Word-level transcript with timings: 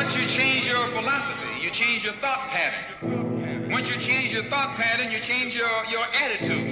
Once 0.00 0.16
you 0.16 0.26
change 0.42 0.64
your 0.66 0.86
philosophy, 0.96 1.52
you 1.64 1.70
change 1.82 2.00
your 2.06 2.16
thought 2.22 2.42
pattern. 2.56 3.70
Once 3.76 3.86
you 3.90 3.98
change 4.08 4.32
your 4.36 4.46
thought 4.52 4.70
pattern, 4.82 5.08
you 5.14 5.20
change 5.20 5.50
your, 5.54 5.74
your 5.94 6.06
attitude. 6.24 6.68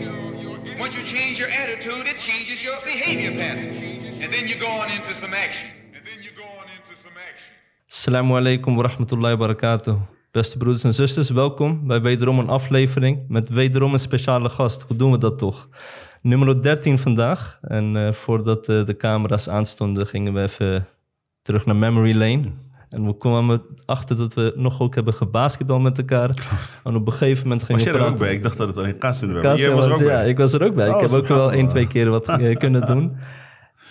Once 0.83 0.95
you 0.97 1.04
change 1.04 1.35
your 1.43 1.51
attitude, 1.62 2.04
it 2.12 2.19
changes 2.29 2.59
your 2.67 2.79
behavior 2.93 3.33
pattern. 3.43 3.69
And 4.22 4.29
then 4.35 4.45
you 4.51 4.56
go 4.67 4.71
on 4.83 4.88
into 4.96 5.12
some 5.22 5.35
action. 5.46 5.69
And 5.95 6.03
then 6.09 6.19
you 6.27 6.30
go 6.43 6.46
on 6.61 6.67
into 6.77 6.95
some 7.04 7.17
action. 7.30 7.53
Assalamu 7.96 8.33
alaikum 8.41 8.75
wa 8.77 8.83
rahmatullahi 8.88 9.37
wa 9.38 9.47
barakatuh. 9.47 9.97
Beste 10.31 10.58
broeders 10.58 10.85
en 10.85 10.95
zusters, 10.95 11.31
welkom 11.31 11.87
bij 11.87 12.01
wederom 12.01 12.38
een 12.38 12.49
aflevering 12.49 13.24
met 13.29 13.49
wederom 13.49 13.92
een 13.92 14.01
speciale 14.01 14.49
gast. 14.49 14.83
Hoe 14.83 14.97
doen 14.97 15.10
we 15.10 15.19
dat 15.19 15.38
toch? 15.38 15.69
Nummer 16.23 16.62
13 16.62 16.98
vandaag. 16.98 17.59
En 17.62 17.97
eh, 17.97 18.12
voordat 18.12 18.69
eh, 18.69 18.84
de 18.84 18.97
camera's 18.97 19.48
aanstonden, 19.48 20.06
gingen 20.06 20.33
we 20.33 20.42
even 20.42 20.87
terug 21.42 21.66
naar 21.66 21.77
Memory 21.77 22.16
Lane. 22.16 22.52
En 22.91 23.07
we 23.07 23.16
kwamen 23.16 23.62
achter 23.87 24.16
dat 24.16 24.34
we 24.34 24.52
nog 24.57 24.80
ook 24.80 24.95
hebben 24.95 25.15
gebasketbal 25.15 25.79
met 25.79 25.98
elkaar. 25.98 26.29
En 26.84 26.95
op 26.95 27.06
een 27.06 27.12
gegeven 27.12 27.42
moment 27.42 27.62
gingen 27.62 27.83
Was 27.84 27.92
we 27.92 27.96
jij 27.96 28.01
er 28.01 28.06
ook 28.09 28.16
praten. 28.16 28.27
bij? 28.27 28.34
Ik 28.37 28.42
dacht 28.42 28.56
dat 28.56 28.69
het 28.69 28.77
alleen 28.79 28.96
Jij 28.98 29.01
was 29.41 29.62
er 29.65 29.74
was- 29.74 29.84
ook 29.84 29.98
ja, 30.01 30.06
bij. 30.06 30.29
ik 30.29 30.37
was 30.38 30.52
er 30.52 30.62
ook 30.65 30.74
bij. 30.74 30.88
Oh, 30.88 30.95
ik 30.95 31.01
heb 31.01 31.10
ook 31.20 31.29
wel 31.29 31.52
één, 31.52 31.69
twee 31.69 31.87
keer 31.87 32.10
wat 32.10 32.29
eh, 32.29 32.56
kunnen 32.56 32.87
doen. 32.93 33.16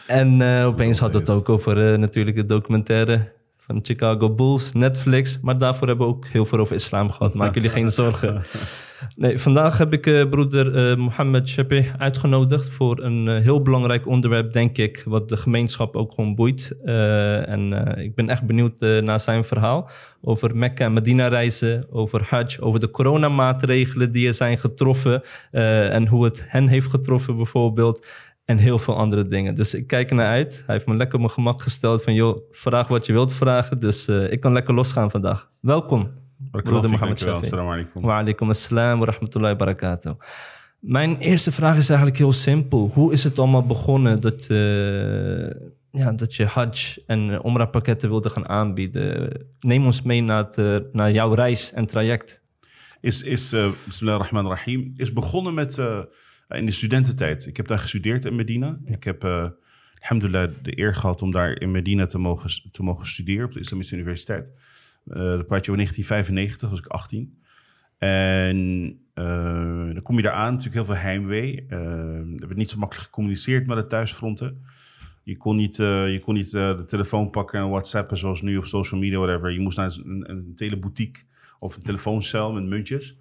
En 0.08 0.42
eh, 0.42 0.66
opeens 0.66 1.00
had 1.00 1.14
het 1.14 1.30
ook 1.30 1.50
over 1.50 1.92
eh, 1.94 1.98
natuurlijk 2.00 2.36
de 2.36 2.46
documentaire 2.46 3.32
van 3.68 3.80
Chicago 3.82 4.34
Bulls, 4.34 4.74
Netflix. 4.74 5.40
Maar 5.42 5.58
daarvoor 5.58 5.88
hebben 5.88 6.08
we 6.08 6.14
ook 6.14 6.28
heel 6.28 6.46
veel 6.46 6.60
over 6.60 6.76
islam 6.76 7.12
gehad. 7.12 7.34
Maak 7.34 7.54
jullie 7.54 7.70
geen 7.70 7.90
zorgen. 7.90 8.44
Nee, 9.16 9.40
vandaag 9.40 9.78
heb 9.78 9.94
ik 9.94 10.08
eh, 10.08 10.30
broeder 10.30 10.76
eh, 10.76 10.98
Mohammed 10.98 11.50
Shapi 11.50 11.92
uitgenodigd 11.98 12.70
voor 12.70 13.04
een 13.04 13.28
eh, 13.28 13.42
heel 13.42 13.62
belangrijk 13.62 14.08
onderwerp, 14.08 14.54
denk 14.54 14.78
ik, 14.78 15.04
wat 15.06 15.30
de 15.30 15.38
gemeenschap 15.38 15.96
ook 15.96 16.14
gewoon 16.14 16.36
boeit. 16.36 16.76
En 16.84 17.74
ik 17.98 18.16
ben 18.16 18.30
echt 18.30 18.44
benieuwd 18.44 18.80
naar 18.80 19.20
zijn 19.20 19.44
verhaal 19.44 19.90
over 20.22 20.56
Mekka 20.56 20.86
en 20.86 20.94
Medina 20.94 21.28
reizen, 21.28 21.88
over 21.92 22.26
Hajj, 22.30 22.58
over 22.60 22.80
de 22.80 22.90
coronamaatregelen 22.90 24.12
die 24.12 24.28
er 24.28 24.34
zijn 24.34 24.58
getroffen 24.58 25.22
en 25.52 26.08
hoe 26.08 26.24
het 26.24 26.46
hen 26.48 26.68
heeft 26.68 26.90
getroffen 26.90 27.36
bijvoorbeeld. 27.36 28.06
En 28.48 28.58
heel 28.58 28.80
veel 28.80 28.96
andere 28.96 29.28
dingen. 29.28 29.56
Dus 29.56 29.74
ik 29.74 29.88
kijk 29.88 30.10
ernaar 30.10 30.30
uit. 30.30 30.64
Hij 30.66 30.76
heeft 30.76 30.88
me 30.88 30.96
lekker 30.96 31.16
op 31.16 31.22
mijn 31.22 31.34
gemak 31.34 31.62
gesteld 31.62 32.04
van... 32.04 32.14
joh, 32.14 32.38
vraag 32.52 32.88
wat 32.88 33.06
je 33.06 33.14
wilt 33.14 33.34
vragen. 33.34 33.80
Dus 33.80 34.08
eh, 34.08 34.32
ik 34.32 34.40
kan 34.40 34.54
lekker 34.54 34.74
losgaan 34.74 35.12
vandaag. 35.12 35.50
Welkom, 35.62 36.08
broeder 36.52 36.90
Mohammed 36.90 37.20
Shafi. 37.20 37.50
Wa 37.94 38.18
alaikum 38.18 38.50
assalam 38.50 39.00
wa 39.00 39.06
rahmatullahi 39.06 39.52
wa 39.52 39.66
barakatuh. 39.66 40.14
Mijn 40.80 41.18
eerste 41.18 41.52
vraag 41.52 41.78
is 41.78 41.90
eigenlijk 41.90 42.20
heel 42.20 42.34
simpel. 42.34 42.90
Hoe 42.94 43.14
is 43.14 43.24
het 43.24 43.40
allemaal 43.40 43.66
begonnen 43.66 44.22
dat, 44.22 44.46
eh, 44.48 45.50
ja, 45.92 46.12
dat 46.16 46.36
je 46.36 46.46
Hajj 46.46 46.98
en 47.06 47.48
Umrah 47.48 47.70
pakketten 47.70 48.10
wilde 48.10 48.30
gaan 48.30 48.50
aanbieden? 48.50 49.30
Neem 49.60 49.86
ons 49.86 50.02
mee 50.02 50.22
naar, 50.24 50.44
het, 50.44 50.58
eh, 50.58 50.78
naar 50.92 51.12
jouw 51.12 51.34
reis 51.34 51.74
en 51.74 51.86
traject. 51.86 52.42
Is, 53.02 53.22
is 53.22 53.54
uh, 53.54 53.68
Bismillahirrahmanirrahim, 53.86 54.94
is 54.96 55.14
begonnen 55.14 55.54
met 55.54 55.78
in 56.48 56.66
de 56.66 56.72
studententijd. 56.72 57.46
Ik 57.46 57.58
heb 57.58 57.68
daar 57.68 57.80
gestudeerd 57.80 58.26
in 58.26 58.36
Medina. 58.36 58.80
Ik 58.86 59.04
heb, 59.04 59.24
eh 59.24 59.48
alhamdulillah, 60.00 60.52
de 60.62 60.80
eer 60.80 60.96
gehad 60.96 61.22
om 61.22 61.32
daar 61.32 61.62
in 61.62 61.72
Medina 61.72 62.06
te 62.06 62.18
mogen, 62.18 62.72
te 62.72 62.84
mogen 62.84 63.08
studeren 63.08 63.46
op 63.46 63.52
de 63.52 63.60
Islamische 63.60 63.96
Universiteit. 63.96 64.54
Eh 65.06 65.16
dat 65.16 65.48
praat 65.48 65.66
je 65.66 65.72
over 65.72 65.84
1995, 65.84 66.70
was 66.70 66.80
ik 66.80 66.86
18. 66.86 67.42
En 67.98 69.00
eh, 69.14 69.94
dan 69.94 70.02
kom 70.02 70.16
je 70.16 70.22
daar 70.22 70.34
aan, 70.34 70.54
natuurlijk 70.54 70.86
heel 70.86 70.96
veel 70.96 71.04
heimwee. 71.04 71.66
Eh, 71.68 71.80
er 71.80 72.40
werd 72.40 72.56
niet 72.56 72.70
zo 72.70 72.78
makkelijk 72.78 73.08
gecommuniceerd 73.08 73.68
met 73.68 73.78
de 73.78 73.88
thuisfronten. 73.88 74.66
Je 75.24 75.38
kon 75.38 75.56
niet, 75.56 75.76
je 75.76 76.20
kon 76.24 76.34
niet 76.34 76.52
de 76.52 76.84
telefoon 76.88 77.30
pakken 77.30 77.60
en 77.60 77.70
whatsappen 77.70 78.18
zoals 78.18 78.42
nu 78.42 78.58
of 78.58 78.68
social 78.68 79.00
media, 79.00 79.18
whatever. 79.18 79.52
Je 79.52 79.60
moest 79.60 79.78
naar 79.78 79.98
een, 80.04 80.30
een 80.30 80.56
teleboutique 80.56 81.24
of 81.60 81.76
een 81.76 81.84
telefooncel 81.84 82.54
met 82.54 82.64
muntjes. 82.64 83.18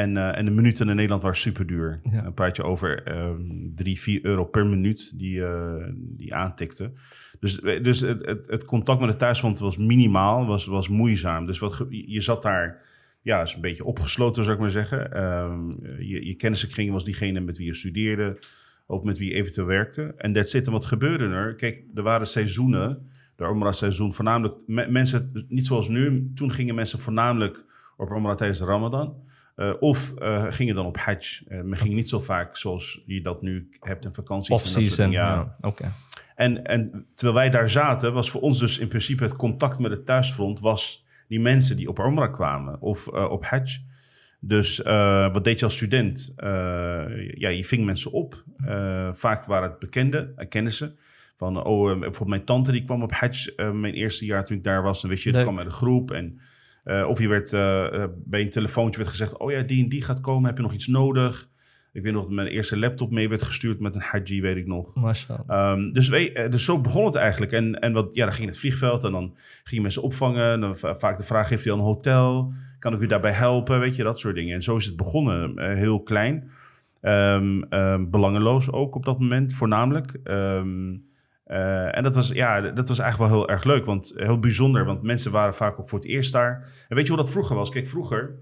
En, 0.00 0.16
eh, 0.16 0.38
en 0.38 0.44
de 0.44 0.50
minuten 0.50 0.88
in 0.88 0.94
Nederland 0.94 1.22
waren 1.22 1.36
super 1.36 1.66
duur. 1.66 2.00
Ja. 2.10 2.22
Dan 2.22 2.34
praat 2.34 2.56
je 2.56 2.62
over 2.62 3.02
ehm 3.02 3.40
3, 3.74 4.00
4 4.00 4.24
euro 4.24 4.44
per 4.44 4.66
minuut 4.66 5.18
die, 5.18 5.44
eh 5.44 5.84
die 5.94 6.34
aantikte. 6.34 6.92
Dus, 7.40 7.60
dus 7.60 8.00
het, 8.00 8.26
het, 8.26 8.46
het 8.46 8.64
contact 8.64 9.00
met 9.00 9.10
de 9.10 9.16
thuisfront 9.16 9.58
was 9.58 9.76
minimaal, 9.76 10.46
was, 10.46 10.66
was 10.66 10.88
moeizaam. 10.88 11.46
Dus 11.46 11.58
wat, 11.58 11.86
je 11.88 12.20
zat 12.20 12.42
daar, 12.42 12.82
ja, 13.22 13.42
is 13.42 13.54
een 13.54 13.60
beetje 13.60 13.84
opgesloten 13.84 14.42
zou 14.42 14.54
ik 14.54 14.62
maar 14.62 14.70
zeggen. 14.70 15.12
Ehm, 15.12 15.70
je, 15.98 16.26
je 16.26 16.34
kennissenkring 16.34 16.92
was 16.92 17.04
diegene 17.04 17.40
met 17.40 17.56
wie 17.56 17.66
je 17.66 17.74
studeerde 17.74 18.38
of 18.86 19.02
met 19.02 19.18
wie 19.18 19.28
je 19.28 19.34
eventueel 19.34 19.66
werkte. 19.66 20.14
En 20.16 20.32
dat 20.32 20.48
zit. 20.48 20.66
En 20.66 20.72
wat 20.72 20.86
gebeurde 20.86 21.24
er? 21.24 21.54
Kijk, 21.54 21.84
er 21.94 22.02
waren 22.02 22.26
seizoenen, 22.26 23.08
de 23.36 23.44
Umrah-seizoen, 23.44 24.12
voornamelijk 24.12 24.54
me- 24.66 24.90
mensen, 24.90 25.46
niet 25.48 25.66
zoals 25.66 25.88
nu. 25.88 26.30
Toen 26.34 26.52
gingen 26.52 26.74
mensen 26.74 26.98
voornamelijk 26.98 27.64
op 27.96 28.10
Umrah 28.10 28.36
tijdens 28.36 28.58
de 28.58 28.64
Ramadan. 28.64 29.28
Eh, 29.60 29.72
of 29.80 30.14
eh, 30.14 30.46
gingen 30.50 30.74
dan 30.74 30.86
op 30.86 30.96
Hajj. 30.96 31.42
Eh, 31.48 31.60
men 31.60 31.78
ging 31.78 31.94
niet 31.94 32.08
zo 32.08 32.20
vaak 32.20 32.56
zoals 32.56 33.02
je 33.06 33.20
dat 33.20 33.42
nu 33.42 33.68
hebt 33.80 34.04
in 34.04 34.14
vakantie. 34.14 34.54
Off-season. 34.54 35.10
Ja, 35.10 35.56
oké. 35.60 35.92
En, 36.34 36.64
en 36.64 37.06
terwijl 37.14 37.38
wij 37.38 37.50
daar 37.50 37.70
zaten, 37.70 38.12
was 38.12 38.30
voor 38.30 38.40
ons 38.40 38.58
dus 38.58 38.78
in 38.78 38.88
principe 38.88 39.22
het 39.22 39.36
contact 39.36 39.78
met 39.78 39.90
het 39.90 40.06
thuisfront... 40.06 40.60
was 40.60 41.04
die 41.28 41.40
mensen 41.40 41.76
die 41.76 41.88
op 41.88 41.98
Umrah 41.98 42.32
kwamen 42.32 42.80
of 42.80 43.08
op 43.08 43.44
Hajj. 43.44 43.82
Dus 44.40 44.78
wat 45.32 45.44
deed 45.44 45.58
je 45.58 45.64
als 45.64 45.74
student? 45.74 46.32
Ja, 47.34 47.48
je 47.48 47.64
ving 47.64 47.84
mensen 47.84 48.12
op. 48.12 48.44
Vaak 49.12 49.44
waren 49.44 49.70
het 49.70 49.78
bekenden, 49.78 50.32
uh, 50.36 50.48
kennissen. 50.48 50.96
Van, 51.36 51.64
oh, 51.64 51.84
bijvoorbeeld 51.84 52.28
mijn 52.28 52.44
tante 52.44 52.72
die 52.72 52.84
kwam 52.84 53.02
op 53.02 53.12
Hajj 53.12 53.52
mijn 53.56 53.94
eerste 53.94 54.24
jaar 54.24 54.44
toen 54.44 54.56
ik 54.56 54.64
daar 54.64 54.82
was. 54.82 55.00
Dan 55.00 55.10
wist 55.10 55.22
je, 55.22 55.32
die 55.32 55.42
kwam 55.42 55.54
met 55.54 55.66
een 55.66 55.72
groep. 55.72 56.10
En, 56.10 56.40
eh, 56.90 57.08
of 57.08 57.20
je 57.20 57.28
werd 57.28 57.52
eh, 57.52 58.02
eh, 58.02 58.08
bij 58.24 58.40
een 58.40 58.50
telefoontje 58.50 58.98
werd 58.98 59.10
gezegd... 59.10 59.38
oh 59.38 59.50
ja, 59.50 59.62
die 59.62 59.82
en 59.82 59.88
die 59.88 60.02
gaat 60.02 60.20
komen, 60.20 60.46
heb 60.46 60.56
je 60.56 60.62
nog 60.62 60.72
iets 60.72 60.86
nodig? 60.86 61.48
Ik 61.92 62.02
weet 62.02 62.12
nog 62.12 62.22
dat 62.22 62.32
mijn 62.32 62.46
eerste 62.46 62.78
laptop 62.78 63.10
mee 63.10 63.28
werd 63.28 63.42
gestuurd 63.42 63.80
met 63.80 63.94
een 63.94 64.00
Hajji, 64.00 64.40
weet 64.40 64.56
ik 64.56 64.66
nog. 64.66 64.94
Um, 65.50 65.92
dus, 65.92 66.08
we, 66.08 66.50
zo 66.56 66.80
begon 66.80 67.04
het 67.04 67.14
eigenlijk. 67.14 67.52
En, 67.52 67.80
en 67.80 67.92
wat, 67.92 68.08
ja, 68.12 68.24
dan 68.24 68.34
ging 68.34 68.44
je 68.44 68.50
het 68.50 68.60
vliegveld 68.60 69.04
en 69.04 69.12
dan 69.12 69.32
ging 69.36 69.76
je 69.76 69.80
mensen 69.80 70.02
opvangen. 70.02 70.52
En 70.52 70.60
dan 70.60 70.76
va- 70.76 70.96
vaak 70.96 71.16
de 71.16 71.24
vraag, 71.24 71.48
heeft 71.48 71.64
u 71.64 71.70
al 71.70 71.76
een 71.76 71.82
hotel? 71.82 72.52
Kan 72.78 72.94
ik 72.94 73.00
u 73.00 73.06
daarbij 73.06 73.32
helpen? 73.32 73.80
Weet 73.80 73.96
je, 73.96 74.02
dat 74.02 74.18
soort 74.18 74.34
dingen. 74.34 74.54
En 74.54 74.62
zo 74.62 74.76
is 74.76 74.86
het 74.86 74.96
begonnen. 74.96 75.76
heel 75.76 76.02
klein. 76.02 76.50
Ehm, 77.00 77.62
ehm, 77.62 78.10
belangeloos 78.10 78.72
ook 78.72 78.94
op 78.94 79.04
dat 79.04 79.18
moment, 79.18 79.54
voornamelijk. 79.54 80.18
Ehm, 80.24 80.96
eh, 81.50 81.96
en 81.96 82.02
dat 82.02 82.14
was, 82.14 82.28
ja, 82.28 82.60
dat 82.60 82.88
was 82.88 82.98
eigenlijk 82.98 83.30
wel 83.30 83.40
heel 83.40 83.48
erg 83.50 83.64
leuk. 83.64 83.84
Want 83.84 84.12
heel 84.16 84.38
bijzonder, 84.38 84.84
want 84.84 85.02
mensen 85.02 85.32
waren 85.32 85.54
vaak 85.54 85.78
ook 85.78 85.88
voor 85.88 85.98
het 85.98 86.08
eerst 86.08 86.32
daar. 86.32 86.68
En 86.88 86.96
weet 86.96 87.06
je 87.06 87.12
hoe 87.12 87.22
dat 87.22 87.30
vroeger 87.30 87.56
was? 87.56 87.70
Kijk, 87.70 87.88
vroeger 87.88 88.38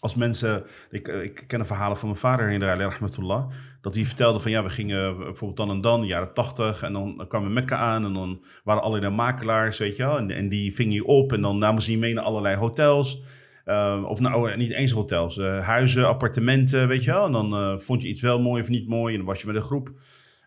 als 0.00 0.14
mensen, 0.14 0.64
ik, 0.90 1.08
eh, 1.08 1.22
ik 1.22 1.44
ken 1.46 1.60
een 1.60 1.66
verhalen 1.66 1.96
van 1.96 2.08
mijn 2.08 2.20
vader 2.20 2.50
in 2.50 2.62
rahmatullah, 2.62 3.50
dat 3.80 3.94
hij 3.94 4.04
vertelde 4.04 4.40
van 4.40 4.50
ja, 4.50 4.62
we 4.62 4.70
gingen 4.70 5.16
bijvoorbeeld 5.16 5.56
dan 5.56 5.70
en 5.70 5.80
dan, 5.80 6.06
jaren 6.06 6.34
tachtig, 6.34 6.82
en 6.82 6.92
dan, 6.92 7.16
dan 7.16 7.28
kwamen 7.28 7.52
Mekka 7.52 7.76
aan 7.76 8.04
en 8.04 8.12
dan 8.12 8.44
waren 8.64 8.82
allerlei 8.82 9.14
makelaars, 9.14 9.78
weet 9.78 9.96
je 9.96 10.02
wel, 10.02 10.18
en, 10.18 10.30
en 10.30 10.48
die 10.48 10.74
vingen 10.74 10.94
je 10.94 11.04
op 11.04 11.32
en 11.32 11.40
dan 11.40 11.58
namen 11.58 11.82
ze 11.82 11.90
je 11.90 11.98
mee 11.98 12.14
naar 12.14 12.24
allerlei 12.24 12.56
hotels. 12.56 13.22
Eh, 13.70 14.04
of 14.06 14.20
nou, 14.20 14.56
niet 14.56 14.72
eens 14.72 14.92
hotels, 14.92 15.38
eh, 15.38 15.66
huizen, 15.66 16.06
appartementen, 16.06 16.88
weet 16.88 17.04
je 17.04 17.10
wel. 17.10 17.26
En 17.26 17.32
dan 17.32 17.54
eh, 17.54 17.78
vond 17.78 18.02
je 18.02 18.08
iets 18.08 18.20
wel 18.20 18.40
mooi 18.40 18.62
of 18.62 18.68
niet 18.68 18.88
mooi 18.88 19.12
en 19.12 19.18
dan 19.18 19.28
was 19.28 19.40
je 19.40 19.46
met 19.46 19.56
een 19.56 19.62
groep. 19.62 19.92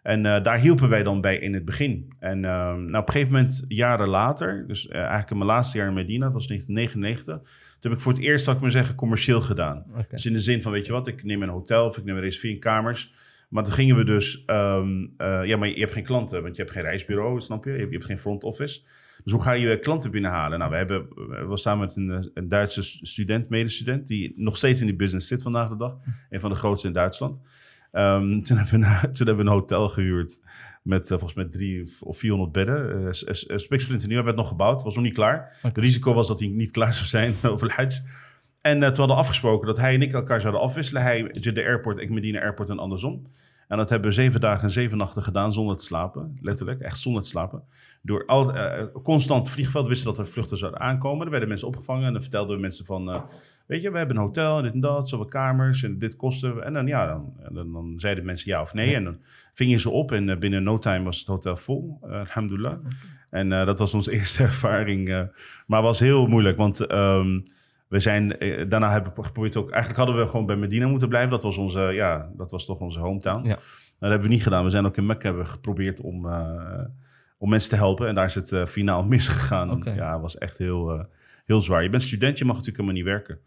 En 0.04 0.26
eh, 0.26 0.44
daar 0.44 0.60
hielpen 0.60 0.90
wij 0.90 1.04
dan 1.04 1.22
bij 1.22 1.38
in 1.38 1.54
het 1.54 1.66
begin. 1.66 2.14
En 2.20 2.46
eh, 2.46 2.52
nou, 2.52 2.98
op 2.98 3.08
een 3.08 3.14
gegeven 3.14 3.34
moment, 3.34 3.66
jaren 3.68 4.08
later, 4.08 4.68
dus 4.68 4.88
eh, 4.88 5.00
eigenlijk 5.00 5.30
in 5.30 5.38
mijn 5.38 5.50
laatste 5.50 5.78
jaar 5.78 5.88
in 5.88 5.94
Medina, 5.94 6.26
dat 6.26 6.34
was 6.34 6.48
1999, 6.48 7.52
toen 7.80 7.92
heb 7.92 8.00
ik 8.00 8.00
voor 8.00 8.14
het 8.14 8.22
eerst, 8.22 8.46
zal 8.46 8.54
ik 8.54 8.60
maar 8.60 8.72
zeggen, 8.72 8.96
commercieel 8.96 9.42
gedaan. 9.42 9.84
Dus 10.10 10.26
in 10.26 10.34
de 10.34 10.40
zin 10.40 10.62
van, 10.62 10.72
weet 10.72 10.86
je 10.86 10.92
wat, 10.92 11.08
ik 11.08 11.24
neem 11.24 11.42
een 11.42 11.50
hotel 11.50 11.86
of 11.86 11.98
ik 11.98 12.04
neem 12.04 12.16
een 12.16 12.22
reservering 12.22 12.60
kamers. 12.60 13.12
Maar 13.54 13.64
dan 13.64 13.74
gingen 13.74 13.96
we 13.96 14.04
dus, 14.04 14.44
ehm, 14.46 15.08
eh, 15.18 15.46
ja, 15.46 15.58
maar 15.58 15.68
je 15.68 15.80
hebt 15.80 15.92
geen 15.92 16.04
klanten, 16.04 16.42
want 16.44 16.56
je 16.56 16.62
hebt 16.62 16.74
geen 16.74 16.84
reisbureau, 16.84 17.42
snap 17.42 17.64
je? 17.64 17.72
Je 17.72 17.78
hebt, 17.78 17.90
je 17.90 17.96
hebt 17.96 18.08
geen 18.08 18.20
front 18.20 18.44
office. 18.44 18.82
Dus 19.24 19.34
hoe 19.34 19.42
ga 19.42 19.52
je 19.52 19.80
klanten 19.80 20.12
binnenhalen? 20.12 20.60
Nou, 20.60 20.72
we 20.72 20.78
hebben, 20.78 21.08
we 21.16 21.46
was 21.46 21.62
samen 21.62 21.86
met 21.86 21.96
een, 21.96 22.32
een 22.34 22.50
Duitse 22.50 22.84
student, 22.84 23.50
medestudent, 23.50 24.08
die 24.08 24.34
nog 24.36 24.58
steeds 24.58 24.80
in 24.82 24.88
die 24.88 24.96
business 24.96 25.28
zit 25.28 25.42
vandaag 25.42 25.70
de 25.70 25.76
dag. 25.76 25.98
Een 26.30 26.40
van 26.40 26.50
de 26.50 26.56
grootste 26.56 26.88
in 26.88 26.94
Duitsland. 26.94 27.42
Ehm, 27.94 28.42
toen, 28.44 28.58
hebben 28.58 28.80
we, 28.80 28.86
na- 28.86 29.00
toen 29.00 29.28
hebben 29.28 29.46
we 29.46 29.52
een 29.52 29.58
hotel 29.58 29.90
gehuurd 29.90 30.42
met 30.84 31.04
uh, 31.04 31.10
volgens 31.10 31.34
mij 31.34 31.46
drie 31.46 31.94
of 32.00 32.18
400 32.18 32.52
bedden. 32.52 33.02
Uh, 33.02 33.58
Spiksplinter 33.58 34.08
nieuw, 34.08 34.24
werd 34.24 34.36
nog 34.36 34.48
gebouwd, 34.48 34.84
was 34.84 34.96
nog 34.96 35.04
niet 35.04 35.14
klaar. 35.14 35.58
Het 35.62 35.78
risico 35.78 36.14
was 36.14 36.28
dat 36.28 36.40
hij 36.40 36.48
niet 36.48 36.72
klaar 36.72 36.94
zou 36.94 37.06
zijn 37.06 37.34
over 37.52 37.68
de 37.68 37.74
Hajj. 37.74 38.02
En 38.62 38.78
uh, 38.78 38.88
toen 38.88 38.98
hadden 38.98 39.16
we 39.16 39.22
afgesproken 39.22 39.68
dat 39.68 39.78
hij 39.78 39.94
en 39.94 40.02
ik 40.02 40.14
elkaar 40.14 40.42
zouden 40.42 40.62
afwisselen. 40.62 41.02
Hij 41.02 41.30
Jeddah 41.34 41.66
Airport, 41.66 42.00
ik 42.00 42.10
Medina 42.10 42.42
Airport 42.42 42.70
en 42.70 42.80
andersom. 42.80 43.28
En 43.74 43.80
dat 43.80 43.90
hebben 43.90 44.10
we 44.10 44.16
zeven 44.16 44.42
dagen 44.42 44.64
en 44.64 44.72
zeven 44.72 44.98
nachten 44.98 45.24
gedaan 45.24 45.54
zonder 45.54 45.78
te 45.78 45.84
slapen. 45.84 46.38
Letterlijk, 46.42 46.82
echt 46.82 47.00
zonder 47.00 47.22
te 47.22 47.28
slapen. 47.28 47.64
Door 48.02 48.26
al, 48.26 48.56
uh, 48.56 48.84
constant 49.04 49.50
vliegveld 49.50 49.88
wisten 49.88 50.08
dat 50.14 50.18
er 50.18 50.32
vluchten 50.32 50.58
zouden 50.58 50.80
aankomen. 50.80 51.26
Er 51.26 51.32
werden 51.32 51.50
mensen 51.50 51.68
opgevangen 51.68 52.06
en 52.06 52.14
dan 52.14 52.22
vertelden 52.22 52.56
we 52.56 52.62
mensen 52.62 52.86
van... 52.86 53.10
Uh, 53.10 53.22
weet 53.66 53.82
je, 53.82 53.92
we 53.92 53.98
hebben 53.98 54.16
een 54.16 54.22
hotel 54.22 54.58
en 54.58 54.64
dit 54.64 54.74
en 54.74 54.80
dat, 54.80 55.10
zoveel 55.10 55.28
kamers 55.28 55.84
en 55.84 56.00
dit 56.00 56.16
kosten 56.16 56.56
we. 56.56 56.62
En 56.62 56.74
dan, 56.74 56.88
ja, 56.88 57.08
dan, 57.08 57.34
dan, 57.52 57.72
dan 57.74 57.94
zeiden 57.98 58.26
mensen 58.26 58.50
ja 58.50 58.62
of 58.62 58.74
nee. 58.74 58.96
En 58.96 59.04
dan 59.04 59.18
vingen 59.54 59.80
ze 59.80 59.90
op 59.90 60.12
en 60.12 60.28
uh, 60.28 60.38
binnen 60.38 60.64
no 60.64 60.80
time 60.80 61.04
was 61.04 61.20
het 61.20 61.28
hotel 61.28 61.58
vol, 61.58 62.00
uh, 62.04 62.12
alhamdulillah. 62.12 62.78
En 63.34 63.52
eh, 63.52 63.66
dat 63.66 63.80
was 63.80 63.94
onze 63.94 64.12
eerste 64.18 64.44
ervaring. 64.44 65.10
eh, 65.10 65.22
maar 65.68 65.82
was 65.82 66.00
heel 66.00 66.28
moeilijk, 66.28 66.58
want 66.58 66.80
ehm, 66.80 67.40
we 67.94 68.00
zijn, 68.00 68.38
eh, 68.40 68.70
daarna 68.70 68.92
hebben 68.92 69.12
we 69.16 69.24
geprobeerd 69.24 69.56
ook... 69.56 69.72
Eigenlijk 69.72 70.04
hadden 70.04 70.24
we 70.24 70.30
gewoon 70.30 70.46
bij 70.46 70.56
Medina 70.56 70.88
moeten 70.88 71.10
blijven. 71.10 71.32
Dat 71.32 71.44
was, 71.44 71.58
onze, 71.58 71.80
ja, 71.80 72.30
dat 72.38 72.52
was 72.52 72.66
toch 72.66 72.80
onze 72.80 73.00
hometown. 73.00 73.48
Ja. 73.48 73.56
Dat 74.00 74.10
hebben 74.10 74.22
we 74.22 74.34
niet 74.34 74.44
gedaan. 74.44 74.64
We 74.64 74.70
zijn 74.70 74.86
ook 74.86 74.98
in 74.98 75.06
Mekka 75.06 75.28
hebben 75.28 75.48
geprobeerd 75.48 76.02
om, 76.02 76.26
eh, 76.26 76.86
om 77.38 77.50
mensen 77.50 77.70
te 77.70 77.76
helpen. 77.76 78.08
En 78.08 78.16
daar 78.16 78.26
is 78.26 78.36
het 78.36 78.52
eh, 78.52 78.66
finaal 78.66 79.04
misgegaan. 79.14 79.72
Oké. 79.72 79.92
Ja, 79.92 80.12
het 80.12 80.22
was 80.22 80.38
echt 80.38 80.58
heel, 80.58 81.08
heel 81.46 81.62
zwaar. 81.62 81.84
Je 81.84 81.90
bent 81.90 82.04
student, 82.04 82.38
je 82.38 82.46
mag 82.46 82.56
natuurlijk 82.56 82.86
helemaal 82.86 83.04
niet 83.04 83.14
werken. 83.14 83.40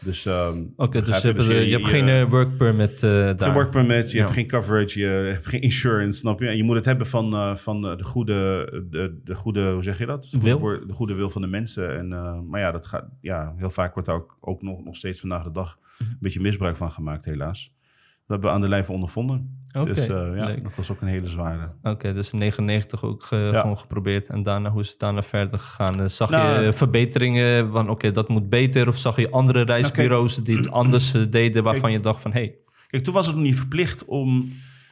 Dus, 0.00 0.26
ehm, 0.26 0.62
Oké, 0.76 1.02
dus, 1.02 1.20
je, 1.20 1.26
hebt, 1.26 1.38
Dus 1.38 1.46
je, 1.46 1.66
je 1.68 1.76
hebt 1.76 1.88
geen 1.88 2.08
eh, 2.08 2.28
work 2.30 2.56
permit 2.56 3.02
eh, 3.02 3.10
daar. 3.10 3.38
geen 3.38 3.52
work 3.52 3.70
permit, 3.70 4.10
je 4.10 4.16
Ja. 4.16 4.22
hebt 4.22 4.34
geen 4.34 4.46
coverage, 4.46 4.98
je 5.00 5.06
hebt 5.06 5.46
geen 5.46 5.60
insurance, 5.60 6.18
snap 6.18 6.40
je? 6.40 6.46
En 6.48 6.56
je 6.56 6.62
moet 6.64 6.76
het 6.76 6.84
hebben 6.84 7.06
van, 7.06 7.34
eh, 7.34 7.56
van 7.56 7.86
eh, 7.86 7.96
de, 7.96 8.04
goede, 8.04 8.64
de, 8.90 9.20
de 9.24 9.34
goede, 9.34 9.70
hoe 9.72 9.82
zeg 9.82 9.98
je 9.98 10.06
dat? 10.06 10.28
De 10.30 10.40
Wil. 10.40 10.58
goede, 10.58 10.86
de 10.86 10.92
goede 10.92 11.14
wil 11.14 11.30
van 11.30 11.42
de 11.42 11.48
mensen. 11.48 11.98
En, 11.98 12.12
eh, 12.12 12.40
maar 12.40 12.60
ja, 12.60 12.72
dat 12.72 12.86
gaat, 12.86 13.04
ja, 13.20 13.54
heel 13.56 13.70
vaak 13.70 13.92
wordt 13.94 14.08
daar 14.08 14.16
ook, 14.18 14.36
ook 14.40 14.62
nog, 14.62 14.84
nog 14.84 14.96
steeds 14.96 15.20
vandaag 15.20 15.42
de 15.44 15.50
dag 15.50 15.78
Mhm. 15.98 16.10
een 16.10 16.16
beetje 16.20 16.40
misbruik 16.40 16.76
van 16.76 16.90
gemaakt, 16.90 17.24
helaas. 17.24 17.72
Dat 18.28 18.36
hebben 18.36 18.48
we 18.48 18.54
aan 18.54 18.60
de 18.60 18.68
lijve 18.76 18.92
ondervonden. 18.92 19.56
Dus 19.84 19.98
eh, 20.08 20.16
ja, 20.36 20.44
leuk. 20.46 20.62
dat 20.62 20.76
was 20.76 20.90
ook 20.90 21.00
een 21.00 21.08
hele 21.08 21.26
zware. 21.26 21.70
Oké, 21.82 22.12
dus 22.14 22.30
in 22.30 22.38
99 22.38 23.02
ook 23.04 23.26
eh, 23.30 23.50
Ja. 23.52 23.60
gewoon 23.60 23.78
geprobeerd. 23.78 24.26
En 24.28 24.42
daarna, 24.42 24.70
hoe 24.70 24.80
is 24.80 24.88
het 24.90 24.98
daarna 24.98 25.22
verder 25.22 25.58
gegaan? 25.58 26.00
Eh, 26.00 26.06
Zag 26.08 26.30
Nou, 26.30 26.62
je 26.64 26.72
verbeteringen 26.72 27.70
van, 27.70 27.88
oké, 27.90 28.10
dat 28.10 28.28
moet 28.28 28.48
beter? 28.48 28.88
Of 28.88 28.96
zag 28.98 29.16
je 29.16 29.30
andere 29.30 29.62
reisbureaus 29.62 30.36
die 30.36 30.56
het 30.56 30.70
anders 30.70 31.12
deden, 31.30 31.62
waarvan 31.62 31.82
Kijk. 31.82 31.92
je 31.94 32.00
dacht 32.00 32.22
van, 32.22 32.32
hé, 32.32 32.40
hey, 32.40 32.54
Kijk, 32.86 33.04
toen 33.04 33.14
was 33.14 33.26
het 33.26 33.34
nog 33.34 33.44
niet 33.44 33.56
verplicht 33.56 34.04
om 34.04 34.48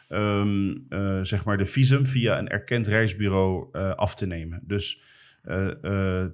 ehm, 0.09 0.75
eh, 0.89 1.19
zeg 1.23 1.45
maar 1.45 1.59
de 1.59 1.67
visum 1.67 2.07
via 2.07 2.39
een 2.39 2.49
erkend 2.49 2.87
reisbureau 2.87 3.73
af 3.97 4.15
te 4.15 4.27
nemen. 4.27 4.61
Dus 4.67 5.01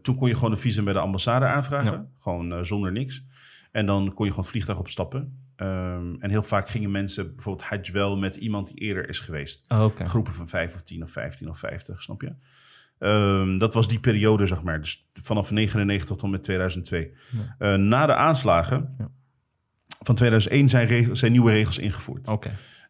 toen 0.02 0.16
kon 0.16 0.28
je 0.28 0.34
gewoon 0.34 0.50
een 0.50 0.58
visum 0.58 0.84
bij 0.84 0.92
de 0.92 0.98
ambassade 0.98 1.44
aanvragen, 1.46 1.92
Ja. 1.92 2.06
gewoon 2.18 2.66
zonder 2.66 2.92
niks. 2.92 3.24
En 3.72 3.86
dan 3.86 4.14
kon 4.14 4.24
je 4.26 4.30
gewoon 4.32 4.46
vliegtuig 4.46 4.78
opstappen. 4.78 5.38
Ehm, 5.56 6.14
en 6.18 6.30
heel 6.30 6.42
vaak 6.42 6.68
gingen 6.68 6.90
mensen 6.90 7.34
bijvoorbeeld 7.34 7.68
Hajj 7.68 7.92
wel 7.92 8.16
met 8.16 8.36
iemand 8.36 8.66
die 8.66 8.76
eerder 8.76 9.08
is 9.08 9.18
geweest. 9.18 9.64
oh. 9.68 9.86
Groepen 10.06 10.32
van 10.32 10.48
5 10.48 10.74
of 10.74 10.82
10 10.82 11.02
of 11.02 11.10
15 11.10 11.48
of 11.48 11.58
50, 11.58 12.02
snap 12.02 12.20
je? 12.22 12.34
Ehm, 12.98 13.56
dat 13.58 13.74
was 13.74 13.88
die 13.88 14.00
periode, 14.00 14.46
zeg 14.46 14.62
maar. 14.62 14.80
Dus 14.80 15.08
vanaf 15.22 15.50
99 15.50 16.06
tot 16.06 16.22
en 16.22 16.30
met 16.30 16.42
2002. 16.42 17.12
Eh, 17.58 17.74
na 17.74 18.06
de 18.06 18.14
aanslagen 18.14 18.94
Ja. 18.98 19.10
van 20.04 20.14
2001 20.14 20.68
zijn, 20.68 20.86
regels, 20.86 21.18
zijn 21.18 21.32
nieuwe 21.32 21.50
regels 21.52 21.78
ingevoerd. 21.78 22.28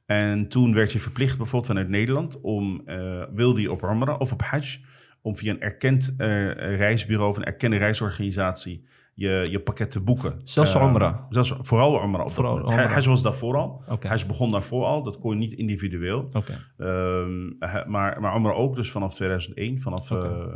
En 0.07 0.49
toen 0.49 0.75
werd 0.75 0.93
je 0.93 0.99
verplicht, 1.01 1.37
bijvoorbeeld 1.37 1.67
vanuit 1.67 1.89
Nederland, 1.89 2.41
om, 2.41 2.83
eh 2.87 3.23
wilde 3.35 3.61
je 3.61 3.73
op 3.73 3.83
Umrah 3.83 4.21
of 4.21 4.33
op 4.33 4.43
Hajj, 4.43 4.81
om 5.21 5.37
via 5.37 5.51
een 5.53 5.61
erkend 5.61 6.15
eh, 6.19 6.53
reisbureau 6.77 7.31
of 7.31 7.37
een 7.37 7.45
erkende 7.45 7.77
reisorganisatie 7.77 8.85
je, 9.15 9.47
je 9.51 9.61
pakket 9.61 9.91
te 9.91 10.01
boeken. 10.01 10.41
Zelfs 10.45 10.75
Eh, 10.75 10.83
Umrah? 10.83 11.19
Zelfs 11.29 11.55
vooral 11.61 11.93
dat 11.93 12.33
Vooral. 12.33 12.73
Hajj 12.73 13.07
was 13.07 13.23
daarvoor 13.23 13.57
al. 13.57 13.83
Oké. 13.89 14.09
Hajj 14.09 14.27
begon 14.27 14.51
daarvoor 14.51 14.85
al. 14.85 15.03
Dat 15.03 15.19
kon 15.19 15.31
je 15.31 15.37
niet 15.37 15.53
individueel. 15.53 16.31
oké. 16.33 16.59
Ehm, 16.77 17.47
maar, 17.91 18.21
maar 18.21 18.37
Umrah 18.37 18.59
ook, 18.59 18.75
dus 18.75 18.91
vanaf 18.91 19.15
2001, 19.15 19.81
vanaf, 19.81 20.11
eh, 20.11 20.47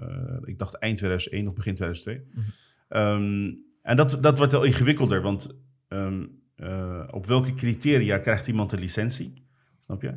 ik 0.45 0.59
dacht 0.59 0.79
eind 0.79 0.97
2001 0.97 1.47
of 1.47 1.55
begin 1.55 1.75
2002. 1.75 2.27
Mhm. 2.33 2.41
Ehm, 2.89 3.53
en 3.83 3.97
dat, 3.97 4.19
dat 4.21 4.39
wordt 4.39 4.53
wel 4.53 4.63
ingewikkelder, 4.65 5.23
want 5.23 5.61
ehm, 5.89 6.27
eh, 6.57 7.03
op 7.11 7.27
welke 7.27 7.55
criteria 7.55 8.19
krijgt 8.19 8.47
iemand 8.47 8.73
een 8.73 8.79
licentie? 8.79 9.45
Snap 9.81 10.03
je? 10.03 10.15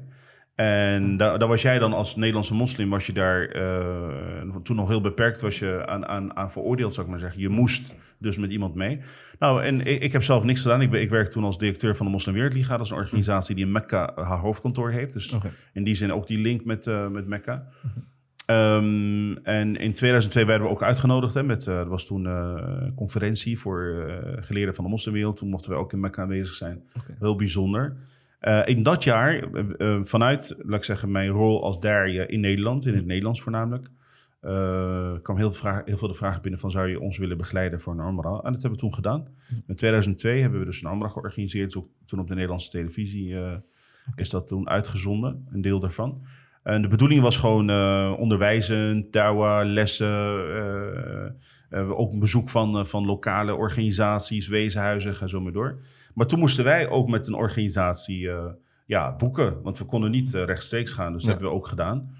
En 0.59 1.17
da- 1.17 1.37
daar 1.37 1.47
was 1.47 1.61
jij 1.61 1.79
dan 1.79 1.93
als 1.93 2.15
Nederlandse 2.15 2.53
moslim, 2.53 2.89
was 2.89 3.05
je 3.05 3.13
daar 3.13 3.45
eh, 3.45 4.55
toen 4.63 4.75
nog 4.75 4.87
heel 4.87 5.01
beperkt, 5.01 5.41
was 5.41 5.59
je 5.59 5.85
aan, 5.85 6.05
aan, 6.07 6.35
aan 6.35 6.51
veroordeeld, 6.51 6.93
zou 6.93 7.05
ik 7.05 7.11
maar 7.11 7.21
zeggen. 7.21 7.41
Je 7.41 7.49
moest 7.49 7.95
dus 8.17 8.37
met 8.37 8.51
iemand 8.51 8.75
mee. 8.75 8.99
Nou, 9.39 9.63
en 9.63 9.85
ik, 9.85 10.01
ik 10.01 10.11
heb 10.11 10.23
zelf 10.23 10.43
niks 10.43 10.61
gedaan. 10.61 10.81
Ik, 10.81 10.89
ben, 10.89 11.01
ik 11.01 11.09
werk 11.09 11.29
toen 11.29 11.43
als 11.43 11.57
directeur 11.57 11.95
van 11.95 12.05
de 12.05 12.11
Moslim 12.11 12.33
Wereldliga. 12.35 12.77
Dat 12.77 12.85
is 12.85 12.91
een 12.91 12.97
organisatie 12.97 13.55
die 13.55 13.65
in 13.65 13.71
Mekka 13.71 14.11
haar 14.15 14.37
hoofdkantoor 14.39 14.91
heeft. 14.91 15.13
Dus 15.13 15.35
in 15.73 15.83
die 15.83 15.95
zin 15.95 16.13
ook 16.13 16.27
die 16.27 16.39
link 16.39 16.65
met, 16.65 16.87
eh, 16.87 17.07
met 17.07 17.27
Mekka. 17.27 17.67
Ehm, 18.45 19.33
en 19.43 19.75
in 19.75 19.93
2002 19.93 20.45
werden 20.45 20.67
we 20.67 20.73
ook 20.73 20.83
uitgenodigd. 20.83 21.33
Hè, 21.33 21.43
met, 21.43 21.67
eh, 21.67 21.77
er 21.79 21.89
was 21.89 22.05
toen 22.05 22.25
eh, 22.25 22.53
een 22.79 22.93
conferentie 22.93 23.59
voor 23.59 24.05
eh, 24.07 24.43
geleerden 24.43 24.75
van 24.75 24.83
de 24.83 24.89
moslimwereld. 24.89 25.37
Toen 25.37 25.49
mochten 25.49 25.71
we 25.71 25.77
ook 25.77 25.93
in 25.93 25.99
Mekka 25.99 26.21
aanwezig 26.21 26.53
zijn. 26.53 26.83
Heel 27.19 27.35
bijzonder. 27.35 27.95
Eh, 28.39 28.61
in 28.65 28.83
dat 28.83 29.03
jaar, 29.03 29.53
eh, 29.53 29.63
eh, 29.77 30.03
vanuit, 30.03 30.55
laat 30.57 30.77
ik 30.77 30.83
zeggen, 30.83 31.11
mijn 31.11 31.29
rol 31.29 31.63
als 31.63 31.79
Darje 31.79 32.25
in 32.25 32.39
Nederland, 32.39 32.85
in 32.85 32.95
het 32.95 33.05
Nederlands 33.05 33.41
voornamelijk, 33.41 33.87
kwam 35.21 35.37
heel, 35.37 35.53
vraag, 35.53 35.81
heel 35.85 35.97
veel 35.97 36.07
de 36.07 36.13
vraag 36.13 36.41
binnen 36.41 36.59
van 36.59 36.71
zou 36.71 36.87
je 36.87 36.99
ons 36.99 37.17
willen 37.17 37.37
begeleiden 37.37 37.81
voor 37.81 37.93
een 37.93 38.07
Umrah? 38.07 38.45
En 38.45 38.51
dat 38.51 38.61
hebben 38.61 38.71
we 38.71 38.77
toen 38.77 38.93
gedaan. 38.93 39.27
In 39.67 39.75
2002 39.75 40.41
hebben 40.41 40.59
we 40.59 40.65
dus 40.65 40.81
een 40.81 40.91
Umrah 40.91 41.11
georganiseerd. 41.11 41.71
Toen 42.05 42.19
op 42.19 42.27
de 42.27 42.33
Nederlandse 42.33 42.69
televisie 42.69 43.35
is 44.15 44.29
dat 44.29 44.47
toen 44.47 44.69
uitgezonden, 44.69 45.47
een 45.51 45.61
deel 45.61 45.79
daarvan. 45.79 46.21
En 46.63 46.81
de 46.81 46.87
bedoeling 46.87 47.21
was 47.21 47.37
gewoon 47.37 47.69
eh, 47.69 48.13
onderwijzend, 48.17 49.13
dawa, 49.13 49.65
lessen, 49.65 50.13
ook 51.71 52.13
een 52.13 52.19
bezoek 52.19 52.49
van, 52.49 52.87
van 52.87 53.05
lokale 53.05 53.55
organisaties, 53.55 54.47
weeshuizen, 54.47 55.15
ga 55.15 55.27
zo 55.27 55.41
maar 55.41 55.51
door. 55.51 55.79
Maar 56.19 56.27
toen 56.27 56.39
moesten 56.39 56.63
wij 56.63 56.89
ook 56.89 57.09
met 57.09 57.27
een 57.27 57.33
organisatie 57.33 58.31
eh, 58.31 58.45
ja, 58.85 59.15
boeken, 59.15 59.61
want 59.61 59.77
we 59.77 59.85
konden 59.85 60.11
niet 60.11 60.33
eh, 60.33 60.43
rechtstreeks 60.43 60.93
gaan, 60.93 61.13
dus 61.13 61.21
dat 61.21 61.31
hebben 61.31 61.49
we 61.49 61.55
ook 61.55 61.67
gedaan. 61.67 62.15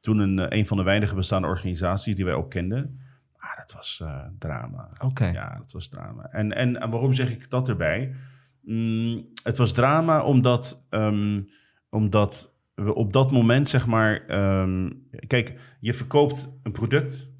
Toen 0.00 0.18
een, 0.18 0.38
eh, 0.38 0.58
een 0.58 0.66
van 0.66 0.76
de 0.76 0.82
weinige 0.82 1.14
bestaande 1.14 1.48
organisaties 1.48 2.14
die 2.14 2.24
wij 2.24 2.34
ook 2.34 2.50
kenden. 2.50 3.00
Ah, 3.36 3.56
dat 3.56 3.72
was 3.72 4.02
drama. 4.38 4.88
Oké. 4.98 5.26
Ja, 5.26 5.56
dat 5.56 5.72
was 5.72 5.88
drama. 5.88 6.28
En, 6.30 6.52
en, 6.52 6.80
en 6.80 6.90
waarom 6.90 7.12
zeg 7.12 7.30
ik 7.30 7.50
dat 7.50 7.68
erbij? 7.68 8.14
Mm, 8.62 9.28
het 9.42 9.56
was 9.56 9.72
drama 9.72 10.22
omdat, 10.22 10.86
ehm, 10.90 11.42
omdat 11.90 12.54
we 12.74 12.94
op 12.94 13.12
dat 13.12 13.30
moment, 13.30 13.68
zeg 13.68 13.86
maar... 13.86 14.26
ehm, 14.26 14.90
kijk, 15.26 15.76
je 15.80 15.94
verkoopt 15.94 16.58
een 16.62 16.72
product... 16.72 17.31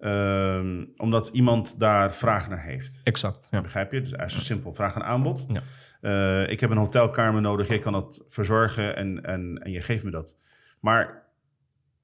Ehm, 0.00 0.84
omdat 0.96 1.28
iemand 1.32 1.80
daar 1.80 2.12
vraag 2.12 2.48
naar 2.48 2.62
heeft. 2.62 3.00
Exact, 3.04 3.48
ja. 3.50 3.60
Begrijp 3.60 3.92
je? 3.92 4.00
Dus 4.00 4.12
eigenlijk 4.12 4.46
zo 4.46 4.52
simpel. 4.54 4.74
Vraag 4.74 4.94
en 4.94 5.04
aanbod. 5.04 5.46
Ja. 5.48 5.62
Eh, 6.00 6.50
ik 6.50 6.60
heb 6.60 6.70
een 6.70 6.76
hotelkamer 6.76 7.40
nodig. 7.40 7.68
Jij 7.68 7.78
kan 7.78 7.92
dat 7.92 8.24
verzorgen 8.28 8.96
en, 8.96 9.24
en, 9.24 9.58
en 9.62 9.70
je 9.70 9.80
geeft 9.80 10.04
me 10.04 10.10
dat. 10.10 10.38
Maar 10.80 11.29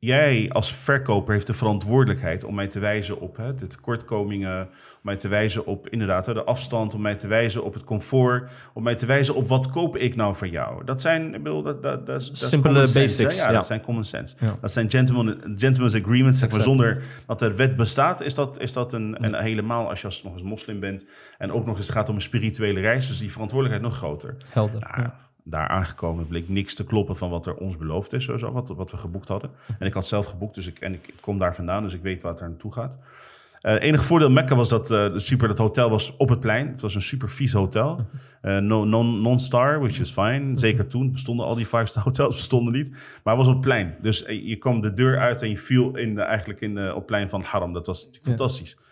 jij 0.06 0.50
als 0.52 0.74
verkoper 0.74 1.34
heeft 1.34 1.46
de 1.46 1.54
verantwoordelijkheid 1.54 2.44
om 2.44 2.54
mij 2.54 2.66
te 2.66 2.78
wijzen 2.78 3.20
op 3.20 3.36
hè, 3.36 3.54
de 3.54 3.66
tekortkomingen, 3.66 4.60
om 4.60 5.00
mij 5.02 5.16
te 5.16 5.28
wijzen 5.28 5.66
op 5.66 5.88
inderdaad 5.88 6.26
hè, 6.26 6.34
de 6.34 6.44
afstand, 6.44 6.94
om 6.94 7.00
mij 7.00 7.14
te 7.14 7.26
wijzen 7.26 7.64
op 7.64 7.74
het 7.74 7.84
comfort, 7.84 8.50
om 8.72 8.82
mij 8.82 8.94
te 8.94 9.06
wijzen 9.06 9.34
op 9.34 9.48
wat 9.48 9.70
koop 9.70 9.96
ik 9.96 10.16
nou 10.16 10.36
van 10.36 10.50
jou. 10.50 10.84
Dat 10.84 11.00
zijn, 11.00 11.34
ik 11.34 11.42
bedoel, 11.42 11.62
dat, 11.62 11.82
dat, 11.82 12.06
dat, 12.06 12.30
Simpele 12.32 12.86
sense, 12.86 12.98
basics, 13.00 13.38
Ja, 13.38 13.46
ja. 13.46 13.52
dat 13.52 13.66
zijn 13.66 13.80
common 13.80 14.04
sense. 14.04 14.36
Ja. 14.38 14.56
Dat 14.60 14.72
zijn 14.72 14.90
gentleman, 14.90 15.40
gentleman's 15.56 15.94
agreements, 15.94 16.38
zeg 16.38 16.50
maar, 16.50 16.60
zonder 16.60 17.02
dat 17.26 17.42
er 17.42 17.56
wet 17.56 17.76
bestaat, 17.76 18.20
is 18.20 18.34
dat, 18.34 18.60
is 18.60 18.72
dat 18.72 18.92
een, 18.92 19.24
een 19.24 19.34
helemaal 19.34 19.88
als 19.88 20.00
je 20.00 20.06
als 20.06 20.22
nog 20.22 20.32
eens 20.32 20.42
moslim 20.42 20.80
bent 20.80 21.04
en 21.38 21.52
ook 21.52 21.66
nog 21.66 21.76
eens 21.76 21.90
gaat 21.90 22.08
om 22.08 22.14
een 22.14 22.20
spirituele 22.20 22.80
reis, 22.80 23.08
dus 23.08 23.18
die 23.18 23.32
verantwoordelijkheid 23.32 23.90
nog 23.90 23.98
groter. 23.98 24.36
Helder. 24.48 24.80
Nou, 24.80 25.00
ja. 25.00 25.25
Daar 25.48 25.68
aangekomen 25.68 26.26
bleek 26.26 26.48
niks 26.48 26.74
te 26.74 26.84
kloppen 26.84 27.16
van 27.16 27.30
wat 27.30 27.46
er 27.46 27.54
ons 27.54 27.76
beloofd 27.76 28.12
is, 28.12 28.24
sowieso, 28.24 28.52
wat, 28.52 28.68
wat 28.68 28.90
we 28.90 28.96
geboekt 28.96 29.28
hadden. 29.28 29.50
En 29.78 29.86
ik 29.86 29.92
had 29.92 30.06
zelf 30.06 30.26
geboekt, 30.26 30.54
dus 30.54 30.66
ik, 30.66 30.78
en 30.78 30.92
ik, 30.92 31.06
ik 31.08 31.14
kom 31.20 31.38
daar 31.38 31.54
vandaan, 31.54 31.82
dus 31.82 31.94
ik 31.94 32.02
weet 32.02 32.22
wat 32.22 32.40
er 32.40 32.48
naartoe 32.48 32.72
gaat. 32.72 32.98
Eh, 33.60 33.72
Het 33.72 33.82
enige 33.82 34.04
voordeel 34.04 34.30
Mekka 34.30 34.54
was 34.56 34.68
dat 34.68 34.90
eh, 34.90 35.12
de 35.12 35.20
super, 35.20 35.48
dat 35.48 35.58
hotel 35.58 35.90
was 35.90 36.16
op 36.16 36.28
het 36.28 36.40
plein. 36.40 36.68
Het 36.68 36.80
was 36.80 36.94
een 36.94 37.02
super 37.02 37.28
vies 37.30 37.52
hotel. 37.52 38.00
Eh, 38.40 38.58
no, 38.58 38.84
non, 38.84 39.20
non-star, 39.22 39.80
which 39.80 40.00
is 40.00 40.10
fine. 40.10 40.58
Zeker 40.58 40.86
toen 40.86 41.12
bestonden 41.12 41.46
al 41.46 41.54
die 41.54 41.66
five-star 41.66 42.02
hotels 42.02 42.36
bestonden 42.36 42.72
niet. 42.72 42.90
Maar 42.90 43.36
het 43.36 43.36
was 43.36 43.46
op 43.46 43.52
het 43.52 43.60
plein. 43.60 43.94
Dus 44.02 44.22
eh, 44.24 44.46
je 44.48 44.56
kwam 44.56 44.80
de 44.80 44.94
deur 44.94 45.18
uit 45.18 45.42
en 45.42 45.48
je 45.48 45.58
viel 45.58 45.96
in 45.96 46.14
de, 46.14 46.20
eigenlijk 46.22 46.60
in 46.60 46.74
de, 46.74 46.88
op 46.90 46.96
het 46.96 47.06
plein 47.06 47.28
van 47.28 47.42
Haram. 47.42 47.72
Dat 47.72 47.86
was 47.86 48.04
natuurlijk 48.04 48.38
Ja. 48.38 48.84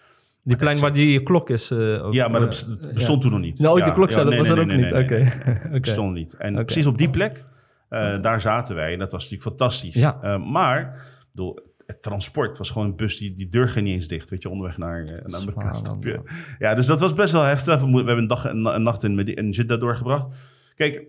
Die 0.45 0.57
plein 0.57 0.79
waar 0.79 0.93
die 0.93 1.23
klok 1.23 1.51
is. 1.51 1.71
eh, 1.71 2.07
ook, 2.07 2.15
Ja, 2.15 2.29
maar 2.29 2.41
dat 2.41 2.79
eh, 2.83 2.93
bestond 2.93 3.23
toen 3.23 3.31
nog 3.31 3.41
niet. 3.41 3.59
Nou, 3.59 3.79
ja, 3.79 3.85
die 3.85 3.95
klok 3.95 4.11
ja, 4.11 4.23
nee, 4.23 4.39
was 4.39 4.49
nee, 4.49 4.57
er 4.57 4.63
ook 4.63 4.77
niet. 4.77 4.93
Oké. 5.03 5.79
bestond 5.81 6.15
niet. 6.15 6.35
En 6.35 6.65
precies 6.65 6.87
op 6.87 6.99
die 6.99 7.11
plek, 7.11 7.45
eh, 7.89 8.23
daar 8.23 8.41
zaten 8.41 8.75
wij. 8.75 8.93
En 8.93 8.99
dat 8.99 9.13
was 9.13 9.23
natuurlijk 9.23 9.49
fantastisch. 9.49 9.95
Ja. 9.95 10.39
Maar, 10.39 11.07
bedoel, 11.33 11.59
het 11.87 12.03
transport 12.03 12.59
was 12.59 12.71
gewoon 12.71 12.87
een 12.87 12.97
bus 12.97 13.17
die, 13.17 13.35
die 13.35 13.49
deur 13.49 13.69
ging 13.69 13.85
niet 13.85 13.95
eens 13.95 14.09
dicht. 14.09 14.31
Weet 14.31 14.43
je, 14.43 14.49
onderweg 14.49 14.79
naar, 14.79 15.07
eh, 15.07 15.25
naar 15.25 15.41
elkaar. 15.47 15.77
Ja, 16.59 16.75
dus 16.75 16.87
dat 16.87 17.01
was 17.01 17.15
best 17.15 17.33
wel 17.33 17.43
heftig. 17.43 17.81
We, 17.81 17.97
hebben 17.97 18.19
een, 18.19 18.27
dag, 18.27 18.45
een, 18.45 18.67
een 18.67 18.83
nacht 18.83 19.03
in, 19.03 19.19
in 19.19 19.51
Jeddah 19.51 19.81
doorgebracht. 19.81 20.37
Kijk, 20.75 21.03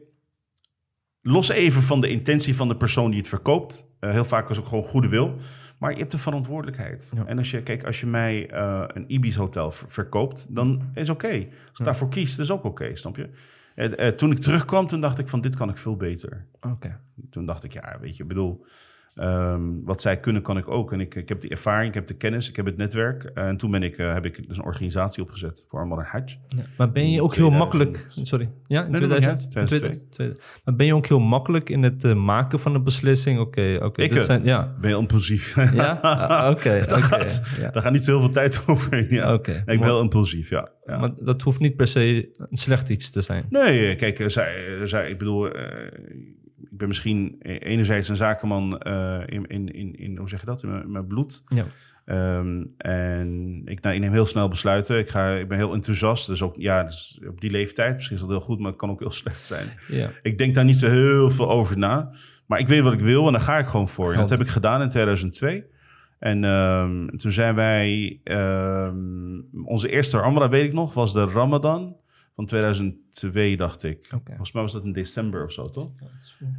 los 1.21 1.49
even 1.49 1.81
van 1.83 2.01
de 2.01 2.09
intentie 2.09 2.55
van 2.55 2.67
de 2.67 2.77
persoon 2.77 3.09
die 3.09 3.19
het 3.19 3.27
verkoopt. 3.27 3.89
Heel 3.99 4.25
vaak 4.25 4.49
is 4.49 4.59
ook 4.59 4.67
gewoon 4.67 4.83
goede 4.83 5.07
wil. 5.07 5.35
Maar 5.77 5.91
je 5.91 5.97
hebt 5.99 6.11
de 6.11 6.17
verantwoordelijkheid. 6.17 7.11
Ja. 7.15 7.25
En 7.25 7.37
als 7.37 7.51
je, 7.51 7.63
kijk, 7.63 7.83
als 7.83 7.99
je 7.99 8.05
mij 8.07 8.49
eh, 8.49 8.83
een 8.87 9.05
Ibis 9.13 9.35
hotel 9.35 9.71
ver- 9.71 9.89
verkoopt, 9.89 10.45
dan 10.49 10.81
is 10.93 11.09
oké. 11.09 11.27
Als 11.27 11.37
ik 11.45 11.51
Ja. 11.73 11.83
daarvoor 11.85 12.09
kies, 12.09 12.35
dat 12.35 12.45
is 12.45 12.51
ook 12.51 12.63
oké, 12.63 12.95
snap 12.95 13.15
je? 13.15 13.29
En, 13.75 13.97
eh, 13.97 14.07
toen 14.07 14.31
ik 14.31 14.37
terugkwam, 14.39 14.87
toen 14.87 15.01
dacht 15.01 15.19
ik 15.19 15.27
van, 15.27 15.41
dit 15.41 15.55
kan 15.55 15.69
ik 15.69 15.77
veel 15.77 15.95
beter. 15.97 16.45
Oké. 16.61 16.99
Toen 17.29 17.45
dacht 17.45 17.63
ik, 17.63 17.73
ja, 17.73 17.97
weet 18.01 18.17
je, 18.17 18.23
ik 18.23 18.29
bedoel... 18.29 18.65
Ehm, 19.15 19.61
wat 19.83 20.01
zij 20.01 20.19
kunnen, 20.19 20.41
kan 20.41 20.57
ik 20.57 20.67
ook. 20.67 20.91
En 20.91 20.99
ik, 20.99 21.15
ik 21.15 21.29
heb 21.29 21.41
die 21.41 21.49
ervaring, 21.49 21.87
ik 21.87 21.93
heb 21.93 22.07
de 22.07 22.13
kennis, 22.13 22.49
ik 22.49 22.55
heb 22.55 22.65
het 22.65 22.77
netwerk. 22.77 23.23
en 23.23 23.57
toen 23.57 23.71
ben 23.71 23.83
ik, 23.83 23.97
eh, 23.97 24.13
heb 24.13 24.25
ik 24.25 24.47
dus 24.47 24.57
een 24.57 24.63
organisatie 24.63 25.23
opgezet 25.23 25.65
voor 25.67 25.81
en 25.81 25.89
Hajj. 25.89 26.39
Ja, 26.47 26.63
maar 26.77 26.91
ben 26.91 27.11
je 27.11 27.21
ook 27.21 27.35
heel 27.35 27.49
2000. 27.49 27.57
makkelijk... 27.59 28.05
Sorry. 28.27 28.49
Ja, 28.67 28.83
in 28.85 28.91
Nee, 28.91 29.01
dat 29.01 29.09
maakt 29.09 29.21
2000? 29.21 29.21
niet 29.21 29.57
uit, 29.57 29.71
in 29.71 29.77
2002. 29.79 30.07
2002. 30.09 30.61
Maar 30.65 30.75
ben 30.75 30.85
je 30.85 30.95
ook 30.95 31.07
heel 31.07 31.19
makkelijk 31.19 31.69
in 31.69 31.83
het 31.83 32.03
eh, 32.03 32.13
maken 32.13 32.59
van 32.59 32.75
een 32.75 32.83
beslissing? 32.83 33.39
Oké, 33.39 33.79
oké. 33.81 34.01
Dit 34.07 34.17
eh, 34.17 34.23
zijn, 34.23 34.43
ja. 34.43 34.75
Ben 34.81 34.89
je 34.89 34.97
impulsief? 34.97 35.55
Ja? 35.73 35.91
Ah, 36.01 36.49
Oké, 36.49 36.79
oké. 36.83 37.01
gaat. 37.01 37.41
ja. 37.59 37.69
Daar 37.69 37.81
gaat 37.81 37.91
niet 37.91 38.03
zoveel 38.03 38.29
tijd 38.29 38.63
overheen. 38.67 39.07
Ja. 39.09 39.33
Oké, 39.33 39.51
ik 39.51 39.65
ben 39.65 39.83
heel 39.83 40.01
impulsief, 40.01 40.49
ja. 40.49 40.69
ja. 40.85 40.97
Maar 40.97 41.09
dat 41.23 41.41
hoeft 41.41 41.59
niet 41.59 41.75
per 41.75 41.87
se 41.87 42.29
een 42.37 42.57
slecht 42.57 42.89
iets 42.89 43.09
te 43.09 43.21
zijn. 43.21 43.45
Nee, 43.49 43.95
kijk, 43.95 44.23
zij, 44.27 44.53
zij, 44.83 45.09
ik 45.09 45.17
bedoel, 45.17 45.49
ik 46.75 46.81
ben 46.81 46.87
misschien 46.87 47.35
e- 47.39 47.57
enerzijds 47.57 48.09
een 48.09 48.15
zakenman 48.15 48.77
eh, 48.79 49.21
in, 49.25 49.47
in, 49.47 49.73
in, 49.73 49.95
in, 49.95 50.17
hoe 50.17 50.29
zeg 50.29 50.39
je 50.39 50.45
dat, 50.45 50.63
in 50.63 50.69
mijn, 50.69 50.83
in 50.83 50.91
mijn 50.91 51.07
bloed. 51.07 51.43
Ja. 51.47 51.65
Ehm, 52.05 52.63
en 52.77 53.61
ik, 53.65 53.81
nou, 53.81 53.95
ik 53.95 54.01
neem 54.01 54.11
heel 54.11 54.25
snel 54.25 54.47
besluiten. 54.47 54.99
Ik, 54.99 55.09
ga, 55.09 55.31
ik 55.31 55.47
ben 55.47 55.57
heel 55.57 55.73
enthousiast. 55.73 56.27
Dus 56.27 56.41
ook 56.41 56.55
ja, 56.57 56.83
dus 56.83 57.19
op 57.27 57.41
die 57.41 57.51
leeftijd, 57.51 57.93
misschien 57.95 58.15
is 58.15 58.21
dat 58.21 58.31
heel 58.31 58.41
goed, 58.41 58.59
maar 58.59 58.69
het 58.69 58.79
kan 58.79 58.89
ook 58.89 58.99
heel 58.99 59.11
slecht 59.21 59.45
zijn. 59.45 59.67
Ja. 59.87 60.09
Ik 60.21 60.37
denk 60.37 60.55
daar 60.55 60.65
niet 60.65 60.77
zo 60.77 60.89
heel 60.89 61.29
veel 61.29 61.49
over 61.49 61.77
na. 61.77 62.11
Maar 62.45 62.59
ik 62.59 62.67
weet 62.67 62.81
wat 62.81 62.93
ik 62.93 62.99
wil 62.99 63.27
en 63.27 63.33
daar 63.33 63.41
ga 63.41 63.57
ik 63.57 63.67
gewoon 63.67 63.89
voor. 63.89 64.13
En 64.13 64.19
dat 64.19 64.29
heb 64.29 64.41
ik 64.41 64.47
gedaan 64.47 64.81
in 64.81 64.89
2002. 64.89 65.65
En 66.19 66.43
ehm, 66.43 67.07
toen 67.07 67.31
zijn 67.31 67.55
wij... 67.55 68.19
ehm, 68.23 69.41
onze 69.65 69.89
eerste 69.89 70.17
Ramadan, 70.17 70.49
weet 70.49 70.65
ik 70.65 70.73
nog, 70.73 70.93
was 70.93 71.13
de 71.13 71.25
Ramadan 71.25 71.95
van 72.35 72.45
2002, 72.45 73.57
dacht 73.57 73.83
ik. 73.83 74.05
Volgens 74.25 74.51
mij 74.51 74.61
was 74.61 74.73
dat 74.73 74.83
in 74.83 74.93
december 74.93 75.43
of 75.43 75.51
zo, 75.51 75.61
toch? 75.61 75.91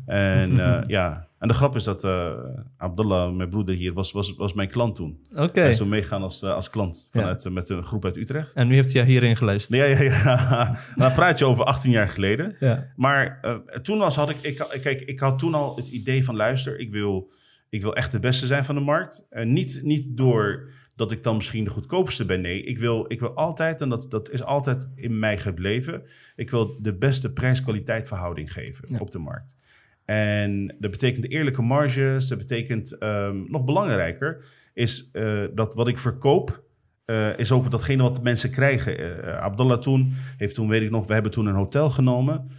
En 0.07 0.51
eh, 0.61 0.81
ja, 0.87 1.29
en 1.39 1.49
de 1.49 1.55
grap 1.55 1.77
is 1.77 1.85
dat 1.85 2.05
eh, 2.05 2.33
Abdullah, 2.77 3.35
mijn 3.35 3.49
broeder 3.49 3.75
hier, 3.75 3.93
was, 3.93 4.13
was, 4.13 4.35
was 4.35 4.53
mijn 4.53 4.69
klant 4.69 4.95
toen. 4.95 5.27
Oké. 5.35 5.61
Hij 5.61 5.71
is 5.71 5.77
toen 5.77 5.89
meegaan 5.89 6.23
als, 6.23 6.43
eh, 6.43 6.55
als 6.55 6.71
klant 6.71 7.09
vanuit, 7.11 7.49
met 7.51 7.69
een 7.69 7.85
groep 7.85 8.05
uit 8.05 8.17
Utrecht. 8.17 8.55
En 8.55 8.69
nu 8.69 8.75
heeft 8.75 8.93
hij 8.93 9.05
hierin 9.05 9.37
geluisterd. 9.37 9.79
Ja, 9.79 9.85
ja, 9.85 10.03
ja. 10.03 10.79
Dan 10.95 11.13
praat 11.21 11.39
je 11.39 11.45
over 11.45 11.65
18 11.65 11.91
jaar 11.91 12.09
geleden. 12.09 12.57
Ja. 12.61 12.93
Maar 12.97 13.41
toen 13.83 13.99
was, 13.99 14.17
had 14.17 14.31
ik, 14.31 14.39
ik, 14.41 14.67
kijk, 14.83 15.01
ik 15.01 15.21
had 15.21 15.39
toen 15.39 15.55
al 15.55 15.77
het 15.77 15.89
idee 15.89 16.25
van 16.25 16.37
luister, 16.37 16.79
ik 16.79 16.93
wil, 16.93 17.33
ik 17.69 17.83
wil 17.83 17.95
echt 17.95 18.13
de 18.13 18.19
beste 18.19 18.47
zijn 18.47 18.65
van 18.65 18.75
de 18.75 18.81
markt. 18.81 19.27
En 19.31 19.53
niet, 19.53 19.81
niet 19.83 20.17
door 20.17 20.71
dat 20.97 21.13
ik 21.13 21.23
dan 21.23 21.37
misschien 21.37 21.65
de 21.65 21.71
goedkoopste 21.71 22.25
ben. 22.25 22.41
Nee, 22.41 22.63
ik 22.63 22.79
wil, 22.79 23.05
ik 23.09 23.21
wil 23.21 23.35
altijd, 23.35 23.81
en 23.81 23.89
dat, 23.89 24.07
dat 24.11 24.31
is 24.31 24.43
altijd 24.43 24.89
in 24.95 25.19
mij 25.19 25.39
gebleven, 25.39 26.03
ik 26.37 26.51
wil 26.51 26.77
de 26.83 26.95
beste 26.95 27.33
prijs-kwaliteit 27.33 28.09
verhouding 28.09 28.53
geven 28.53 28.85
Ja. 28.89 28.99
op 28.99 29.11
de 29.11 29.19
markt. 29.19 29.57
En 30.05 30.75
dat 30.79 30.91
betekent 30.91 31.31
eerlijke 31.31 31.63
marges, 31.63 32.29
dat 32.29 32.39
betekent 32.39 32.99
ehm, 32.99 33.37
nog 33.51 33.65
belangrijker, 33.65 34.45
is 34.75 35.09
eh, 35.13 35.45
dat 35.55 35.75
wat 35.75 35.89
ik 35.89 35.99
verkoop, 35.99 36.65
eh, 37.05 37.39
is 37.39 37.53
ook 37.53 37.71
datgene 37.71 38.03
wat 38.03 38.15
de 38.17 38.23
mensen 38.23 38.51
krijgen. 38.51 39.23
Eh, 39.23 39.39
Abdullah 39.39 39.79
toen 39.79 40.13
heeft 40.37 40.55
toen, 40.55 40.69
weet 40.69 40.83
ik 40.83 40.91
nog, 40.91 41.07
we 41.07 41.13
hebben 41.13 41.33
toen 41.33 41.47
een 41.47 41.55
hotel 41.55 41.91
genomen. 41.91 42.51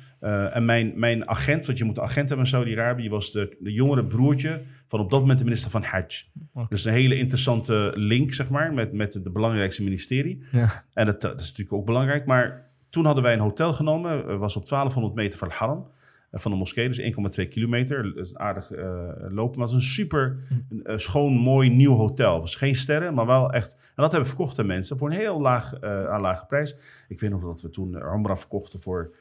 En 0.53 0.65
mijn, 0.65 0.93
mijn 0.95 1.29
agent, 1.29 1.65
want 1.65 1.77
je 1.77 1.83
moet 1.83 1.97
een 1.97 2.03
agent 2.03 2.27
hebben 2.27 2.45
in 2.45 2.51
Saudi-Arabië, 2.51 3.09
was 3.09 3.31
de, 3.31 3.55
de 3.59 3.71
jongere 3.71 4.05
broertje 4.05 4.61
van 4.87 4.99
op 4.99 5.09
dat 5.09 5.19
moment 5.19 5.39
de 5.39 5.45
minister 5.45 5.71
van 5.71 5.83
Hajj. 5.83 6.23
Dus 6.69 6.85
een 6.85 6.93
hele 6.93 7.17
interessante 7.17 7.91
link, 7.95 8.33
zeg 8.33 8.49
maar, 8.49 8.73
met, 8.73 8.93
met 8.93 9.13
het 9.13 9.33
belangrijkste 9.33 9.83
ministerie. 9.83 10.43
Ja. 10.51 10.83
En 10.93 11.05
dat, 11.05 11.21
dat 11.21 11.39
is 11.39 11.47
natuurlijk 11.47 11.73
ook 11.77 11.85
belangrijk. 11.85 12.25
Maar 12.25 12.65
toen 12.89 13.05
hadden 13.05 13.23
wij 13.23 13.33
een 13.33 13.39
hotel 13.39 13.73
genomen. 13.73 14.11
Het 14.27 14.39
was 14.39 14.55
op 14.55 14.67
1200 14.69 15.15
meter 15.15 15.39
van 15.39 15.49
haram. 15.51 15.87
eh, 16.31 16.39
Van 16.39 16.51
de 16.51 16.57
moskee, 16.57 16.87
dus 16.89 16.99
1,2 17.41 17.47
kilometer. 17.47 18.03
Dat 18.15 18.25
is 18.25 18.35
aardig 18.35 18.71
eh, 18.71 18.85
lopen. 19.29 19.59
Maar 19.59 19.67
het 19.67 19.73
was 19.73 19.73
een 19.73 19.81
super 19.81 20.37
een, 20.69 20.83
eh, 20.83 20.97
schoon, 20.97 21.33
mooi, 21.33 21.69
nieuw 21.69 21.93
hotel. 21.95 22.33
Het 22.33 22.41
was 22.41 22.55
geen 22.55 22.75
sterren, 22.75 23.13
maar 23.13 23.25
wel 23.25 23.51
echt... 23.51 23.73
En 23.73 24.03
dat 24.03 24.11
hebben 24.11 24.29
we 24.29 24.35
verkocht 24.35 24.59
aan 24.59 24.65
mensen 24.65 24.97
voor 24.97 25.09
een 25.09 25.15
heel 25.17 25.41
laag, 25.41 25.73
eh, 25.73 26.03
aan 26.09 26.21
lage 26.21 26.45
prijs. 26.45 26.75
Ik 27.07 27.19
weet 27.19 27.29
nog 27.29 27.41
dat 27.41 27.61
we 27.61 27.69
toen 27.69 27.97
Rambra 27.97 28.35
verkochten 28.35 28.79
voor... 28.81 29.15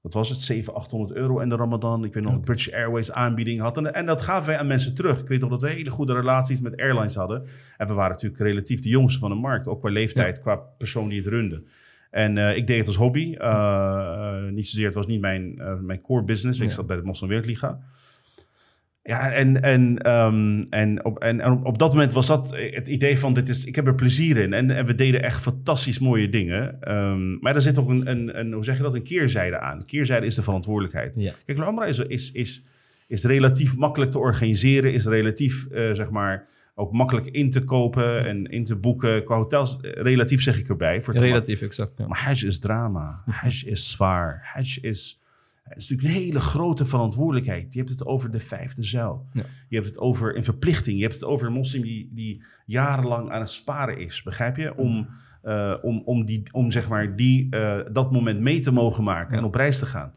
Wat 0.00 0.14
was 0.14 0.28
het? 0.28 0.40
700, 0.40 0.84
800 0.84 1.18
euro 1.18 1.38
in 1.38 1.48
de 1.48 1.56
Ramadan. 1.56 2.04
Ik 2.04 2.14
weet 2.14 2.22
nog, 2.22 2.40
British 2.40 2.72
Airways 2.72 3.12
aanbieding 3.12 3.60
had. 3.60 3.76
En, 3.76 3.94
en 3.94 4.06
dat 4.06 4.22
gaven 4.22 4.48
wij 4.48 4.58
aan 4.58 4.66
mensen 4.66 4.94
terug. 4.94 5.20
Ik 5.20 5.28
weet 5.28 5.40
nog 5.40 5.50
dat 5.50 5.62
we 5.62 5.68
hele 5.68 5.90
goede 5.90 6.14
relaties 6.14 6.60
met 6.60 6.76
airlines 6.76 7.14
hadden. 7.14 7.46
En 7.76 7.86
we 7.86 7.94
waren 7.94 8.10
natuurlijk 8.10 8.42
relatief 8.42 8.80
de 8.80 8.88
jongste 8.88 9.18
van 9.18 9.30
de 9.30 9.36
markt. 9.36 9.68
Ook 9.68 9.80
qua 9.80 9.90
leeftijd, 9.90 10.40
qua 10.40 10.56
persoon 10.56 11.08
die 11.08 11.18
het 11.18 11.28
runde. 11.28 11.62
En 12.10 12.38
eh, 12.38 12.56
ik 12.56 12.66
deed 12.66 12.78
het 12.78 12.86
als 12.86 12.96
hobby. 12.96 13.34
Eh, 13.34 14.44
niet 14.50 14.68
zozeer, 14.68 14.86
het 14.86 14.94
was 14.94 15.06
niet 15.06 15.20
mijn, 15.20 15.62
mijn 15.80 16.00
core 16.00 16.24
business. 16.24 16.60
Ik 16.60 16.70
zat 16.70 16.86
bij 16.86 16.96
de 16.96 17.02
Moslimwereldliga. 17.02 17.78
Ja, 19.10 19.32
en, 19.32 19.62
en, 19.62 19.98
ehm, 19.98 20.64
en, 20.70 21.04
op, 21.04 21.18
en, 21.18 21.40
en 21.40 21.64
op 21.64 21.78
dat 21.78 21.92
moment 21.92 22.12
was 22.12 22.26
dat 22.26 22.56
het 22.56 22.88
idee 22.88 23.18
van, 23.18 23.34
dit 23.34 23.48
is, 23.48 23.64
ik 23.64 23.76
heb 23.76 23.86
er 23.86 23.94
plezier 23.94 24.36
in. 24.36 24.52
En, 24.52 24.70
en 24.70 24.86
we 24.86 24.94
deden 24.94 25.22
echt 25.22 25.40
fantastisch 25.40 25.98
mooie 25.98 26.28
dingen. 26.28 26.80
Ehm, 26.80 27.38
maar 27.38 27.54
er 27.54 27.62
zit 27.62 27.78
ook 27.78 27.88
een, 27.88 28.10
een, 28.10 28.38
een, 28.38 28.52
hoe 28.52 28.64
zeg 28.64 28.76
je 28.76 28.82
dat, 28.82 28.94
een 28.94 29.02
keerzijde 29.02 29.58
aan. 29.58 29.78
De 29.78 29.84
keerzijde 29.84 30.26
is 30.26 30.34
de 30.34 30.42
verantwoordelijkheid. 30.42 31.14
Ja. 31.14 31.32
Kijk, 31.44 31.58
Lamra 31.58 31.84
is, 31.84 31.98
is, 31.98 32.32
is, 32.32 32.64
is 33.06 33.24
relatief 33.24 33.76
makkelijk 33.76 34.10
te 34.10 34.18
organiseren. 34.18 34.92
Is 34.92 35.06
relatief, 35.06 35.66
eh, 35.66 35.92
zeg 35.92 36.10
maar, 36.10 36.48
ook 36.74 36.92
makkelijk 36.92 37.26
in 37.26 37.50
te 37.50 37.64
kopen 37.64 38.26
en 38.26 38.46
in 38.46 38.64
te 38.64 38.76
boeken. 38.76 39.24
Qua 39.24 39.36
hotels, 39.36 39.80
eh, 39.80 39.90
relatief 39.92 40.42
zeg 40.42 40.58
ik 40.58 40.68
erbij. 40.68 41.02
Voor. 41.02 41.14
Relatief, 41.14 41.60
exact. 41.60 41.98
Ja. 41.98 42.06
Maar 42.06 42.18
Hajj 42.18 42.46
is 42.46 42.58
drama. 42.58 43.22
Hajj 43.40 43.66
is 43.66 43.90
zwaar. 43.90 44.40
Hajj 44.42 44.78
is, 44.80 45.20
het 45.62 45.78
is 45.78 45.88
natuurlijk 45.90 46.18
een 46.18 46.24
hele 46.24 46.40
grote 46.40 46.86
verantwoordelijkheid. 46.86 47.72
Je 47.72 47.78
hebt 47.78 47.90
het 47.90 48.06
over 48.06 48.30
de 48.30 48.40
vijfde 48.40 48.84
zuil. 48.84 49.26
Ja. 49.32 49.42
Je 49.68 49.76
hebt 49.76 49.88
het 49.88 49.98
over 49.98 50.36
een 50.36 50.44
verplichting. 50.44 50.96
Je 50.96 51.02
hebt 51.02 51.14
het 51.14 51.24
over 51.24 51.46
een 51.46 51.52
moslim 51.52 51.82
die, 51.82 52.10
die 52.14 52.44
jarenlang 52.66 53.30
aan 53.30 53.40
het 53.40 53.50
sparen 53.50 53.98
is. 53.98 54.22
Begrijp 54.22 54.56
je? 54.56 54.76
Om, 54.76 55.08
eh, 55.42 55.76
om, 55.82 56.02
om, 56.04 56.24
die, 56.24 56.42
om 56.52 56.70
zeg 56.70 56.88
maar 56.88 57.16
die, 57.16 57.50
eh, 57.50 57.78
dat 57.92 58.12
moment 58.12 58.40
mee 58.40 58.60
te 58.60 58.72
mogen 58.72 59.04
maken 59.04 59.38
en 59.38 59.44
op 59.44 59.54
reis 59.54 59.78
te 59.78 59.86
gaan. 59.86 60.14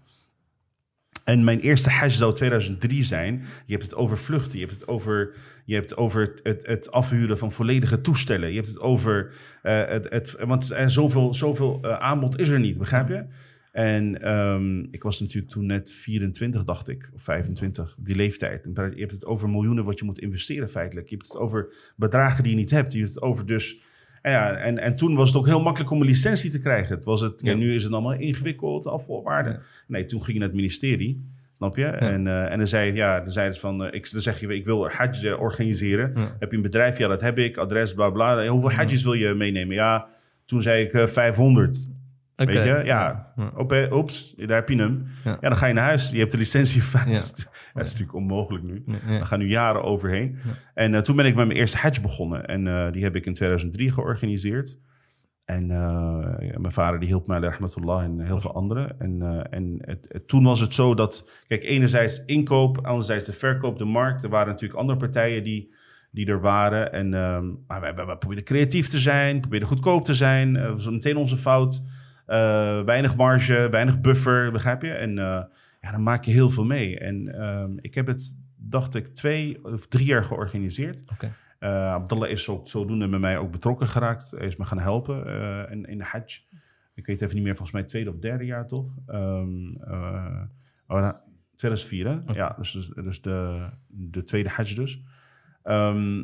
En 1.23 1.43
mijn 1.43 1.59
eerste 1.59 1.89
hajj 1.89 2.09
zou 2.09 2.33
2003 2.35 3.03
zijn. 3.03 3.43
Je 3.65 3.71
hebt 3.71 3.83
het 3.83 3.95
over 3.95 4.17
vluchten. 4.17 4.59
Je 4.59 4.65
hebt 4.65 4.79
het 4.79 4.87
over, 4.87 5.35
je 5.65 5.73
hebt 5.73 5.89
het, 5.89 5.99
over 5.99 6.33
het, 6.43 6.67
het 6.67 6.91
afhuren 6.91 7.37
van 7.37 7.51
volledige 7.51 8.01
toestellen. 8.01 8.49
Je 8.49 8.55
hebt 8.55 8.67
het 8.67 8.79
over... 8.79 9.33
eh, 9.61 9.85
het, 9.85 10.09
het, 10.09 10.35
want 10.45 10.71
er 10.71 10.91
zoveel, 10.91 11.33
zoveel 11.33 11.85
aanbod 11.85 12.39
is 12.39 12.49
er 12.49 12.59
niet, 12.59 12.77
begrijp 12.77 13.07
je? 13.07 13.25
En 13.73 14.21
ehm, 14.21 14.79
ik 14.79 15.03
was 15.03 15.19
natuurlijk 15.19 15.51
toen 15.53 15.65
net 15.65 15.91
24, 15.91 16.63
dacht 16.63 16.87
ik, 16.89 17.09
of 17.13 17.21
25, 17.21 17.95
die 17.99 18.15
leeftijd. 18.15 18.65
En 18.65 18.91
Je 18.95 18.99
hebt 18.99 19.11
het 19.11 19.25
over 19.25 19.49
miljoenen 19.49 19.83
wat 19.83 19.99
je 19.99 20.05
moet 20.05 20.19
investeren 20.19 20.69
feitelijk. 20.69 21.09
Je 21.09 21.15
hebt 21.15 21.27
het 21.27 21.37
over 21.37 21.73
bedragen 21.95 22.43
die 22.43 22.51
je 22.51 22.57
niet 22.57 22.69
hebt. 22.69 22.91
Je 22.93 22.99
hebt 22.99 23.13
het 23.13 23.23
over 23.23 23.45
dus... 23.45 23.77
En, 24.21 24.31
ja, 24.31 24.55
en, 24.55 24.77
en 24.77 24.95
toen 24.95 25.15
was 25.15 25.27
het 25.27 25.37
ook 25.37 25.45
heel 25.47 25.61
makkelijk 25.61 25.91
om 25.91 26.01
een 26.01 26.07
licentie 26.07 26.51
te 26.51 26.59
krijgen. 26.59 26.95
Het 26.95 27.05
was 27.05 27.21
het, 27.21 27.41
Ja. 27.41 27.51
en 27.51 27.57
nu 27.57 27.73
is 27.75 27.83
het 27.83 27.91
allemaal 27.93 28.13
ingewikkeld, 28.13 28.87
afvoorwaarden. 28.87 29.51
Ja. 29.53 29.59
Nee, 29.87 30.05
toen 30.05 30.19
ging 30.19 30.33
je 30.33 30.39
naar 30.39 30.47
het 30.47 30.57
ministerie. 30.57 31.31
Snap 31.53 31.77
je? 31.77 31.85
En, 31.85 32.27
eh, 32.27 32.51
en 32.51 32.57
dan 32.57 32.67
zei 32.67 32.87
je, 32.87 32.93
ja, 32.93 33.19
dan 33.19 33.31
zeiden 33.31 33.55
ze 33.55 33.59
van, 33.61 33.83
eh, 33.83 33.93
ik, 33.93 34.11
dan 34.11 34.21
zeg 34.21 34.39
je, 34.39 34.47
ik 34.47 34.65
wil 34.65 34.89
hajj 34.89 35.25
eh, 35.27 35.39
organiseren. 35.41 36.11
Ja. 36.15 36.35
Heb 36.39 36.51
je 36.51 36.55
een 36.57 36.63
bedrijf? 36.63 36.97
Ja, 36.97 37.07
dat 37.07 37.21
heb 37.21 37.37
ik. 37.37 37.57
Adres, 37.57 37.93
bla 37.93 38.09
bla. 38.09 38.47
Hoeveel 38.47 38.71
hajjes 38.71 39.03
wil 39.03 39.13
je 39.13 39.33
meenemen? 39.33 39.75
Ja, 39.75 40.07
toen 40.45 40.61
zei 40.61 40.83
ik 40.85 40.93
eh, 40.93 41.07
500. 41.07 41.89
Weet 42.35 42.47
je? 42.63 42.63
Ja, 42.63 43.33
Ja. 43.35 43.51
Eh, 43.67 43.91
oeps, 43.91 44.33
daar 44.35 44.55
heb 44.55 44.69
je 44.69 44.77
hem. 44.77 45.07
Ja. 45.23 45.31
Ja. 45.41 45.49
dan 45.49 45.57
ga 45.57 45.65
je 45.65 45.73
naar 45.73 45.83
huis. 45.83 46.09
Je 46.11 46.19
hebt 46.19 46.31
de 46.31 46.37
licentie. 46.37 46.81
Ja. 46.93 47.03
dat, 47.05 47.47
is, 47.73 47.91
natuurlijk 47.91 48.13
onmogelijk 48.13 48.63
nu. 48.63 48.83
Ja. 49.07 49.23
gaan 49.25 49.39
nu 49.39 49.47
jaren 49.47 49.83
overheen. 49.83 50.37
En 50.73 50.93
eh, 50.95 51.01
toen 51.01 51.15
ben 51.15 51.25
ik 51.25 51.35
met 51.35 51.45
mijn 51.47 51.59
eerste 51.59 51.77
hajj 51.77 52.01
begonnen. 52.01 52.45
En 52.45 52.67
eh, 52.67 52.91
die 52.91 53.03
heb 53.03 53.15
ik 53.15 53.25
in 53.25 53.33
2003 53.33 53.91
georganiseerd. 53.91 54.77
En 55.45 55.67
mijn 56.57 56.71
vader 56.71 56.99
die 56.99 57.07
hielp 57.07 57.27
mij, 57.27 57.39
rahmatullah, 57.39 58.03
en 58.03 58.19
heel 58.19 58.39
veel 58.39 58.53
anderen. 58.53 58.99
En, 58.99 59.45
en 59.49 59.77
het, 59.81 60.05
het- 60.07 60.27
toen 60.27 60.43
was 60.43 60.59
het 60.59 60.73
zo 60.73 60.93
dat, 60.95 61.29
kijk, 61.47 61.63
enerzijds 61.63 62.25
inkoop, 62.25 62.85
anderzijds 62.85 63.25
de 63.25 63.31
verkoop, 63.31 63.77
de 63.77 63.85
markt. 63.85 64.23
Er 64.23 64.29
waren 64.29 64.47
natuurlijk 64.47 64.79
andere 64.79 64.99
partijen 64.99 65.43
die, 65.43 65.73
die 66.11 66.27
er 66.27 66.41
waren. 66.41 66.93
En 66.93 67.13
ehm, 67.13 67.45
maar 67.67 67.81
wij, 67.81 67.95
wij, 67.95 68.05
wij 68.05 68.15
probeerden 68.17 68.45
creatief 68.45 68.87
te 68.89 68.99
zijn, 68.99 69.39
probeerden 69.39 69.67
goedkoop 69.67 70.05
te 70.05 70.13
zijn. 70.13 70.53
Dat 70.53 70.71
was 70.73 70.89
meteen 70.89 71.17
onze 71.17 71.37
fout. 71.37 71.81
Eh, 72.25 72.83
weinig 72.83 73.15
marge, 73.15 73.67
weinig 73.71 74.01
buffer, 74.01 74.51
begrijp 74.51 74.81
je? 74.81 74.91
En 74.91 75.17
eh, 75.17 75.43
ja, 75.81 75.91
dan 75.91 76.03
maak 76.03 76.23
je 76.23 76.31
heel 76.31 76.49
veel 76.49 76.65
mee. 76.65 76.99
En 76.99 77.35
ehm, 77.39 77.71
ik 77.81 77.95
heb 77.95 78.07
het, 78.07 78.37
dacht 78.55 78.95
ik, 78.95 79.07
twee 79.07 79.63
of 79.63 79.87
drie 79.87 80.05
jaar 80.05 80.23
georganiseerd. 80.23 81.03
Oké. 81.11 81.31
Eh, 81.59 81.91
Abdullah 81.93 82.29
is 82.29 82.49
ook 82.49 82.67
zodoende 82.67 83.07
met 83.07 83.19
mij 83.19 83.37
ook 83.37 83.51
betrokken 83.51 83.87
geraakt. 83.87 84.31
Hij 84.31 84.47
is 84.47 84.55
me 84.55 84.65
gaan 84.65 84.79
helpen 84.79 85.25
in, 85.69 85.85
in 85.85 85.97
de 85.97 86.03
Hajj. 86.03 86.41
Ik 86.95 87.05
weet 87.05 87.21
even 87.21 87.35
niet 87.35 87.43
meer, 87.43 87.55
volgens 87.55 87.77
mij 87.77 87.83
tweede 87.83 88.09
of 88.09 88.17
derde 88.17 88.45
jaar 88.45 88.67
toch? 88.67 88.95
Ehm, 89.07 89.75
eh, 89.81 90.41
oh, 90.87 90.99
nou, 90.99 91.15
2004 91.55 92.07
hè? 92.07 92.33
Ja, 92.33 92.55
dus, 92.57 92.71
dus, 92.71 92.87
dus 92.87 93.21
de, 93.21 93.67
de 93.87 94.23
tweede 94.23 94.49
Hajj 94.49 94.75
dus. 94.75 95.03
Ehm, 95.63 96.17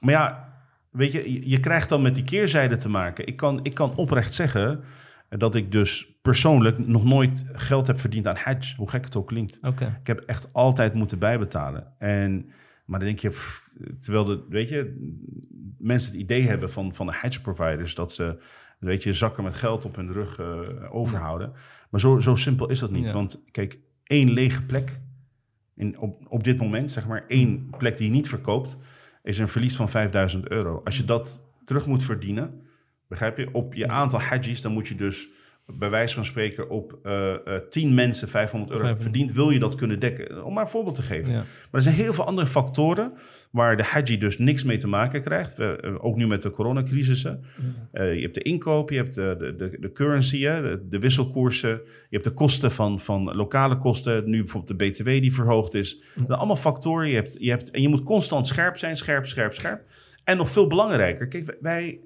maar 0.00 0.12
ja, 0.12 0.52
weet 0.90 1.12
je, 1.12 1.32
je, 1.32 1.50
je 1.50 1.60
krijgt 1.60 1.88
dan 1.88 2.02
met 2.02 2.14
die 2.14 2.24
keerzijde 2.24 2.76
te 2.76 2.88
maken. 2.88 3.26
Ik 3.26 3.36
kan, 3.36 3.60
ik 3.64 3.74
kan 3.74 3.94
oprecht 3.96 4.34
zeggen 4.34 4.84
dat 5.28 5.54
ik 5.54 5.72
dus 5.72 6.18
persoonlijk 6.22 6.86
nog 6.86 7.04
nooit 7.04 7.44
geld 7.52 7.86
heb 7.86 8.00
verdiend 8.00 8.26
aan 8.26 8.36
Hajj. 8.36 8.74
Hoe 8.76 8.90
gek 8.90 9.04
het 9.04 9.16
ook 9.16 9.26
klinkt. 9.26 9.58
Ik 10.00 10.06
heb 10.06 10.20
echt 10.20 10.52
altijd 10.52 10.94
moeten 10.94 11.18
bijbetalen. 11.18 11.92
En 11.98 12.50
Maar 12.84 12.98
dan 12.98 13.08
denk 13.08 13.20
je, 13.20 13.28
pff, 13.28 13.76
terwijl 14.00 14.24
de, 14.24 14.44
weet 14.48 14.68
je, 14.68 15.10
mensen 15.78 16.10
het 16.12 16.20
idee 16.20 16.42
hebben 16.42 16.70
van, 16.70 16.94
van 16.94 17.06
de 17.06 17.14
hedge 17.16 17.40
providers 17.40 17.94
dat 17.94 18.12
ze 18.12 18.38
weet 18.84 19.02
je, 19.02 19.14
zakken 19.14 19.44
met 19.44 19.54
geld 19.54 19.84
op 19.84 19.96
hun 19.96 20.12
rug 20.12 20.38
eh, 20.38 20.94
overhouden. 20.94 21.52
Maar 21.90 22.00
zo, 22.00 22.20
zo 22.20 22.34
simpel 22.34 22.70
is 22.70 22.78
dat 22.78 22.90
niet. 22.90 23.08
Ja. 23.08 23.12
Want 23.12 23.42
kijk, 23.50 23.78
één 24.04 24.30
lege 24.30 24.62
plek 24.62 25.00
in, 25.74 25.98
op, 25.98 26.26
op 26.28 26.44
dit 26.44 26.58
moment, 26.58 26.90
zeg 26.90 27.06
maar, 27.06 27.24
één 27.26 27.70
plek 27.78 27.96
die 27.96 28.06
je 28.06 28.12
niet 28.12 28.28
verkoopt, 28.28 28.76
is 29.22 29.38
een 29.38 29.48
verlies 29.48 29.76
van 29.76 29.88
5000 29.88 30.48
euro. 30.48 30.80
Als 30.84 30.96
je 30.96 31.04
dat 31.04 31.48
terug 31.64 31.86
moet 31.86 32.02
verdienen, 32.02 32.63
begrijp 33.14 33.38
je, 33.38 33.48
op 33.52 33.74
je 33.74 33.88
aantal 33.88 34.20
hajjis, 34.20 34.62
dan 34.62 34.72
moet 34.72 34.88
je 34.88 34.94
dus 34.94 35.28
bij 35.66 35.90
wijze 35.90 36.14
van 36.14 36.24
spreken 36.24 36.70
op 36.70 36.98
eh 37.02 37.32
eh 37.32 37.60
10 37.70 37.94
mensen 37.94 38.28
500 38.28 38.70
euro 38.70 38.84
500. 38.84 39.14
verdient, 39.14 39.36
wil 39.36 39.50
je 39.50 39.58
dat 39.58 39.74
kunnen 39.74 39.98
dekken. 40.00 40.44
Om 40.44 40.54
maar 40.54 40.64
een 40.64 40.70
voorbeeld 40.70 40.94
te 40.94 41.02
geven. 41.02 41.32
Ja. 41.32 41.38
Maar 41.38 41.46
er 41.70 41.82
zijn 41.82 41.94
heel 41.94 42.12
veel 42.12 42.24
andere 42.26 42.46
factoren 42.46 43.12
waar 43.50 43.76
de 43.76 43.82
haji 43.82 44.18
dus 44.18 44.38
niks 44.38 44.64
mee 44.64 44.76
te 44.76 44.88
maken 44.88 45.22
krijgt. 45.22 45.56
We, 45.56 45.76
eh, 45.80 46.04
ook 46.04 46.16
nu 46.16 46.26
met 46.26 46.42
de 46.42 46.50
coronacrisissen. 46.50 47.44
Eh, 47.92 48.14
je 48.14 48.20
hebt 48.20 48.34
de 48.34 48.42
inkoop, 48.42 48.90
je 48.90 48.96
hebt 48.96 49.14
de, 49.14 49.54
de, 49.58 49.76
de, 49.80 49.92
currency, 49.92 50.42
hè, 50.42 50.62
de, 50.62 50.88
de 50.88 50.98
wisselkoersen. 50.98 51.70
Je 51.70 51.80
hebt 52.10 52.24
de 52.24 52.30
kosten 52.30 52.72
van, 52.72 53.00
van 53.00 53.34
lokale 53.36 53.78
kosten. 53.78 54.30
Nu 54.30 54.38
bijvoorbeeld 54.38 54.78
de 54.78 54.86
BTW 54.86 55.04
die 55.04 55.34
verhoogd 55.34 55.74
is. 55.74 55.98
Dat 56.14 56.26
zijn 56.26 56.38
allemaal 56.38 56.56
factoren. 56.56 57.08
Je 57.08 57.14
hebt, 57.14 57.36
je 57.40 57.50
hebt, 57.50 57.70
en 57.70 57.82
je 57.82 57.88
moet 57.88 58.02
constant 58.02 58.46
scherp 58.46 58.76
zijn, 58.76 58.96
scherp, 58.96 59.26
scherp, 59.26 59.54
scherp. 59.54 59.82
En 60.24 60.36
nog 60.36 60.50
veel 60.50 60.66
belangrijker. 60.66 61.28
Kijk, 61.28 61.56
wij, 61.60 62.00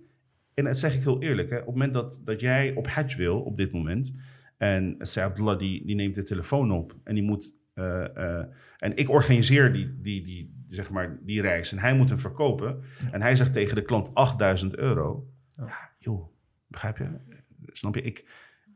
en 0.59 0.65
dat 0.65 0.79
zeg 0.79 0.95
ik 0.95 1.03
heel 1.03 1.23
eerlijk. 1.23 1.50
Hè, 1.50 1.57
op 1.57 1.65
het 1.65 1.75
moment 1.75 1.95
dat, 1.95 2.21
dat 2.25 2.41
jij 2.41 2.75
op 2.75 2.87
Hajj 2.87 3.17
wil, 3.17 3.41
op 3.41 3.57
dit 3.57 3.73
moment... 3.73 4.12
en 4.57 4.97
Abdullah 5.15 5.59
die, 5.59 5.87
die 5.87 5.95
neemt 5.95 6.15
de 6.15 6.23
telefoon 6.23 6.71
op 6.71 6.97
en 7.05 7.15
die 7.15 7.25
moet... 7.25 7.57
eh, 7.75 8.17
eh, 8.17 8.47
en 8.79 8.97
ik 8.97 9.11
organiseer 9.11 9.73
die, 9.73 10.00
die, 10.00 10.23
die, 10.23 10.65
zeg 10.67 10.91
maar, 10.91 11.19
die 11.23 11.41
reis 11.41 11.73
en 11.73 11.79
hij 11.79 11.97
moet 11.97 12.09
hem 12.09 12.19
verkopen. 12.19 12.81
En 13.11 13.23
hij 13.23 13.37
zegt 13.37 13.53
tegen 13.53 13.75
de 13.75 13.83
klant 13.83 14.15
8000 14.15 14.77
euro. 14.77 15.31
Ja, 15.57 15.91
joh, 15.99 16.29
begrijp 16.67 16.99
je? 16.99 17.09
Snap 17.67 17.95
je? 17.95 18.03
Ik, 18.03 18.25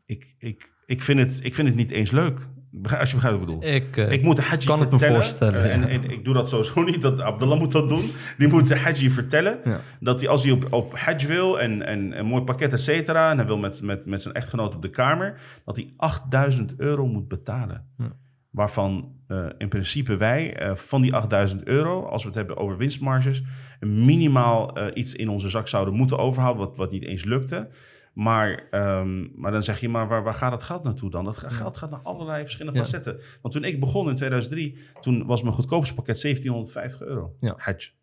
ik, 0.07 0.35
ik, 0.39 0.71
ik, 0.87 1.03
vind, 1.03 1.19
het, 1.19 1.41
ik 1.43 1.55
vind 1.55 1.69
het 1.69 1.77
niet 1.77 1.91
eens 1.91 2.11
leuk. 2.11 2.49
Als 2.73 3.11
je 3.11 3.15
begrijpt 3.15 3.23
wat 3.23 3.33
ik 3.33 3.41
bedoel. 3.41 3.73
Ik, 3.75 3.97
eh, 3.97 4.13
Ik 4.13 4.23
moet 4.23 4.37
de 4.37 4.43
haji 4.43 4.67
kan 4.67 4.81
het 4.81 4.91
me 4.91 4.99
voorstellen, 4.99 5.65
eh, 5.65 5.75
en, 5.75 5.81
ja. 5.81 5.89
en 5.89 6.11
ik 6.11 6.25
doe 6.25 6.35
dat 6.35 6.49
sowieso 6.49 6.83
niet. 6.91 7.03
Dat 7.03 7.21
Abdullah 7.21 7.59
moet 7.59 7.73
dat 7.73 7.89
doen. 7.89 8.11
Die 8.39 8.49
moet 8.49 8.69
de 8.69 8.79
haji 8.79 9.11
vertellen. 9.11 9.59
Ja. 9.65 9.81
Dat 10.01 10.21
hij 10.21 10.29
als 10.29 10.43
hij 10.43 10.53
op, 10.53 10.73
op 10.73 10.99
hajj 10.99 11.27
wil 11.27 11.61
en, 11.61 11.87
en 11.87 12.19
een 12.19 12.27
mooi 12.27 12.43
pakket, 12.43 12.73
et 12.73 12.81
cetera. 12.81 13.31
En 13.31 13.37
hij 13.37 13.47
wil 13.47 13.59
met, 13.59 13.83
met, 13.83 14.07
met 14.07 14.23
zijn 14.23 14.35
echtgenoot 14.35 14.75
op 14.75 14.83
de 14.83 14.91
kamer. 14.91 15.41
Dat 15.65 15.77
hij 15.77 15.93
8000 15.97 16.75
euro 16.77 17.07
moet 17.07 17.29
betalen. 17.29 17.87
Waarvan 18.51 19.13
eh, 19.27 19.47
in 19.59 19.69
principe 19.69 20.17
wij 20.17 20.71
van 20.75 21.03
die 21.03 21.15
8000 21.15 21.65
euro, 21.65 22.03
als 22.03 22.23
we 22.23 22.29
het 22.29 22.37
hebben 22.37 22.57
over 22.57 22.77
winstmarges, 22.77 23.43
minimaal 23.81 24.79
iets 24.95 25.15
in 25.15 25.29
onze 25.29 25.49
zak 25.49 25.69
zouden 25.69 25.95
moeten 25.95 26.19
overhouden, 26.19 26.67
wat, 26.67 26.77
wat 26.77 26.91
niet 26.91 27.05
eens 27.05 27.25
lukte. 27.25 27.69
Maar, 28.13 28.67
ehm, 28.71 29.41
maar 29.41 29.53
dan 29.53 29.63
zeg 29.63 29.81
je, 29.81 29.89
maar 29.89 30.09
waar, 30.09 30.23
waar 30.23 30.35
gaat 30.35 30.51
dat 30.51 30.63
geld 30.63 30.83
naartoe 30.83 31.11
dan? 31.11 31.25
Dat 31.25 31.37
geld 31.37 31.77
gaat 31.77 31.91
naar 31.91 32.01
allerlei 32.03 32.43
verschillende 32.43 32.79
Ja. 32.79 32.85
facetten. 32.85 33.21
Want 33.43 33.55
toen 33.55 33.65
ik 33.65 33.81
begon 33.81 34.09
in 34.09 34.15
2003, 34.15 34.79
toen 35.01 35.27
was 35.27 35.43
mijn 35.43 35.55
goedkoopste 35.55 35.95
pakket 35.95 36.21
1750 36.21 37.03
euro. 37.07 37.37
Ja. 37.41 37.57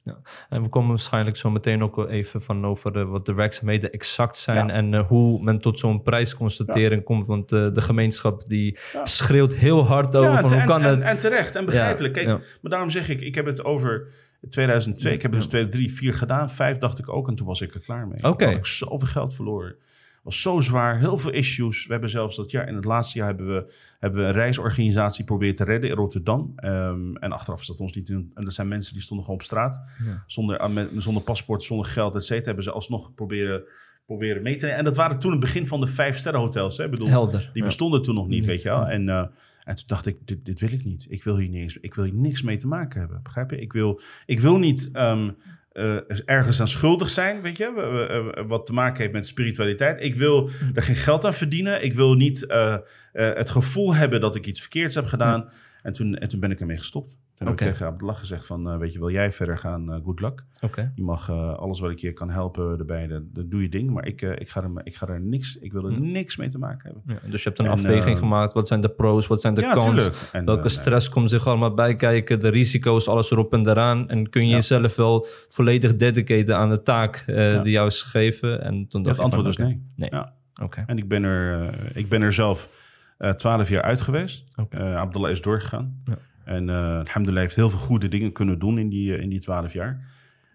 Ja. 0.04 0.22
En 0.50 0.62
we 0.62 0.70
komen 0.70 0.90
waarschijnlijk 0.90 1.38
zo 1.38 1.50
meteen 1.50 1.84
ook 1.84 2.10
even 2.10 2.42
van 2.42 2.66
over 2.66 2.98
eh, 3.00 3.10
wat 3.10 3.26
de 3.26 3.34
werkzaamheden 3.34 3.92
exact 3.92 4.38
zijn 4.38 4.68
Ja. 4.68 4.74
en 4.74 4.94
eh, 4.94 5.08
hoe 5.08 5.44
men 5.44 5.60
tot 5.62 5.80
zo'n 5.80 6.02
prijsconstatering 6.04 7.04
komt. 7.04 7.28
Want 7.28 7.52
eh, 7.52 7.72
de 7.74 7.82
gemeenschap 7.82 8.46
die 8.46 8.78
schreeuwt 9.04 9.54
heel 9.54 9.86
hard 9.86 10.16
over 10.16 10.40
van 10.40 10.52
en, 10.52 10.58
hoe 10.58 10.68
kan 10.68 10.82
en, 10.82 10.90
het. 10.90 11.02
en 11.02 11.20
terecht 11.20 11.56
en 11.56 11.66
begrijpelijk. 11.66 12.14
Kijk, 12.14 12.28
maar 12.28 12.72
daarom 12.72 12.90
zeg 12.90 13.10
ik, 13.10 13.22
ik 13.22 13.36
heb 13.36 13.46
het 13.46 13.64
over 13.64 14.08
2002, 14.50 15.14
ik 15.14 15.22
heb 15.22 15.32
dus 15.32 15.48
2003, 15.48 15.94
4 15.94 16.14
gedaan. 16.14 16.50
Vijf 16.50 16.78
dacht 16.78 17.00
ik 17.00 17.10
ook 17.10 17.28
en 17.28 17.36
toen 17.36 17.48
was 17.48 17.62
ik 17.62 17.74
er 17.74 17.82
klaar 17.82 18.08
mee. 18.08 18.24
Oké. 18.24 18.46
Had 18.46 18.56
ik 18.56 18.66
zoveel 18.66 19.08
geld 19.08 19.34
verloren. 19.36 19.76
Was 20.24 20.42
zo 20.42 20.60
zwaar, 20.62 21.00
heel 21.00 21.18
veel 21.18 21.32
issues. 21.32 21.86
We 21.86 21.92
hebben 21.92 22.10
zelfs 22.10 22.36
dat 22.36 22.52
jaar, 22.52 22.68
in 22.68 22.76
het 22.76 22.86
laatste 22.86 23.18
jaar 23.18 23.28
hebben 23.28 23.48
we, 23.48 23.74
hebben 24.00 24.20
we 24.22 24.26
een 24.28 24.34
reisorganisatie 24.34 25.24
proberen 25.26 25.56
te 25.56 25.64
redden 25.64 25.90
in 25.90 25.96
Rotterdam. 25.96 26.52
Ehm, 26.56 27.16
en 27.16 27.32
achteraf 27.32 27.62
is 27.62 27.68
dat 27.68 27.80
ons 27.80 27.94
niet 27.94 28.10
in. 28.10 28.32
En 28.34 28.44
dat 28.44 28.54
zijn 28.54 28.68
mensen 28.68 28.94
die 28.94 29.02
stonden 29.02 29.26
gewoon 29.26 29.40
op 29.40 29.46
straat. 29.46 29.82
Ja. 30.06 30.24
Zonder, 30.28 30.72
met- 30.72 30.90
zonder 30.98 31.24
paspoort, 31.24 31.64
zonder 31.64 31.86
geld, 31.86 32.16
et 32.16 32.24
cetera. 32.26 32.46
Hebben 32.46 32.64
ze 32.64 32.72
alsnog 32.72 33.14
proberen, 33.14 33.64
proberen 34.06 34.42
mee 34.44 34.56
te 34.56 34.62
nemen. 34.66 34.78
En 34.80 34.86
dat 34.86 34.96
waren 34.96 35.20
toen 35.20 35.32
het 35.32 35.40
begin 35.40 35.68
van 35.68 35.80
de 35.80 35.88
vijf 35.88 36.18
sterrenhotels. 36.18 36.78
Hè? 36.78 36.84
Ik 36.84 36.90
bedoel, 36.92 37.08
Helder. 37.08 37.40
die 37.40 37.62
Ja. 37.62 37.64
bestonden 37.64 38.02
toen 38.02 38.16
nog 38.16 38.28
niet, 38.28 38.46
weet 38.46 38.62
je 38.62 38.70
wel. 38.70 38.86
En, 38.88 39.10
eh, 39.10 39.26
en 39.64 39.76
toen 39.76 39.84
dacht 39.88 40.06
ik, 40.06 40.18
dit, 40.28 40.46
dit 40.46 40.60
wil 40.60 40.72
ik 40.72 40.84
niet. 40.86 41.06
Ik 41.10 41.24
wil 41.24 41.38
hier, 41.38 41.54
eens, 41.54 41.78
ik 41.78 41.94
wil 41.96 42.04
hier 42.04 42.14
niks 42.14 42.42
mee 42.42 42.58
te 42.58 42.68
maken 42.68 43.00
hebben. 43.00 43.20
Begrijp 43.24 43.52
je? 43.52 43.60
Ik 43.62 43.74
wil, 43.74 44.02
ik 44.26 44.40
wil 44.40 44.58
niet 44.58 44.90
ehm, 44.94 45.30
eh, 45.72 45.96
ergens 46.26 46.60
aan 46.62 46.68
schuldig 46.68 47.10
zijn, 47.10 47.42
weet 47.42 47.58
je. 47.58 47.72
w- 47.74 48.48
Wat 48.48 48.66
te 48.66 48.74
maken 48.74 49.02
heeft 49.02 49.14
met 49.14 49.28
spiritualiteit. 49.28 50.04
Ik 50.04 50.16
wil 50.16 50.50
er 50.74 50.84
geen 50.84 50.96
geld 50.96 51.26
aan 51.26 51.34
verdienen. 51.34 51.84
Ik 51.84 51.94
wil 51.94 52.14
niet 52.14 52.46
eh, 52.46 52.74
eh, 52.74 52.82
het 53.14 53.50
gevoel 53.50 53.96
hebben 53.96 54.22
dat 54.22 54.36
ik 54.36 54.46
iets 54.46 54.60
verkeerds 54.62 54.96
heb 54.96 55.06
gedaan. 55.06 55.50
En, 55.82 55.94
toen, 55.94 56.16
en 56.16 56.28
toen 56.30 56.40
ben 56.40 56.52
ik 56.52 56.60
ermee 56.60 56.78
gestopt. 56.78 57.18
Toen 57.40 57.48
heb 57.48 57.60
ik 57.60 57.66
tegen 57.66 57.86
Abdullah 57.86 58.18
gezegd 58.18 58.46
van, 58.46 58.70
eh, 58.70 58.78
weet 58.78 58.94
je, 58.94 59.00
wil 59.00 59.12
jij 59.12 59.32
verder 59.32 59.58
gaan? 59.58 59.94
eh, 59.94 60.00
good 60.04 60.20
luck. 60.20 60.44
Je 60.96 61.04
mag 61.04 61.30
eh, 61.30 61.54
alles 61.54 61.80
wat 61.80 61.92
ik 61.92 62.00
je 62.00 62.14
kan 62.14 62.30
helpen 62.30 62.80
erbij, 62.80 63.08
dat, 63.08 63.22
dat 63.34 63.52
doe 63.52 63.62
je 63.62 63.70
ding. 63.70 63.90
Maar 63.90 64.06
ik, 64.08 64.22
ik, 64.22 64.50
ga 64.50 64.64
er, 64.64 64.72
ik 64.84 64.96
ga 64.96 65.08
er 65.08 65.22
niks, 65.22 65.58
ik 65.58 65.72
wil 65.72 65.86
er 65.86 66.02
niks 66.02 66.38
mee 66.38 66.48
te 66.48 66.58
maken 66.58 66.82
hebben. 66.84 67.04
Ja, 67.06 67.30
dus 67.30 67.44
je 67.44 67.48
hebt 67.48 67.60
een 67.60 67.66
En, 67.66 67.72
afweging 67.72 68.16
eh, 68.16 68.22
gemakke. 68.22 68.54
Wat 68.54 68.68
zijn 68.68 68.82
de 68.82 68.90
pros, 68.90 69.28
wat 69.28 69.42
zijn 69.42 69.54
de 69.54 69.62
ja, 69.62 69.74
cons? 69.74 70.10
En, 70.32 70.46
Welke 70.46 70.70
stress 70.70 71.10
komt 71.10 71.30
zich 71.30 71.48
allemaal 71.48 71.74
bij 71.74 71.96
kijken? 71.96 72.40
De 72.40 72.48
risico's, 72.48 73.08
alles 73.08 73.32
erop 73.32 73.54
en 73.54 73.68
eraan. 73.68 74.10
En 74.10 74.30
kun 74.30 74.48
je 74.48 74.54
jezelf 74.54 74.96
wel 74.96 75.26
volledig 75.48 75.96
dedicaten 75.96 76.58
aan 76.58 76.70
de 76.70 76.82
taak 76.82 77.24
die 77.64 77.72
jou 77.72 77.88
is 77.88 78.02
gegeven? 78.02 78.62
En 78.62 78.88
toen 78.88 79.04
dacht 79.04 79.16
het 79.16 79.26
antwoord 79.26 79.48
is 79.48 79.58
nee. 79.58 79.84
Nee. 79.96 80.10
Ja. 80.12 80.34
Oké. 80.62 80.84
En 80.88 80.98
ik 80.98 81.08
ben 81.08 81.24
er, 81.24 81.70
ik 81.94 82.10
ben 82.10 82.22
er 82.22 82.34
zelf 82.34 82.70
twaalf 83.36 83.70
jaar 83.70 83.82
uit 83.82 84.02
geweest. 84.02 84.52
Abdullah 84.70 85.32
is 85.32 85.42
doorgegaan. 85.42 86.02
Ja. 86.06 86.18
En 86.50 86.70
eh 86.70 86.76
alhamdulillah 87.00 87.42
heeft 87.44 87.56
heel 87.56 87.70
veel 87.70 87.80
goede 87.80 88.08
dingen 88.08 88.32
kunnen 88.32 88.60
doen 88.60 88.80
in 88.80 88.90
die, 88.90 89.16
eh, 89.16 89.22
in 89.22 89.30
die 89.30 89.40
twaalf 89.40 89.74
jaar. 89.74 90.08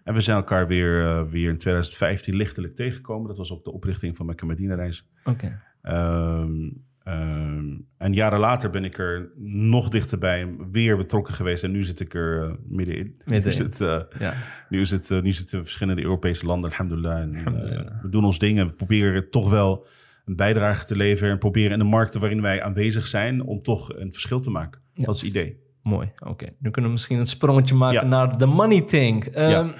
En 0.03 0.13
we 0.13 0.21
zijn 0.21 0.37
elkaar 0.37 0.67
weer, 0.67 1.05
eh, 1.05 1.23
weer 1.29 1.49
in 1.49 1.57
2015 1.57 2.35
lichtelijk 2.35 2.75
tegengekomen. 2.75 3.27
Dat 3.27 3.37
was 3.37 3.51
ook 3.51 3.63
de 3.63 3.71
oprichting 3.71 4.15
van 4.15 4.25
mijn 4.25 4.37
Medina-reis. 4.45 5.07
Oké. 5.23 5.61
Ehm, 5.81 6.69
ehm, 7.03 7.77
en 7.97 8.13
jaren 8.13 8.39
later 8.39 8.69
ben 8.69 8.83
ik 8.83 8.97
er 8.97 9.29
nog 9.47 9.89
dichterbij 9.89 10.55
weer 10.71 10.97
betrokken 10.97 11.33
geweest. 11.33 11.63
En 11.63 11.71
nu 11.71 11.83
zit 11.83 11.99
ik 11.99 12.13
er 12.13 12.43
eh, 12.43 12.53
middenin. 12.67 13.05
Nu, 13.25 13.33
Middenin. 13.33 13.47
is 13.47 13.57
het, 13.57 13.81
eh, 13.81 14.19
Ja. 14.19 14.33
nu, 14.69 14.81
is 14.81 14.91
het, 14.91 15.09
nu 15.09 15.31
zitten 15.31 15.63
verschillende 15.63 16.01
Europese 16.01 16.45
landen, 16.45 16.69
alhamdulillah. 16.69 17.19
En, 17.21 17.35
Alhamdulillah. 17.35 18.01
we 18.01 18.09
doen 18.09 18.25
ons 18.25 18.39
ding 18.39 18.59
en 18.59 18.67
we 18.67 18.73
proberen 18.73 19.29
toch 19.29 19.49
wel 19.49 19.87
een 20.25 20.35
bijdrage 20.35 20.85
te 20.85 20.95
leveren. 20.95 21.31
En 21.31 21.37
proberen 21.37 21.71
in 21.71 21.79
de 21.79 21.83
markten 21.85 22.19
waarin 22.19 22.41
wij 22.41 22.63
aanwezig 22.63 23.07
zijn 23.07 23.41
om 23.43 23.61
toch 23.61 23.95
een 23.97 24.11
verschil 24.11 24.39
te 24.39 24.49
maken. 24.49 24.81
Ja. 24.93 25.05
Dat 25.05 25.15
is 25.15 25.21
het 25.21 25.29
idee. 25.29 25.63
Mooi, 25.85 26.11
oké. 26.27 26.45
Nu 26.59 26.69
kunnen 26.71 26.83
we 26.91 26.97
misschien 26.97 27.17
een 27.19 27.27
sprongetje 27.27 27.75
maken 27.75 28.01
Ja. 28.01 28.07
naar 28.07 28.37
de 28.37 28.45
money 28.45 28.81
thing. 28.81 29.25
Ehm, 29.25 29.49
Ja. 29.49 29.73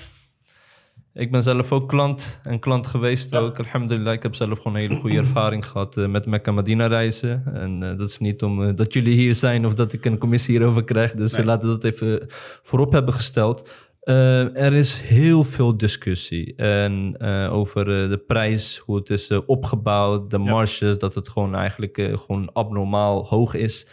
Ik 1.13 1.31
ben 1.31 1.43
zelf 1.43 1.71
ook 1.71 1.89
klant 1.89 2.39
en 2.43 2.59
klant 2.59 2.87
geweest 2.87 3.35
ook. 3.35 3.59
Alhamdulillah, 3.59 4.13
ik 4.13 4.23
heb 4.23 4.35
zelf 4.35 4.57
gewoon 4.57 4.73
een 4.75 4.81
hele 4.81 4.95
goede 4.95 5.17
ervaring 5.17 5.67
gehad 5.67 5.97
eh, 5.97 6.07
met 6.07 6.25
Mekka 6.25 6.51
Medina 6.51 6.87
reizen. 6.87 7.43
En 7.53 7.83
eh, 7.83 7.97
dat 7.97 8.09
is 8.09 8.17
niet 8.17 8.43
om 8.43 8.63
eh, 8.63 8.75
dat 8.75 8.93
jullie 8.93 9.15
hier 9.15 9.35
zijn 9.35 9.65
of 9.65 9.73
dat 9.75 9.93
ik 9.93 10.05
een 10.05 10.17
commissie 10.17 10.57
hierover 10.57 10.83
krijg. 10.83 11.11
Dus 11.13 11.33
Nee. 11.35 11.45
laten 11.45 11.67
we 11.69 11.77
dat 11.77 11.93
even 11.93 12.25
voorop 12.61 12.91
hebben 12.91 13.13
gesteld. 13.13 13.69
Er 14.03 14.73
is 14.73 14.99
heel 15.01 15.43
veel 15.43 15.77
discussie 15.77 16.55
en, 16.55 17.19
over 17.49 17.85
de 17.85 18.23
prijs, 18.27 18.77
hoe 18.77 18.95
het 18.95 19.09
is 19.09 19.31
opgebouwd, 19.45 20.29
de 20.29 20.37
marges, 20.37 20.97
dat 20.97 21.15
het 21.15 21.29
gewoon 21.29 21.55
eigenlijk 21.55 22.09
gewoon 22.25 22.53
abnormaal 22.53 23.25
hoog 23.25 23.53
is. 23.53 23.87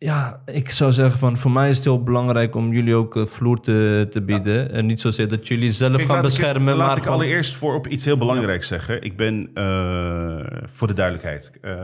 Ja, 0.00 0.42
ik 0.46 0.70
zou 0.70 0.92
zeggen 0.92 1.18
van 1.18 1.36
voor 1.36 1.50
mij 1.50 1.68
is 1.70 1.76
het 1.76 1.84
heel 1.84 2.02
belangrijk 2.02 2.54
om 2.56 2.72
jullie 2.72 2.94
ook 2.94 3.16
eh, 3.16 3.26
vloer 3.26 3.60
te, 3.60 4.06
te 4.10 4.22
bieden. 4.22 4.72
En 4.72 4.86
niet 4.86 5.00
zozeer 5.00 5.28
dat 5.28 5.48
jullie 5.48 5.72
zelf 5.72 5.90
Kijk, 5.96 6.02
gaan 6.02 6.10
laat 6.16 6.24
ik- 6.24 6.30
beschermen. 6.38 6.74
laat 6.76 6.86
maar 6.88 6.96
ik 6.96 7.02
gewoon- 7.02 7.18
allereerst 7.18 7.54
voor 7.56 7.74
op 7.74 7.86
iets 7.86 8.04
heel 8.04 8.18
belangrijks 8.18 8.66
zeggen. 8.68 9.02
Ik 9.02 9.16
ben, 9.16 9.50
eh, 9.54 10.38
voor 10.66 10.86
de 10.88 10.94
duidelijkheid, 10.94 11.50
eh, 11.60 11.74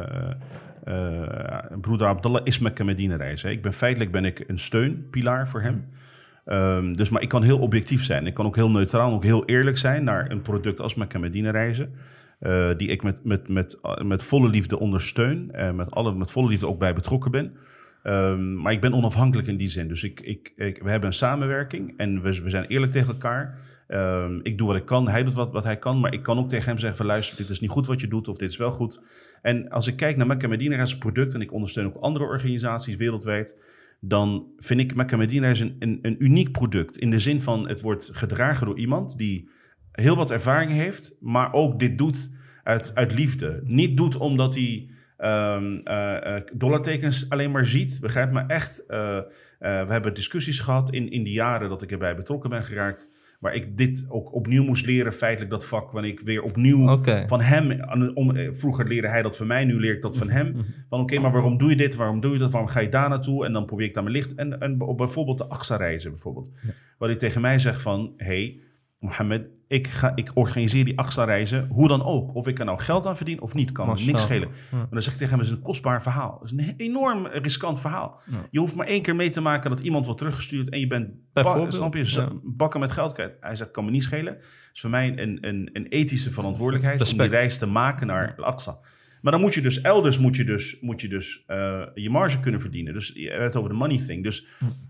broeder 1.80 2.06
Abdallah 2.06 2.40
is 2.44 2.58
Medina 2.58 3.16
reizen. 3.16 3.50
Ik 3.50 3.62
ben 3.62 3.72
feitelijk 3.72 4.10
ben 4.12 4.24
ik 4.24 4.44
een 4.46 4.58
steunpilaar 4.58 5.48
voor 5.48 5.60
hem. 5.60 5.84
Ehm, 6.44 6.92
dus, 6.92 7.08
maar 7.08 7.22
ik 7.22 7.28
kan 7.28 7.42
heel 7.42 7.58
objectief 7.58 8.04
zijn. 8.04 8.26
Ik 8.26 8.34
kan 8.34 8.46
ook 8.46 8.56
heel 8.56 8.70
neutraal 8.70 9.08
en 9.08 9.14
ook 9.14 9.24
heel 9.24 9.44
eerlijk 9.44 9.78
zijn 9.78 10.04
naar 10.04 10.30
een 10.30 10.42
product 10.42 10.80
als 10.80 10.94
Mekka 10.94 11.18
Medina 11.18 11.50
reizen. 11.50 11.94
die 12.76 12.88
ik 12.88 13.02
met, 13.02 13.24
met, 13.24 13.48
met, 13.48 13.78
met 14.02 14.22
volle 14.22 14.48
liefde 14.48 14.78
ondersteun. 14.78 15.48
en 15.52 15.76
met, 15.76 15.90
alle, 15.90 16.14
met 16.14 16.30
volle 16.30 16.48
liefde 16.48 16.66
ook 16.66 16.78
bij 16.78 16.94
betrokken 16.94 17.30
ben. 17.30 17.52
Ehm, 18.04 18.54
maar 18.60 18.72
ik 18.72 18.80
ben 18.80 18.92
onafhankelijk 18.92 19.48
in 19.48 19.56
die 19.56 19.68
zin. 19.68 19.88
Dus 19.88 20.04
ik, 20.04 20.20
ik, 20.20 20.52
we 20.56 20.90
hebben 20.90 21.08
een 21.08 21.14
samenwerking 21.14 21.94
en 21.96 22.22
we, 22.22 22.42
we 22.42 22.50
zijn 22.50 22.64
eerlijk 22.64 22.92
tegen 22.92 23.12
elkaar. 23.12 23.58
Ehm, 23.86 24.40
ik 24.42 24.58
doe 24.58 24.66
wat 24.66 24.76
ik 24.76 24.84
kan, 24.84 25.08
hij 25.08 25.24
doet 25.24 25.34
wat, 25.34 25.50
wat 25.50 25.64
hij 25.64 25.78
kan. 25.78 26.00
Maar 26.00 26.12
ik 26.12 26.22
kan 26.22 26.38
ook 26.38 26.48
tegen 26.48 26.68
hem 26.68 26.78
zeggen 26.78 27.06
luister, 27.06 27.36
dit 27.36 27.50
is 27.50 27.60
niet 27.60 27.70
goed 27.70 27.86
wat 27.86 28.00
je 28.00 28.08
doet 28.08 28.28
of 28.28 28.36
dit 28.36 28.50
is 28.50 28.56
wel 28.56 28.70
goed. 28.70 29.00
En 29.42 29.68
als 29.68 29.86
ik 29.86 29.96
kijk 29.96 30.16
naar 30.16 30.26
Mecca 30.26 30.48
Medina 30.48 30.80
als 30.80 30.98
product 30.98 31.34
en 31.34 31.40
ik 31.40 31.52
ondersteun 31.52 31.86
ook 31.86 31.96
andere 31.96 32.24
organisaties 32.24 32.96
wereldwijd. 32.96 33.58
dan 34.00 34.46
vind 34.56 34.80
ik 34.80 34.94
Mecca 34.94 35.16
Medina 35.16 35.48
is 35.48 35.60
een, 35.60 35.76
een, 35.78 35.98
een 36.02 36.24
uniek 36.24 36.52
product. 36.52 36.96
In 36.96 37.10
de 37.10 37.20
zin 37.20 37.42
van 37.42 37.68
het 37.68 37.80
wordt 37.80 38.10
gedragen 38.12 38.66
door 38.66 38.78
iemand 38.78 39.18
die 39.18 39.48
heel 39.92 40.16
wat 40.16 40.30
ervaring 40.30 40.70
heeft, 40.70 41.16
maar 41.20 41.52
ook 41.52 41.78
dit 41.78 41.98
doet 41.98 42.30
uit, 42.62 42.94
uit 42.94 43.14
liefde. 43.14 43.60
Niet 43.64 43.96
doet 43.96 44.16
omdat 44.16 44.54
hij 44.54 44.88
ehm, 45.24 45.80
eh, 45.84 46.36
eh, 46.36 46.42
dollartekens 46.52 47.28
alleen 47.28 47.50
maar 47.50 47.66
ziet, 47.66 47.98
begrijp 48.00 48.32
maar 48.32 48.46
echt. 48.46 48.86
eh, 48.86 49.20
we 49.58 49.92
hebben 49.92 50.14
discussies 50.14 50.60
gehad 50.60 50.90
in, 50.90 51.10
in 51.10 51.24
die 51.24 51.32
jaren 51.32 51.68
dat 51.68 51.82
ik 51.82 51.92
erbij 51.92 52.16
betrokken 52.16 52.50
ben 52.50 52.64
geraakt. 52.64 53.08
Waar 53.40 53.54
ik 53.54 53.76
dit 53.76 54.04
ook 54.08 54.34
opnieuw 54.34 54.64
moest 54.64 54.86
leren, 54.86 55.12
feitelijk 55.12 55.50
dat 55.50 55.66
vak. 55.66 55.90
Wanneer 55.92 56.10
ik 56.10 56.20
weer 56.20 56.42
opnieuw 56.42 56.88
van 57.26 57.40
hem. 57.40 57.80
Om, 58.14 58.54
vroeger 58.54 58.86
leerde 58.88 59.08
hij 59.08 59.22
dat 59.22 59.36
van 59.36 59.46
mij, 59.46 59.64
nu 59.64 59.80
leer 59.80 59.94
ik 59.94 60.02
dat 60.02 60.16
van 60.16 60.30
hem. 60.30 60.56
Van 60.88 61.00
oké, 61.00 61.18
maar 61.18 61.32
waarom 61.32 61.58
doe 61.58 61.70
je 61.70 61.76
dit? 61.76 61.94
Waarom 61.94 62.20
doe 62.20 62.32
je 62.32 62.38
dat? 62.38 62.50
Waarom 62.50 62.70
ga 62.70 62.80
je 62.80 62.88
daar 62.88 63.08
naartoe? 63.08 63.46
En 63.46 63.52
dan 63.52 63.66
probeer 63.66 63.86
ik 63.86 63.94
daar 63.94 64.02
mijn 64.02 64.16
licht. 64.16 64.34
En, 64.34 64.60
en 64.60 64.78
bijvoorbeeld 64.96 65.38
de 65.38 65.48
AXA-reizen 65.48 66.10
bijvoorbeeld. 66.10 66.50
Waar 66.98 67.08
hij 67.08 67.18
tegen 67.18 67.40
mij 67.40 67.58
zegt 67.58 67.82
van... 67.82 68.12
hey, 68.16 68.60
Mohammed, 69.04 69.46
ik, 69.68 69.86
ga, 69.86 70.12
ik 70.14 70.30
organiseer 70.34 70.84
die 70.84 70.98
AXA-reizen 70.98 71.66
hoe 71.68 71.88
dan 71.88 72.04
ook. 72.04 72.34
Of 72.34 72.46
ik 72.46 72.58
er 72.58 72.64
nou 72.64 72.78
geld 72.78 73.06
aan 73.06 73.16
verdien 73.16 73.40
of 73.40 73.54
niet, 73.54 73.72
kan 73.72 73.86
me 73.86 73.94
niks 74.04 74.22
schelen. 74.22 74.48
Maar 74.70 74.86
dan 74.90 75.02
zeg 75.02 75.12
ik 75.12 75.18
tegen 75.18 75.28
hem, 75.28 75.38
het 75.38 75.48
is 75.48 75.56
een 75.56 75.62
kostbaar 75.62 76.02
verhaal. 76.02 76.38
Het 76.42 76.52
is 76.52 76.66
een 76.66 76.74
enorm 76.76 77.26
riskant 77.26 77.80
verhaal. 77.80 78.20
Je 78.50 78.58
hoeft 78.58 78.74
maar 78.74 78.86
één 78.86 79.02
keer 79.02 79.16
mee 79.16 79.28
te 79.28 79.40
maken 79.40 79.70
dat 79.70 79.80
iemand 79.80 80.04
wordt 80.04 80.20
teruggestuurd... 80.20 80.68
en 80.68 80.80
je 80.80 80.86
bent 80.86 81.08
ba- 81.32 81.70
snap 81.70 81.94
je, 81.94 82.12
ja. 82.12 82.28
bakken 82.42 82.80
met 82.80 82.92
geld 82.92 83.12
kwijt. 83.12 83.36
Hij 83.40 83.56
zegt, 83.56 83.70
kan 83.70 83.84
me 83.84 83.90
niet 83.90 84.02
schelen. 84.02 84.34
Het 84.34 84.70
is 84.72 84.80
voor 84.80 84.90
mij 84.90 85.18
een, 85.18 85.38
een, 85.40 85.70
een 85.72 85.86
ethische 85.86 86.30
verantwoordelijkheid... 86.30 87.12
om 87.12 87.18
die 87.18 87.28
reis 87.28 87.58
te 87.58 87.66
maken 87.66 88.06
naar 88.06 88.34
Al-Aqsa. 88.36 88.78
Maar 89.24 89.32
dan 89.32 89.40
moet 89.40 89.54
je 89.54 89.60
dus 89.60 89.80
elders 89.80 90.18
moet 90.18 90.36
je 90.36 90.44
dus, 90.44 90.80
moet 90.80 91.00
je, 91.00 91.08
dus 91.08 91.44
eh, 91.46 91.82
je 91.94 92.10
marge 92.10 92.40
kunnen 92.40 92.60
verdienen. 92.60 92.92
Dus 92.92 93.12
je 93.14 93.30
hebt 93.30 93.42
het 93.42 93.56
over 93.56 93.70
de 93.70 93.76
money 93.76 93.98
thing. 93.98 94.22
Dus 94.22 94.46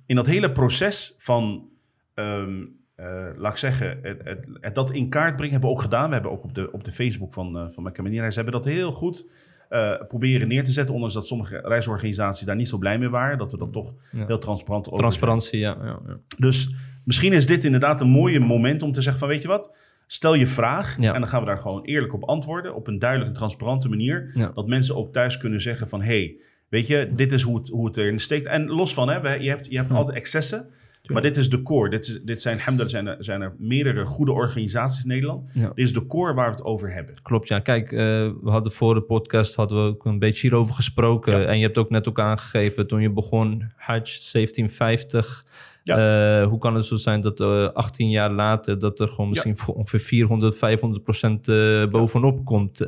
in 0.06 0.16
dat 0.16 0.26
hele 0.26 0.52
proces 0.52 1.14
van, 1.18 1.68
ehm, 2.14 2.62
eh, 2.94 3.26
laat 3.36 3.52
ik 3.52 3.58
zeggen, 3.58 3.98
het, 4.02 4.20
het, 4.24 4.44
het 4.60 4.74
dat 4.74 4.90
in 4.90 5.08
kaart 5.08 5.36
brengen 5.36 5.52
hebben 5.52 5.70
we 5.70 5.76
ook 5.76 5.82
gedaan. 5.82 6.06
We 6.06 6.12
hebben 6.14 6.30
ook 6.30 6.44
op 6.44 6.54
de, 6.54 6.72
op 6.72 6.84
de 6.84 6.92
Facebook 6.92 7.32
van, 7.32 7.56
uh, 7.56 7.64
van 7.70 7.92
ze 7.94 8.32
hebben 8.34 8.52
dat 8.52 8.64
heel 8.64 8.92
goed 8.92 9.26
eh, 9.68 9.92
proberen 10.08 10.48
neer 10.48 10.64
te 10.64 10.72
zetten. 10.72 10.94
Ondanks 10.94 11.14
dat 11.14 11.26
sommige 11.26 11.60
reisorganisaties 11.64 12.46
daar 12.46 12.56
niet 12.56 12.68
zo 12.68 12.78
blij 12.78 12.98
mee 12.98 13.08
waren. 13.08 13.38
Dat 13.38 13.52
we 13.52 13.58
dat 13.58 13.72
toch 13.72 13.94
Ja. 14.10 14.26
heel 14.26 14.38
transparant 14.38 14.86
over 14.86 14.98
Transparantie, 14.98 15.58
ja. 15.58 15.76
ja, 15.82 15.98
ja. 16.06 16.18
dus 16.36 16.74
misschien 17.04 17.32
is 17.32 17.46
dit 17.46 17.64
inderdaad 17.64 18.00
een 18.00 18.08
mooie 18.08 18.40
moment 18.40 18.82
om 18.82 18.92
te 18.92 19.00
zeggen 19.02 19.20
van 19.20 19.28
weet 19.28 19.42
je 19.42 19.48
wat, 19.48 19.76
stel 20.06 20.34
je 20.34 20.46
vraag 20.46 20.98
en 20.98 21.12
dan 21.12 21.28
gaan 21.28 21.40
we 21.40 21.46
daar 21.46 21.58
gewoon 21.58 21.82
eerlijk 21.82 22.12
op 22.14 22.24
antwoorden 22.24 22.74
op 22.74 22.86
een 22.86 22.98
duidelijke, 22.98 23.34
transparante 23.34 23.88
manier. 23.88 24.50
Dat 24.54 24.68
mensen 24.68 24.96
ook 24.96 25.12
thuis 25.12 25.36
kunnen 25.36 25.60
zeggen 25.60 25.88
van 25.88 26.02
hey, 26.02 26.40
weet 26.68 26.86
je, 26.86 27.10
dit 27.14 27.32
is 27.32 27.42
hoe 27.42 27.56
het, 27.56 27.68
hoe 27.68 27.86
het 27.86 27.96
erin 27.96 28.18
steekt. 28.18 28.46
En 28.46 28.66
los 28.66 28.94
van, 28.94 29.08
hè, 29.08 29.34
je 29.34 29.48
hebt, 29.48 29.66
je 29.70 29.76
hebt 29.76 29.90
altijd 29.90 30.16
excessen. 30.16 30.68
Maar 31.12 31.22
dit 31.22 31.36
is 31.36 31.50
de 31.50 31.62
core. 31.62 31.90
Dit, 31.90 32.06
is, 32.06 32.20
dit 32.22 32.42
zijn, 32.42 32.60
zijn 32.86 33.06
er, 33.06 33.16
zijn 33.18 33.40
er 33.40 33.54
meerdere 33.58 34.06
goede 34.06 34.32
organisaties 34.32 35.02
in 35.02 35.08
Nederland. 35.08 35.50
Ja. 35.52 35.66
Dit 35.74 35.84
is 35.84 35.92
de 35.92 36.06
core 36.06 36.34
waar 36.34 36.50
we 36.50 36.56
het 36.56 36.64
over 36.64 36.92
hebben. 36.92 37.14
Klopt, 37.22 37.48
ja. 37.48 37.58
Kijk, 37.58 37.92
eh, 37.92 37.98
we 38.42 38.50
hadden 38.50 38.72
voor 38.72 38.94
de 38.94 39.02
podcast 39.02 39.54
hadden 39.54 39.84
we 39.84 39.90
ook 39.90 40.04
een 40.04 40.18
beetje 40.18 40.40
hierover 40.40 40.74
gesproken. 40.74 41.48
En 41.48 41.58
je 41.58 41.64
hebt 41.64 41.78
ook 41.78 41.90
net 41.90 42.08
ook 42.08 42.20
aangegeven, 42.20 42.86
toen 42.86 43.00
je 43.00 43.12
begon, 43.12 43.72
Hajj 43.76 44.02
1750... 44.32 45.44
eh, 45.84 46.46
hoe 46.48 46.58
kan 46.58 46.74
het 46.74 46.84
zo 46.84 46.96
zijn 46.96 47.20
dat 47.20 47.40
eh 47.40 47.68
18 47.68 48.10
jaar 48.10 48.30
later... 48.30 48.78
dat 48.78 49.00
er 49.00 49.08
gewoon 49.08 49.28
misschien 49.28 49.58
voor 49.58 49.74
ongeveer 49.74 50.00
400, 50.00 50.56
500 50.56 51.04
procent 51.04 51.48
eh, 51.48 51.86
bovenop 51.86 52.44
komt... 52.44 52.78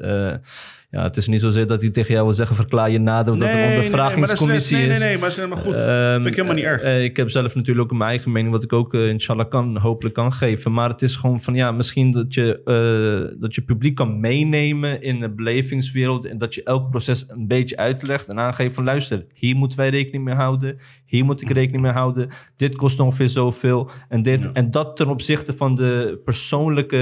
Ja, 0.91 1.03
het 1.03 1.17
is 1.17 1.27
niet 1.27 1.41
zozeer 1.41 1.67
dat 1.67 1.81
hij 1.81 1.91
tegen 1.91 2.13
jou 2.13 2.25
wil 2.25 2.35
zeggen... 2.35 2.57
verklaar 2.57 2.91
je 2.91 2.99
nader 2.99 3.39
dat 3.39 3.49
er 3.49 3.63
een 3.63 3.69
ondervragingscommissie 3.69 4.77
nee, 4.77 4.87
nee, 4.87 4.95
is. 4.95 5.01
nee, 5.03 5.09
nee, 5.09 5.19
maar 5.19 5.29
dat 5.29 5.39
is 5.39 5.45
helemaal 5.45 5.65
goed. 5.65 5.75
Ehm, 5.75 6.15
Vind 6.15 6.27
ik 6.27 6.35
helemaal 6.35 6.55
niet 6.55 6.65
erg. 6.65 6.83
eh, 6.83 7.05
ik 7.05 7.17
heb 7.17 7.31
zelf 7.31 7.55
natuurlijk 7.55 7.93
ook 7.93 7.99
mijn 7.99 8.11
eigen 8.11 8.33
mening, 8.33 8.53
wat 8.53 8.63
ik 8.63 8.73
ook 8.73 8.95
eh, 8.95 9.09
inshallah 9.09 9.49
kan, 9.49 9.77
hopelijk 9.77 10.15
kan 10.15 10.33
geven. 10.33 10.73
Maar 10.73 10.89
het 10.89 11.03
is 11.03 11.17
gewoon 11.17 11.41
van 11.41 11.55
ja, 11.55 11.73
misschien 11.73 12.11
dat 12.11 12.35
je, 12.35 12.63
eh, 12.65 13.41
dat 13.41 13.55
je 13.55 13.63
publiek 13.63 13.95
kan 13.95 14.21
meenemen 14.21 15.03
in 15.03 15.21
de 15.21 15.35
belevingswereld. 15.35 16.25
En 16.27 16.39
dat 16.39 16.55
je 16.55 16.63
elk 16.63 16.91
proces 16.91 17.25
een 17.29 17.47
beetje 17.47 17.77
uitlegt 17.77 18.29
en 18.29 18.39
aangeeft 18.39 18.75
van 18.75 18.85
luister, 18.85 19.27
hier 19.35 19.57
moeten 19.57 19.79
wij 19.79 19.89
rekening 19.89 20.25
mee 20.25 20.35
houden. 20.35 20.79
Hier 21.07 21.25
moet 21.25 21.41
ik 21.43 21.51
rekening 21.51 21.83
mee 21.83 21.93
houden. 21.93 22.29
Dit 22.57 22.77
kost 22.77 23.01
ongeveer 23.01 23.29
zoveel. 23.29 23.91
En, 24.09 24.23
dit, 24.23 24.53
en 24.53 24.71
dat 24.71 24.97
ten 24.97 25.09
opzichte 25.09 25.53
van 25.57 25.75
de 25.75 26.21
persoonlijke 26.25 26.97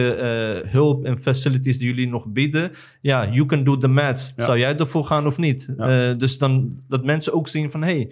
hulp 0.67 1.05
en 1.05 1.19
facilities 1.19 1.79
die 1.79 1.89
jullie 1.89 2.09
nog 2.09 2.27
bieden. 2.27 2.71
Ja, 3.01 3.29
you 3.31 3.47
can 3.47 3.65
do 3.65 3.74
maths. 3.83 4.33
Ja. 4.37 4.45
Zou 4.45 4.59
jij 4.59 4.77
ervoor 4.77 5.05
gaan 5.05 5.27
of 5.27 5.39
niet? 5.39 5.69
Ja. 5.77 6.11
Eh, 6.11 6.17
dus 6.19 6.39
dan 6.39 6.83
dat 6.89 7.05
mensen 7.05 7.33
ook 7.33 7.49
zien 7.49 7.71
van 7.71 7.83
hey, 7.83 8.11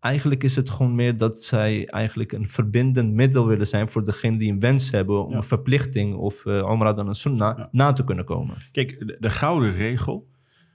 Eigenlijk 0.00 0.42
is 0.44 0.56
het 0.56 0.70
gewoon 0.70 0.94
meer 0.94 1.16
dat 1.18 1.42
zij 1.42 1.86
eigenlijk 1.86 2.32
een 2.32 2.48
verbindend 2.48 3.12
middel 3.12 3.46
willen 3.46 3.66
zijn 3.66 3.88
voor 3.88 4.04
degene 4.04 4.38
die 4.38 4.52
een 4.52 4.60
wens 4.60 4.90
hebben 4.90 5.24
om 5.24 5.30
Ja. 5.30 5.36
een 5.36 5.44
verplichting 5.44 6.14
of 6.14 6.44
uh, 6.44 6.68
Omrah 6.68 6.96
dan 6.96 7.08
een 7.08 7.14
sunnah 7.14 7.58
Ja. 7.58 7.68
na 7.72 7.92
te 7.92 8.04
kunnen 8.04 8.24
komen. 8.24 8.56
Kijk, 8.72 8.98
de, 9.06 9.16
de 9.20 9.30
gouden 9.30 9.72
regel 9.74 10.28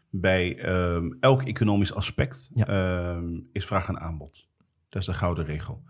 bij 0.09 0.57
ehm, 0.57 1.11
elk 1.19 1.43
economisch 1.43 1.93
aspect 1.93 2.49
Ja. 2.53 2.67
ehm, 2.67 3.39
is 3.51 3.65
vraag 3.65 3.87
en 3.87 3.99
aanbod. 3.99 4.49
Dat 4.89 5.01
is 5.01 5.07
de 5.07 5.13
gouden 5.13 5.45
regel. 5.45 5.83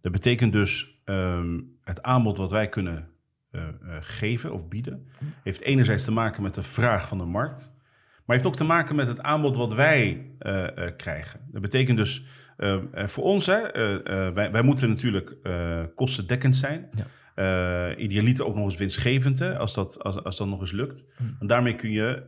Dat 0.00 0.12
betekent 0.12 0.52
dus 0.52 1.00
ehm, 1.04 1.60
het 1.82 2.02
aanbod 2.02 2.36
wat 2.36 2.50
wij 2.50 2.68
kunnen 2.68 3.08
eh, 3.50 3.62
eh, 3.62 3.68
geven 4.00 4.52
of 4.52 4.68
bieden, 4.68 5.06
heeft 5.42 5.60
enerzijds 5.60 6.04
te 6.04 6.12
maken 6.12 6.42
met 6.42 6.54
de 6.54 6.62
vraag 6.62 7.08
van 7.08 7.18
de 7.18 7.24
markt, 7.24 7.72
maar 8.26 8.36
heeft 8.36 8.48
ook 8.48 8.56
te 8.56 8.64
maken 8.64 8.96
met 8.96 9.08
het 9.08 9.22
aanbod 9.22 9.56
wat 9.56 9.74
wij 9.74 10.30
eh, 10.38 10.86
eh, 10.86 10.96
krijgen. 10.96 11.40
Dat 11.52 11.62
betekent 11.62 11.98
dus 11.98 12.24
eh, 12.56 12.76
voor 12.92 13.24
ons, 13.24 13.46
hè, 13.46 13.72
wij, 14.32 14.52
wij 14.52 14.62
moeten 14.62 14.88
natuurlijk 14.88 15.36
kostendekkend 15.94 16.56
zijn. 16.56 16.88
Ja. 16.90 17.06
Idealiter 17.96 18.44
ook 18.46 18.54
nog 18.54 18.64
eens 18.64 18.76
winstgevend, 18.76 19.38
hè, 19.38 19.58
als, 19.58 19.74
dat, 19.74 20.02
als, 20.02 20.22
als 20.22 20.36
dat 20.36 20.48
nog 20.48 20.60
eens 20.60 20.72
lukt. 20.72 21.06
En 21.40 21.46
daarmee 21.46 21.74
kun 21.74 21.90
je, 21.90 22.22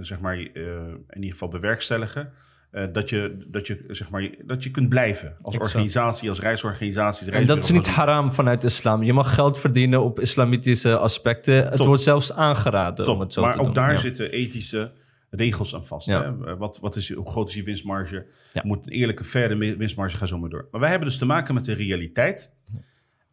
zeg 0.00 0.20
maar, 0.20 0.38
in 0.38 1.04
ieder 1.14 1.30
geval 1.30 1.48
bewerkstelligen. 1.48 2.32
Eh, 2.70 2.84
dat, 2.92 3.08
je, 3.08 3.44
dat, 3.46 3.66
je, 3.66 3.84
zeg 3.88 4.10
maar, 4.10 4.28
dat 4.44 4.62
je 4.64 4.70
kunt 4.70 4.88
blijven 4.88 5.28
als 5.40 5.54
Exact. 5.54 5.74
organisatie, 5.74 6.28
als 6.28 6.40
reisorganisatie. 6.40 7.30
En 7.30 7.46
dat 7.46 7.58
is 7.58 7.70
niet 7.70 7.86
haram 7.88 8.32
vanuit 8.34 8.64
islam. 8.64 9.02
Je 9.02 9.12
mag 9.12 9.34
geld 9.34 9.58
verdienen 9.58 10.02
op 10.02 10.20
islamitische 10.20 10.98
aspecten. 10.98 11.54
Het 11.70 11.78
wordt 11.78 12.02
zelfs 12.02 12.32
aangeraden 12.32 13.04
Top. 13.04 13.14
om 13.14 13.20
het 13.20 13.32
zo 13.32 13.40
maar 13.42 13.52
te 13.52 13.58
ook 13.58 13.64
doen. 13.64 13.74
daar 13.74 13.92
Ja. 13.92 13.96
zitten 13.98 14.30
ethische 14.30 14.90
regels 15.30 15.74
aan 15.74 15.86
vast. 15.86 16.06
Ja. 16.06 16.36
Hè? 16.44 16.56
Wat, 16.56 16.78
wat 16.80 16.96
is, 16.96 17.12
hoe 17.12 17.28
groot 17.30 17.48
is 17.48 17.54
je 17.54 17.62
winstmarge? 17.62 18.26
Ja. 18.52 18.62
Moet 18.64 18.86
een 18.86 18.92
eerlijke, 18.92 19.24
verre 19.24 19.76
winstmarge, 19.76 20.16
ga 20.16 20.26
zo 20.26 20.38
maar 20.38 20.50
door. 20.50 20.68
Maar 20.70 20.80
wij 20.80 20.90
hebben 20.90 21.08
dus 21.08 21.18
te 21.18 21.24
maken 21.26 21.54
met 21.54 21.64
de 21.64 21.72
realiteit. 21.74 22.54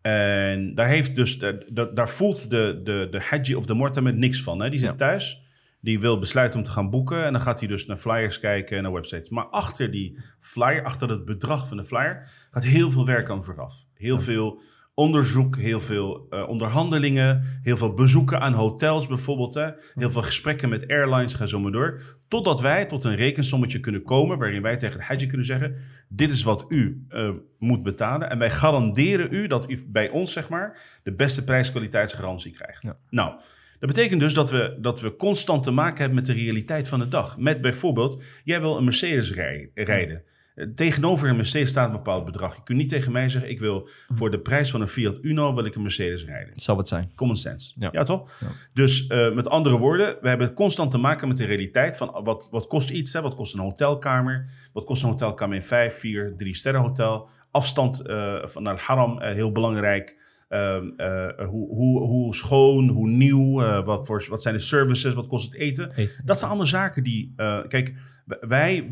En 0.01 0.75
daar, 0.75 0.87
heeft 0.87 1.15
dus, 1.15 1.37
daar, 1.39 1.63
daar- 1.69 1.93
daar 1.93 2.09
voelt 2.09 2.49
de, 2.49 2.81
de, 2.83 3.07
de 3.11 3.19
haji 3.29 3.55
of 3.55 3.65
de 3.65 3.73
mortamed 3.73 4.15
niks 4.17 4.41
van. 4.43 4.59
Hè? 4.61 4.69
Die 4.69 4.79
zit 4.79 4.97
thuis, 4.97 5.41
die 5.79 5.99
wil 5.99 6.19
besluiten 6.19 6.59
om 6.59 6.65
te 6.65 6.71
gaan 6.71 6.89
boeken. 6.89 7.25
En 7.25 7.31
dan 7.31 7.41
gaat 7.41 7.59
hij 7.59 7.67
dus 7.67 7.85
naar 7.85 7.97
flyers 7.97 8.39
kijken 8.39 8.77
en 8.77 8.83
naar 8.83 8.91
websites. 8.91 9.29
Maar 9.29 9.47
achter 9.47 9.91
die 9.91 10.19
flyer, 10.39 10.83
achter 10.83 11.09
het 11.09 11.25
bedrag 11.25 11.67
van 11.67 11.77
de 11.77 11.85
flyer, 11.85 12.29
gaat 12.51 12.63
heel 12.63 12.91
veel 12.91 13.05
werk 13.05 13.29
aan 13.29 13.43
vooraf. 13.43 13.75
Heel 13.93 14.19
veel 14.19 14.61
onderzoek, 14.99 15.57
heel 15.57 15.81
veel 15.81 16.27
eh, 16.29 16.47
onderhandelingen, 16.47 17.59
heel 17.61 17.77
veel 17.77 17.93
bezoeken 17.93 18.39
aan 18.39 18.53
hotels 18.53 19.07
bijvoorbeeld. 19.07 19.53
Hè? 19.53 19.69
Heel 19.93 20.11
veel 20.11 20.21
gesprekken 20.21 20.69
met 20.69 20.87
airlines, 20.87 21.33
ga 21.33 21.45
zo 21.45 21.59
maar 21.59 21.71
door. 21.71 22.01
Totdat 22.27 22.61
wij 22.61 22.85
tot 22.85 23.03
een 23.03 23.15
rekensommetje 23.15 23.79
kunnen 23.79 24.03
komen 24.03 24.37
waarin 24.37 24.61
wij 24.61 24.77
tegen 24.77 24.97
de 24.97 25.03
haji 25.03 25.27
kunnen 25.27 25.45
zeggen... 25.45 25.75
dit 26.09 26.29
is 26.29 26.43
wat 26.43 26.65
u 26.69 27.05
eh, 27.09 27.29
moet 27.59 27.83
betalen 27.83 28.29
en 28.29 28.39
wij 28.39 28.49
garanderen 28.49 29.33
u 29.33 29.47
dat 29.47 29.69
u 29.69 29.83
bij 29.87 30.09
ons 30.09 30.31
zeg 30.33 30.49
maar 30.49 30.99
de 31.03 31.13
beste 31.13 31.43
prijs-kwaliteitsgarantie 31.43 32.51
krijgt. 32.51 32.83
Ja. 32.83 32.97
Nou, 33.09 33.39
dat 33.79 33.89
betekent 33.89 34.19
dus 34.19 34.33
dat 34.33 34.51
we, 34.51 34.77
dat 34.79 35.01
we 35.01 35.15
constant 35.15 35.63
te 35.63 35.71
maken 35.71 35.97
hebben 35.97 36.15
met 36.15 36.25
de 36.25 36.33
realiteit 36.33 36.87
van 36.87 36.99
de 36.99 37.07
dag. 37.07 37.37
Met 37.37 37.61
bijvoorbeeld, 37.61 38.21
jij 38.43 38.61
wil 38.61 38.77
een 38.77 38.83
Mercedes 38.83 39.31
rij- 39.33 39.69
rijden. 39.73 40.23
Eh, 40.55 40.65
Tegenover 40.75 41.29
een 41.29 41.35
Mercedes 41.35 41.69
staat 41.69 41.87
een 41.87 41.91
bepaald 41.95 42.25
bedrag. 42.25 42.55
Je 42.55 42.63
kunt 42.63 42.77
niet 42.77 42.89
tegen 42.89 43.11
mij 43.11 43.29
zeggen, 43.29 43.49
ik 43.51 43.59
wil 43.59 43.89
voor 44.13 44.31
de 44.31 44.39
prijs 44.39 44.71
van 44.71 44.81
een 44.81 44.87
Fiat 44.87 45.17
Uno 45.21 45.53
wil 45.53 45.65
ik 45.65 45.75
een 45.75 45.81
Mercedes 45.81 46.25
rijden. 46.25 46.53
Zou 46.59 46.77
het 46.77 46.87
zijn. 46.87 47.11
Common 47.15 47.37
sense. 47.37 47.73
Ja, 47.79 47.89
Ja. 47.91 48.03
toch? 48.03 48.31
Ja. 48.39 48.47
Dus 48.73 49.07
eh, 49.07 49.33
met 49.33 49.47
andere 49.49 49.77
woorden, 49.77 50.17
we 50.21 50.29
hebben 50.29 50.53
constant 50.53 50.91
te 50.91 50.97
maken 50.97 51.27
met 51.27 51.37
de 51.37 51.45
realiteit 51.45 51.97
van 51.97 52.21
wat, 52.23 52.47
wat 52.51 52.67
kost 52.67 52.89
iets. 52.89 53.13
Hè? 53.13 53.21
Wat 53.21 53.35
kost 53.35 53.53
een 53.53 53.59
hotelkamer? 53.59 54.49
Wat 54.73 54.83
kost 54.85 55.03
een 55.03 55.09
hotelkamer 55.09 55.55
in 55.55 55.63
5, 55.63 55.93
4, 55.93 56.33
3 56.37 56.55
sterren 56.55 56.81
hotel? 56.81 57.29
Afstand 57.51 58.01
eh, 58.01 58.35
van 58.43 58.63
naar 58.63 58.73
het 58.73 58.83
haram, 58.83 59.19
eh, 59.21 59.33
heel 59.33 59.51
belangrijk. 59.51 60.15
Ehm, 60.47 60.87
eh, 60.97 61.45
hoe, 61.47 61.69
hoe, 61.75 61.99
hoe 61.99 62.35
schoon, 62.35 62.87
hoe 62.87 63.07
nieuw, 63.09 63.61
eh, 63.61 63.85
wat, 63.85 64.05
voor, 64.05 64.25
wat 64.29 64.41
zijn 64.41 64.55
de 64.55 64.59
services, 64.61 65.13
wat 65.13 65.27
kost 65.27 65.45
het 65.45 65.61
eten? 65.61 65.91
Eten. 65.95 66.25
Dat 66.25 66.37
zijn 66.37 66.49
allemaal 66.49 66.67
zaken 66.69 67.03
die... 67.03 67.33
eh, 67.35 67.59
kijk, 67.67 67.93
wij... 68.39 68.89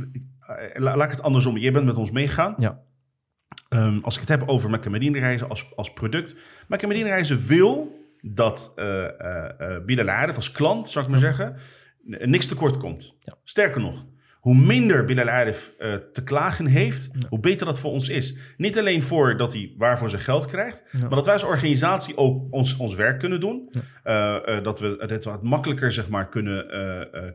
la- 0.73 0.95
laat 0.95 1.05
ik 1.05 1.11
het 1.11 1.21
andersom. 1.21 1.57
Jij 1.57 1.71
bent 1.71 1.85
met 1.85 1.95
ons 1.95 2.11
meegegaan. 2.11 2.55
Ja. 2.57 2.79
Ehm, 3.69 3.99
als 4.01 4.13
ik 4.15 4.19
het 4.19 4.29
heb 4.29 4.47
over 4.47 4.69
Mecca 4.69 4.89
Medina 4.89 5.19
reizen 5.19 5.49
als, 5.49 5.75
als 5.75 5.93
product. 5.93 6.35
Mecca 6.67 6.87
Medina 6.87 7.07
reizen 7.07 7.45
wil 7.45 8.03
dat 8.21 8.73
Arif 10.05 10.35
als 10.35 10.51
klant, 10.51 10.89
zou 10.89 11.05
ik 11.05 11.11
maar 11.11 11.19
zeggen, 11.19 11.55
niks 12.03 12.47
tekort 12.47 12.77
komt. 12.77 13.15
Ja. 13.19 13.33
Sterker 13.43 13.81
nog, 13.81 14.05
hoe 14.45 14.55
minder 14.55 15.05
Bilal 15.05 15.29
Arif 15.29 15.73
eh, 15.77 15.93
te 15.93 16.23
klagen 16.23 16.65
heeft, 16.65 17.09
hoe 17.29 17.39
beter 17.39 17.65
dat 17.65 17.79
voor 17.79 17.91
ons 17.91 18.09
is. 18.09 18.35
Niet 18.57 18.79
alleen 18.79 19.03
voor 19.03 19.37
dat 19.37 19.53
hij 19.53 19.73
waarvoor 19.77 20.09
zijn 20.09 20.21
geld 20.21 20.45
krijgt, 20.45 20.83
maar 20.99 21.09
dat 21.09 21.25
wij 21.25 21.33
als 21.33 21.43
organisatie 21.43 22.17
ook 22.17 22.47
ons, 22.49 22.77
ons 22.77 22.95
werk 22.95 23.19
kunnen 23.19 23.39
doen. 23.39 23.69
Eh, 24.03 24.57
eh, 24.57 24.63
dat 24.63 24.79
we 24.79 24.95
het 25.07 25.23
wat 25.23 25.43
makkelijker 25.43 25.91
zeg 25.91 26.09
maar, 26.09 26.29
kunnen, 26.29 26.67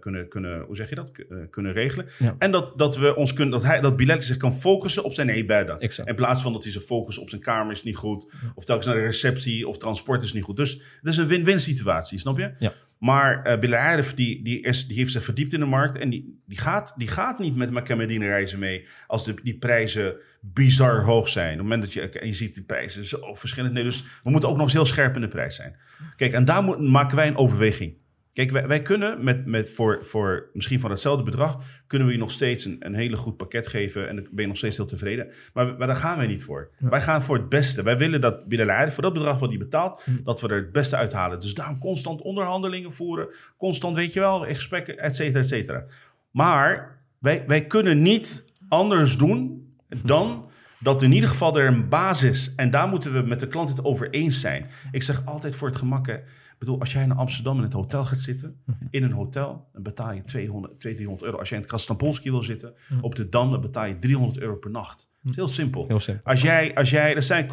kunnen, 0.00 0.28
kunnen, 0.28 0.60
hoe 0.60 0.76
zeg 0.76 0.88
je 0.88 0.94
dat? 0.94 1.12
Kunnen 1.50 1.72
regelen. 1.72 2.06
En 2.38 2.50
dat, 2.50 2.72
dat, 2.78 2.96
we 2.96 3.16
ons 3.16 3.32
kunnen, 3.32 3.52
dat, 3.52 3.62
hij, 3.62 3.80
dat 3.80 3.96
Bilal 3.96 4.22
zich 4.22 4.36
kan 4.36 4.54
focussen 4.54 5.04
op 5.04 5.12
zijn. 5.12 5.28
Exact. 5.28 6.08
In 6.08 6.14
plaats 6.14 6.42
van 6.42 6.52
dat 6.52 6.62
hij 6.62 6.72
zich 6.72 6.84
focust 6.84 7.18
op 7.18 7.28
zijn 7.28 7.40
kamer 7.40 7.72
is 7.72 7.82
niet 7.82 7.96
goed, 7.96 8.32
of 8.54 8.64
telkens 8.64 8.86
naar 8.86 8.96
de 8.96 9.02
receptie 9.02 9.68
of 9.68 9.78
transport 9.78 10.22
is 10.22 10.32
niet 10.32 10.44
goed. 10.44 10.56
Dus 10.56 10.72
het 10.72 11.12
is 11.12 11.16
een 11.16 11.26
win-win 11.26 11.60
situatie, 11.60 12.18
snap 12.18 12.38
je? 12.38 12.70
Maar 13.00 13.62
uh, 13.62 13.78
Arif, 13.78 14.14
die, 14.14 14.42
die, 14.44 14.60
is, 14.60 14.86
die 14.86 14.96
heeft 14.96 15.12
zich 15.12 15.24
verdiept 15.24 15.52
in 15.52 15.60
de 15.60 15.66
markt. 15.66 15.96
En 15.96 16.10
die, 16.10 16.42
die, 16.46 16.58
gaat, 16.58 16.94
die 16.96 17.08
gaat 17.08 17.38
niet 17.38 17.56
met 17.56 17.70
Mekka 17.70 17.94
Medina 17.94 18.24
reizen 18.24 18.58
mee. 18.58 18.86
Als 19.06 19.24
de, 19.24 19.34
die 19.42 19.58
prijzen 19.58 20.16
bizar 20.40 21.02
hoog 21.02 21.28
zijn. 21.28 21.52
Op 21.52 21.58
het 21.58 21.62
moment 21.62 21.82
dat 21.82 21.92
je, 21.92 22.26
je 22.26 22.34
ziet 22.34 22.54
die 22.54 22.62
prijzen 22.62 23.06
zo 23.06 23.34
verschillend. 23.34 23.74
Dus 23.74 24.04
we 24.22 24.30
moeten 24.30 24.48
ook 24.48 24.56
nog 24.56 24.64
eens 24.64 24.72
heel 24.72 24.86
scherp 24.86 25.14
in 25.14 25.20
de 25.20 25.28
prijs 25.28 25.56
zijn. 25.56 25.76
Kijk, 26.16 26.32
en 26.32 26.44
daar 26.44 26.80
maken 26.80 27.16
wij 27.16 27.26
een 27.26 27.36
overweging. 27.36 27.94
Kijk, 28.32 28.50
wij, 28.50 28.66
wij 28.66 28.82
kunnen 28.82 29.24
met, 29.24 29.46
met 29.46 29.70
voor, 29.70 29.98
voor 30.02 30.50
misschien 30.52 30.80
van 30.80 30.90
hetzelfde 30.90 31.24
bedrag... 31.24 31.58
kunnen 31.86 32.06
we 32.06 32.14
je 32.14 32.18
nog 32.20 32.30
steeds 32.30 32.64
een, 32.64 32.76
een 32.78 32.94
hele 32.94 33.16
goed 33.16 33.36
pakket 33.36 33.66
geven... 33.66 34.08
en 34.08 34.16
dan 34.16 34.26
ben 34.30 34.42
je 34.42 34.46
nog 34.46 34.56
steeds 34.56 34.76
heel 34.76 34.86
tevreden. 34.86 35.32
Maar, 35.52 35.66
maar 35.78 35.86
daar 35.86 35.96
gaan 35.96 36.16
wij 36.16 36.26
niet 36.26 36.44
voor. 36.44 36.70
Wij 36.78 37.00
gaan 37.00 37.22
voor 37.22 37.36
het 37.36 37.48
beste. 37.48 37.82
Wij 37.82 37.98
willen 37.98 38.20
dat 38.20 38.48
Bilal 38.48 38.70
Arif, 38.70 38.94
voor 38.94 39.02
dat 39.02 39.12
bedrag 39.12 39.38
wat 39.38 39.48
hij 39.48 39.58
betaalt... 39.58 40.04
dat 40.24 40.40
we 40.40 40.48
er 40.48 40.56
het 40.56 40.72
beste 40.72 40.96
uithalen. 40.96 41.40
Dus 41.40 41.54
daarom 41.54 41.78
constant 41.78 42.22
onderhandelingen 42.22 42.92
voeren. 42.92 43.34
Constant, 43.56 43.96
weet 43.96 44.12
je 44.12 44.20
wel, 44.20 44.40
gesprekken, 44.40 44.98
et 44.98 45.16
cetera, 45.16 45.40
et 45.40 45.48
cetera. 45.48 45.84
Maar 46.30 46.98
wij, 47.18 47.44
wij 47.46 47.66
kunnen 47.66 48.02
niet 48.02 48.52
anders 48.68 49.16
doen 49.16 49.68
dan 50.04 50.50
dat 50.78 51.02
in 51.02 51.12
ieder 51.12 51.28
geval 51.28 51.58
er 51.58 51.66
een 51.66 51.88
basis... 51.88 52.52
en 52.56 52.70
daar 52.70 52.88
moeten 52.88 53.12
we 53.12 53.22
met 53.22 53.40
de 53.40 53.48
klant 53.48 53.68
het 53.68 53.84
over 53.84 54.10
eens 54.10 54.40
zijn. 54.40 54.66
Ik 54.92 55.02
zeg 55.02 55.22
altijd 55.24 55.54
voor 55.54 55.68
het 55.68 55.76
gemak... 55.76 56.20
bedoel, 56.60 56.80
als 56.80 56.92
jij 56.92 57.02
in 57.02 57.12
Amsterdam 57.12 57.56
in 57.56 57.62
het 57.62 57.72
hotel 57.72 58.04
gaat 58.04 58.18
zitten, 58.18 58.62
in 58.90 59.02
een 59.02 59.12
hotel, 59.12 59.68
dan 59.72 59.82
betaal 59.82 60.12
je 60.12 60.24
200, 60.24 60.80
200 60.80 60.80
300 60.80 61.22
euro. 61.22 61.38
Als 61.38 61.48
jij 61.48 61.58
in 61.58 61.62
het 61.62 61.72
Krasnapolski 61.72 62.30
wil 62.30 62.42
zitten, 62.42 62.74
op 63.00 63.14
de 63.14 63.28
Dam, 63.28 63.50
dan 63.50 63.60
betaal 63.60 63.86
je 63.86 63.98
300 63.98 64.40
euro 64.40 64.56
per 64.56 64.70
nacht. 64.70 65.10
Dat 65.22 65.30
is 65.30 65.36
heel 65.36 65.48
simpel. 65.48 65.84
Heel 65.88 66.00
simpel. 66.00 66.30
Als 66.30 66.40
jij, 66.40 66.74
als 66.74 66.90
jij, 66.90 67.14
dat 67.14 67.24
zijn, 67.24 67.50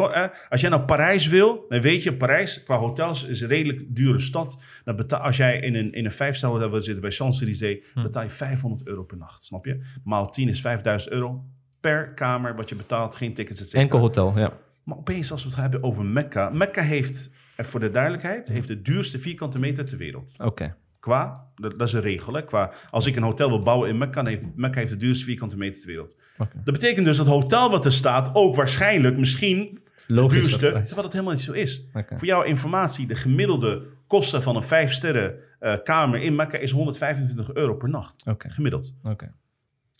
als 0.49 0.61
jij 0.61 0.69
naar 0.69 0.85
Parijs 0.85 1.27
wil, 1.27 1.65
dan 1.69 1.81
weet 1.81 2.03
je, 2.03 2.15
Parijs 2.15 2.63
qua 2.63 2.77
hotels 2.77 3.23
is 3.23 3.41
een 3.41 3.47
redelijk 3.47 3.95
dure 3.95 4.19
stad. 4.19 4.61
Dan 4.83 4.95
betaal, 4.95 5.19
als 5.19 5.37
jij 5.37 5.59
in 5.59 5.75
een, 5.75 5.91
in 5.91 6.05
een 6.05 6.11
vijfstel 6.11 6.51
hotel 6.51 6.69
wil 6.69 6.81
zitten 6.81 7.01
bij 7.01 7.11
Champs-Élysées, 7.11 7.93
betaal 7.93 8.23
je 8.23 8.29
500 8.29 8.87
euro 8.87 9.03
per 9.03 9.17
nacht. 9.17 9.43
Snap 9.43 9.65
je? 9.65 9.81
Maal 10.03 10.29
10 10.29 10.47
is 10.49 10.61
5000 10.61 11.13
euro 11.13 11.45
per 11.79 12.13
kamer 12.13 12.55
wat 12.55 12.69
je 12.69 12.75
betaalt, 12.75 13.15
geen 13.15 13.33
tickets, 13.33 13.59
et 13.59 13.65
cetera. 13.65 13.83
Enkel 13.83 13.99
hotel, 13.99 14.37
ja. 14.37 14.53
Maar 14.83 14.97
opeens, 14.97 15.31
als 15.31 15.43
we 15.43 15.49
het 15.49 15.57
hebben 15.57 15.83
over 15.83 16.05
Mekka. 16.05 16.49
Mekka 16.49 16.81
heeft, 16.81 17.29
en 17.57 17.65
voor 17.65 17.79
de 17.79 17.91
duidelijkheid, 17.91 18.47
heeft 18.47 18.67
de 18.67 18.81
duurste 18.81 19.19
vierkante 19.19 19.59
meter 19.59 19.85
ter 19.85 19.97
wereld. 19.97 20.35
Oké. 20.43 20.75
Qua, 20.99 21.45
dat, 21.55 21.79
dat 21.79 21.87
is 21.87 21.93
een 21.93 22.01
regel, 22.01 22.33
hè? 22.33 22.43
Qua, 22.43 22.71
als 22.91 23.05
ik 23.05 23.15
een 23.15 23.23
hotel 23.23 23.49
wil 23.49 23.61
bouwen 23.61 23.89
in 23.89 23.97
Mekka, 23.97 24.23
dan 24.23 24.27
heeft 24.33 24.41
Mekka 24.55 24.79
heeft 24.79 24.91
de 24.91 24.97
duurste 24.97 25.25
vierkante 25.25 25.57
meter 25.57 25.79
ter 25.79 25.87
wereld. 25.89 26.15
Oké. 26.37 26.61
Dat 26.63 26.73
betekent 26.73 27.05
dus 27.05 27.17
dat 27.17 27.25
het 27.25 27.35
hotel 27.35 27.69
wat 27.71 27.85
er 27.85 27.93
staat 27.93 28.29
ook 28.33 28.55
waarschijnlijk 28.55 29.17
misschien 29.17 29.79
Logisch, 30.07 30.39
duurste, 30.39 30.71
dat 30.71 30.85
terwijl 30.85 31.01
dat 31.01 31.11
helemaal 31.11 31.33
niet 31.33 31.43
zo 31.43 31.51
is. 31.51 31.85
Voor 31.93 32.27
jouw 32.27 32.43
informatie, 32.43 33.07
de 33.07 33.15
gemiddelde 33.15 33.85
kosten 34.07 34.43
van 34.43 34.55
een 34.55 34.63
vijf 34.63 34.91
sterren 34.91 35.35
eh, 35.59 35.73
kamer 35.83 36.21
in 36.21 36.35
Mekka 36.35 36.57
is 36.57 36.71
125 36.71 37.53
euro 37.53 37.75
per 37.75 37.89
nacht. 37.89 38.25
Oké. 38.25 38.49
Gemiddeld. 38.49 38.93
Oké. 39.03 39.33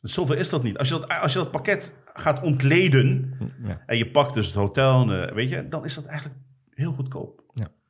Dus 0.02 0.14
zoveel 0.14 0.36
is 0.36 0.50
dat 0.50 0.64
niet. 0.64 0.78
Als 0.78 0.88
je 0.88 0.94
dat, 1.00 1.10
als 1.22 1.34
je 1.34 1.40
dat 1.40 1.52
pakket 1.52 1.96
gaat 2.14 2.42
ontleden 2.42 3.34
Ja. 3.64 3.82
en 3.86 3.98
je 3.98 4.12
pakt 4.12 4.34
dus 4.34 4.46
het 4.46 4.56
hotel, 4.56 5.02
en, 5.02 5.28
eh, 5.28 5.34
weet 5.34 5.50
je, 5.50 5.68
dan 5.68 5.86
is 5.86 5.94
dat 5.94 6.06
eigenlijk 6.06 6.40
heel 6.74 6.92
goedkoop. 6.92 7.44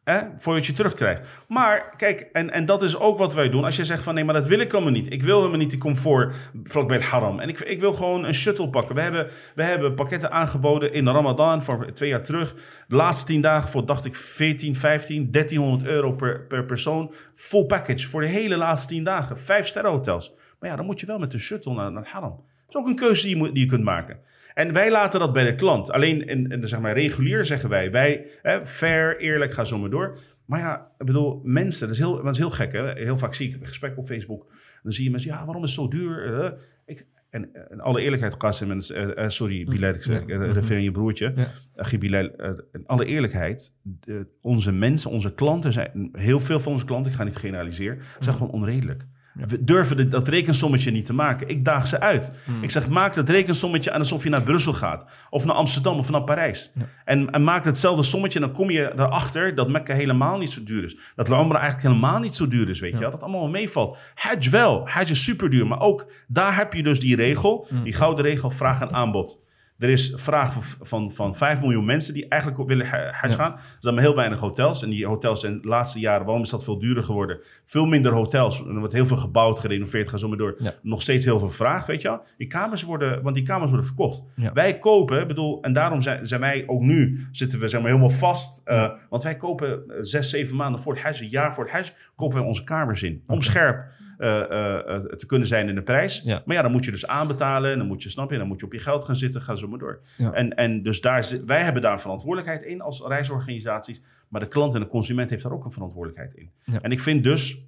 Hè? 0.10 0.22
Voor 0.38 0.56
je 0.56 0.74
terugkrijgt. 0.74 1.22
Maar 1.48 1.94
kijk, 1.98 2.30
en, 2.34 2.52
en 2.52 2.66
dat 2.66 2.84
is 2.84 2.98
ook 2.98 3.18
wat 3.18 3.34
wij 3.34 3.50
doen. 3.50 3.64
Als 3.64 3.76
je 3.76 3.86
zegt 3.86 4.04
van 4.04 4.14
nee, 4.14 4.24
maar 4.24 4.34
dat 4.34 4.46
wil 4.46 4.60
ik 4.60 4.72
helemaal 4.72 4.94
niet. 4.94 5.12
Ik 5.14 5.24
wil 5.24 5.38
helemaal 5.38 5.60
niet 5.60 5.70
die 5.70 5.80
comfort 5.80 6.36
vlakbij 6.64 6.98
het 6.98 7.06
haram. 7.06 7.40
En 7.40 7.50
ik, 7.50 7.60
ik 7.60 7.80
wil 7.80 7.94
gewoon 7.94 8.26
een 8.26 8.34
shuttle 8.34 8.70
pakken. 8.70 8.96
We 8.96 9.02
hebben, 9.02 9.28
we 9.56 9.64
hebben 9.64 9.94
pakketten 9.94 10.32
aangeboden 10.32 10.94
in 10.94 11.08
Ramadan 11.08 11.64
voor 11.64 11.94
twee 11.94 12.10
jaar 12.10 12.24
terug. 12.24 12.56
De 12.88 12.96
laatste 12.96 13.26
tien 13.26 13.42
dagen 13.42 13.70
voor, 13.70 13.86
dacht 13.86 14.06
ik, 14.06 14.16
14, 14.16 14.76
15, 14.76 15.32
1300 15.32 15.90
euro 15.90 16.12
per, 16.12 16.42
per 16.42 16.66
persoon. 16.66 17.14
Full 17.36 17.66
package 17.66 18.08
voor 18.08 18.22
de 18.22 18.28
hele 18.28 18.58
laatste 18.58 18.88
tien 18.88 19.04
dagen. 19.04 19.40
Vijf 19.40 19.68
sterren 19.68 19.92
hotels. 19.92 20.34
Maar 20.60 20.70
ja, 20.70 20.76
dan 20.76 20.86
moet 20.86 21.00
je 21.00 21.06
wel 21.06 21.20
met 21.20 21.32
de 21.32 21.40
shuttle 21.40 21.74
naar, 21.74 21.92
naar 21.92 22.04
het 22.04 22.12
haram. 22.12 22.44
Dat 22.66 22.76
is 22.76 22.82
ook 22.82 22.88
een 22.88 22.96
keuze 22.96 23.28
die 23.28 23.52
die 23.52 23.64
je 23.64 23.70
kunt 23.70 23.84
maken. 23.84 24.20
En 24.58 24.74
wij 24.74 24.92
laten 24.92 25.20
dat 25.20 25.34
bij 25.34 25.44
de 25.44 25.56
klant. 25.56 25.92
Alleen 25.92 26.28
in, 26.28 26.48
in 26.52 26.62
de, 26.62 26.68
zeg 26.68 26.80
maar, 26.80 26.94
regulier 26.94 27.46
zeggen 27.46 27.70
wij, 27.70 27.92
wij 27.92 28.28
hè, 28.42 28.66
fair, 28.68 29.18
eerlijk, 29.20 29.54
ga 29.54 29.64
zo 29.64 29.78
maar 29.78 29.90
door. 29.90 30.18
Maar 30.46 30.60
ja, 30.60 30.92
ik 30.98 31.06
bedoel, 31.06 31.42
mensen, 31.44 31.82
dat 31.88 31.96
is 31.96 32.02
heel, 32.02 32.24
dat 32.24 32.34
is 32.34 32.38
heel 32.38 32.50
gek. 32.50 32.72
Hè? 32.72 32.92
Heel 32.92 33.18
vaak 33.18 33.34
zie 33.34 33.50
ik 33.56 33.68
gesprekken 33.68 34.00
op 34.00 34.08
Facebook. 34.08 34.52
Dan 34.84 34.92
zie 34.92 35.04
je 35.04 35.10
mensen, 35.12 35.30
ja, 35.32 35.46
waarom 35.46 35.64
is 35.64 35.76
het 35.76 35.80
zo 35.80 35.88
duur? 35.88 36.34
Eh, 36.44 36.52
ik, 36.86 37.06
en 37.30 37.50
in 37.70 37.80
alle 37.82 38.02
eerlijkheid, 38.02 38.38
Qasim, 38.38 38.72
en, 38.72 38.80
eh, 38.80 39.24
eh, 39.24 39.30
sorry 39.30 39.64
Bilal, 39.66 39.94
ik 39.94 40.04
zeg, 40.04 40.24
Ja. 40.28 40.38
refereer 40.38 40.78
aan 40.78 40.84
je 40.84 40.92
broertje. 40.92 41.34
Ja. 41.76 41.98
Bilal, 41.98 42.30
in 42.72 42.84
alle 42.86 43.06
eerlijkheid, 43.06 43.74
de- 43.82 44.28
onze 44.42 44.72
mensen, 44.72 45.10
onze 45.12 45.34
klanten 45.34 45.74
zijn, 45.74 46.10
heel 46.12 46.40
veel 46.40 46.60
van 46.60 46.72
onze 46.72 46.86
klanten, 46.86 47.12
ik 47.12 47.18
ga 47.18 47.24
niet 47.24 47.36
generaliseren, 47.36 48.00
zijn 48.20 48.36
gewoon 48.36 48.52
onredelijk. 48.52 49.06
We 49.48 49.64
durven 49.64 50.10
dat 50.10 50.28
rekensommetje 50.28 50.92
niet 50.92 51.06
te 51.06 51.14
maken. 51.14 51.48
Ik 51.48 51.66
daag 51.66 51.88
ze 51.88 52.00
uit. 52.00 52.32
Ik 52.62 52.72
zeg, 52.72 52.88
maak 52.90 53.14
dat 53.14 53.30
rekensommetje 53.30 53.92
aan 53.92 54.00
alsof 54.00 54.24
je 54.24 54.30
naar 54.30 54.44
Brussel 54.44 54.74
gaat. 54.74 55.06
Of 55.30 55.46
naar 55.46 55.56
Amsterdam 55.56 55.98
of 55.98 56.10
naar 56.10 56.24
Parijs. 56.24 56.72
En, 57.06 57.30
en 57.30 57.44
maak 57.44 57.66
hetzelfde 57.66 58.04
sommetje 58.04 58.40
en 58.40 58.46
dan 58.46 58.56
kom 58.56 58.70
je 58.70 58.92
erachter 58.96 59.56
dat 59.56 59.70
Mekka 59.70 59.94
helemaal 59.94 60.38
niet 60.38 60.52
zo 60.52 60.64
duur 60.64 60.84
is. 60.84 60.98
Dat 61.16 61.28
La 61.28 61.40
Umrah 61.40 61.62
eigenlijk 61.62 61.94
helemaal 61.94 62.20
niet 62.20 62.36
zo 62.36 62.48
duur 62.48 62.70
is, 62.70 62.80
weet 62.80 62.92
je 62.94 63.00
wel. 63.00 63.12
Dat 63.12 63.22
allemaal 63.22 63.42
wel 63.42 63.50
meevalt. 63.50 63.98
Hajj 64.16 64.50
wel. 64.50 64.88
Hajj 64.88 65.10
is 65.10 65.24
super 65.24 65.50
duur. 65.50 65.68
Maar 65.68 65.80
ook 65.80 66.12
daar 66.28 66.56
heb 66.56 66.74
je 66.74 66.84
dus 66.84 67.00
die 67.00 67.16
regel. 67.16 67.68
Die 67.84 67.94
gouden 67.94 68.26
regel, 68.26 68.50
vraag 68.50 68.82
en 68.82 68.94
aanbod. 68.94 69.46
Er 69.80 69.90
is 69.90 70.14
vraag 70.16 70.54
van, 70.54 70.64
van, 70.82 71.12
van 71.14 71.36
5 71.36 71.62
miljoen 71.62 71.86
mensen 71.86 72.14
die 72.14 72.28
eigenlijk 72.28 72.68
willen 72.68 72.88
ha- 72.88 73.12
hajj 73.12 73.32
gaan. 73.34 73.54
Er 73.54 73.60
zijn 73.80 73.94
maar 73.94 74.04
heel 74.04 74.16
weinig 74.16 74.40
hotels. 74.40 74.84
En 74.84 74.90
die 74.90 75.06
hotels 75.06 75.40
zijn 75.40 75.62
de 75.62 75.68
laatste 75.68 76.00
jaren, 76.00 76.26
waarom 76.26 76.44
is 76.44 76.50
dat 76.50 76.64
veel 76.64 76.80
duurder 76.80 77.04
geworden? 77.04 77.40
Veel 77.66 77.86
minder 77.86 78.12
hotels. 78.14 78.60
Er 78.60 78.80
wordt 78.80 78.94
heel 78.94 79.06
veel 79.06 79.18
gebouwd, 79.18 79.60
gerenoveerd, 79.60 80.10
ga 80.10 80.18
zo 80.18 80.28
maar 80.28 80.38
door. 80.38 80.56
Ja. 80.60 80.74
Nog 80.82 81.02
steeds 81.02 81.26
heel 81.26 81.40
veel 81.40 81.50
vraag, 81.52 81.86
weet 81.86 82.02
je 82.02 82.08
wel. 82.08 82.24
Die 82.38 82.48
kamers 82.48 82.84
worden, 82.84 83.22
want 83.24 83.36
die 83.36 83.46
kamers 83.46 83.70
worden 83.70 83.88
verkocht. 83.88 84.24
Ja. 84.36 84.54
Wij 84.54 84.80
kopen, 84.80 85.28
bedoel, 85.28 85.62
en 85.62 85.74
daarom 85.74 86.02
zijn, 86.02 86.28
zijn 86.28 86.42
wij 86.42 86.64
ook 86.68 86.82
nu, 86.82 87.28
zitten 87.32 87.60
we 87.60 87.68
zeg 87.68 87.80
maar 87.82 87.90
helemaal 87.90 88.10
vast. 88.10 88.62
eh, 88.66 88.90
Want 89.10 89.24
wij 89.24 89.38
kopen 89.38 89.70
eh, 89.88 89.96
zes, 90.00 90.30
zeven 90.30 90.56
maanden 90.56 90.82
voor 90.82 90.94
het 90.94 91.04
hajj, 91.04 91.22
een 91.22 91.28
jaar 91.30 91.54
voor 91.54 91.64
het 91.64 91.74
hajj, 91.74 91.92
kopen 92.16 92.38
wij 92.38 92.48
onze 92.48 92.64
kamers 92.64 93.04
in. 93.04 93.24
Om 93.28 93.42
scherp 93.42 93.86
te 94.18 95.24
kunnen 95.28 95.48
zijn 95.48 95.70
in 95.70 95.76
de 95.76 95.82
prijs. 95.82 96.22
Ja. 96.26 96.42
Maar 96.46 96.56
ja, 96.56 96.62
dan 96.62 96.72
moet 96.72 96.86
je 96.86 96.92
dus 96.92 97.08
aanbetalen. 97.08 97.72
En 97.72 97.78
dan 97.78 97.88
moet 97.88 98.04
je, 98.04 98.10
snap 98.10 98.32
je, 98.32 98.38
dan 98.38 98.48
moet 98.48 98.60
je 98.60 98.66
op 98.66 98.74
je 98.74 98.80
geld 98.80 99.06
gaan 99.06 99.16
zitten. 99.16 99.42
Ga 99.42 99.56
zo 99.56 99.68
maar 99.68 99.80
door. 99.80 100.02
Ja. 100.18 100.32
En, 100.32 100.56
en 100.56 100.84
dus 100.84 101.02
daar, 101.02 101.28
wij 101.46 101.62
hebben 101.62 101.82
daar 101.82 101.94
een 101.94 102.00
verantwoordelijkheid 102.00 102.64
in 102.64 102.82
als 102.82 103.04
reisorganisaties. 103.08 104.04
Maar 104.28 104.42
de 104.42 104.48
klant 104.48 104.74
en 104.74 104.80
de 104.80 104.88
consument 104.88 105.30
heeft 105.30 105.44
daar 105.44 105.52
ook 105.52 105.66
een 105.66 105.72
verantwoordelijkheid 105.72 106.34
in. 106.36 106.52
Ja. 106.64 106.82
En 106.82 106.92
ik 106.92 107.00
vind 107.00 107.24
dus, 107.24 107.66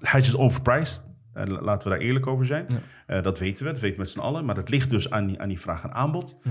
Hajj 0.00 0.22
is 0.22 0.36
overpriced. 0.36 1.12
Eh, 1.34 1.46
la- 1.46 1.60
laten 1.62 1.88
we 1.90 1.96
daar 1.96 2.04
eerlijk 2.06 2.26
over 2.26 2.46
zijn. 2.46 2.66
Ja. 2.68 2.76
Eh, 3.16 3.22
dat 3.22 3.38
weten 3.38 3.64
we, 3.64 3.70
dat 3.70 3.80
weten 3.80 3.96
we 3.96 4.02
met 4.02 4.10
z'n 4.12 4.18
allen. 4.18 4.44
Maar 4.44 4.54
dat 4.54 4.68
ligt 4.68 4.90
dus 4.90 5.10
aan 5.10 5.26
die, 5.26 5.40
aan 5.40 5.48
die 5.48 5.60
vraag 5.60 5.84
en 5.84 5.92
aanbod. 5.94 6.36
Ja. 6.42 6.50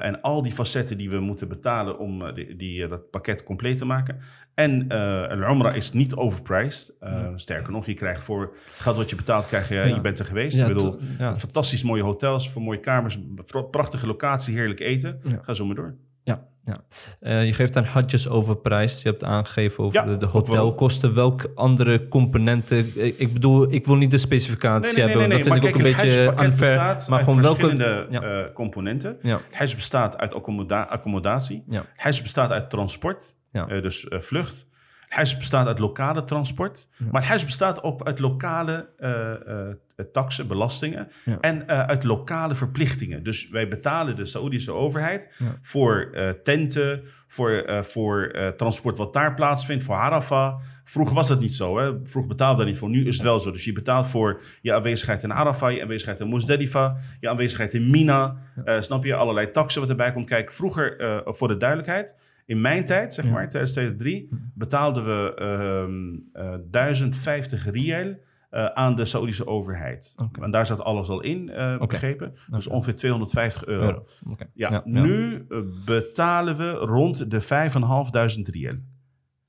Eh, 0.00 0.06
en 0.06 0.20
al 0.20 0.42
die 0.42 0.52
facetten 0.52 0.98
die 0.98 1.10
we 1.10 1.20
moeten 1.20 1.48
betalen 1.48 1.98
om 1.98 2.34
die, 2.34 2.56
die, 2.56 2.88
dat 2.88 3.10
pakket 3.10 3.44
compleet 3.44 3.78
te 3.78 3.84
maken. 3.84 4.18
En 4.54 4.88
Al-Umrah 4.88 5.76
is 5.76 5.92
niet 5.92 6.14
overpriced. 6.14 6.94
Sterker 7.36 7.72
nog, 7.72 7.86
je 7.86 7.94
krijgt 7.94 8.22
voor 8.22 8.56
geld 8.72 8.96
wat 8.96 9.10
je 9.10 9.16
betaalt, 9.16 9.46
krijg 9.46 9.68
je, 9.68 9.74
je 9.74 10.00
bent 10.00 10.18
er 10.18 10.24
geweest. 10.24 10.56
Ik 10.68 10.74
bedoel, 10.74 10.98
fantastisch 11.36 11.82
mooie 11.82 12.02
hotels, 12.02 12.50
voor 12.50 12.62
mooie 12.62 12.80
kamers, 12.80 13.18
pra- 13.46 13.62
prachtige 13.62 14.06
locatie, 14.06 14.54
heerlijk 14.56 14.80
eten. 14.80 15.20
Ga 15.42 15.54
zo 15.54 15.64
maar 15.66 15.74
door. 15.76 15.94
Ja. 16.64 16.80
Eh, 17.20 17.44
je 17.46 17.52
geeft 17.54 17.76
aan 17.76 17.84
hadjes 17.84 18.28
overprijsd. 18.28 19.02
Je 19.02 19.08
hebt 19.08 19.24
aangegeven 19.24 19.84
over 19.84 20.08
Ja, 20.08 20.16
de, 20.16 20.26
hotelkosten. 20.26 21.14
Welke 21.14 21.50
andere 21.54 22.08
componenten? 22.08 22.78
Ik, 22.94 23.18
ik 23.18 23.32
bedoel, 23.32 23.72
ik 23.72 23.86
wil 23.86 23.96
niet 23.96 24.10
de 24.10 24.18
specificatie 24.18 25.00
hebben. 25.02 25.30
dat 25.30 25.40
vind 25.40 25.56
ik 25.56 25.64
ook 25.64 25.76
een 25.76 25.82
beetje 25.82 26.34
unfair. 26.42 27.04
Maar 27.08 27.18
gewoon 27.18 27.40
welke... 27.40 27.60
verschillende 27.60 28.06
Ja. 28.10 28.22
eh, 28.22 28.52
componenten. 28.54 29.16
Ja. 29.22 29.38
Bestaat 29.74 30.18
uit 30.18 30.34
accommoda- 30.34 30.82
accommodatie. 30.90 31.64
Ja. 31.66 31.84
Bestaat 32.22 32.50
uit 32.50 32.70
transport, 32.70 33.34
eh, 33.52 33.66
dus 33.82 34.06
vlucht. 34.08 34.66
Hajj 35.14 35.36
bestaat 35.38 35.66
uit 35.66 35.78
lokale 35.78 36.24
transport. 36.24 36.88
Maar 37.10 37.24
Hajj 37.26 37.44
bestaat 37.44 37.82
ook 37.82 38.02
uit 38.02 38.18
lokale 38.18 38.88
taxen, 40.12 40.46
belastingen. 40.46 41.08
Ja. 41.24 41.38
En 41.40 41.68
uit 41.68 42.04
lokale 42.04 42.54
verplichtingen. 42.54 43.22
Dus 43.22 43.48
wij 43.48 43.68
betalen 43.68 44.16
de 44.16 44.26
Saoedische 44.26 44.72
overheid 44.72 45.34
Ja. 45.38 45.46
voor 45.62 46.10
tenten, 46.42 47.02
voor, 47.28 47.64
voor 47.84 48.32
transport 48.56 48.96
wat 48.96 49.12
daar 49.12 49.34
plaatsvindt, 49.34 49.84
voor 49.84 49.94
Arafah. 49.94 50.60
Vroeger 50.84 51.14
was 51.14 51.28
dat 51.28 51.40
niet 51.40 51.54
zo. 51.54 51.78
Hè? 51.78 51.92
Vroeger 52.02 52.30
betaalde 52.30 52.58
dat 52.58 52.66
niet 52.66 52.78
voor. 52.78 52.88
Nu 52.88 53.06
is 53.06 53.14
het 53.14 53.24
wel 53.24 53.40
zo. 53.40 53.50
Dus 53.50 53.64
je 53.64 53.72
betaalt 53.72 54.06
voor 54.06 54.40
je 54.60 54.74
aanwezigheid 54.74 55.22
in 55.22 55.32
Arafah, 55.32 55.72
je 55.72 55.82
aanwezigheid 55.82 56.20
in 56.20 56.28
Muzdalifa, 56.28 56.96
je 57.20 57.28
aanwezigheid 57.28 57.74
in 57.74 57.90
Mina. 57.90 58.36
Snap 58.80 59.04
je? 59.04 59.14
Allerlei 59.14 59.50
taxen 59.50 59.80
wat 59.80 59.90
erbij 59.90 60.12
komt 60.12 60.26
kijken. 60.26 60.54
Vroeger, 60.54 61.22
voor 61.26 61.48
de 61.48 61.56
duidelijkheid, 61.56 62.16
in 62.46 62.60
mijn 62.60 62.84
tijd, 62.84 63.14
zeg 63.14 63.24
Ja. 63.24 63.30
maar, 63.30 63.48
2003, 63.48 64.28
betaalden 64.54 65.04
we 65.04 65.34
ehm 65.34 66.42
eh 66.42 66.54
1050 66.70 67.70
riel 67.70 68.16
eh, 68.50 68.64
aan 68.66 68.96
de 68.96 69.04
Saoedische 69.04 69.46
overheid. 69.46 70.14
Oké. 70.16 70.42
En 70.42 70.50
daar 70.50 70.66
zat 70.66 70.80
alles 70.80 71.08
al 71.08 71.20
in, 71.22 71.48
eh, 71.50 71.78
begrepen. 71.78 72.34
Dus 72.50 72.66
ongeveer 72.66 72.94
250 72.94 73.64
euro. 73.66 73.84
Euro. 73.84 74.04
Oké. 74.30 74.46
Ja, 74.54 74.82
nu 74.84 75.46
betalen 75.84 76.56
we 76.56 76.70
rond 76.70 77.30
de 77.30 77.40
5.500 77.40 78.48
riel. 78.48 78.74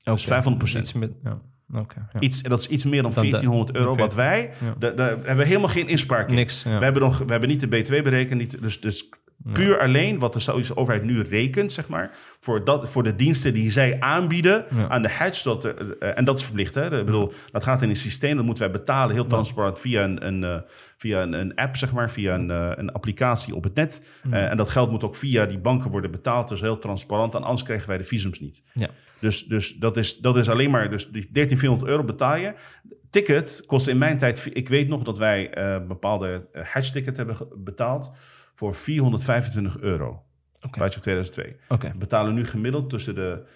Oké. 0.04 0.20
500%. 0.20 0.84
Iets 0.84 0.92
met, 0.92 1.12
ja. 1.22 1.40
Iets, 2.20 2.42
en 2.42 2.50
dat 2.50 2.58
is 2.60 2.68
iets 2.68 2.84
meer 2.84 3.02
dan 3.02 3.12
Dan 3.12 3.24
de- 3.24 3.30
1400 3.30 3.76
euro. 3.76 3.94
Wat 3.96 4.14
wij, 4.14 4.52
daar 4.78 4.96
hebben 5.08 5.36
we 5.36 5.44
helemaal 5.44 5.68
geen 5.68 5.88
inspraak 5.88 6.28
in. 6.28 6.34
Niks. 6.34 6.62
We, 6.62 6.70
hebben 6.70 7.02
nog, 7.02 7.18
we 7.18 7.30
hebben 7.30 7.48
niet 7.48 7.60
de 7.60 7.68
BTW 7.68 7.90
berekend. 8.02 8.40
Niet, 8.40 8.62
dus, 8.62 8.80
dus 8.80 9.08
puur 9.52 9.80
alleen 9.80 10.18
wat 10.18 10.32
de 10.32 10.40
Saoedische 10.40 10.76
overheid 10.76 11.04
nu 11.04 11.20
rekent, 11.22 11.72
zeg 11.72 11.88
maar, 11.88 12.10
voor, 12.40 12.64
dat, 12.64 12.90
voor 12.90 13.02
de 13.02 13.14
diensten 13.14 13.52
die 13.54 13.72
zij 13.72 14.00
aanbieden 14.00 14.64
Ja. 14.76 14.88
aan 14.88 15.02
de 15.02 15.08
Hajj. 15.10 15.42
Dat, 15.42 15.64
eh, 15.64 16.18
en 16.18 16.24
dat 16.24 16.38
is 16.38 16.44
verplicht. 16.44 16.74
Hè? 16.74 16.98
Ik 16.98 17.04
bedoel, 17.06 17.32
dat 17.50 17.64
gaat 17.64 17.82
in 17.82 17.88
een 17.88 17.96
systeem, 17.96 18.36
dat 18.36 18.44
moeten 18.44 18.64
wij 18.64 18.72
betalen, 18.72 19.14
heel 19.14 19.26
transparant, 19.26 19.80
via 19.80 20.04
een, 20.04 20.26
een, 20.26 20.44
eh, 20.44 20.56
via 20.96 21.22
een, 21.22 21.32
een 21.32 21.54
app, 21.54 21.76
zeg 21.76 21.92
maar, 21.92 22.10
via 22.10 22.34
een, 22.34 22.50
eh, 22.50 22.70
een 22.74 22.92
applicatie 22.92 23.54
op 23.54 23.64
het 23.64 23.74
net. 23.74 24.02
En 24.30 24.56
dat 24.56 24.70
geld 24.70 24.90
moet 24.90 25.04
ook 25.04 25.16
via 25.16 25.46
die 25.46 25.58
banken 25.58 25.90
worden 25.90 26.10
betaald. 26.10 26.48
Dus 26.48 26.60
heel 26.60 26.78
transparant. 26.78 27.34
En 27.34 27.42
anders 27.42 27.62
krijgen 27.62 27.88
wij 27.88 27.98
de 27.98 28.04
visums 28.04 28.40
niet. 28.40 28.62
Ja. 28.72 28.88
Dus, 29.20 29.44
dus 29.44 29.74
dat, 29.74 29.96
is, 29.96 30.18
dat 30.18 30.36
is 30.36 30.48
alleen 30.48 30.70
maar, 30.70 30.90
dus 30.90 31.10
die 31.10 31.28
1300 31.32 31.90
euro 31.90 32.04
betaal 32.04 32.36
je. 32.36 32.54
Ticket 33.10 33.62
kost 33.66 33.88
in 33.88 33.98
mijn 33.98 34.18
tijd, 34.18 34.48
ik 34.52 34.68
weet 34.68 34.88
nog 34.88 35.02
dat 35.02 35.18
wij 35.18 35.50
bepaalde 35.88 36.48
eh, 36.52 36.62
Hajj-ticket 36.64 37.16
hebben 37.16 37.36
betaald 37.56 38.12
voor 38.56 38.74
425 38.74 39.78
euro. 39.78 40.22
Buiten 40.78 41.00
2002. 41.00 41.56
Oké. 41.68 41.90
We 41.92 41.98
betalen 41.98 42.34
nu 42.34 42.44
gemiddeld 42.44 42.90
tussen 42.90 43.14
de 43.14 43.46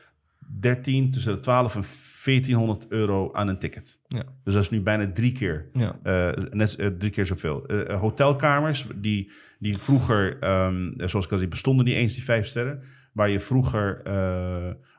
13, 0.59 1.11
tussen 1.11 1.35
de 1.35 1.41
12 1.41 1.75
en 1.75 1.85
1400 2.25 2.87
euro 2.89 3.33
aan 3.33 3.49
een 3.49 3.59
ticket. 3.59 4.01
Ja. 4.09 4.23
Dus 4.45 4.55
dat 4.55 4.63
is 4.63 4.71
nu 4.71 4.83
bijna 4.83 5.13
drie 5.13 5.33
keer. 5.33 5.71
Ja. 5.73 5.99
Eh, 6.03 6.45
net 6.51 6.77
eh, 6.77 6.87
drie 6.87 7.11
keer 7.11 7.27
zoveel. 7.27 7.67
Eh, 7.67 8.01
hotelkamers, 8.01 8.87
die, 8.97 9.33
die 9.59 9.79
vroeger, 9.79 10.39
ehm, 10.39 10.91
eh, 10.97 11.09
zoals 11.09 11.25
ik 11.25 11.33
al 11.33 11.39
zei, 11.39 11.51
bestonden 11.51 11.85
niet 11.85 11.95
eens 11.95 12.15
die 12.15 12.25
vijf 12.25 12.47
sterren. 12.47 12.83
Waar 13.13 13.31
je 13.31 13.41
vroeger 13.41 14.03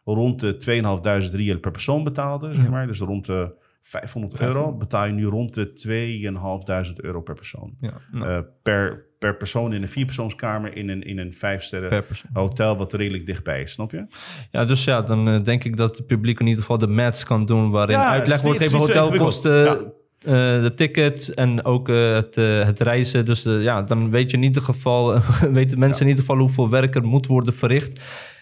rond 0.04 0.40
de 0.40 0.58
2.500 0.58 1.36
riel 1.36 1.60
per 1.60 1.72
persoon 1.72 2.04
betaalde, 2.04 2.54
zeg 2.54 2.70
maar. 2.70 2.88
Dus 2.88 3.00
rond 3.00 3.26
de 3.26 3.56
500 3.82 4.40
euro. 4.40 4.54
500. 4.54 4.80
Betaal 4.80 5.06
je 5.06 5.14
nu 5.14 5.26
rond 5.26 5.54
de 5.54 5.74
2.500 6.94 7.02
euro 7.02 7.22
per 7.22 7.36
persoon. 7.36 7.78
Nou, 8.12 8.46
per, 8.62 9.11
per 9.22 9.38
persoon 9.38 9.74
in 9.74 9.82
een 9.82 9.90
vierpersoonskamer 9.90 10.78
in 10.78 10.90
een, 10.90 11.04
in 11.04 11.18
een 11.18 11.34
vijf 11.34 11.64
sterren 11.64 11.90
per 11.90 12.04
persoon. 12.04 12.32
hotel 12.34 12.78
wat 12.78 12.94
redelijk 12.94 13.26
dichtbij 13.26 13.62
is, 13.62 13.72
snap 13.72 13.92
je? 13.92 14.06
Ja, 14.52 14.66
dus 14.66 14.84
ja, 14.84 15.02
dan 15.02 15.28
eh, 15.28 15.42
denk 15.42 15.64
ik 15.64 15.78
dat 15.78 15.98
het 15.98 16.08
publiek 16.08 16.40
in 16.40 16.46
ieder 16.46 16.62
geval 16.62 16.78
de 16.78 16.88
maths 16.88 17.24
kan 17.24 17.46
doen 17.46 17.72
waarin 17.72 17.98
Ja, 17.98 18.08
uitleg 18.08 18.42
wordt 18.42 18.58
gegeven, 18.58 18.80
hotelkosten, 18.80 19.68
eh, 19.68 20.34
de 20.62 20.72
ticket 20.76 21.34
en 21.34 21.66
ook 21.66 21.90
eh, 21.90 22.14
het, 22.14 22.36
het 22.36 22.80
reizen. 22.80 23.26
Dus 23.26 23.44
ja, 23.44 23.82
dan 23.82 24.10
weet 24.10 24.32
je 24.32 24.38
in 24.38 24.44
ieder 24.44 24.62
geval, 24.62 25.20
weten 25.60 25.80
mensen 25.80 26.02
in 26.02 26.10
ieder 26.10 26.26
geval 26.26 26.40
hoeveel 26.40 26.70
werk 26.70 26.96
er 26.96 27.04
moet 27.04 27.28
worden 27.28 27.54
verricht. 27.54 28.00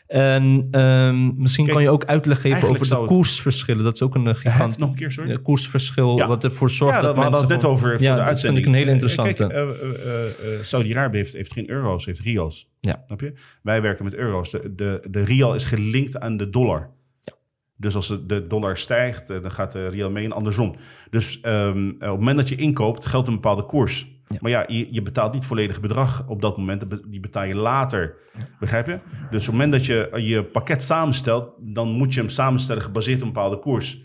En 0.09 0.67
ehm, 0.71 1.41
misschien 1.41 1.65
Kijk, 1.65 1.77
kan 1.77 1.85
je 1.85 1.91
ook 1.91 2.05
uitleg 2.05 2.41
geven 2.41 2.67
over 2.69 2.89
de 2.89 3.05
koersverschillen. 3.05 3.83
Dat 3.83 3.93
is 3.93 4.01
ook 4.01 4.15
een 4.15 4.27
eh, 4.27 4.35
gigantisch 4.35 4.77
nog 4.77 4.89
een 4.89 4.95
keer, 4.95 5.11
sorry. 5.11 5.37
koersverschil 5.37 6.17
Ja. 6.17 6.27
wat 6.27 6.43
ervoor 6.43 6.69
zorgt 6.69 6.95
Ja, 6.95 7.01
dat, 7.01 7.15
dat, 7.15 7.29
mensen 7.29 7.47
net 7.47 7.65
over 7.65 7.91
voor 7.91 8.01
ja, 8.01 8.15
de 8.15 8.23
dat 8.23 8.39
vind 8.39 8.57
ik 8.57 8.65
een 8.65 8.73
hele 8.73 8.85
Eh, 8.85 8.91
interessante. 8.91 9.33
Kijk, 9.33 9.51
eh, 9.51 10.25
eh, 10.25 10.63
Saudi-Arabië 10.63 11.17
heeft, 11.17 11.33
heeft 11.33 11.53
geen 11.53 11.69
euro's, 11.69 12.05
heeft 12.05 12.19
rials. 12.19 12.69
Ja. 12.79 13.03
Snap 13.05 13.21
je? 13.21 13.33
Wij 13.63 13.81
werken 13.81 14.03
met 14.05 14.15
euro's. 14.15 14.51
De, 14.51 14.75
de, 14.75 15.03
de 15.09 15.23
rial 15.23 15.55
is 15.55 15.65
gelinkt 15.65 16.19
aan 16.19 16.37
de 16.37 16.49
dollar. 16.49 16.89
Ja. 17.21 17.33
Dus 17.75 17.95
als 17.95 18.19
de, 18.27 18.47
dollar 18.47 18.77
stijgt, 18.77 19.27
dan 19.27 19.51
gaat 19.51 19.71
de 19.71 19.87
rial 19.87 20.11
mee 20.11 20.25
en 20.25 20.31
andersom. 20.31 20.75
Dus 21.09 21.39
ehm, 21.41 21.77
eh, 21.77 21.93
op 21.93 21.99
het 21.99 22.17
moment 22.19 22.37
dat 22.37 22.49
je 22.49 22.55
inkoopt, 22.55 23.05
geldt 23.05 23.27
een 23.27 23.33
bepaalde 23.33 23.65
koers. 23.65 24.18
Ja. 24.29 24.37
Maar 24.41 24.51
ja, 24.51 24.63
je, 24.67 24.87
je 24.93 25.01
betaalt 25.01 25.33
niet 25.33 25.45
volledig 25.45 25.79
bedrag 25.79 26.23
op 26.27 26.41
dat 26.41 26.57
moment. 26.57 27.11
Die 27.11 27.19
betaal 27.19 27.43
je 27.43 27.55
later. 27.55 28.15
Begrijp 28.59 28.85
je? 28.85 28.99
Dus 29.31 29.39
op 29.39 29.45
het 29.45 29.51
moment 29.51 29.71
dat 29.71 29.85
je 29.85 30.09
je 30.15 30.43
pakket 30.43 30.83
samenstelt, 30.83 31.53
dan 31.59 31.89
moet 31.89 32.13
je 32.13 32.19
hem 32.19 32.29
samenstellen 32.29 32.81
gebaseerd 32.81 33.21
op 33.21 33.27
een 33.27 33.33
bepaalde 33.33 33.59
koers. 33.59 34.03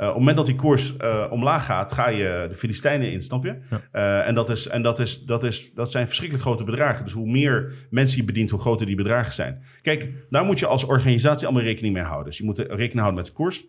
Eh, 0.00 0.06
op 0.06 0.12
het 0.12 0.18
moment 0.18 0.36
dat 0.36 0.46
die 0.46 0.54
koers 0.54 0.96
eh, 0.96 1.26
omlaag 1.30 1.64
gaat, 1.64 1.92
ga 1.92 2.08
je 2.08 2.46
de 2.48 2.54
Filistijnen 2.54 3.12
in, 3.12 3.22
snap 3.22 3.44
je? 3.44 3.58
Eh, 3.92 4.26
en 4.26 4.34
dat, 4.34 4.50
is, 4.50 4.66
en 4.66 4.82
dat, 4.82 4.98
is, 4.98 5.24
dat, 5.24 5.44
is, 5.44 5.72
dat 5.74 5.90
zijn 5.90 6.06
verschrikkelijk 6.06 6.46
grote 6.46 6.64
bedragen. 6.64 7.04
Dus 7.04 7.12
hoe 7.12 7.30
meer 7.30 7.72
mensen 7.90 8.18
je 8.18 8.24
bedient, 8.24 8.50
hoe 8.50 8.60
groter 8.60 8.86
die 8.86 8.96
bedragen 8.96 9.34
zijn. 9.34 9.62
Kijk, 9.82 10.26
daar 10.30 10.44
moet 10.44 10.58
je 10.58 10.66
als 10.66 10.84
organisatie 10.84 11.46
allemaal 11.46 11.64
rekening 11.64 11.94
mee 11.94 12.02
houden. 12.02 12.26
Dus 12.26 12.38
je 12.38 12.44
moet 12.44 12.58
rekening 12.58 12.92
houden 12.92 13.14
met 13.14 13.26
de 13.26 13.32
koers. 13.32 13.64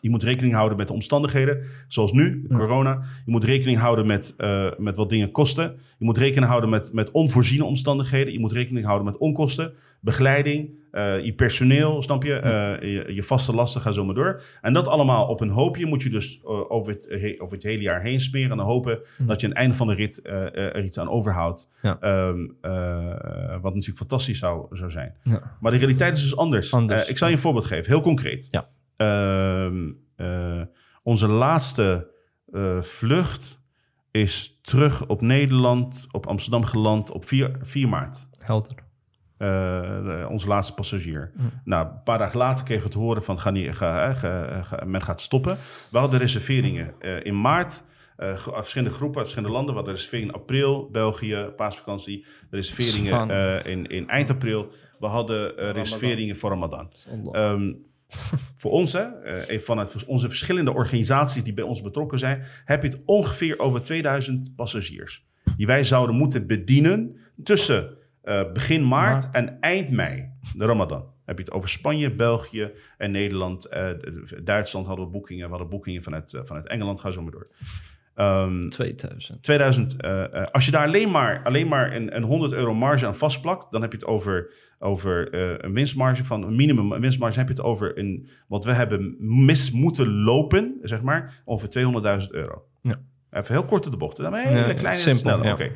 Je 0.00 0.10
moet 0.10 0.22
rekening 0.22 0.54
houden 0.54 0.78
met 0.78 0.86
de 0.88 0.92
omstandigheden, 0.94 1.62
zoals 1.88 2.12
nu, 2.12 2.46
corona. 2.48 3.02
Je 3.24 3.30
moet 3.30 3.44
rekening 3.44 3.78
houden 3.78 4.06
met, 4.06 4.34
eh, 4.36 4.70
met 4.78 4.96
wat 4.96 5.08
dingen 5.10 5.30
kosten. 5.30 5.78
Je 5.98 6.04
moet 6.04 6.18
rekening 6.18 6.46
houden 6.46 6.70
met, 6.70 6.92
met 6.92 7.10
onvoorziene 7.10 7.64
omstandigheden. 7.64 8.32
Je 8.32 8.38
moet 8.40 8.52
rekening 8.52 8.84
houden 8.86 9.06
met 9.06 9.16
onkosten, 9.18 9.72
begeleiding, 10.00 10.70
eh, 10.90 11.24
je 11.24 11.32
personeel, 11.34 12.02
snap 12.02 12.22
je? 12.24 12.34
Eh, 12.34 12.92
je, 12.92 13.14
je 13.14 13.22
vaste 13.22 13.54
lasten, 13.54 13.80
ga 13.80 13.92
zo 13.92 14.04
maar 14.04 14.14
door. 14.14 14.42
En 14.60 14.72
dat 14.72 14.86
allemaal 14.88 15.26
op 15.26 15.40
een 15.40 15.48
hoopje 15.50 15.86
moet 15.86 16.02
je 16.02 16.10
dus 16.10 16.40
over, 16.44 16.92
het, 16.92 17.20
he- 17.20 17.34
over 17.38 17.54
het 17.54 17.62
hele 17.62 17.82
jaar 17.82 18.02
heen 18.02 18.20
smeren. 18.20 18.50
En 18.50 18.56
dan 18.56 18.66
hopen 18.66 18.98
dat 19.18 19.40
je 19.40 19.46
aan 19.46 19.52
het 19.52 19.60
einde 19.60 19.76
van 19.76 19.86
de 19.86 19.94
rit 19.94 20.20
er 20.52 20.84
iets 20.84 20.98
aan 20.98 21.08
overhoudt. 21.08 21.68
Ja. 21.82 21.98
Ehm, 22.00 22.46
eh, 22.60 23.50
wat 23.60 23.72
natuurlijk 23.74 23.98
fantastisch 23.98 24.38
zou, 24.38 24.66
zou 24.70 24.90
zijn. 24.90 25.14
Maar 25.60 25.72
de 25.72 25.78
realiteit 25.78 26.16
is 26.16 26.22
dus 26.22 26.36
anders. 26.36 26.72
Anders. 26.72 27.08
Ik 27.08 27.18
zal 27.18 27.28
je 27.28 27.34
een 27.34 27.40
voorbeeld 27.40 27.64
geven, 27.64 27.92
heel 27.92 28.00
concreet. 28.00 28.48
Ja. 28.50 28.68
Ehm, 28.98 29.90
eh, 30.16 30.62
onze 31.02 31.26
laatste 31.28 32.10
eh, 32.52 32.80
vlucht 32.82 33.60
is 34.10 34.58
terug 34.62 35.06
op 35.06 35.20
Nederland, 35.20 36.06
op 36.12 36.26
Amsterdam 36.26 36.64
geland 36.64 37.10
op 37.10 37.24
4, 37.24 37.56
4 37.62 37.88
maart. 37.88 38.28
Helder. 38.38 38.76
Eh, 39.36 40.26
onze 40.30 40.46
laatste 40.48 40.74
passagier. 40.74 41.30
Nou, 41.64 41.86
een 41.86 42.02
paar 42.02 42.18
dagen 42.18 42.38
later 42.38 42.64
kregen 42.64 42.84
we 42.84 42.90
te 42.90 42.98
horen 42.98 43.22
van 43.24 43.40
ga 43.40 43.50
niet, 43.50 43.74
ga, 43.76 44.14
ga- 44.14 44.62
ga- 44.62 44.84
men 44.86 45.02
gaat 45.02 45.20
stoppen. 45.20 45.58
We 45.90 45.98
hadden 45.98 46.18
reserveringen 46.18 46.94
eh, 47.00 47.24
in 47.24 47.40
maart. 47.40 47.82
eh, 48.16 48.36
verschillende 48.36 48.94
groepen, 48.94 49.16
uit 49.18 49.26
verschillende 49.26 49.54
landen. 49.56 49.70
We 49.74 49.76
hadden 49.80 49.94
reserveringen 49.96 50.34
in 50.34 50.40
april, 50.40 50.88
België, 50.92 51.52
paasvakantie. 51.56 52.24
Reserveringen 52.50 53.30
eh, 53.64 53.72
in, 53.72 53.86
in 53.86 54.08
eind 54.08 54.30
april. 54.30 54.70
We 54.98 55.06
hadden 55.06 55.56
eh, 55.58 55.70
reserveringen 55.72 56.36
voor 56.36 56.50
Ramadan. 56.50 56.88
Ehm, 57.32 57.72
voor 58.60 58.70
ons, 58.70 58.92
hè, 58.92 59.02
eh, 59.02 59.58
vanuit 59.58 60.04
onze 60.04 60.28
verschillende 60.28 60.72
organisaties 60.72 61.44
die 61.44 61.54
bij 61.54 61.64
ons 61.64 61.82
betrokken 61.82 62.18
zijn, 62.18 62.44
heb 62.64 62.82
je 62.82 62.88
het 62.88 63.02
ongeveer 63.04 63.58
over 63.58 63.82
2000 63.82 64.56
passagiers. 64.56 65.26
Die 65.56 65.66
wij 65.66 65.84
zouden 65.84 66.16
moeten 66.16 66.46
bedienen 66.46 67.16
tussen 67.42 67.96
eh, 68.22 68.52
begin 68.52 68.88
maart, 68.88 69.22
Maart. 69.22 69.34
en 69.34 69.60
eind 69.60 69.90
mei, 69.90 70.32
de 70.56 70.64
Ramadan. 70.64 71.16
Heb 71.24 71.38
je 71.38 71.44
het 71.44 71.52
over 71.52 71.68
Spanje, 71.68 72.14
België 72.14 72.70
en 72.98 73.10
Nederland. 73.10 73.64
eh, 73.64 73.90
Duitsland 74.44 74.86
hadden 74.86 75.04
we 75.04 75.10
boekingen. 75.10 75.44
We 75.44 75.50
hadden 75.50 75.68
boekingen 75.68 76.02
vanuit, 76.02 76.34
eh, 76.34 76.40
vanuit 76.44 76.66
Engeland. 76.66 77.00
Ga 77.00 77.10
zo 77.10 77.22
maar 77.22 77.32
door. 77.32 77.48
Ehm, 78.18 78.68
2000. 78.68 79.42
2000, 79.42 80.00
eh, 80.00 80.34
eh, 80.34 80.46
als 80.52 80.64
je 80.64 80.70
daar 80.70 80.86
alleen 80.86 81.10
maar, 81.10 81.40
alleen 81.44 81.68
maar 81.68 81.94
een, 81.94 82.16
een 82.16 82.22
100 82.22 82.52
euro 82.52 82.74
marge 82.74 83.06
aan 83.06 83.16
vastplakt, 83.16 83.66
dan 83.70 83.82
heb 83.82 83.92
je 83.92 83.98
het 83.98 84.06
over, 84.06 84.52
over 84.78 85.30
eh, 85.32 85.54
een 85.58 85.74
winstmarge 85.74 86.24
van 86.24 86.42
een 86.42 86.56
minimum 86.56 86.92
een 86.92 87.00
winstmarge. 87.00 87.38
heb 87.38 87.48
je 87.48 87.54
het 87.54 87.62
over 87.62 87.98
een, 87.98 88.28
wat 88.48 88.64
we 88.64 88.72
hebben 88.72 89.16
mis 89.18 89.70
moeten 89.70 90.12
lopen, 90.12 90.78
zeg 90.82 91.02
maar, 91.02 91.42
over 91.44 91.68
200.000 91.68 92.30
euro. 92.30 92.62
Ja. 92.82 93.00
Even 93.30 93.54
heel 93.54 93.64
kort 93.64 93.86
op 93.86 93.92
de 93.92 93.98
bocht. 93.98 94.16
Dan 94.16 94.34
een 94.34 94.40
hele 94.46 94.66
Ja, 94.66 94.74
kleine 94.74 95.00
simpel, 95.00 95.20
snelle. 95.20 95.44
ja. 95.44 95.70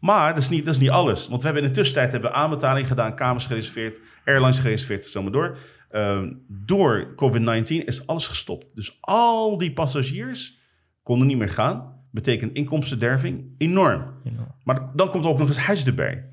Maar 0.00 0.34
dat 0.34 0.42
is, 0.42 0.48
niet, 0.48 0.64
dat 0.64 0.74
is 0.74 0.80
niet 0.80 0.90
alles. 0.90 1.28
Want 1.28 1.42
we 1.42 1.46
hebben 1.48 1.64
in 1.64 1.72
de 1.72 1.74
tussentijd 1.74 2.12
hebben 2.12 2.32
aanbetaling 2.32 2.86
gedaan, 2.86 3.14
kamers 3.16 3.46
gereserveerd, 3.46 4.00
airlines 4.24 4.58
gereserveerd, 4.58 5.04
zo 5.04 5.22
maar 5.22 5.32
door. 5.32 5.56
Ehm, 5.90 6.32
door 6.48 7.14
COVID-19 7.16 7.84
is 7.84 8.06
alles 8.06 8.26
gestopt. 8.26 8.66
Dus 8.74 8.98
al 9.00 9.58
die 9.58 9.72
passagiers 9.72 10.62
konden 11.04 11.26
niet 11.26 11.38
meer 11.38 11.50
gaan. 11.50 11.92
Betekent 12.10 12.52
inkomstenderving 12.52 13.54
enorm. 13.58 14.14
Maar 14.64 14.90
dan 14.94 15.10
komt 15.10 15.24
er 15.24 15.30
ook 15.30 15.38
nog 15.38 15.48
eens 15.48 15.58
huis 15.58 15.86
erbij. 15.86 16.28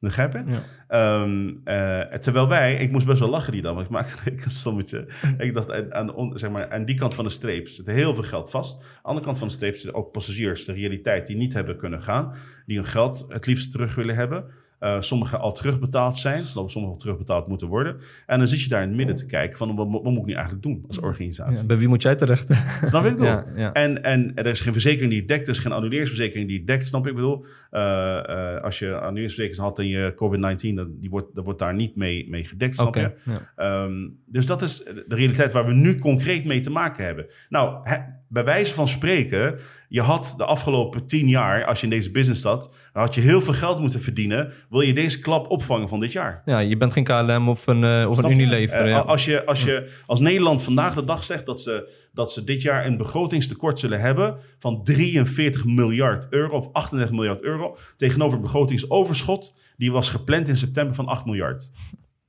Begrijp 0.00 0.32
je? 0.32 0.42
Ja. 0.46 0.62
Ehm, 0.88 1.54
eh, 1.64 2.18
terwijl 2.18 2.48
wij, 2.48 2.74
ik 2.74 2.90
moest 2.90 3.06
best 3.06 3.18
wel 3.18 3.28
lachen 3.28 3.52
die 3.52 3.62
dag, 3.62 3.74
want 3.74 3.86
ik 3.86 3.92
maakte 3.92 4.30
een 4.44 4.50
stommetje. 4.50 5.08
ik 5.38 5.54
dacht, 5.54 5.92
aan, 5.92 6.14
aan, 6.14 6.38
zeg 6.38 6.50
maar, 6.50 6.70
aan 6.70 6.84
die 6.84 6.96
kant 6.96 7.14
van 7.14 7.24
de 7.24 7.30
streep 7.30 7.68
zit 7.68 7.86
heel 7.86 8.14
veel 8.14 8.22
geld 8.22 8.50
vast. 8.50 8.74
Aan 8.74 8.82
de 8.82 9.02
andere 9.02 9.24
kant 9.24 9.38
van 9.38 9.48
de 9.48 9.54
streep 9.54 9.76
zitten 9.76 9.94
ook 9.94 10.12
passagiers, 10.12 10.64
de 10.64 10.72
realiteit, 10.72 11.26
die 11.26 11.36
niet 11.36 11.52
hebben 11.52 11.76
kunnen 11.76 12.02
gaan. 12.02 12.34
Die 12.66 12.76
hun 12.76 12.86
geld 12.86 13.24
het 13.28 13.46
liefst 13.46 13.70
terug 13.70 13.94
willen 13.94 14.14
hebben. 14.14 14.44
Eh 14.78 14.96
sommigen 15.00 15.40
al 15.40 15.52
terugbetaald 15.52 16.16
zijn, 16.16 16.46
sommigen 16.46 16.88
al 16.88 16.96
terugbetaald 16.96 17.46
moeten 17.46 17.68
worden. 17.68 17.96
En 18.26 18.38
dan 18.38 18.48
zit 18.48 18.62
je 18.62 18.68
daar 18.68 18.82
in 18.82 18.88
het 18.88 18.96
midden 18.96 19.16
te 19.16 19.26
kijken 19.26 19.58
van, 19.58 19.76
wat, 19.76 19.88
wat 19.90 20.04
moet 20.04 20.18
ik 20.18 20.24
nu 20.24 20.32
eigenlijk 20.32 20.62
doen 20.62 20.84
als 20.88 20.98
organisatie? 20.98 21.60
Ja, 21.60 21.66
bij 21.66 21.78
wie 21.78 21.88
moet 21.88 22.02
jij 22.02 22.16
terecht? 22.16 22.54
Snap 22.82 23.06
Ja, 23.18 23.46
ja. 23.54 23.72
En, 23.72 24.02
en 24.02 24.32
er 24.34 24.46
is 24.46 24.60
geen 24.60 24.72
verzekering 24.72 25.10
die 25.10 25.18
het 25.18 25.28
dekt, 25.28 25.46
er 25.46 25.54
is 25.54 25.58
geen 25.58 25.72
annuleringsverzekering 25.72 26.48
die 26.48 26.58
het 26.58 26.66
dekt, 26.66 26.86
snap? 26.86 27.06
Ik 27.06 27.14
bedoel, 27.14 27.44
eh, 27.70 28.18
eh, 28.18 28.62
als 28.62 28.78
je 28.78 28.94
annuleringsverzekering 28.94 29.68
had 29.68 29.78
en 29.78 29.86
je 29.86 30.12
COVID-19, 30.14 30.74
dan, 30.74 30.96
die 31.00 31.10
wordt, 31.10 31.34
dat 31.34 31.44
wordt 31.44 31.58
daar 31.58 31.74
niet 31.74 31.96
mee, 31.96 32.30
mee 32.30 32.44
gedekt, 32.44 32.74
snap 32.74 32.94
je? 32.94 33.12
Ehm, 33.56 34.08
dus 34.26 34.46
dat 34.46 34.62
is 34.62 34.84
de 34.84 35.04
realiteit 35.14 35.52
waar 35.52 35.66
we 35.66 35.72
nu 35.72 35.98
concreet 35.98 36.44
mee 36.44 36.60
te 36.60 36.70
maken 36.70 37.04
hebben. 37.04 37.26
Nou, 37.48 37.88
bij 38.28 38.44
wijze 38.44 38.74
van 38.74 38.88
spreken, 38.88 39.58
je 39.88 40.00
had 40.00 40.34
de 40.36 40.44
afgelopen 40.44 41.06
tien 41.06 41.28
jaar, 41.28 41.64
als 41.64 41.78
je 41.78 41.84
in 41.84 41.90
deze 41.90 42.10
business 42.10 42.40
zat, 42.40 42.72
had 42.98 43.14
je 43.14 43.20
heel 43.20 43.42
veel 43.42 43.52
geld 43.52 43.80
moeten 43.80 44.00
verdienen. 44.00 44.52
Wil 44.70 44.80
je 44.80 44.92
deze 44.92 45.20
klap 45.20 45.50
opvangen 45.50 45.88
van 45.88 46.00
dit 46.00 46.12
jaar? 46.12 46.42
ja, 46.44 46.58
je 46.58 46.76
bent 46.76 46.92
geen 46.92 47.04
KLM 47.04 47.48
of 47.48 47.66
een, 47.66 47.84
eh, 47.84 48.10
of 48.10 48.18
een? 48.18 48.30
Unilever. 48.30 48.76
Eh, 48.76 48.88
ja. 48.88 48.98
als, 48.98 49.24
je, 49.24 49.46
als, 49.46 49.62
je, 49.62 49.90
als 50.06 50.20
Nederland 50.20 50.62
vandaag 50.62 50.94
de 50.94 51.04
dag 51.04 51.24
zegt 51.24 51.46
dat 51.46 51.60
ze, 51.60 51.92
dat 52.12 52.32
ze 52.32 52.44
dit 52.44 52.62
jaar 52.62 52.86
een 52.86 52.96
begrotingstekort 52.96 53.78
zullen 53.78 54.00
hebben 54.00 54.36
van 54.58 54.84
43 54.84 55.64
miljard 55.64 56.26
euro 56.30 56.56
of 56.56 56.68
38 56.72 57.14
miljard 57.14 57.42
euro 57.42 57.76
tegenover 57.96 58.32
het 58.32 58.42
begrotingsoverschot, 58.42 59.56
die 59.76 59.92
was 59.92 60.10
gepland 60.10 60.48
in 60.48 60.56
september 60.56 60.94
van 60.94 61.06
8 61.06 61.24
miljard. 61.24 61.70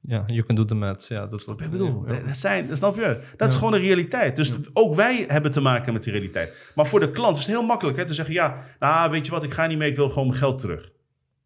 Ja, 0.10 0.24
you 0.28 0.44
can 0.44 0.56
do 0.56 0.66
the 0.66 0.76
maths. 0.76 1.08
Ja, 1.08 1.28
dat 1.28 1.46
wordt, 1.46 1.62
Ik 1.62 1.70
bedoel, 1.72 2.04
ja. 2.08 2.20
dat, 2.20 2.38
zijn, 2.38 2.78
snap 2.78 2.96
je? 2.96 3.22
Dat 3.38 3.50
is 3.50 3.56
gewoon 3.56 3.74
een 3.74 3.82
realiteit. 3.82 4.36
Dus 4.36 4.54
ook 4.74 4.96
wij 4.96 5.26
hebben 5.28 5.52
te 5.52 5.62
maken 5.62 5.94
met 5.94 6.04
die 6.04 6.12
realiteit. 6.14 6.72
Maar 6.76 6.88
voor 6.88 7.00
de 7.00 7.12
klant 7.12 7.38
is 7.38 7.46
het 7.46 7.52
heel 7.56 7.66
makkelijk 7.66 7.98
hè, 7.98 8.06
te 8.06 8.14
zeggen: 8.14 8.34
ja, 8.34 8.64
nou, 8.80 9.12
weet 9.12 9.26
je 9.26 9.32
wat, 9.32 9.44
ik 9.44 9.54
ga 9.54 9.68
niet 9.68 9.78
mee, 9.78 9.90
ik 9.90 9.96
wil 9.96 10.10
gewoon 10.10 10.28
mijn 10.28 10.40
geld 10.40 10.60
terug. 10.60 10.92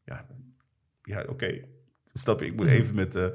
Ja, 0.06 0.26
ja 1.04 1.24
oké. 1.30 1.62
Snap 2.14 2.40
je? 2.40 2.46
Ik 2.46 2.56
moet 2.56 2.68
even 2.68 2.96
met, 2.96 3.16
eh, 3.16 3.26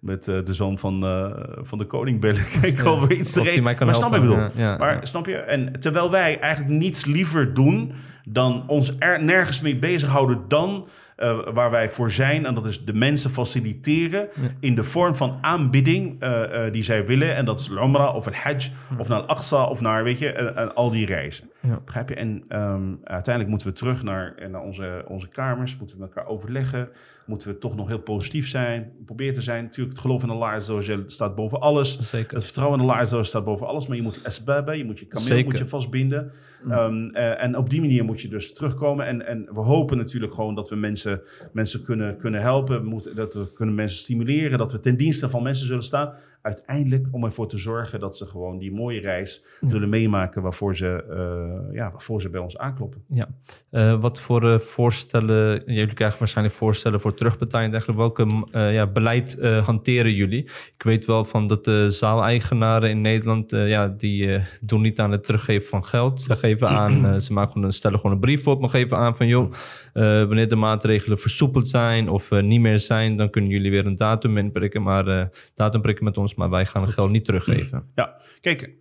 met 0.00 0.28
eh, 0.28 0.44
de 0.44 0.54
zoon 0.54 0.78
van, 0.78 1.04
eh, 1.04 1.30
van 1.56 1.78
de 1.78 1.86
koning 1.86 2.20
bellen. 2.20 2.44
Kijken 2.60 2.84
Ja. 2.84 2.92
of 2.92 3.06
we 3.06 3.16
iets 3.16 3.32
te 3.32 3.42
regelen. 3.42 3.62
Maar 3.62 3.94
snap 3.94 3.96
je 3.96 4.00
wat 4.00 4.14
ik 4.14 4.20
bedoel? 4.20 4.36
Ja, 4.36 4.50
ja, 4.54 4.76
maar 4.76 5.06
snap 5.06 5.26
je? 5.26 5.36
En 5.36 5.80
terwijl 5.80 6.10
wij 6.10 6.38
eigenlijk 6.40 6.74
niets 6.74 7.04
liever 7.04 7.54
doen 7.54 7.92
dan 8.24 8.64
ons 8.66 8.96
er 8.98 9.24
nergens 9.24 9.60
mee 9.60 9.76
bezighouden 9.76 10.44
dan 10.48 10.88
eh, 11.22 11.52
waar 11.52 11.70
wij 11.70 11.90
voor 11.90 12.10
zijn. 12.10 12.46
En 12.46 12.54
dat 12.54 12.66
is 12.66 12.84
de 12.84 12.92
mensen 12.92 13.30
faciliteren 13.30 14.28
in 14.60 14.74
de 14.74 14.82
vorm 14.82 15.14
van 15.14 15.38
aanbidding 15.40 16.20
eh, 16.20 16.66
eh, 16.66 16.72
die 16.72 16.82
zij 16.82 17.06
willen. 17.06 17.34
En 17.36 17.44
dat 17.44 17.60
is 17.60 17.68
Umrah 17.68 18.14
of 18.14 18.24
het 18.24 18.34
Hajj 18.34 18.72
of 18.98 19.08
naar 19.08 19.20
Al-Aqsa 19.20 19.64
of 19.64 19.80
naar, 19.80 20.04
weet 20.04 20.18
je, 20.18 20.32
en, 20.32 20.56
en 20.56 20.74
al 20.74 20.90
die 20.90 21.06
reizen. 21.06 21.50
Ja. 21.60 21.80
Begrijp 21.84 22.08
je? 22.08 22.14
En 22.14 22.44
ehm, 22.48 22.94
uiteindelijk 23.04 23.48
moeten 23.48 23.66
we 23.68 23.72
terug 23.72 24.02
naar, 24.02 24.34
naar 24.50 24.62
onze, 24.62 25.04
onze 25.08 25.28
kamers, 25.28 25.76
moeten 25.76 25.96
we 25.96 26.02
met 26.02 26.14
elkaar 26.14 26.30
overleggen. 26.30 26.88
Moeten 27.26 27.48
we 27.48 27.58
toch 27.58 27.76
nog 27.76 27.88
heel 27.88 28.00
positief 28.00 28.48
zijn, 28.48 28.92
proberen 29.04 29.34
te 29.34 29.42
zijn. 29.42 29.64
Natuurlijk, 29.64 29.96
het 29.96 30.04
geloof 30.04 30.22
in 30.22 30.30
Allah 30.30 30.60
staat 31.06 31.34
boven 31.34 31.60
alles. 31.60 32.00
Zeker. 32.00 32.34
Het 32.34 32.44
vertrouwen 32.44 32.80
in 32.80 32.88
Allah 32.88 33.22
staat 33.24 33.44
boven 33.44 33.66
alles. 33.66 33.86
Maar 33.86 33.96
je 33.96 34.02
moet 34.02 34.22
esbaba, 34.22 34.72
je 34.72 34.84
moet 34.84 34.98
je 34.98 35.06
kameel 35.06 35.44
moet 35.44 35.58
je 35.58 35.68
vastbinden. 35.68 36.32
Ehm, 36.68 37.08
eh, 37.08 37.42
en 37.42 37.56
op 37.56 37.70
die 37.70 37.80
manier 37.80 38.04
moet 38.04 38.20
je 38.20 38.28
dus 38.28 38.52
terugkomen. 38.52 39.06
En, 39.06 39.26
en 39.26 39.48
we 39.52 39.60
hopen 39.60 39.96
natuurlijk 39.96 40.34
gewoon 40.34 40.54
dat 40.54 40.68
we 40.68 40.76
mensen, 40.76 41.22
mensen 41.52 41.82
kunnen, 41.82 42.16
kunnen 42.16 42.40
helpen. 42.40 42.82
We 42.82 42.88
moeten, 42.88 43.14
dat 43.14 43.34
we 43.34 43.52
kunnen 43.52 43.74
mensen 43.74 43.98
stimuleren. 43.98 44.58
Dat 44.58 44.72
we 44.72 44.80
ten 44.80 44.96
dienste 44.96 45.30
van 45.30 45.42
mensen 45.42 45.66
zullen 45.66 45.82
staan. 45.82 46.12
Uiteindelijk 46.42 47.06
om 47.10 47.24
ervoor 47.24 47.48
te 47.48 47.58
zorgen 47.58 48.00
dat 48.00 48.16
ze 48.16 48.26
gewoon 48.26 48.58
die 48.58 48.72
mooie 48.72 49.00
reis 49.00 49.44
zullen 49.60 49.88
meemaken. 49.88 50.42
Waarvoor 50.42 50.76
ze, 50.76 51.04
eh, 51.10 51.74
ja, 51.74 51.90
waarvoor 51.90 52.20
ze 52.20 52.30
bij 52.30 52.40
ons 52.40 52.58
aankloppen. 52.58 53.04
Ja. 53.08 53.28
Eh, 53.70 54.00
wat 54.00 54.20
voor 54.20 54.52
eh, 54.52 54.58
voorstellen, 54.58 55.62
jullie 55.66 55.94
krijgen 55.94 56.18
waarschijnlijk 56.18 56.56
voorstellen 56.56 57.00
voor 57.00 57.14
terugbetaling 57.14 57.72
en 57.72 57.78
dergelijke. 57.78 58.02
Welke 58.02 58.70
ja, 58.72 58.86
beleid 58.86 59.38
hanteren 59.64 60.14
jullie? 60.14 60.42
Ik 60.76 60.82
weet 60.82 61.04
wel 61.04 61.24
van 61.24 61.46
dat 61.46 61.64
de 61.64 61.90
zaaleigenaren 61.90 62.90
in 62.90 63.00
Nederland, 63.00 63.50
ja, 63.50 63.88
die 63.88 64.40
doen 64.60 64.80
niet 64.82 65.00
aan 65.00 65.10
het 65.10 65.24
teruggeven 65.24 65.68
van 65.68 65.84
geld. 65.84 66.22
Ze 66.22 66.36
geven 66.36 66.68
aan, 66.68 67.20
ze 67.22 67.32
maken 67.32 67.52
gewoon, 67.52 67.72
stellen 67.72 67.98
gewoon 67.98 68.12
een 68.12 68.20
brief 68.20 68.46
op, 68.46 68.60
maar 68.60 68.68
geven 68.68 68.96
aan 68.96 69.16
van 69.16 69.26
joh, 69.26 69.52
wanneer 69.92 70.48
de 70.48 70.56
maatregelen 70.56 71.18
versoepeld 71.18 71.68
zijn 71.68 72.08
of 72.08 72.30
niet 72.30 72.60
meer 72.60 72.78
zijn, 72.78 73.16
dan 73.16 73.30
kunnen 73.30 73.50
jullie 73.50 73.70
weer 73.70 73.86
een 73.86 73.96
datum 73.96 74.38
inprikken, 74.38 74.82
maar 74.82 75.30
datum 75.54 75.82
prikken 75.82 76.04
met 76.04 76.18
ons, 76.18 76.31
maar 76.36 76.50
wij 76.50 76.66
gaan 76.66 76.82
het 76.82 76.92
geld 76.92 77.10
niet 77.10 77.24
teruggeven. 77.24 77.90
Ja, 77.94 78.20
kijk, 78.40 78.74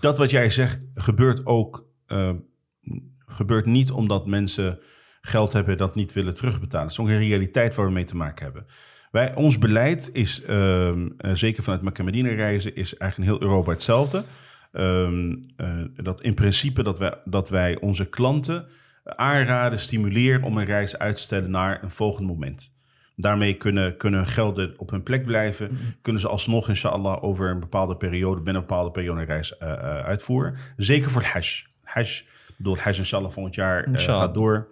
dat 0.00 0.18
wat 0.18 0.30
jij 0.30 0.50
zegt 0.50 0.86
gebeurt 0.94 1.46
ook. 1.46 1.86
eh, 2.06 2.30
gebeurt 3.26 3.66
niet 3.66 3.90
omdat 3.90 4.26
mensen 4.26 4.78
geld 5.20 5.52
hebben 5.52 5.76
dat 5.76 5.94
niet 5.94 6.12
willen 6.12 6.34
terugbetalen. 6.34 6.86
Het 6.86 6.92
is 6.92 7.00
ook 7.00 7.08
een 7.08 7.18
realiteit 7.18 7.74
waar 7.74 7.86
we 7.86 7.92
mee 7.92 8.04
te 8.04 8.16
maken 8.16 8.44
hebben. 8.44 8.66
Wij, 9.10 9.34
ons 9.34 9.58
beleid 9.58 10.10
is, 10.12 10.42
ehm, 10.42 11.08
eh, 11.18 11.34
zeker 11.34 11.62
vanuit 11.62 11.98
Medina 11.98 12.28
reizen, 12.28 12.74
is 12.74 12.96
eigenlijk 12.96 13.30
in 13.30 13.36
heel 13.36 13.48
Europa 13.48 13.70
hetzelfde. 13.70 14.24
Ehm, 14.72 15.34
eh, 15.56 15.84
dat 15.94 16.20
in 16.22 16.34
principe 16.34 16.82
dat 16.82 16.98
wij, 16.98 17.14
dat 17.24 17.48
wij 17.48 17.80
onze 17.80 18.08
klanten 18.08 18.66
aanraden, 19.04 19.80
stimuleren 19.80 20.42
om 20.42 20.58
een 20.58 20.64
reis 20.64 20.98
uit 20.98 21.16
te 21.16 21.22
stellen 21.22 21.50
naar 21.50 21.82
een 21.82 21.90
volgend 21.90 22.26
moment. 22.26 22.75
Daarmee 23.18 23.54
kunnen, 23.54 23.96
kunnen 23.96 24.20
hun 24.20 24.28
gelden 24.28 24.74
op 24.78 24.90
hun 24.90 25.02
plek 25.02 25.24
blijven. 25.24 25.78
Kunnen 26.02 26.20
ze 26.20 26.28
alsnog, 26.28 26.68
inshallah, 26.68 27.22
over 27.22 27.50
een 27.50 27.60
bepaalde 27.60 27.96
periode, 27.96 28.36
binnen 28.36 28.62
een 28.62 28.68
bepaalde 28.68 28.90
periode 28.90 29.20
een 29.20 29.26
reis 29.26 29.58
eh, 29.58 29.72
eh, 29.72 29.78
uitvoeren. 30.04 30.56
Zeker 30.76 31.10
voor 31.10 31.22
het 31.22 31.30
Hajj. 31.30 31.64
Hajj, 31.82 32.08
ik 32.48 32.54
bedoel, 32.56 32.72
het 32.74 32.82
Hajj 32.82 32.98
inshallah 32.98 33.30
volgend 33.32 33.54
jaar 33.54 33.84
eh, 33.84 34.00
gaat 34.00 34.34
door. 34.34 34.68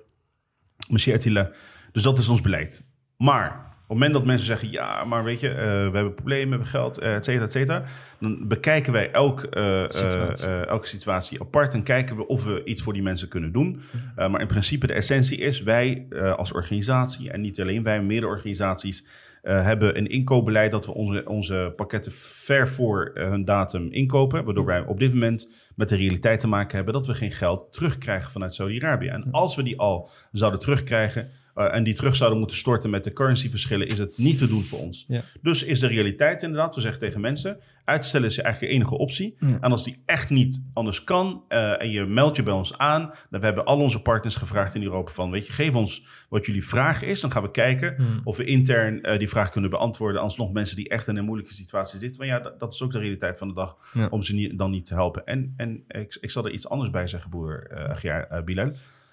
Dus 1.93 2.03
dat 2.03 2.19
is 2.19 2.29
ons 2.29 2.41
beleid. 2.41 2.85
Maar 3.17 3.74
moment 3.95 4.13
dat 4.15 4.25
mensen 4.25 4.47
zeggen, 4.47 4.71
ja, 4.71 5.05
maar 5.05 5.25
weet 5.25 5.41
je, 5.41 5.49
eh, 5.49 5.55
we 5.57 5.91
hebben 5.95 6.15
problemen, 6.15 6.45
we 6.49 6.51
hebben 6.51 6.67
geld, 6.67 6.99
eh, 6.99 7.15
et 7.15 7.25
cetera, 7.25 7.45
et 7.45 7.53
cetera. 7.53 7.85
Dan 8.21 8.49
bekijken 8.49 8.93
wij 8.93 9.11
elk, 9.11 9.43
eh, 9.43 9.85
Situatie. 9.89 10.49
elke 10.49 10.87
situatie 10.87 11.41
apart 11.41 11.75
en 11.75 11.83
kijken 11.83 12.17
we 12.17 12.27
of 12.27 12.45
we 12.45 12.65
iets 12.65 12.83
voor 12.83 12.93
die 12.93 13.03
mensen 13.03 13.29
kunnen 13.29 13.53
doen. 13.53 13.81
Eh, 14.17 14.29
maar 14.29 14.41
in 14.41 14.47
principe 14.47 14.87
de 14.87 14.93
essentie 14.93 15.39
is, 15.39 15.63
wij 15.63 16.07
als 16.37 16.53
organisatie, 16.53 17.31
en 17.31 17.41
niet 17.41 17.61
alleen 17.61 17.83
wij, 17.83 18.03
meerdere 18.03 18.33
organisaties, 18.33 19.07
hebben 19.43 19.99
een 19.99 20.07
inkoopbeleid 20.07 20.71
dat 20.71 20.87
we 20.87 20.95
onze, 20.95 21.29
onze 21.29 21.73
pakketten 21.77 22.13
ver 22.15 22.69
voor 22.69 23.11
hun 23.15 23.45
datum 23.45 23.93
inkopen. 23.93 24.45
Waardoor 24.45 24.65
wij 24.65 24.81
op 24.81 24.99
dit 24.99 25.13
moment 25.13 25.49
met 25.77 25.89
de 25.89 25.97
realiteit 25.97 26.41
te 26.41 26.49
maken 26.49 26.77
hebben 26.77 26.95
dat 26.95 27.07
we 27.07 27.15
geen 27.15 27.33
geld 27.33 27.73
terugkrijgen 27.73 28.33
vanuit 28.33 28.55
Saudi-Arabië. 28.55 29.07
En 29.07 29.29
als 29.31 29.57
we 29.57 29.63
die 29.63 29.79
al 29.79 30.11
zouden 30.33 30.61
terugkrijgen 30.61 31.31
eh, 31.55 31.75
en 31.75 31.85
die 31.85 31.95
terug 31.95 32.17
zouden 32.17 32.39
moeten 32.39 32.57
storten 32.57 32.91
met 32.91 33.05
de 33.05 33.13
currencyverschillen, 33.13 33.87
is 33.87 33.99
het 33.99 34.19
niet 34.19 34.39
te 34.39 34.49
doen 34.49 34.63
voor 34.63 34.79
ons. 34.79 35.05
Ja. 35.09 35.23
Dus 35.43 35.63
is 35.63 35.81
de 35.81 35.87
realiteit 35.87 36.43
inderdaad, 36.43 36.75
we 36.75 36.81
zeggen 36.81 37.01
tegen 37.01 37.21
mensen, 37.21 37.59
uitstellen 37.85 38.29
is 38.29 38.39
eigenlijk 38.39 38.73
de 38.73 38.79
enige 38.79 38.99
optie. 38.99 39.37
Ja. 39.41 39.59
En 39.61 39.71
als 39.71 39.85
die 39.85 40.03
echt 40.07 40.31
niet 40.31 40.63
anders 40.73 41.05
kan 41.05 41.45
eh, 41.49 41.83
en 41.83 41.91
je 41.91 42.05
meldt 42.07 42.37
je 42.37 42.43
bij 42.43 42.53
ons 42.55 42.79
aan, 42.79 43.13
dan 43.31 43.41
we 43.41 43.47
hebben 43.47 43.65
al 43.65 43.79
onze 43.79 44.03
partners 44.03 44.37
gevraagd 44.37 44.75
in 44.75 44.83
Europa 44.83 45.13
van, 45.13 45.31
weet 45.31 45.47
je, 45.47 45.53
geef 45.53 45.75
ons 45.75 46.05
wat 46.29 46.47
jullie 46.47 46.67
vraag 46.67 47.03
is. 47.03 47.21
Dan 47.21 47.31
gaan 47.33 47.43
we 47.43 47.51
kijken 47.51 47.95
Hmm. 47.97 48.21
of 48.25 48.37
we 48.37 48.45
intern 48.45 49.03
eh, 49.03 49.19
die 49.19 49.29
vraag 49.29 49.51
kunnen 49.51 49.71
beantwoorden. 49.71 50.21
Alsnog 50.21 50.53
mensen 50.53 50.77
die 50.77 50.89
echt 50.89 51.09
in 51.09 51.17
een 51.17 51.25
moeilijke 51.25 51.55
situatie 51.55 51.99
zitten. 51.99 52.19
Maar 52.19 52.29
ja, 52.29 52.41
dat, 52.41 52.61
dat 52.61 52.73
is 52.73 52.83
ook 52.83 52.93
de 52.93 52.99
realiteit 52.99 53.39
van 53.39 53.49
de 53.49 53.55
dag 53.55 53.77
Ja. 53.93 54.07
om 54.11 54.23
ze 54.23 54.35
niet, 54.35 54.59
dan 54.59 54.71
niet 54.71 54.85
te 54.85 54.95
helpen. 54.95 55.25
En, 55.25 55.55
en 55.57 55.85
ik, 55.89 56.17
ik 56.21 56.31
zal 56.31 56.45
er 56.45 56.51
iets 56.51 56.69
anders 56.69 56.91
bij 56.91 57.07
zeggen, 57.07 57.31
broer 57.31 57.67
eh, 57.71 58.43
Bilal. 58.45 58.73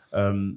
Ehm, 0.10 0.50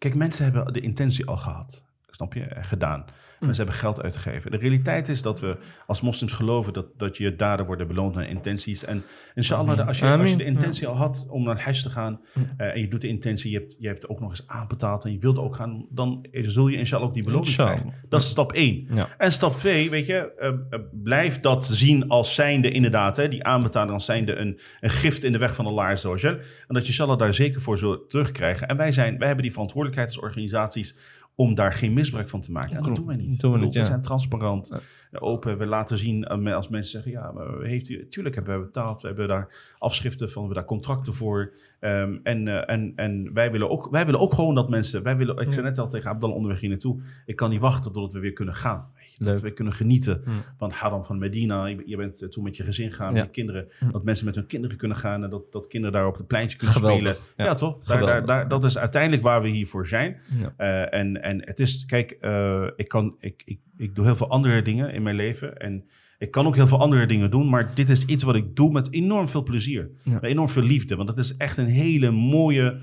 kijk, 0.00 0.14
mensen 0.14 0.44
hebben 0.44 0.72
de 0.72 0.80
intentie 0.80 1.26
al 1.26 1.36
gehad. 1.36 1.84
Snap 2.10 2.34
je? 2.34 2.46
Gedaan. 2.50 3.04
Mensen 3.40 3.64
hebben 3.64 3.80
geld 3.80 4.02
uitgegeven. 4.02 4.50
De 4.50 4.56
realiteit 4.56 5.08
is 5.08 5.22
dat 5.22 5.40
we 5.40 5.56
als 5.86 6.00
moslims 6.00 6.32
geloven 6.32 6.72
dat, 6.72 6.86
dat 6.96 7.16
je 7.16 7.36
daden 7.36 7.66
worden 7.66 7.86
beloond 7.88 8.14
naar 8.14 8.28
intenties. 8.28 8.84
En 8.84 9.02
inshallah, 9.34 9.86
als 9.86 9.98
je, 9.98 10.06
als 10.16 10.30
je 10.30 10.36
de 10.36 10.44
intentie 10.44 10.86
al 10.86 10.96
had 10.96 11.26
om 11.30 11.42
naar 11.44 11.62
hajj 11.62 11.82
te 11.82 11.90
gaan. 11.90 12.20
eh, 12.56 12.74
en 12.74 12.80
je 12.80 12.88
doet 12.88 13.00
de 13.00 13.08
intentie, 13.08 13.50
je 13.50 13.58
hebt, 13.58 13.76
je 13.78 13.86
hebt 13.86 14.08
ook 14.08 14.20
nog 14.20 14.30
eens 14.30 14.42
aanbetaald 14.46 15.04
en 15.04 15.12
je 15.12 15.18
wilde 15.18 15.40
ook 15.40 15.56
gaan. 15.56 15.86
Dan 15.90 16.26
zul 16.32 16.68
je 16.68 16.76
inshallah 16.76 17.06
ook 17.06 17.14
die 17.14 17.22
beloning 17.24 17.48
Inshallah. 17.48 17.72
krijgen. 17.80 18.00
Dat 18.08 18.20
is 18.20 18.28
stap 18.28 18.52
1. 18.52 18.86
Ja. 18.90 19.08
En 19.18 19.32
stap 19.32 19.56
2, 19.56 19.90
weet 19.90 20.06
je, 20.06 20.32
eh, 20.38 20.78
blijf 20.92 21.40
dat 21.40 21.64
zien 21.64 22.08
als 22.08 22.34
zijnde 22.34 22.70
inderdaad, 22.70 23.16
hè, 23.16 23.28
die 23.28 23.44
aanbetaling 23.44 23.92
als 23.92 24.04
zijnde 24.04 24.34
een, 24.36 24.58
een 24.80 24.90
gift 24.90 25.24
in 25.24 25.32
de 25.32 25.38
weg 25.38 25.54
van 25.54 25.66
Allah 25.66 25.96
wa 26.02 26.14
Jal. 26.16 26.32
En 26.32 26.40
dat 26.66 26.82
je 26.82 26.88
inshallah 26.88 27.18
daar 27.18 27.34
zeker 27.34 27.60
voor 27.60 27.78
zult 27.78 28.10
terugkrijgen. 28.10 28.68
En 28.68 28.76
wij, 28.76 28.92
zijn, 28.92 29.18
wij 29.18 29.26
hebben 29.26 29.44
die 29.44 29.52
verantwoordelijkheid 29.52 30.08
als 30.16 30.24
organisaties 30.24 30.94
om 31.40 31.54
daar 31.54 31.72
geen 31.72 31.92
misbruik 31.92 32.28
van 32.28 32.40
te 32.40 32.52
maken. 32.52 32.76
En 32.76 32.82
dat 32.82 32.96
doen 32.96 33.06
wij 33.06 33.16
niet. 33.16 33.40
Doen 33.40 33.52
we 33.52 33.58
niet, 33.58 33.72
ja. 33.72 33.80
we 33.80 33.86
zijn 33.86 34.02
transparant. 34.02 34.80
open. 35.12 35.58
We 35.58 35.66
laten 35.66 35.98
zien 35.98 36.24
eh, 36.24 36.54
als 36.54 36.68
mensen 36.68 36.90
zeggen, 36.90 37.10
ja, 37.10 37.32
maar 37.32 37.60
heeft 37.62 37.88
u, 37.88 38.08
tuurlijk 38.08 38.34
hebben 38.34 38.58
we 38.58 38.64
betaald. 38.64 39.00
We 39.00 39.06
hebben 39.06 39.28
daar 39.28 39.74
afschriften 39.78 40.30
van, 40.30 40.42
we 40.42 40.48
hebben 40.48 40.56
daar 40.56 40.76
contracten 40.76 41.14
voor. 41.14 41.52
Ehm, 41.80 42.16
en, 42.22 42.48
eh, 42.48 42.74
en, 42.74 42.92
en 42.96 43.32
wij 43.32 43.50
willen, 43.50 43.70
ook, 43.70 43.88
wij 43.90 44.04
willen 44.04 44.20
ook 44.20 44.34
gewoon 44.34 44.54
dat 44.54 44.68
mensen, 44.68 45.02
wij 45.02 45.16
willen, 45.16 45.36
ik 45.36 45.52
zei 45.52 45.66
net 45.66 45.78
al 45.78 45.88
tegen 45.88 46.10
Abdallah 46.10 46.36
onderweg 46.36 46.60
hier 46.60 46.70
naartoe, 46.70 47.00
ik 47.24 47.36
kan 47.36 47.50
niet 47.50 47.60
wachten 47.60 47.92
totdat 47.92 48.12
we 48.12 48.18
weer 48.18 48.32
kunnen 48.32 48.54
gaan. 48.54 48.90
Dat 49.26 49.40
we 49.40 49.52
kunnen 49.52 49.72
genieten 49.74 50.22
Mm. 50.24 50.32
van 50.58 50.70
Haram 50.70 51.04
van 51.04 51.18
Medina. 51.18 51.66
Je, 51.66 51.82
je 51.86 51.96
bent 51.96 52.22
eh, 52.22 52.28
toen 52.28 52.44
met 52.44 52.56
je 52.56 52.64
gezin 52.64 52.92
gaan, 52.92 53.12
met 53.12 53.24
je 53.24 53.30
kinderen. 53.30 53.68
Mm. 53.80 53.92
Dat 53.92 54.04
mensen 54.04 54.26
met 54.26 54.34
hun 54.34 54.46
kinderen 54.46 54.76
kunnen 54.76 54.96
gaan 54.96 55.24
en 55.24 55.30
dat, 55.30 55.52
dat 55.52 55.66
kinderen 55.66 55.96
daar 55.96 56.06
op 56.06 56.16
het 56.16 56.26
pleintje 56.26 56.58
kunnen 56.58 56.76
Geweldig, 56.76 57.16
spelen. 57.16 57.46
Ja, 57.48 57.54
toch? 57.54 57.84
Daar, 57.84 58.26
daar, 58.26 58.48
dat 58.48 58.64
is 58.64 58.78
uiteindelijk 58.78 59.22
waar 59.22 59.42
we 59.42 59.48
hiervoor 59.48 59.86
zijn. 59.86 60.16
Eh, 60.56 60.94
en, 60.94 61.22
en 61.22 61.42
het 61.44 61.60
is, 61.60 61.84
kijk, 61.86 62.10
eh, 62.10 62.66
ik, 62.76 62.88
kan, 62.88 63.16
ik, 63.20 63.42
ik, 63.44 63.58
ik 63.76 63.94
doe 63.94 64.04
heel 64.04 64.16
veel 64.16 64.28
andere 64.28 64.62
dingen 64.62 64.92
in 64.92 65.02
mijn 65.02 65.16
leven. 65.16 65.56
En 65.58 65.84
ik 66.18 66.30
kan 66.30 66.46
ook 66.46 66.54
heel 66.56 66.66
veel 66.66 66.80
andere 66.80 67.06
dingen 67.06 67.30
doen. 67.30 67.48
Maar 67.48 67.74
dit 67.74 67.90
is 67.90 68.04
iets 68.04 68.24
wat 68.24 68.34
ik 68.34 68.56
doe 68.56 68.72
met 68.72 68.92
enorm 68.92 69.28
veel 69.28 69.42
plezier. 69.42 69.90
Ja. 70.04 70.12
Met 70.12 70.22
enorm 70.22 70.48
veel 70.48 70.62
liefde. 70.62 70.96
Want 70.96 71.08
het 71.08 71.18
is 71.18 71.36
echt 71.36 71.56
een 71.56 71.68
hele 71.68 72.10
mooie 72.10 72.78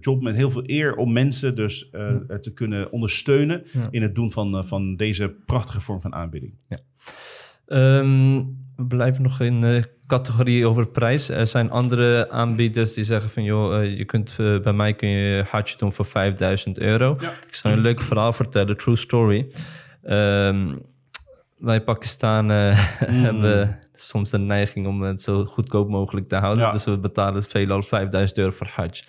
job 0.00 0.22
met 0.22 0.36
heel 0.36 0.50
veel 0.50 0.62
eer 0.66 0.94
om 0.94 1.12
mensen 1.12 1.54
dus 1.54 1.90
eh, 1.90 2.10
eh, 2.10 2.36
te 2.38 2.52
kunnen 2.52 2.92
ondersteunen 2.92 3.62
Ja. 3.72 3.88
in 3.90 4.02
het 4.02 4.14
doen 4.14 4.32
van, 4.32 4.56
eh, 4.56 4.64
van 4.64 4.96
deze 4.96 5.34
prachtige 5.44 5.80
vorm 5.80 6.00
van 6.00 6.14
aanbidding. 6.14 6.54
Ehm, 7.66 8.42
we 8.76 8.86
blijven 8.88 9.22
nog 9.22 9.40
in 9.40 9.60
de 9.60 9.84
categorie 10.06 10.66
over 10.66 10.88
prijs. 10.88 11.28
Er 11.28 11.46
zijn 11.46 11.70
andere 11.70 12.30
aanbieders 12.30 12.94
die 12.94 13.04
zeggen 13.04 13.30
van... 13.30 13.42
joh, 13.42 13.82
eh, 13.82 13.98
je 13.98 14.04
kunt, 14.04 14.34
eh, 14.38 14.60
bij 14.60 14.72
mij 14.72 14.94
kun 14.94 15.08
je 15.08 15.44
hajj 15.48 15.74
doen 15.78 15.92
voor 15.92 16.04
5000 16.06 16.78
euro. 16.78 17.16
Ja. 17.20 17.30
Ik 17.46 17.54
zal 17.54 17.70
je 17.70 17.76
een 17.76 17.82
leuk 17.82 18.00
verhaal 18.00 18.32
vertellen, 18.32 18.76
true 18.76 18.96
story. 18.96 19.46
Ehm, 20.02 20.74
wij 21.64 21.80
Pakistanen 21.82 22.76
hebben 23.26 23.78
soms 23.94 24.30
de 24.30 24.38
neiging 24.38 24.86
om 24.86 25.02
het 25.02 25.22
zo 25.22 25.44
goedkoop 25.44 25.88
mogelijk 25.88 26.28
te 26.28 26.36
houden. 26.36 26.64
Ja. 26.64 26.72
Dus 26.72 26.84
we 26.84 26.98
betalen 26.98 27.42
veelal 27.42 27.82
5000 27.82 28.38
euro 28.38 28.50
voor 28.50 28.68
hajj. 28.74 29.02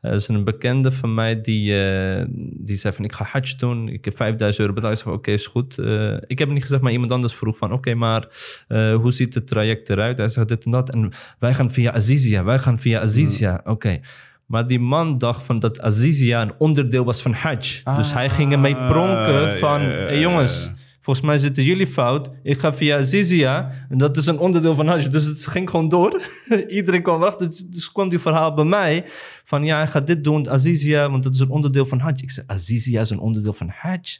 Er 0.00 0.12
is 0.14 0.28
een 0.28 0.44
bekende 0.44 0.92
van 0.92 1.14
mij 1.14 1.40
die, 1.40 1.84
eh, 1.84 2.24
die 2.56 2.76
zei 2.76 2.94
van 2.94 3.04
ik 3.04 3.12
ga 3.12 3.24
hajj 3.24 3.54
doen. 3.56 3.88
Ik 3.88 4.04
heb 4.04 4.16
5000 4.16 4.60
euro 4.60 4.74
betaald. 4.74 4.92
Ik 4.92 4.98
zei 4.98 5.10
van 5.10 5.18
oké, 5.18 5.30
is 5.30 5.46
goed. 5.46 5.78
Eh, 5.78 6.12
ik 6.12 6.38
heb 6.38 6.38
het 6.38 6.48
niet 6.48 6.62
gezegd, 6.62 6.82
maar 6.82 6.92
iemand 6.92 7.12
anders 7.12 7.34
vroeg 7.34 7.56
van 7.56 7.72
oké, 7.72 7.94
maar 7.94 8.28
eh, 8.68 8.94
hoe 8.94 9.12
ziet 9.12 9.34
het 9.34 9.46
traject 9.46 9.90
eruit? 9.90 10.18
Hij 10.18 10.28
zegt 10.28 10.48
dit 10.48 10.64
en 10.64 10.70
dat. 10.70 10.90
En 10.90 11.12
wij 11.38 11.54
gaan 11.54 11.72
via 11.72 11.92
Azizia. 11.92 12.44
Wij 12.44 12.58
gaan 12.58 12.78
via 12.78 13.00
Azizia. 13.00 13.60
Oké. 13.64 14.00
Maar 14.46 14.66
die 14.66 14.80
man 14.80 15.18
dacht 15.18 15.42
van 15.44 15.58
dat 15.58 15.80
Azizia 15.80 16.42
een 16.42 16.52
onderdeel 16.58 17.04
was 17.04 17.22
van 17.22 17.32
hajj. 17.32 17.82
dus 17.96 18.12
hij 18.12 18.30
ging 18.30 18.52
ermee 18.52 18.76
pronken 18.76 19.50
Ah, 19.50 19.54
van... 19.54 19.80
hey 19.80 20.18
jongens. 20.18 20.70
Volgens 21.06 21.26
mij 21.26 21.38
zitten 21.38 21.62
jullie 21.62 21.86
fout. 21.86 22.30
Ik 22.42 22.58
ga 22.58 22.74
via 22.74 22.98
Azizia. 22.98 23.70
En 23.88 23.98
dat 23.98 24.16
is 24.16 24.26
een 24.26 24.38
onderdeel 24.38 24.74
van 24.74 24.86
hajj. 24.86 25.08
Dus 25.08 25.24
het 25.24 25.46
ging 25.46 25.70
gewoon 25.70 25.88
door. 25.88 26.22
Iedereen 26.68 27.02
kwam 27.02 27.20
erachter. 27.22 27.50
Dus- 27.66 27.92
kwam 27.92 28.08
die 28.08 28.18
verhaal 28.18 28.54
bij 28.54 28.64
mij. 28.64 29.04
Van 29.44 29.64
ja, 29.64 29.76
hij 29.76 29.86
gaat 29.86 30.06
dit 30.06 30.24
doen, 30.24 30.50
Azizia. 30.50 31.10
Want 31.10 31.22
dat 31.22 31.34
is 31.34 31.40
een 31.40 31.50
onderdeel 31.50 31.86
van 31.86 31.98
hajj. 31.98 32.22
Ik 32.22 32.30
zei, 32.30 32.46
Azizia 32.46 33.00
is 33.00 33.10
een 33.10 33.18
onderdeel 33.18 33.52
van 33.52 33.68
hajj? 33.68 34.18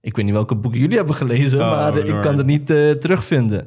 Ik 0.00 0.16
weet 0.16 0.24
niet 0.24 0.34
welke 0.34 0.56
boeken 0.56 0.80
jullie 0.80 0.96
hebben 0.96 1.14
gelezen. 1.14 1.60
Oh, 1.60 1.70
maar 1.70 1.96
ik 1.96 2.22
kan 2.22 2.38
er 2.38 2.44
niet 2.44 2.70
eh, 2.70 2.90
terugvinden. 2.90 3.66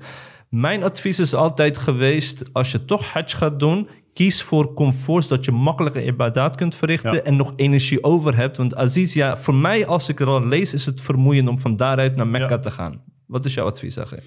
Mijn 0.49 0.83
advies 0.83 1.19
is 1.19 1.33
altijd 1.33 1.77
geweest... 1.77 2.43
als 2.53 2.71
je 2.71 2.85
toch 2.85 3.05
hajj 3.13 3.35
gaat 3.35 3.59
doen... 3.59 3.89
kies 4.17 4.43
voor 4.43 4.73
comfort... 4.73 5.23
zodat 5.23 5.45
je 5.45 5.51
makkelijker 5.51 6.05
ibadat 6.05 6.55
kunt 6.55 6.75
verrichten... 6.75 7.13
Ja. 7.13 7.21
en 7.21 7.35
nog 7.35 7.53
energie 7.55 8.03
over 8.03 8.35
hebt. 8.35 8.57
Want 8.57 8.75
Azizia, 8.75 9.37
voor 9.37 9.55
mij 9.55 9.85
als 9.85 10.09
ik 10.09 10.19
er 10.19 10.27
al 10.27 10.47
lees... 10.47 10.73
is 10.73 10.85
het 10.85 11.01
vermoeiend 11.01 11.47
om 11.47 11.59
van 11.59 11.75
daaruit 11.75 12.15
naar 12.15 12.27
Mekka 12.27 12.49
Ja. 12.49 12.59
te 12.59 12.71
gaan. 12.71 13.01
Wat 13.25 13.45
is 13.45 13.53
jouw 13.53 13.65
advies, 13.65 13.99
Agé? 13.99 14.17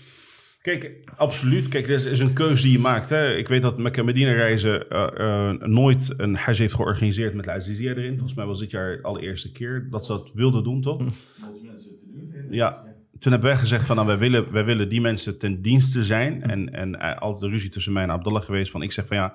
Kijk, 0.63 1.11
absoluut. 1.17 1.69
Kijk, 1.69 1.87
dit 1.87 2.05
is, 2.05 2.21
een 2.21 2.33
keuze 2.33 2.63
die 2.63 2.73
je 2.73 2.79
maakt. 2.79 3.09
Hè. 3.09 3.37
Ik 3.37 3.49
weet 3.49 3.63
dat 3.63 3.79
Mekka 3.79 4.03
Medina 4.03 4.33
reizen 4.33 4.89
eh, 4.89 5.49
eh, 5.49 5.61
nooit 5.61 6.15
een 6.17 6.37
hajj 6.37 6.57
heeft 6.57 6.75
georganiseerd 6.75 7.35
met 7.35 7.49
Azizia 7.49 7.91
erin. 7.91 8.11
Volgens 8.11 8.35
mij 8.35 8.47
was 8.47 8.59
dit 8.59 8.71
jaar 8.71 8.97
de 8.97 9.03
allereerste 9.03 9.53
keer 9.53 9.87
dat 9.91 10.07
ze 10.07 10.13
dat 10.13 10.31
wilden 10.35 10.65
doen, 10.65 10.83
toch? 10.83 11.03
Ja. 12.51 12.85
Toen 13.19 13.33
hebben 13.33 13.51
wij 13.51 13.59
gezegd 13.59 13.87
van, 13.87 13.97
nou, 13.97 14.09
wij 14.09 14.19
willen, 14.19 14.53
wij 14.53 14.65
willen 14.65 14.89
die 14.89 15.01
mensen 15.01 15.39
ten 15.39 15.63
dienste 15.63 16.05
zijn. 16.05 16.43
En, 16.43 16.73
en 16.73 17.01
eh, 17.01 17.19
altijd 17.19 17.43
een 17.43 17.51
ruzie 17.51 17.71
tussen 17.71 17.93
mij 17.93 18.03
en 18.03 18.11
Abdullah 18.11 18.43
geweest 18.43 18.71
van, 18.71 18.83
ik 18.83 18.93
zeg 18.93 19.07
van 19.07 19.17
ja, 19.17 19.33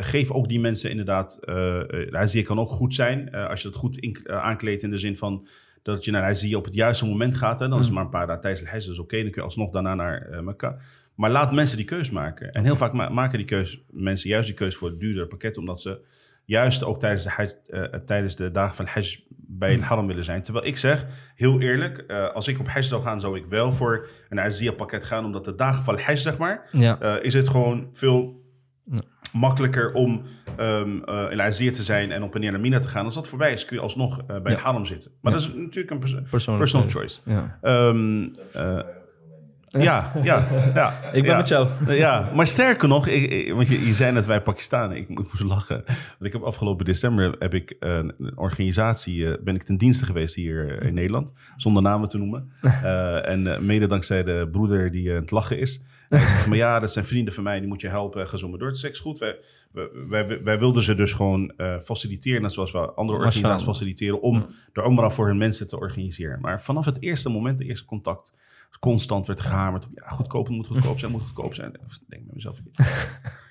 geef 0.00 0.30
ook 0.30 0.48
die 0.48 0.60
mensen 0.60 0.90
inderdaad, 0.90 1.38
uh, 1.44 2.42
kan 2.44 2.58
ook 2.58 2.70
goed 2.70 2.94
zijn. 2.94 3.30
eh, 3.30 3.48
als 3.48 3.62
je 3.62 3.68
dat 3.68 3.76
goed 3.76 3.98
in, 3.98 4.28
aankleedt 4.30 4.82
in 4.82 4.90
de 4.90 4.98
zin 4.98 5.16
van, 5.16 5.46
dat 5.82 6.04
je 6.04 6.10
naar 6.10 6.22
Azizia 6.22 6.56
op 6.56 6.64
het 6.64 6.74
juiste 6.74 7.06
moment 7.06 7.34
gaat. 7.34 7.58
Hè, 7.58 7.68
dan 7.68 7.78
is 7.78 7.84
het 7.84 7.94
maar 7.94 8.04
een 8.04 8.10
paar 8.10 8.26
dagen 8.26 8.42
tijdens 8.42 8.84
de 8.84 8.88
dus 8.88 8.98
oké, 8.98 9.16
dan 9.22 9.30
kun 9.30 9.40
je 9.42 9.48
alsnog 9.48 9.70
daarna 9.70 9.94
naar 9.94 10.20
eh, 10.22 10.40
Mekka. 10.40 10.76
Maar 11.14 11.30
laat 11.30 11.52
mensen 11.52 11.76
die 11.76 11.86
keus 11.86 12.10
maken. 12.10 12.50
En 12.50 12.64
heel 12.64 12.76
vaak 12.76 12.92
ma- 12.92 13.08
maken 13.08 13.38
die 13.38 13.46
keus, 13.46 13.82
mensen 13.90 14.28
juist 14.28 14.46
die 14.46 14.56
keus 14.56 14.76
voor 14.76 14.88
het 14.88 14.98
duurdere 14.98 15.26
pakket, 15.26 15.56
omdat 15.56 15.80
ze 15.80 16.00
juist 16.44 16.84
ook 16.84 17.00
tijdens 17.00 17.24
de, 17.24 17.30
hajj, 17.30 17.52
tijdens 18.04 18.36
de 18.36 18.50
dagen 18.50 18.76
van 18.76 18.86
Hajj 18.86 19.24
bij 19.36 19.72
het 19.72 19.80
haram 19.80 20.06
willen 20.06 20.24
zijn. 20.24 20.42
Terwijl 20.42 20.66
ik 20.66 20.76
zeg, 20.76 21.06
heel 21.34 21.60
eerlijk, 21.60 22.12
als 22.34 22.48
ik 22.48 22.58
op 22.60 22.68
Hajj 22.68 22.82
zou 22.82 23.02
gaan, 23.02 23.20
zou 23.20 23.36
ik 23.36 23.44
wel 23.48 23.72
voor 23.72 24.08
een 24.28 24.40
Azia 24.40 24.72
pakket 24.72 25.04
gaan, 25.04 25.24
omdat 25.24 25.44
de 25.44 25.54
dagen 25.54 25.84
van 25.84 25.98
Hajj, 25.98 26.16
zeg 26.16 26.38
maar, 26.38 26.68
Ja. 26.72 27.18
is 27.20 27.34
het 27.34 27.48
gewoon 27.48 27.88
veel 27.92 28.46
Ja. 28.90 29.00
Makkelijker 29.32 29.92
om 29.92 30.22
in 31.30 31.40
Azia 31.40 31.72
te 31.72 31.82
zijn 31.82 32.10
en 32.12 32.22
op 32.22 32.34
en 32.34 32.40
neer 32.40 32.50
naar 32.50 32.60
Mina 32.60 32.78
te 32.78 32.88
gaan. 32.88 33.04
Als 33.04 33.14
dat 33.14 33.28
voorbij 33.28 33.52
is, 33.52 33.64
kun 33.64 33.76
je 33.76 33.82
alsnog 33.82 34.20
eh, 34.26 34.40
bij 34.40 34.52
Ja. 34.52 34.58
haram 34.58 34.84
zitten. 34.86 35.10
Maar 35.20 35.32
dat 35.32 35.40
is 35.40 35.48
natuurlijk 35.54 35.90
een 35.90 35.98
pers- 35.98 36.16
Persoonlijk. 36.30 36.70
personal 36.70 36.88
choice. 36.88 37.20
Ja. 37.24 37.58
Ehm, 37.62 38.22
eh, 38.52 38.78
ja, 39.82 40.12
ja, 40.22 40.46
ja. 40.74 40.92
Ik 41.12 41.22
ben 41.22 41.30
ja. 41.30 41.36
met 41.36 41.48
jou. 41.48 41.68
Ja, 41.88 42.30
maar 42.34 42.46
sterker 42.46 42.88
nog, 42.88 43.06
ik, 43.06 43.30
ik- 43.30 43.52
want 43.52 43.68
je, 43.68 43.86
je 43.86 43.94
zei 43.94 44.12
net 44.12 44.26
wij 44.26 44.42
Pakistanen, 44.42 44.96
ik, 44.96 45.08
mo- 45.08 45.20
ik 45.20 45.26
moest 45.26 45.42
lachen. 45.42 45.82
Want 45.86 46.24
ik 46.24 46.32
heb 46.32 46.42
afgelopen 46.42 46.84
december 46.84 47.34
heb 47.38 47.54
ik 47.54 47.76
een, 47.80 48.12
een 48.18 48.38
organisatie, 48.38 49.42
ben 49.42 49.54
ik 49.54 49.62
ten 49.62 49.76
dienste 49.76 50.04
geweest 50.04 50.34
hier 50.34 50.82
in 50.82 50.94
Nederland, 50.94 51.32
zonder 51.56 51.82
namen 51.82 52.08
te 52.08 52.18
noemen. 52.18 52.52
En 53.24 53.66
mede 53.66 53.86
dankzij 53.86 54.22
de 54.22 54.48
broeder 54.52 54.90
die 54.90 55.10
aan 55.10 55.20
het 55.20 55.30
lachen 55.30 55.58
is. 55.58 55.82
Maar 56.48 56.56
ja, 56.56 56.80
dat 56.80 56.92
zijn 56.92 57.06
vrienden 57.06 57.34
van 57.34 57.42
mij, 57.42 57.58
die 57.58 57.68
moet 57.68 57.80
je 57.80 57.88
helpen, 57.88 58.28
ga 58.28 58.36
zo 58.36 58.48
maar 58.48 58.58
door. 58.58 58.68
Het 58.68 58.76
is 58.76 58.82
echt 58.82 58.98
goed. 58.98 59.18
Wij, 59.18 59.38
wij, 60.08 60.42
wij, 60.42 60.58
wilden 60.58 60.82
ze 60.82 60.94
dus 60.94 61.12
gewoon 61.12 61.52
eh, 61.56 61.78
faciliteren, 61.78 62.42
net 62.42 62.52
zoals 62.52 62.72
we 62.72 62.78
andere 62.78 63.18
organisaties 63.18 63.66
faciliteren, 63.66 64.20
om 64.20 64.46
de 64.72 64.82
Omra 64.82 65.10
voor 65.10 65.26
hun 65.26 65.38
mensen 65.38 65.68
te 65.68 65.78
organiseren. 65.78 66.40
Maar 66.40 66.62
vanaf 66.62 66.84
het 66.84 67.02
eerste 67.02 67.28
moment, 67.28 67.58
de 67.58 67.64
eerste 67.64 67.84
contact, 67.84 68.32
constant 68.80 69.26
werd 69.26 69.40
gehamerd 69.40 69.84
op, 69.84 69.90
ja, 69.94 70.08
goedkoop, 70.08 70.48
moet 70.48 70.66
goedkoop 70.66 70.98
zijn, 70.98 71.12
moet 71.12 71.22
goedkoop 71.22 71.54
zijn. 71.54 71.68
Ik 71.72 71.80
denk 72.06 72.24
bij 72.24 72.34
mezelf, 72.34 72.58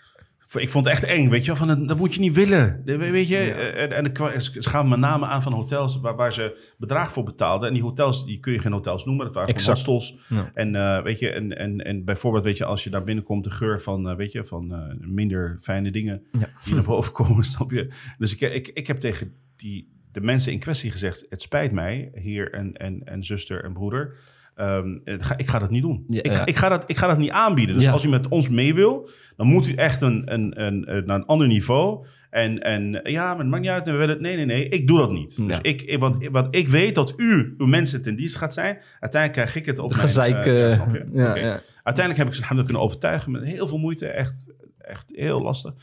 ik 0.55 0.69
vond 0.69 0.85
het 0.85 0.93
echt 0.93 1.03
eng, 1.03 1.29
weet 1.29 1.45
je 1.45 1.47
wel, 1.55 1.65
van 1.67 1.87
dat, 1.87 1.97
moet 1.97 2.13
je 2.13 2.19
niet 2.19 2.33
willen. 2.33 2.81
Weet 2.85 3.27
je, 3.27 3.37
en, 3.51 3.91
en 3.91 4.05
ik 4.05 4.13
kwa- 4.13 4.39
ze 4.39 4.69
gaven 4.69 4.89
me 4.89 4.97
namen 4.97 5.29
aan 5.29 5.41
van 5.41 5.53
hotels 5.53 5.99
waar, 5.99 6.15
waar 6.15 6.33
ze 6.33 6.73
bedrag 6.77 7.11
voor 7.11 7.23
betaalden. 7.23 7.67
En 7.67 7.73
die 7.73 7.83
hotels, 7.83 8.25
die 8.25 8.39
kun 8.39 8.53
je 8.53 8.59
geen 8.59 8.71
hotels 8.71 9.05
noemen, 9.05 9.25
dat 9.25 9.33
waren 9.35 9.49
gewoon 9.55 9.71
Exact. 9.71 9.87
hostels. 9.87 10.19
Ja. 10.29 10.51
En 10.53 10.75
eh, 10.75 11.03
weet 11.03 11.19
je, 11.19 11.29
en, 11.31 11.57
en, 11.57 11.77
en 11.85 12.03
bijvoorbeeld, 12.05 12.43
weet 12.43 12.57
je, 12.57 12.65
als 12.65 12.83
je 12.83 12.89
daar 12.89 13.03
binnenkomt, 13.03 13.43
de 13.43 13.49
geur 13.51 13.81
van, 13.81 14.09
eh, 14.09 14.15
weet 14.15 14.31
je, 14.31 14.45
van 14.45 14.73
eh, 14.73 14.79
minder 14.99 15.57
fijne 15.61 15.91
dingen 15.91 16.23
Ja. 16.31 16.49
die 16.63 16.73
naar 16.73 16.83
boven 16.83 17.13
komen, 17.23 17.43
snap 17.43 17.71
je? 17.71 17.91
Dus 18.17 18.35
ik, 18.37 18.41
ik, 18.53 18.67
ik 18.67 18.87
heb 18.87 18.97
tegen 18.97 19.33
die, 19.55 19.91
de 20.11 20.21
mensen 20.21 20.51
in 20.51 20.59
kwestie 20.59 20.91
gezegd, 20.91 21.25
het 21.29 21.41
spijt 21.41 21.71
mij, 21.71 22.09
heer 22.13 22.53
en, 22.53 22.73
en, 22.73 23.01
en 23.05 23.23
zuster 23.23 23.63
en 23.63 23.73
broeder. 23.73 24.15
Ehm, 24.57 24.97
ga- 25.05 25.37
ik 25.37 25.47
ga 25.47 25.59
dat 25.59 25.69
niet 25.69 25.81
doen. 25.81 26.05
Ja, 26.07 26.23
ik, 26.23 26.31
ja. 26.31 26.45
ik, 26.45 26.55
ga 26.55 26.69
dat, 26.69 26.83
ik 26.87 26.97
ga 26.97 27.07
dat 27.07 27.17
niet 27.17 27.29
aanbieden. 27.31 27.75
Dus 27.75 27.83
Ja. 27.83 27.91
als 27.91 28.03
u 28.05 28.09
met 28.09 28.27
ons 28.27 28.49
mee 28.49 28.73
wil, 28.73 29.09
dan 29.35 29.47
moet 29.47 29.67
u 29.67 29.73
echt 29.73 30.01
een, 30.01 30.21
een, 30.33 30.63
een, 30.65 30.95
een- 30.95 31.05
naar 31.05 31.15
een 31.15 31.25
ander 31.25 31.47
niveau. 31.47 32.05
En, 32.29 32.63
en 32.63 32.99
ja, 33.03 33.27
maar 33.29 33.37
het 33.39 33.47
maakt 33.47 33.61
niet 33.61 33.71
uit. 33.71 33.85
We 33.85 33.91
willen, 33.91 34.21
nee, 34.21 34.35
nee, 34.35 34.45
nee. 34.45 34.69
Ik 34.69 34.87
doe 34.87 34.97
dat 34.97 35.11
niet. 35.11 35.47
Dus 35.47 35.57
ik, 35.61 35.95
want, 35.99 36.27
want 36.27 36.55
ik 36.55 36.67
weet 36.67 36.95
dat 36.95 37.13
u 37.17 37.55
uw 37.57 37.65
mensen 37.67 38.01
ten 38.01 38.15
dienst 38.15 38.35
gaat 38.35 38.53
zijn. 38.53 38.77
Uiteindelijk 38.99 39.31
krijg 39.41 39.55
ik 39.55 39.65
het 39.65 39.79
op 39.79 39.89
De 39.89 39.95
mijn... 39.95 40.07
gezeik. 40.07 40.45
eh, 40.45 40.71
eh. 40.73 41.59
Uiteindelijk 41.83 42.17
heb 42.17 42.27
ik 42.27 42.33
ze 42.33 42.63
kunnen 42.63 42.81
overtuigen 42.81 43.31
met 43.31 43.43
heel 43.43 43.67
veel 43.67 43.77
moeite. 43.77 44.07
Echt, 44.07 44.45
echt 44.77 45.11
heel 45.15 45.41
lastig. 45.41 45.73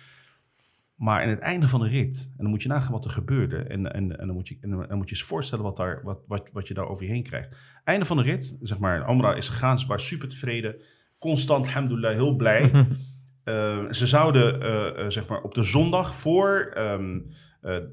Maar 0.95 1.23
in 1.23 1.29
het 1.29 1.39
einde 1.39 1.69
van 1.69 1.81
de 1.81 1.89
rit, 1.89 2.29
en 2.31 2.43
dan 2.43 2.51
moet 2.51 2.63
je 2.63 2.69
nagaan 2.69 2.93
wat 2.93 3.05
er 3.05 3.11
gebeurde. 3.11 3.57
En, 3.57 3.93
en, 3.93 4.19
en, 4.19 4.27
dan, 4.27 4.37
moet 4.37 4.49
je, 4.49 4.59
en 4.61 4.71
dan 4.71 4.97
moet 4.97 5.09
je 5.09 5.15
eens 5.15 5.25
voorstellen 5.25 5.65
wat, 5.65 5.77
daar, 5.77 6.01
wat, 6.03 6.19
wat, 6.27 6.51
wat 6.53 6.69
je 6.69 6.75
daar 6.75 6.89
over 6.89 7.05
je 7.05 7.11
heen 7.11 7.23
krijgt. 7.23 7.57
Einde 7.85 8.05
van 8.05 8.17
de 8.17 8.23
rit, 8.23 8.57
zeg 8.63 8.79
maar, 8.79 9.05
Amra 9.05 9.35
is 9.35 9.49
gegaan. 9.49 9.79
Ze 9.79 9.87
waren 9.87 10.05
super 10.05 10.29
tevreden. 10.29 10.77
Constant, 11.19 11.67
alhamdulillah, 11.67 12.13
heel 12.13 12.37
blij. 12.37 12.71
Eh, 13.45 13.79
ze 13.91 14.07
zouden, 14.07 14.63
eh, 14.63 15.05
eh, 15.05 15.11
zeg 15.11 15.27
maar, 15.27 15.43
op 15.43 15.55
de 15.55 15.63
zondag 15.63 16.15
voor 16.15 16.71
eh, 16.75 16.99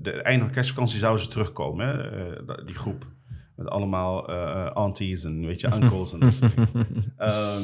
de 0.01 0.11
einde 0.11 0.43
van 0.43 0.53
kerstvakantie 0.53 0.99
zouden 0.99 1.23
ze 1.23 1.29
terugkomen. 1.29 1.87
Hè? 1.87 2.65
Die 2.65 2.75
groep. 2.75 3.07
Met 3.55 3.67
allemaal 3.67 4.29
aunties 4.73 5.23
en 5.23 5.45
weet 5.45 5.61
je, 5.61 5.67
uncles 5.75 6.13
en 6.13 6.19
dat 6.19 6.33
soort 6.33 6.55
dingen. 6.55 7.13
Ehm, 7.17 7.63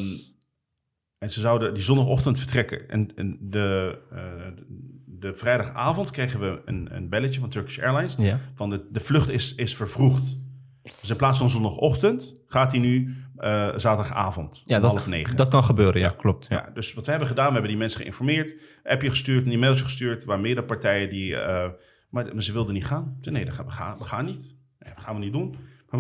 en 1.18 1.32
ze 1.32 1.40
zouden 1.40 1.74
die 1.74 1.84
zondagochtend 1.84 2.38
vertrekken. 2.38 2.90
En, 2.90 3.16
en 3.16 3.38
de, 3.42 3.98
de 5.20 5.36
vrijdagavond 5.36 6.12
kregen 6.12 6.40
we 6.40 6.62
een, 6.66 6.88
een 6.92 7.10
belletje 7.10 7.40
van 7.40 7.50
Turkish 7.50 7.80
Airlines. 7.80 8.16
Ja. 8.18 8.40
Van 8.56 8.70
de, 8.70 8.88
de 8.92 9.00
vlucht 9.00 9.30
is, 9.30 9.56
is 9.56 9.76
vervroegd. 9.76 10.38
Dus 11.02 11.10
in 11.10 11.16
plaats 11.16 11.38
van 11.38 11.50
zondagochtend 11.50 12.42
gaat 12.48 12.72
hij 12.72 12.80
nu 12.80 13.16
eh, 13.36 13.68
zaterdagavond 13.76 14.64
Ja, 14.66 14.80
dat, 14.80 14.90
half 14.90 15.08
negen. 15.08 15.36
dat 15.36 15.48
kan 15.48 15.64
gebeuren, 15.64 16.02
ja, 16.02 16.10
klopt. 16.10 16.46
Ja. 16.50 16.56
Ja, 16.56 16.72
dus 16.74 16.94
wat 16.94 17.04
we 17.06 17.10
hebben 17.10 17.28
gedaan, 17.30 17.46
we 17.48 17.52
hebben 17.54 17.70
die 17.70 17.80
mensen 17.80 18.00
geïnformeerd, 18.00 18.56
appje 18.84 19.10
gestuurd, 19.10 19.46
een 19.46 19.52
e-mailtje 19.52 19.84
gestuurd, 19.84 20.24
waar 20.24 20.40
meerdere 20.40 20.66
partijen 20.68 21.10
die, 21.10 21.36
eh, 21.36 21.70
maar, 22.10 22.34
maar 22.34 22.44
ze 22.44 22.52
wilden 22.54 22.74
niet 22.74 22.86
gaan. 22.86 23.18
Ze 23.22 23.32
nee, 23.32 23.46
dat 23.46 23.54
gaan, 23.54 23.66
we, 23.66 23.72
gaan, 23.72 23.98
we 23.98 24.04
gaan 24.04 24.26
niet. 24.26 24.56
Nee, 24.80 24.94
dat 24.94 25.04
gaan 25.04 25.16
we 25.16 25.22
niet 25.22 25.34
doen. 25.34 25.56
Maar 25.90 26.00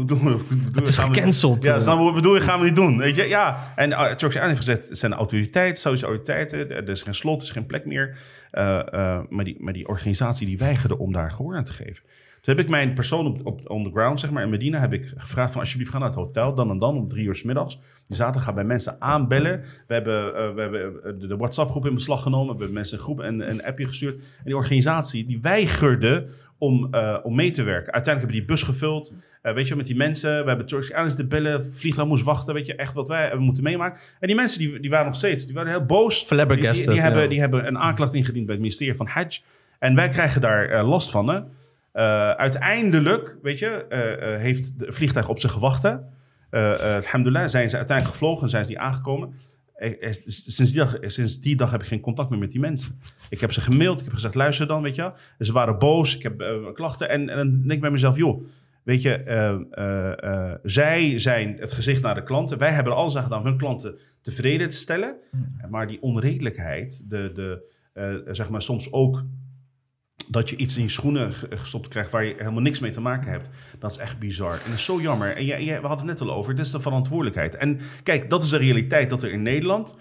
Het 0.73 0.87
is 0.87 0.97
gecanceld. 0.97 1.63
Ja, 1.63 1.75
je 1.75 1.83
wat 1.83 2.13
bedoel? 2.13 2.39
Gaan 2.39 2.59
we 2.59 2.65
niet 2.65 2.75
doen. 2.75 2.97
Weet 2.97 3.15
je? 3.15 3.23
Ja. 3.23 3.71
En 3.75 3.89
uh, 3.89 4.01
Turks 4.01 4.21
Airlines 4.35 4.47
heeft 4.47 4.57
gezegd, 4.57 4.89
het 4.89 4.97
zijn 4.97 5.13
autoriteiten, 5.13 5.81
Saudische 5.81 6.07
autoriteiten. 6.07 6.71
Er 6.71 6.89
is 6.89 7.01
geen 7.01 7.13
slot, 7.13 7.41
er 7.41 7.47
is 7.47 7.53
geen 7.53 7.65
plek 7.65 7.85
meer. 7.85 8.17
Eh, 8.51 8.93
eh, 8.93 9.19
maar, 9.29 9.45
die, 9.45 9.55
maar 9.59 9.73
die 9.73 9.87
organisatie 9.87 10.47
die 10.47 10.57
weigerde 10.57 10.97
om 10.97 11.11
daar 11.11 11.31
gehoor 11.31 11.55
aan 11.55 11.63
te 11.63 11.73
geven. 11.73 12.03
Toen 12.47 12.55
heb 12.55 12.65
ik 12.65 12.71
mijn 12.71 12.93
persoon 12.93 13.25
op, 13.25 13.45
op 13.45 13.69
on 13.69 13.83
the 13.83 13.89
ground, 13.89 14.19
zeg 14.19 14.31
maar, 14.31 14.43
in 14.43 14.49
Medina, 14.49 14.79
heb 14.79 14.93
ik 14.93 15.13
gevraagd 15.17 15.51
van 15.51 15.61
alsjeblieft 15.61 15.91
ga 15.91 15.97
naar 15.97 16.07
het 16.07 16.17
hotel, 16.17 16.55
dan 16.55 16.69
en 16.69 16.77
dan, 16.77 16.95
om 16.95 17.07
drie 17.07 17.25
uur 17.25 17.35
s 17.35 17.43
middags. 17.43 17.79
Die 18.07 18.15
zaterdag 18.15 18.43
gaan 18.43 18.55
bij 18.55 18.63
mensen 18.63 18.95
aanbellen. 18.99 19.63
We 19.87 19.93
hebben, 19.93 20.35
eh, 20.35 20.53
we 20.53 20.61
hebben 20.61 21.03
eh, 21.03 21.11
de, 21.19 21.27
de 21.27 21.37
WhatsApp-groep 21.37 21.85
in 21.85 21.93
beslag 21.93 22.21
genomen. 22.21 22.53
We 22.53 22.57
hebben 22.57 22.73
mensen 22.73 22.97
een 22.97 23.03
groep 23.03 23.19
en 23.19 23.49
een 23.49 23.63
appje 23.63 23.87
gestuurd. 23.87 24.15
En 24.15 24.43
die 24.43 24.55
organisatie, 24.55 25.25
die 25.25 25.39
weigerde 25.41 26.27
om, 26.57 26.87
eh, 26.91 27.17
om 27.23 27.35
mee 27.35 27.51
te 27.51 27.63
werken. 27.63 27.93
Uiteindelijk 27.93 28.33
hebben 28.33 28.55
we 28.55 28.55
die 28.55 28.55
bus 28.55 28.63
gevuld. 28.63 29.13
Weet 29.41 29.67
je, 29.67 29.75
met 29.75 29.85
die 29.85 29.95
mensen. 29.95 30.41
We 30.41 30.47
hebben 30.47 30.65
Turkish 30.65 30.91
Airlines 30.91 31.15
te 31.15 31.27
bellen. 31.27 31.65
Vliegtuig 31.65 32.07
moest 32.07 32.23
wachten. 32.23 32.53
Weet 32.53 32.65
je, 32.65 32.75
echt 32.75 32.93
wat 32.93 33.07
wij 33.07 33.21
hebben 33.21 33.45
moeten 33.45 33.63
meemaken. 33.63 33.99
En 34.19 34.27
die 34.27 34.35
mensen, 34.35 34.59
die, 34.59 34.79
die 34.79 34.89
waren 34.89 35.05
nog 35.05 35.15
steeds, 35.15 35.45
die 35.45 35.55
waren 35.55 35.71
heel 35.71 35.85
boos. 35.85 36.27
Die, 36.27 36.85
die, 36.85 36.91
die 36.93 37.01
hebben, 37.01 37.21
ja. 37.21 37.27
die 37.27 37.39
hebben 37.39 37.67
een 37.67 37.77
aanklacht 37.77 38.13
ingediend 38.13 38.45
bij 38.45 38.53
het 38.53 38.63
ministerie 38.63 38.95
van 38.95 39.07
Hajj. 39.07 39.41
En 39.79 39.95
wij 39.95 40.09
krijgen 40.09 40.41
daar 40.41 40.83
last 40.83 41.11
van. 41.11 41.27
Hè? 41.27 41.39
Eh, 41.97 42.31
uiteindelijk, 42.31 43.37
weet 43.41 43.59
je, 43.59 43.85
eh, 43.89 44.33
eh, 44.33 44.41
heeft 44.41 44.71
het 44.77 44.95
vliegtuig 44.95 45.29
op 45.29 45.39
ze 45.39 45.49
gewacht. 45.49 45.83
hè. 45.83 45.95
Eh, 46.49 46.95
alhamdulillah, 46.95 47.47
zijn 47.49 47.69
ze 47.69 47.77
uiteindelijk 47.77 48.17
gevlogen 48.17 48.43
en 48.43 48.49
zijn 48.49 48.63
ze 48.63 48.69
die 48.69 48.79
aangekomen. 48.79 49.33
Sinds 50.25 50.71
die, 50.71 50.81
dag, 50.81 50.97
sinds 51.01 51.39
die 51.39 51.55
dag 51.55 51.71
heb 51.71 51.81
ik 51.81 51.87
geen 51.87 51.99
contact 51.99 52.29
meer 52.29 52.39
met 52.39 52.51
die 52.51 52.59
mensen. 52.59 52.95
Ik 53.29 53.39
heb 53.39 53.51
ze 53.51 53.61
gemaild, 53.61 53.99
ik 53.99 54.05
heb 54.05 54.13
gezegd, 54.13 54.35
luister 54.35 54.67
dan, 54.67 54.81
weet 54.81 54.95
je 54.95 55.11
ze 55.39 55.51
waren 55.51 55.77
boos, 55.79 56.15
ik 56.15 56.23
heb 56.23 56.43
klachten. 56.73 57.09
En, 57.09 57.29
en 57.29 57.37
dan 57.37 57.51
denk 57.51 57.71
ik 57.71 57.81
bij 57.81 57.91
mezelf, 57.91 58.17
joh, 58.17 58.47
weet 58.83 59.01
je, 59.01 60.57
zij 60.63 61.19
zijn 61.19 61.57
het 61.59 61.73
gezicht 61.73 62.01
naar 62.01 62.15
de 62.15 62.23
klanten. 62.23 62.57
Wij 62.57 62.71
hebben 62.71 62.93
er 62.93 62.99
alles 62.99 63.15
aan 63.17 63.23
gedaan 63.23 63.39
om 63.39 63.45
hun 63.45 63.57
klanten 63.57 63.97
tevreden 64.21 64.69
te 64.69 64.75
stellen. 64.75 65.15
Maar 65.69 65.87
die 65.87 66.01
onredelijkheid, 66.01 67.09
de, 67.09 67.31
de, 67.33 68.25
zeg 68.31 68.49
maar 68.49 68.61
soms 68.61 68.91
ook 68.91 69.23
dat 70.27 70.49
je 70.49 70.55
iets 70.55 70.77
in 70.77 70.83
je 70.83 70.89
schoenen 70.89 71.33
ge- 71.33 71.47
gestopt 71.57 71.87
krijgt 71.87 72.11
waar 72.11 72.23
je 72.23 72.33
helemaal 72.37 72.61
niks 72.61 72.79
mee 72.79 72.91
te 72.91 73.01
maken 73.01 73.31
hebt. 73.31 73.49
Dat 73.79 73.91
is 73.91 73.97
echt 73.97 74.19
bizar. 74.19 74.51
En 74.53 74.69
dat 74.69 74.77
is 74.77 74.85
zo 74.85 75.01
jammer. 75.01 75.35
En 75.35 75.45
jij, 75.45 75.63
jij- 75.63 75.81
we 75.81 75.87
hadden 75.87 76.07
het 76.07 76.19
net 76.19 76.29
al 76.29 76.35
over, 76.35 76.55
dit 76.55 76.65
is 76.65 76.71
de 76.71 76.79
verantwoordelijkheid. 76.79 77.55
En 77.55 77.79
kijk, 78.03 78.29
dat 78.29 78.43
is 78.43 78.49
de 78.49 78.57
realiteit 78.57 79.09
dat 79.09 79.21
er 79.21 79.31
in 79.31 79.41
Nederland 79.41 79.95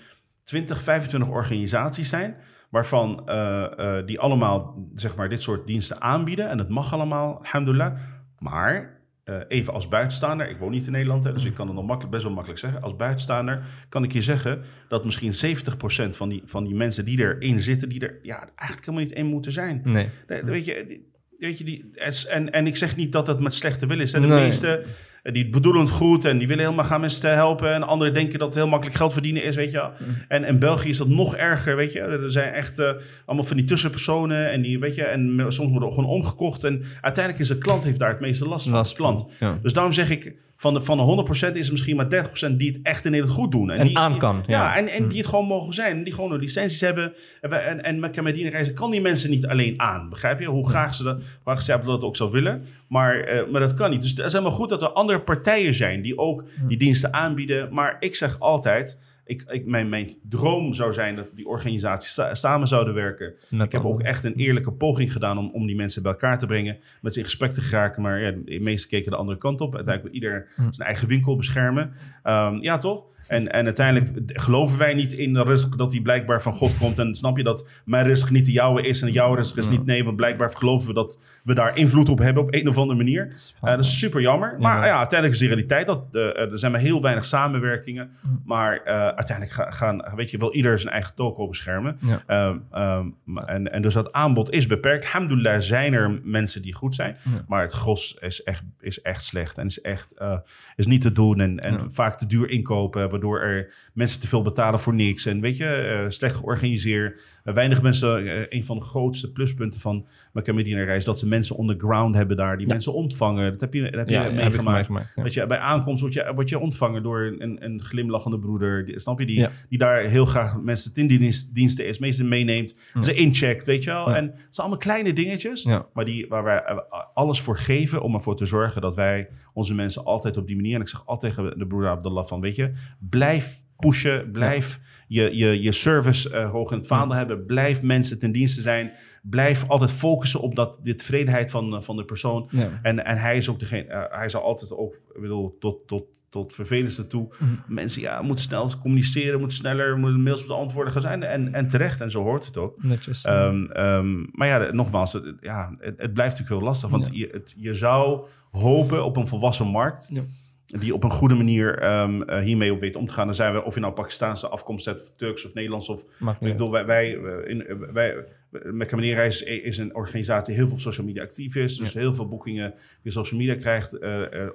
20, 0.45 0.83
25 0.83 1.29
organisaties 1.31 2.09
zijn... 2.09 2.37
waarvan 2.71 3.29
eh, 3.29 3.99
eh, 3.99 4.07
die 4.07 4.21
allemaal 4.21 4.89
zeg 4.95 5.17
maar, 5.17 5.29
dit 5.29 5.43
soort 5.43 5.67
diensten 5.67 6.01
aanbieden. 6.01 6.49
En 6.49 6.57
dat 6.57 6.69
mag 6.69 6.93
allemaal, 6.93 7.39
alhamdulillah. 7.39 7.97
Maar 8.39 8.96
eh, 9.27 9.37
even 9.49 9.73
als 9.73 9.89
buitenstaander, 9.89 10.49
ik 10.51 10.59
woon 10.59 10.71
niet 10.71 10.87
in 10.87 10.93
Nederland, 10.93 11.25
hè, 11.25 11.33
dus 11.33 11.45
ik 11.45 11.55
kan 11.55 11.67
het 11.67 11.77
nog 11.77 11.85
makkelijk, 11.85 12.11
best 12.13 12.23
wel 12.25 12.33
makkelijk 12.33 12.61
zeggen. 12.61 12.83
Als 12.83 12.97
buitenstaander 12.97 13.63
kan 13.89 14.05
ik 14.05 14.13
je 14.13 14.23
zeggen 14.23 14.63
dat 14.89 15.05
misschien 15.05 15.33
70% 15.35 16.17
van 16.17 16.29
die, 16.29 16.43
van 16.47 16.65
die 16.65 16.75
mensen 16.75 17.05
die 17.05 17.19
erin 17.19 17.61
zitten, 17.61 17.89
die 17.89 18.01
er 18.01 18.19
ja, 18.23 18.39
eigenlijk 18.55 18.87
helemaal 18.87 19.07
niet 19.09 19.13
in 19.19 19.27
moeten 19.27 19.53
zijn. 19.53 19.81
Nee. 19.85 20.09
Nee, 20.27 20.43
Weet 20.43 20.65
je, 20.65 21.01
weet 21.39 21.59
je 21.59 21.65
die, 21.65 21.91
en, 22.29 22.53
en 22.53 22.67
ik 22.67 22.77
zeg 22.77 22.97
niet 22.97 23.13
dat 23.13 23.27
dat 23.27 23.41
met 23.41 23.55
slechte 23.55 23.87
wil 23.87 24.01
is. 24.01 24.13
Hè. 24.13 24.21
De 24.21 24.27
Nee. 24.27 24.45
meeste 24.45 24.85
die 25.33 25.49
bedoelen 25.49 25.83
het 25.83 25.91
goed 25.91 26.25
en 26.25 26.39
die 26.39 26.49
willen 26.49 26.65
helemaal 26.65 26.85
gaan 26.85 27.01
mensen 27.01 27.35
helpen. 27.35 27.75
En 27.75 27.83
anderen 27.83 28.15
denken 28.15 28.39
dat 28.39 28.49
het 28.49 28.57
heel 28.57 28.69
makkelijk 28.69 28.97
geld 28.97 29.13
verdienen 29.13 29.43
is, 29.43 29.57
weet 29.57 29.71
je. 29.71 29.89
Mm. 29.99 30.15
En 30.29 30.45
in 30.45 30.59
België 30.59 30.89
is 30.89 30.99
dat 30.99 31.09
nog 31.09 31.37
erger, 31.37 31.77
weet 31.77 31.93
je. 31.93 32.01
Er 32.01 32.31
zijn 32.31 32.53
echt 32.53 32.79
eh, 32.79 32.91
allemaal 33.25 33.47
van 33.47 33.57
die 33.57 33.67
tussenpersonen 33.67 34.51
en 34.51 34.63
die, 34.63 34.79
weet 34.79 34.95
je, 34.95 35.05
en 35.05 35.47
soms 35.49 35.71
worden 35.71 35.93
gewoon 35.93 36.11
omgekocht. 36.11 36.65
En 36.65 36.85
uiteindelijk 37.01 37.43
is 37.43 37.49
de 37.49 37.59
klant 37.59 37.85
heeft 37.85 37.99
daar 37.99 38.11
het 38.11 38.21
meeste 38.21 38.49
last 38.49 38.65
van. 38.65 38.75
Last 38.75 38.95
klant. 38.95 39.27
ja. 39.41 39.59
Dus 39.63 39.73
daarom 39.73 39.93
zeg 39.93 40.11
ik, 40.11 40.35
van 40.57 40.75
de, 40.75 40.83
van 40.83 40.97
de 40.97 41.25
100% 41.51 41.53
is 41.57 41.67
er 41.67 41.73
misschien 41.73 41.97
maar 41.97 42.29
30% 42.51 42.57
die 42.57 42.73
het 42.73 42.81
echt 42.83 43.05
in 43.05 43.11
Nederland 43.11 43.39
goed 43.39 43.53
doen. 43.53 43.71
En 43.71 43.87
die, 43.87 43.99
aan 43.99 44.11
die- 44.11 44.21
kan, 44.21 44.45
Ja, 44.47 44.63
ja. 44.63 44.77
en, 44.77 44.89
en 44.89 45.09
die 45.09 45.19
het 45.19 45.27
gewoon 45.27 45.47
mogen 45.47 45.75
zijn. 45.75 45.97
En 45.97 46.05
die 46.05 46.13
gewoon 46.15 46.37
licenties 46.37 46.81
hebben. 46.81 47.13
En, 47.41 47.51
en, 47.53 47.83
en 47.83 47.99
met 48.01 48.23
Medina 48.23 48.49
reizen 48.51 48.75
kan 48.75 48.91
die 48.91 49.01
mensen 49.01 49.31
niet 49.31 49.47
alleen 49.47 49.81
aan. 49.81 50.09
Begrijp 50.09 50.41
je? 50.41 50.47
Hoe 50.47 50.69
graag 50.69 50.95
ze 50.95 51.03
dat, 51.03 51.21
waar 51.43 51.63
ze 51.63 51.81
dat 51.85 52.03
ook 52.03 52.17
zou 52.17 52.31
willen. 52.31 52.67
Maar, 52.89 53.21
eh, 53.21 53.51
maar 53.51 53.61
dat 53.61 53.75
kan 53.75 53.91
niet. 53.91 54.01
Dus 54.03 54.11
het 54.11 54.19
is 54.27 54.33
helemaal 54.33 54.55
goed 54.55 54.69
dat 54.69 54.83
er 54.83 54.89
andere 54.89 55.21
partijen 55.21 55.75
zijn 55.75 56.03
die 56.03 56.19
ook 56.19 56.45
die 56.69 56.77
diensten 56.79 57.13
aanbieden. 57.15 57.75
Maar 57.75 57.97
ik 58.01 58.17
zeg 58.17 58.41
altijd. 58.41 58.99
Ik, 59.27 59.43
ik, 59.49 59.67
mijn, 59.67 59.89
mijn 59.89 60.11
droom 60.29 60.75
zou 60.75 60.93
zijn 60.93 61.17
dat 61.17 61.31
die 61.35 61.47
organisaties 61.47 62.15
sa- 62.15 62.35
samen 62.35 62.69
zouden 62.69 62.95
werken. 62.95 63.35
Met 63.51 63.67
ik 63.67 63.73
heb 63.73 63.85
ook 63.85 64.01
echt 64.03 64.25
een 64.25 64.35
eerlijke 64.35 64.73
poging 64.73 65.13
gedaan 65.13 65.39
om, 65.39 65.51
om 65.53 65.67
die 65.67 65.77
mensen 65.77 66.03
bij 66.03 66.13
elkaar 66.13 66.39
te 66.39 66.47
brengen. 66.47 66.77
Met 67.01 67.13
ze 67.13 67.19
in 67.19 67.25
gesprek 67.25 67.51
te 67.51 67.61
geraken. 67.61 68.03
Maar 68.03 68.21
ja, 68.21 68.31
de 68.45 68.61
meesten 68.61 68.91
keken 68.91 69.11
de 69.11 69.17
andere 69.17 69.39
kant 69.39 69.61
op. 69.61 69.75
Uiteindelijk 69.75 70.15
wil 70.15 70.23
ieder 70.23 70.49
Hm. 70.55 70.73
zijn 70.73 70.89
eigen 70.89 71.09
winkel 71.09 71.37
beschermen. 71.37 71.93
Ehm, 72.23 72.57
ja, 72.61 72.79
toch? 72.79 73.05
En, 73.29 73.53
en 73.53 73.65
uiteindelijk 73.65 74.11
geloven 74.41 74.79
wij 74.79 74.95
niet 74.95 75.13
in 75.13 75.33
de 75.33 75.43
risk 75.43 75.79
dat 75.79 75.91
die 75.91 76.03
blijkbaar 76.03 76.43
van 76.43 76.53
God 76.53 76.79
komt. 76.79 76.99
En 76.99 77.15
snap 77.15 77.37
je 77.37 77.43
dat 77.43 77.69
mijn 77.85 78.07
risk 78.07 78.31
niet 78.31 78.45
de 78.45 78.53
jouwe 78.53 78.83
is 78.83 79.03
en 79.03 79.13
jouw 79.13 79.35
risk 79.35 79.57
is 79.57 79.69
niet 79.69 79.85
nee. 79.87 80.05
Want 80.05 80.17
blijkbaar 80.17 80.51
geloven 80.57 80.89
we 80.89 80.95
dat 80.95 81.19
we 81.45 81.55
daar 81.55 81.77
invloed 81.79 82.09
op 82.09 82.19
hebben 82.19 82.43
op 82.43 82.55
een 82.55 82.69
of 82.69 82.77
andere 82.79 82.99
manier. 82.99 83.27
Eh, 83.71 83.77
dat 83.77 83.85
is 83.85 83.99
super 83.99 84.21
jammer. 84.21 84.57
Maar 84.59 84.87
ja, 84.87 84.97
uiteindelijk 84.99 85.41
is 85.41 85.47
de 85.49 85.55
realiteit 85.55 85.87
dat 85.87 86.05
eh, 86.13 86.23
er 86.53 86.59
zijn 86.59 86.73
maar 86.73 86.81
heel 86.81 87.03
weinig 87.03 87.25
samenwerkingen. 87.25 88.11
Maar 88.45 88.77
eh, 88.77 88.95
uiteindelijk 89.07 89.57
ga- 89.57 89.71
gaan, 89.71 90.05
weet 90.17 90.31
je, 90.31 90.39
wil 90.39 90.55
ieder 90.55 90.79
zijn 90.79 90.93
eigen 90.93 91.15
toko 91.15 91.49
beschermen. 91.49 91.99
Ja. 92.01 92.23
Ehm, 92.27 92.57
ehm, 92.71 93.07
maar- 93.25 93.45
en, 93.45 93.73
en 93.73 93.83
dus 93.83 93.95
dat 93.95 94.13
aanbod 94.13 94.51
is 94.51 94.67
beperkt. 94.67 95.05
Alhamdulillah 95.05 95.61
zijn 95.61 95.93
er 95.93 96.21
mensen 96.25 96.63
die 96.63 96.75
goed 96.75 96.95
zijn. 96.95 97.17
Maar 97.49 97.63
het 97.63 97.73
gros 97.73 98.17
is 98.21 98.43
echt, 98.43 98.63
is 98.81 99.01
echt 99.03 99.25
slecht. 99.25 99.59
En 99.59 99.67
is 99.67 99.81
echt 99.81 100.13
eh, 100.13 100.37
is 100.77 100.87
niet 100.87 101.01
te 101.01 101.13
doen. 101.13 101.41
En, 101.41 101.61
en 101.61 101.73
vaak 101.93 102.19
te 102.19 102.27
duur 102.27 102.51
inkopen. 102.51 103.11
Waardoor 103.17 103.41
er 103.41 103.75
mensen 103.93 104.21
te 104.21 104.29
veel 104.29 104.43
betalen 104.43 104.81
voor 104.81 104.95
niks. 104.95 105.27
En 105.27 105.41
weet 105.41 105.57
je, 105.57 105.67
eh, 105.67 106.05
slecht 106.09 106.37
georganiseerd. 106.37 107.21
Weinig 107.55 107.83
mensen, 107.83 108.27
eh, 108.27 108.45
een 108.49 108.65
van 108.65 108.79
de 108.79 108.85
grootste 108.85 109.33
pluspunten 109.33 109.81
van 109.81 110.07
Mecca 110.33 110.53
Medina 110.53 110.85
reis, 110.85 111.05
dat 111.05 111.19
ze 111.19 111.29
mensen 111.29 111.57
on 111.57 111.67
the 111.67 111.75
ground 111.79 112.15
hebben 112.15 112.37
daar, 112.37 112.59
die 112.59 112.67
mensen 112.67 112.93
ontvangen. 112.93 113.51
Dat 113.51 113.61
heb 113.61 113.75
je, 113.75 113.83
dat 113.83 113.93
heb 113.95 114.09
je 114.09 114.15
Ja, 114.15 114.23
heb 114.23 114.35
meegemaakt. 114.35 114.89
ja. 115.15 115.23
Dat 115.23 115.35
je 115.35 115.47
bij 115.47 115.59
aankomst 115.59 116.01
word 116.01 116.13
je, 116.13 116.33
word 116.35 116.49
je 116.49 116.59
ontvangen 116.59 117.03
door 117.03 117.37
een, 117.39 117.65
een 117.65 117.83
glimlachende 117.83 118.39
broeder. 118.39 118.85
Die, 118.85 119.01
snap 119.01 119.19
je? 119.21 119.27
Die, 119.27 119.47
die 119.69 119.79
daar 119.79 120.03
heel 120.03 120.27
graag 120.27 120.61
mensen 120.61 120.95
ten 120.95 121.07
dienst, 121.07 121.55
diensten 121.55 121.87
is, 121.87 121.99
meestal 121.99 122.27
meeneemt, 122.27 122.79
ze 123.01 123.15
incheckt, 123.15 123.67
weet 123.67 123.85
je 123.85 123.91
wel. 123.91 124.15
En 124.15 124.25
het 124.25 124.35
zijn 124.35 124.67
allemaal 124.67 124.79
kleine 124.79 125.13
dingetjes, 125.13 125.65
maar 125.93 126.05
die, 126.05 126.27
waar 126.29 126.45
wij 126.45 126.63
eh, 126.65 126.79
alles 127.15 127.41
voor 127.41 127.59
geven 127.59 128.03
om 128.03 128.15
ervoor 128.15 128.37
te 128.37 128.47
zorgen 128.47 128.81
dat 128.81 128.95
wij 128.95 129.29
onze 129.53 129.75
mensen 129.75 130.05
altijd 130.05 130.37
op 130.37 130.47
die 130.47 130.57
manier, 130.57 130.75
en 130.75 130.81
ik 130.81 130.89
zeg 130.89 131.07
altijd 131.07 131.35
tegen 131.35 131.59
de 131.59 131.67
broeder 131.67 131.91
Abdullah 131.91 132.27
van, 132.27 132.41
weet 132.41 132.57
je, 132.57 132.73
blijf 132.99 133.65
pushen, 133.77 134.31
blijf 134.31 134.81
je, 135.07 135.37
je, 135.37 135.63
je 135.63 135.73
service 135.73 136.31
eh, 136.31 136.51
hoog 136.51 136.71
in 136.71 136.77
het 136.79 136.87
vaandel 136.87 137.17
hebben, 137.17 137.47
blijf 137.47 137.83
mensen 137.83 138.19
ten 138.19 138.33
dienste 138.33 138.61
zijn, 138.61 138.93
blijf 139.23 139.69
altijd 139.69 139.91
focussen 139.91 140.41
op 140.41 140.55
dat, 140.55 140.81
de 140.83 140.95
tevredenheid 140.95 141.51
van, 141.51 141.75
eh, 141.77 141.83
van 141.83 141.97
de 141.97 142.05
persoon. 142.05 142.49
Ja. 142.51 142.69
En, 142.83 143.05
en 143.05 143.17
hij 143.17 143.37
is 143.37 143.49
ook 143.49 143.59
degene, 143.59 143.85
eh, 143.85 144.19
hij 144.19 144.29
zal 144.29 144.43
altijd 144.43 144.73
ook, 144.73 144.95
ik 145.15 145.21
bedoel, 145.21 145.57
tot, 145.61 145.89
tot, 145.89 146.05
tot 146.29 146.53
vervelendste 146.53 147.07
toe. 147.07 147.29
Mhm. 147.39 147.51
Mensen, 147.67 148.01
ja, 148.03 148.23
moeten 148.23 148.45
snel 148.45 148.71
communiceren, 148.81 149.39
moeten 149.39 149.57
sneller, 149.57 149.99
moeten 149.99 150.23
mails 150.23 150.47
beantwoorden 150.47 150.93
gaan 150.93 151.03
zijn. 151.03 151.23
En, 151.23 151.55
en 151.55 151.69
terecht, 151.69 152.01
en 152.01 152.11
zo 152.11 152.23
hoort 152.23 152.47
het 152.47 152.57
ook. 152.57 152.83
Netjes. 152.83 153.23
Ehm, 153.23 153.65
ehm, 153.65 154.21
maar 154.33 154.49
ja, 154.49 154.73
nogmaals, 154.73 155.13
het, 155.13 155.35
ja, 155.41 155.75
het, 155.79 155.95
het 156.01 156.13
blijft 156.13 156.33
natuurlijk 156.39 156.61
heel 156.61 156.69
lastig. 156.69 156.91
Want 156.91 157.07
Ja. 157.07 157.13
je, 157.13 157.29
het, 157.33 157.55
je 157.57 157.75
zou 157.75 158.27
hopen 158.51 159.05
op 159.05 159.17
een 159.17 159.29
volwassen 159.29 159.67
markt. 159.67 160.11
Ja. 160.13 160.23
Die 160.67 160.95
op 160.95 161.05
een 161.05 161.11
goede 161.11 161.35
manier 161.35 161.79
ehm, 161.79 162.23
eh, 162.23 162.43
hiermee 162.43 162.73
op 162.73 162.81
weet 162.81 162.97
om 162.97 163.07
te 163.07 163.13
gaan. 163.13 163.27
Dan 163.27 163.35
zijn 163.35 163.53
we, 163.53 163.65
of 163.65 163.75
je 163.75 163.81
nou 163.81 163.93
Pakistaanse 163.93 164.49
afkomst 164.49 164.85
hebt, 164.85 165.01
of 165.01 165.13
Turks 165.17 165.47
of 165.47 165.55
Nederlands. 165.55 165.89
Of, 165.89 166.05
ik 166.21 166.39
bedoel, 166.39 166.71
wij, 166.71 166.87
wij, 166.87 167.17
eh, 167.17 167.51
in, 167.51 167.67
eh, 167.67 167.77
wij, 167.93 168.25
met 168.51 168.93
Reis 168.93 169.43
is 169.43 169.79
een 169.79 169.95
organisatie 169.95 170.47
die 170.47 170.57
heel 170.57 170.67
veel 170.67 170.77
op 170.77 170.83
social 170.83 171.07
media 171.07 171.23
actief 171.23 171.55
is. 171.55 171.77
Dus 171.77 171.95
heel 171.95 172.15
veel 172.15 172.29
boekingen 172.29 172.75
via 173.03 173.11
social 173.11 173.41
media 173.41 173.55
krijgt. 173.55 173.99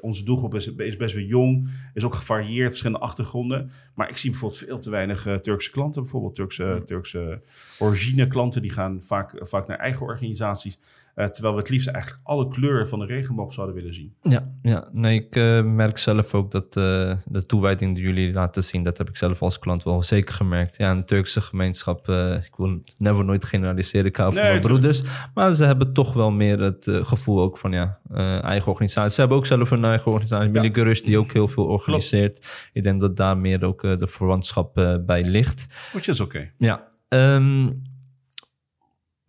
Onze 0.02 0.26
doelgroep 0.26 0.56
is, 0.56 0.68
is 0.76 0.96
best 0.96 1.16
wel 1.16 1.24
jong. 1.24 1.70
Is 1.94 2.04
ook 2.04 2.16
gevarieerd, 2.16 2.68
verschillende 2.68 3.00
achtergronden. 3.00 3.72
Maar 3.96 4.10
ik 4.10 4.18
zie 4.18 4.30
bijvoorbeeld 4.30 4.62
veel 4.62 4.80
te 4.80 4.90
weinig 4.90 5.28
Turkse 5.42 5.72
klanten. 5.72 6.02
Bijvoorbeeld 6.02 6.36
Turkse, 6.36 6.82
Turkse 6.86 7.42
origine 7.80 8.28
klanten. 8.28 8.62
Die 8.62 8.72
gaan 8.72 9.02
vaak, 9.04 9.32
vaak 9.44 9.68
naar 9.68 9.80
eigen 9.80 10.06
organisaties. 10.06 10.80
Eh, 11.16 11.26
terwijl 11.26 11.54
we 11.54 11.60
het 11.60 11.70
liefst 11.70 11.88
eigenlijk 11.88 12.24
alle 12.24 12.48
kleuren 12.48 12.88
van 12.88 13.00
de 13.00 13.06
regenboog 13.06 13.54
zouden 13.54 13.76
willen 13.76 13.94
zien. 13.94 14.16
Ja, 14.22 14.52
ja. 14.62 14.88
nee, 14.92 15.20
ik 15.20 15.36
eh, 15.36 15.64
merk 15.64 15.98
zelf 15.98 16.34
ook 16.34 16.52
dat 16.52 16.66
eh, 16.66 17.14
de 17.26 17.46
toewijding 17.46 17.96
die 17.96 18.04
jullie 18.04 18.34
laten 18.34 18.64
zien, 18.64 18.84
dat 18.84 18.98
heb 18.98 19.10
ik 19.10 19.18
zelf 19.18 19.42
als 19.42 19.60
klant 19.60 19.84
wel 19.84 20.04
zeker 20.04 20.34
gemerkt. 20.34 20.78
Ja, 20.78 20.92
in 20.92 20.98
de 20.98 21.04
Turkse 21.04 21.42
gemeenschap, 21.42 22.08
ik 22.46 22.56
wil 22.56 22.84
never 22.98 23.26
nooit 23.26 23.46
generaliseren, 23.46 24.06
ik 24.06 24.16
hou 24.16 24.34
van 24.34 24.42
Nee, 24.42 24.52
mijn 24.52 24.64
broeders. 24.64 25.04
Maar 25.34 25.54
ze 25.54 25.64
hebben 25.64 25.94
toch 25.94 26.14
wel 26.14 26.32
meer 26.32 26.60
het 26.60 26.88
gevoel 26.90 27.42
ook 27.42 27.58
van 27.58 27.72
ja, 27.72 28.00
eigen 28.42 28.72
organisatie. 28.72 29.14
Ze 29.14 29.20
hebben 29.20 29.38
ook 29.38 29.46
zelf 29.46 29.72
een 29.72 29.86
eigen 29.86 30.12
organisatie, 30.12 30.54
Ja. 30.54 30.62
Billy 30.62 30.74
Gurush, 30.74 31.02
die 31.02 31.18
ook 31.18 31.34
heel 31.34 31.48
veel 31.48 31.66
organiseert. 31.66 32.70
Ik 32.74 32.84
denk 32.84 33.00
dat 33.00 33.18
daar 33.18 33.38
meer 33.38 33.64
ook 33.64 33.82
de 33.82 34.08
verwantschap 34.08 34.74
bij 35.06 35.24
ligt. 35.24 35.66
Which 35.92 36.08
is 36.08 36.20
oké. 36.20 36.52
Ja, 36.58 36.88
ehm, 37.08 37.70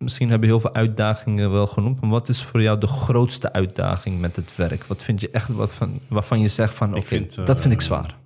misschien 0.03 0.29
hebben 0.29 0.47
heel 0.49 0.59
veel 0.59 0.73
uitdagingen 0.73 1.51
wel 1.51 1.67
genoemd. 1.67 2.01
Maar 2.01 2.09
wat 2.09 2.29
is 2.29 2.43
voor 2.43 2.61
jou 2.61 2.77
de 2.79 2.87
grootste 2.87 3.53
uitdaging 3.53 4.19
met 4.19 4.35
het 4.35 4.55
werk? 4.55 4.83
Wat 4.83 5.03
vind 5.03 5.21
je 5.21 5.29
echt 5.29 5.47
wat 5.49 5.73
van, 5.73 5.99
waarvan 6.07 6.39
je 6.39 6.47
zegt 6.47 6.73
van 6.73 6.95
oké, 6.95 7.15
eh, 7.15 7.45
dat 7.45 7.59
vind 7.59 7.73
ik 7.73 7.81
zwaar? 7.81 8.17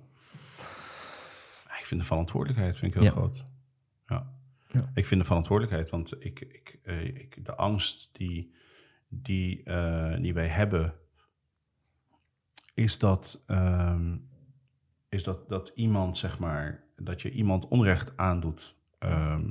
Ik 1.78 1.84
vind 1.94 2.00
de 2.00 2.06
verantwoordelijkheid 2.06 2.78
vind 2.78 2.94
ik 2.94 3.00
heel 3.00 3.08
Ja. 3.08 3.16
groot. 3.16 3.44
Ja. 4.06 4.32
Ja. 4.72 4.90
Ik 4.94 5.06
vind 5.06 5.20
de 5.20 5.26
verantwoordelijkheid, 5.26 5.90
want 5.90 6.24
ik, 6.24 6.40
ik, 6.40 6.78
eh, 6.82 7.04
ik, 7.04 7.44
de 7.44 7.54
angst 7.56 8.08
die, 8.12 8.54
die, 9.08 9.62
eh, 9.62 10.16
die 10.20 10.34
wij 10.34 10.46
hebben, 10.48 10.94
is 12.74 12.98
dat, 12.98 13.42
ehm, 13.46 14.16
is 15.08 15.22
dat, 15.24 15.48
dat 15.48 15.72
iemand, 15.74 16.18
zeg 16.18 16.38
maar, 16.38 16.84
dat 16.96 17.22
je 17.22 17.30
iemand 17.30 17.68
onrecht 17.68 18.16
aandoet. 18.16 18.76
ehm, 18.98 19.50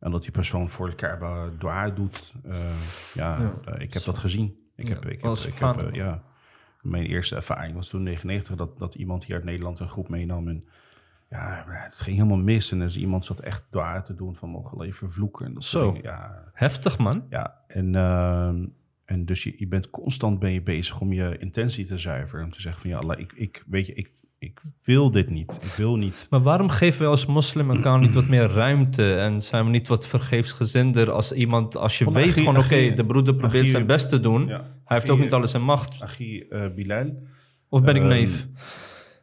en 0.00 0.10
dat 0.10 0.22
die 0.22 0.30
persoon 0.30 0.68
voor 0.68 0.88
elkaar 0.88 1.50
dua 1.58 1.90
doet. 1.90 2.34
Eh, 2.44 2.72
ja, 3.14 3.52
eh, 3.64 3.80
ik 3.80 3.94
heb 3.94 4.02
dat 4.02 4.18
gezien. 4.18 4.58
Ik 4.76 4.88
heb, 4.88 5.06
ik 5.06 5.22
heb, 5.22 5.36
ik 5.36 5.58
heb, 5.58 5.76
eh, 5.76 5.92
ja, 5.92 6.22
mijn 6.80 7.04
eerste 7.04 7.36
ervaring 7.36 7.74
was 7.74 7.88
toen 7.88 8.02
99 8.02 8.56
dat, 8.56 8.78
dat 8.78 8.94
iemand 8.94 9.24
hier 9.24 9.34
uit 9.34 9.44
Nederland 9.44 9.78
een 9.78 9.88
groep 9.88 10.08
meenam. 10.08 10.48
En 10.48 10.62
ja, 11.28 11.64
het 11.68 12.00
ging 12.00 12.16
helemaal 12.16 12.38
mis. 12.38 12.72
En 12.72 12.78
dus 12.78 12.96
iemand 12.96 13.24
zat 13.24 13.40
echt 13.40 13.64
dwaar 13.70 14.04
te 14.04 14.14
doen 14.14 14.36
van 14.36 14.48
mogen 14.48 14.70
alleen 14.70 14.94
vervloeken. 14.94 15.46
En 15.46 15.54
dat 15.54 15.64
Zo. 15.64 15.92
dingen. 15.92 16.02
Ja, 16.02 16.50
Heftig 16.52 16.98
man. 16.98 17.26
ja. 17.28 17.64
En, 17.66 17.94
ehm, 17.94 18.66
en 19.04 19.24
dus 19.24 19.42
je, 19.42 19.54
je 19.56 19.66
bent 19.66 19.90
constant 19.90 20.38
ben 20.38 20.52
je 20.52 20.62
bezig 20.62 21.00
om 21.00 21.12
je 21.12 21.38
intentie 21.38 21.84
te 21.84 21.98
zuiveren. 21.98 22.44
Om 22.44 22.50
te 22.50 22.60
zeggen 22.60 22.80
van 22.80 22.90
ja, 22.90 22.98
Allah, 22.98 23.18
ik, 23.18 23.32
ik, 23.32 23.64
weet 23.66 23.86
je, 23.86 23.94
ik, 23.94 24.10
ik 24.40 24.60
wil 24.82 25.10
dit 25.10 25.30
niet. 25.30 25.60
Ik 25.62 25.72
wil 25.72 25.96
niet. 25.96 26.26
Maar 26.30 26.42
waarom 26.42 26.68
geven 26.68 27.02
we 27.02 27.06
als 27.06 27.26
moslim 27.26 27.70
elkaar 27.70 27.98
niet 27.98 28.14
wat 28.14 28.28
meer 28.28 28.48
ruimte? 28.48 29.14
En 29.14 29.42
zijn 29.42 29.64
we 29.64 29.70
niet 29.70 29.88
wat 29.88 30.06
vergeefsgezinder 30.06 31.10
als 31.10 31.32
iemand, 31.32 31.76
als 31.76 31.98
je 31.98 32.04
Van 32.04 32.12
weet 32.12 32.32
gewoon 32.32 32.56
oké, 32.56 32.92
de 32.92 33.06
broeder 33.06 33.34
probeert 33.34 33.68
zijn 33.68 33.86
best 33.86 34.08
te 34.08 34.20
doen. 34.20 34.46
Ja. 34.46 34.58
Hij 34.84 34.96
heeft 34.96 35.10
ook 35.10 35.18
niet 35.18 35.32
alles 35.32 35.54
in 35.54 35.62
macht. 35.62 36.02
Agi 36.02 36.40
eh, 36.40 36.74
Bilal. 36.74 37.22
Of 37.68 37.82
ben 37.82 37.94
ik 37.94 38.00
Ehm, 38.00 38.10
naïef? 38.10 38.46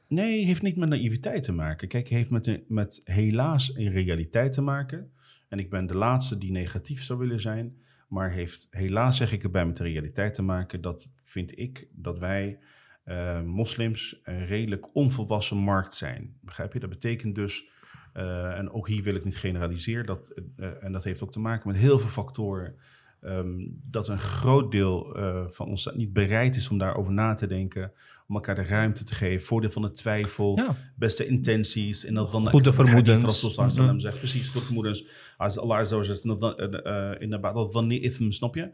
Nee, 0.07 0.45
heeft 0.45 0.61
niet 0.61 0.77
met 0.77 0.89
naïviteit 0.89 1.43
te 1.43 1.51
maken. 1.51 1.87
Kijk, 1.87 2.07
heeft 2.07 2.29
met, 2.29 2.61
met 2.67 3.01
helaas 3.03 3.75
een 3.75 3.91
realiteit 3.91 4.53
te 4.53 4.61
maken. 4.61 5.11
En 5.49 5.59
ik 5.59 5.69
ben 5.69 5.87
de 5.87 5.95
laatste 5.95 6.37
die 6.37 6.51
negatief 6.51 7.03
zou 7.03 7.19
willen 7.19 7.41
zijn. 7.41 7.75
Maar 8.07 8.31
heeft 8.31 8.67
helaas, 8.69 9.17
zeg 9.17 9.31
ik 9.31 9.43
erbij, 9.43 9.65
met 9.65 9.77
de 9.77 9.83
realiteit 9.83 10.33
te 10.33 10.41
maken. 10.41 10.81
Dat 10.81 11.09
vind 11.23 11.59
ik 11.59 11.87
dat 11.91 12.19
wij 12.19 12.59
eh, 13.07 13.41
moslims 13.41 14.19
een 14.23 14.45
redelijk 14.45 14.95
onvolwassen 14.95 15.57
markt 15.57 15.93
zijn. 15.93 16.33
Begrijp 16.41 16.73
je? 16.73 16.79
Dat 16.79 16.89
betekent 16.89 17.35
dus, 17.35 17.67
eh, 18.13 18.57
en 18.57 18.69
ook 18.71 18.87
hier 18.87 19.03
wil 19.03 19.15
ik 19.15 19.23
niet 19.23 19.37
generaliseren, 19.37 20.05
dat, 20.05 20.33
eh, 20.57 20.83
en 20.83 20.91
dat 20.91 21.03
heeft 21.03 21.23
ook 21.23 21.31
te 21.31 21.39
maken 21.39 21.67
met 21.71 21.77
heel 21.77 21.99
veel 21.99 22.09
factoren. 22.09 22.75
ehm, 23.21 23.65
dat 23.83 24.07
een 24.07 24.19
groot 24.19 24.71
deel 24.71 25.17
van 25.51 25.67
ons 25.67 25.89
niet 25.95 26.13
bereid 26.13 26.55
is 26.55 26.69
om 26.69 26.77
daarover 26.77 27.13
na 27.13 27.33
te 27.33 27.47
denken. 27.47 27.91
Om 28.27 28.35
elkaar 28.35 28.55
de 28.55 28.63
ruimte 28.63 29.03
te 29.03 29.15
geven, 29.15 29.45
voordeel 29.45 29.71
van 29.71 29.81
de 29.81 29.91
twijfel, 29.93 30.55
Ja. 30.57 30.75
beste 30.95 31.27
intenties. 31.27 32.05
En 32.05 32.13
dat 32.13 32.31
dan 32.31 32.47
Goede 32.47 32.73
vermoedens. 32.73 33.23
Rasul 33.43 33.63
Mhm. 33.65 33.99
zegt 33.99 34.17
precies, 34.17 34.47
goede 34.47 34.65
vermoedens. 34.65 35.05
Als 35.37 35.59
Allah 35.59 35.77
azza 35.77 35.95
wa 35.97 36.03
jalla 36.03 36.15
zegt, 36.15 37.21
in 37.21 37.29
de 37.29 37.39
ba'd 37.39 37.71
dhanni 37.71 37.99
ithm, 37.99 38.31
snap 38.31 38.55
je? 38.55 38.69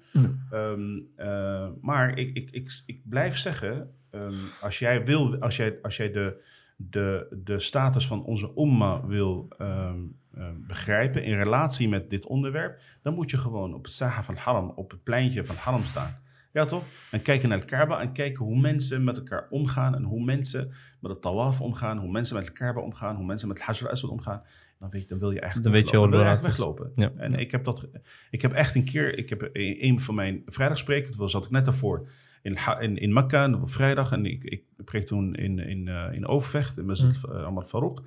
Ehm, 0.51 0.99
eh, 1.15 1.69
maar 1.81 2.17
ik, 2.17 2.35
ik, 2.37 2.49
ik, 2.51 2.81
ik 2.85 3.01
blijf 3.09 3.37
zeggen, 3.37 3.89
ehm, 4.13 4.33
als 4.61 4.79
jij, 4.79 5.05
wil, 5.05 5.37
als 5.39 5.55
jij, 5.55 5.77
als 5.81 5.97
jij 5.97 6.11
de, 6.11 6.41
de, 6.75 7.27
de 7.43 7.59
status 7.59 8.07
van 8.07 8.23
onze 8.23 8.51
umma 8.55 9.05
wil 9.05 9.47
ehm, 9.57 9.99
ehm, 10.37 10.53
begrijpen 10.67 11.23
in 11.23 11.37
relatie 11.37 11.89
met 11.89 12.09
dit 12.09 12.25
onderwerp, 12.25 12.79
dan 13.01 13.13
moet 13.13 13.29
je 13.31 13.37
gewoon 13.37 13.73
op 13.73 13.83
het 13.83 13.91
Saha 13.93 14.23
van 14.23 14.35
Haram, 14.35 14.69
op 14.75 14.91
het 14.91 15.03
pleintje 15.03 15.45
van 15.45 15.55
Haram 15.55 15.83
staan. 15.83 16.21
Ja, 16.51 16.65
toch? 16.65 16.83
En 17.11 17.21
kijken 17.21 17.49
naar 17.49 17.59
de 17.59 17.65
Kaaba 17.65 18.01
en 18.01 18.11
kijken 18.11 18.45
hoe 18.45 18.59
mensen 18.59 19.03
met 19.03 19.17
elkaar 19.17 19.47
omgaan 19.49 19.95
en 19.95 20.03
hoe 20.03 20.23
mensen 20.23 20.71
met 20.99 21.11
het 21.11 21.21
tawaf 21.21 21.61
omgaan, 21.61 21.97
hoe 21.97 22.11
mensen 22.11 22.35
met 22.35 22.45
de 22.45 22.51
Kaaba 22.51 22.81
omgaan, 22.81 23.15
hoe 23.15 23.25
mensen 23.25 23.47
met 23.47 23.57
het 23.57 23.65
Hajar 23.65 23.85
al-Aswad 23.85 24.11
omgaan. 24.11 24.41
Dan, 24.79 24.89
weet, 24.89 25.01
je- 25.01 25.07
dan 25.07 25.19
wil 25.19 25.31
je 25.31 25.39
eigenlijk 25.39 25.63
Dan 25.73 25.81
weet 25.81 25.89
je 25.91 25.97
wil 25.97 26.19
je 26.19 26.25
eigenlijk 26.25 26.55
weglopen. 26.57 26.91
En 27.17 27.33
ik 27.35 27.51
heb, 27.51 27.63
dat, 27.63 27.87
ik 28.29 28.41
heb 28.41 28.51
echt 28.53 28.75
een 28.75 28.83
keer, 28.85 29.17
ik 29.17 29.29
heb 29.29 29.49
een 29.53 29.99
van 29.99 30.15
mijn 30.15 30.41
vrijdagsprekers, 30.45 31.15
toen 31.15 31.29
zat 31.29 31.45
ik 31.45 31.51
net 31.51 31.65
daarvoor 31.65 32.07
in, 32.43 32.57
in, 32.79 32.97
in 32.97 33.13
Mekka 33.13 33.53
op 33.53 33.71
vrijdag. 33.71 34.11
En 34.11 34.25
ik, 34.25 34.43
ik 34.43 34.63
preek 34.85 35.05
toen 35.05 35.35
in, 35.35 35.59
in, 35.59 35.87
eh, 35.87 36.13
in 36.13 36.27
Overvecht, 36.27 36.77
in 36.77 36.85
Masjid 36.85 37.15
uh, 37.29 37.43
Ahmad 37.43 37.69
Farouk. 37.69 38.03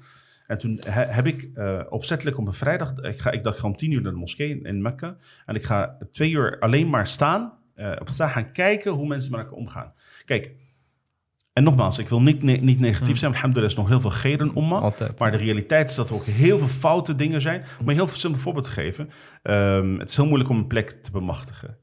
En 0.46 0.58
toen 0.58 0.80
he- 0.84 1.06
heb 1.06 1.26
ik 1.26 1.50
eh, 1.54 1.80
opzettelijk 1.88 2.38
op 2.38 2.46
een 2.46 2.52
vrijdag, 2.52 2.92
ik, 2.98 3.18
ga, 3.18 3.30
ik 3.30 3.42
dacht 3.42 3.54
ik 3.54 3.60
ga 3.60 3.66
om 3.68 3.76
tien 3.76 3.92
uur 3.92 4.02
naar 4.02 4.12
de 4.12 4.18
moskee 4.18 4.60
in, 4.62 4.82
Mekka. 4.82 5.16
En 5.46 5.54
ik 5.54 5.62
ga 5.64 5.96
twee 6.12 6.30
uur 6.30 6.58
alleen 6.58 6.88
maar 6.90 7.06
staan, 7.06 7.52
eh, 7.74 7.92
op 8.00 8.08
staan 8.08 8.30
gaan 8.30 8.52
kijken 8.52 8.92
hoe 8.92 9.06
mensen 9.06 9.30
met 9.30 9.40
elkaar 9.40 9.54
omgaan. 9.58 9.92
Kijk, 10.24 10.54
en 11.52 11.62
nogmaals, 11.64 11.98
ik 11.98 12.08
wil 12.08 12.22
niet, 12.22 12.42
ne- 12.42 12.52
niet 12.56 12.80
negatief 12.80 13.18
zijn. 13.18 13.32
Alhamdulillah 13.32 13.70
is 13.70 13.76
nog 13.76 13.88
heel 13.88 14.00
veel 14.00 14.10
geren 14.10 14.54
omma. 14.54 14.78
Altijd. 14.78 15.18
Maar 15.18 15.30
de 15.30 15.36
realiteit 15.36 15.88
is 15.90 15.94
dat 15.94 16.08
er 16.08 16.14
ook 16.14 16.24
heel 16.24 16.58
veel 16.58 16.68
foute 16.68 17.14
dingen 17.14 17.40
zijn. 17.40 17.64
Om 17.80 17.88
een 17.88 17.94
heel 17.94 18.06
simpel 18.06 18.40
voorbeeld 18.40 18.64
te 18.64 18.70
geven. 18.70 19.10
Ehm, 19.42 19.98
het 19.98 20.08
is 20.10 20.16
heel 20.16 20.26
moeilijk 20.26 20.50
om 20.50 20.56
een 20.58 20.66
plek 20.66 20.90
te 20.90 21.10
bemachtigen. 21.10 21.78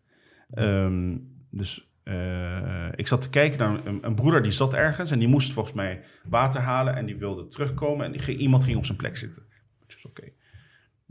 Ehm, 0.50 1.18
dus 1.50 1.93
eh, 2.04 2.88
ik 2.96 3.08
zat 3.08 3.22
te 3.22 3.30
kijken 3.30 3.60
naar 3.60 3.86
een, 3.86 4.00
een 4.02 4.16
broeder 4.16 4.44
die 4.44 4.52
zat 4.52 4.74
ergens. 4.74 5.12
En 5.12 5.20
die 5.20 5.28
moest 5.28 5.52
volgens 5.52 5.76
mij 5.76 6.04
water 6.24 6.62
halen. 6.62 6.96
En 6.96 7.06
die 7.06 7.18
wilde 7.18 7.48
terugkomen. 7.48 8.06
En 8.06 8.12
die 8.12 8.22
ging, 8.22 8.40
iemand 8.40 8.64
ging 8.64 8.78
op 8.78 8.86
zijn 8.86 8.98
plek 8.98 9.18
zitten. 9.18 9.44
Dus 9.88 10.06
oké. 10.06 10.32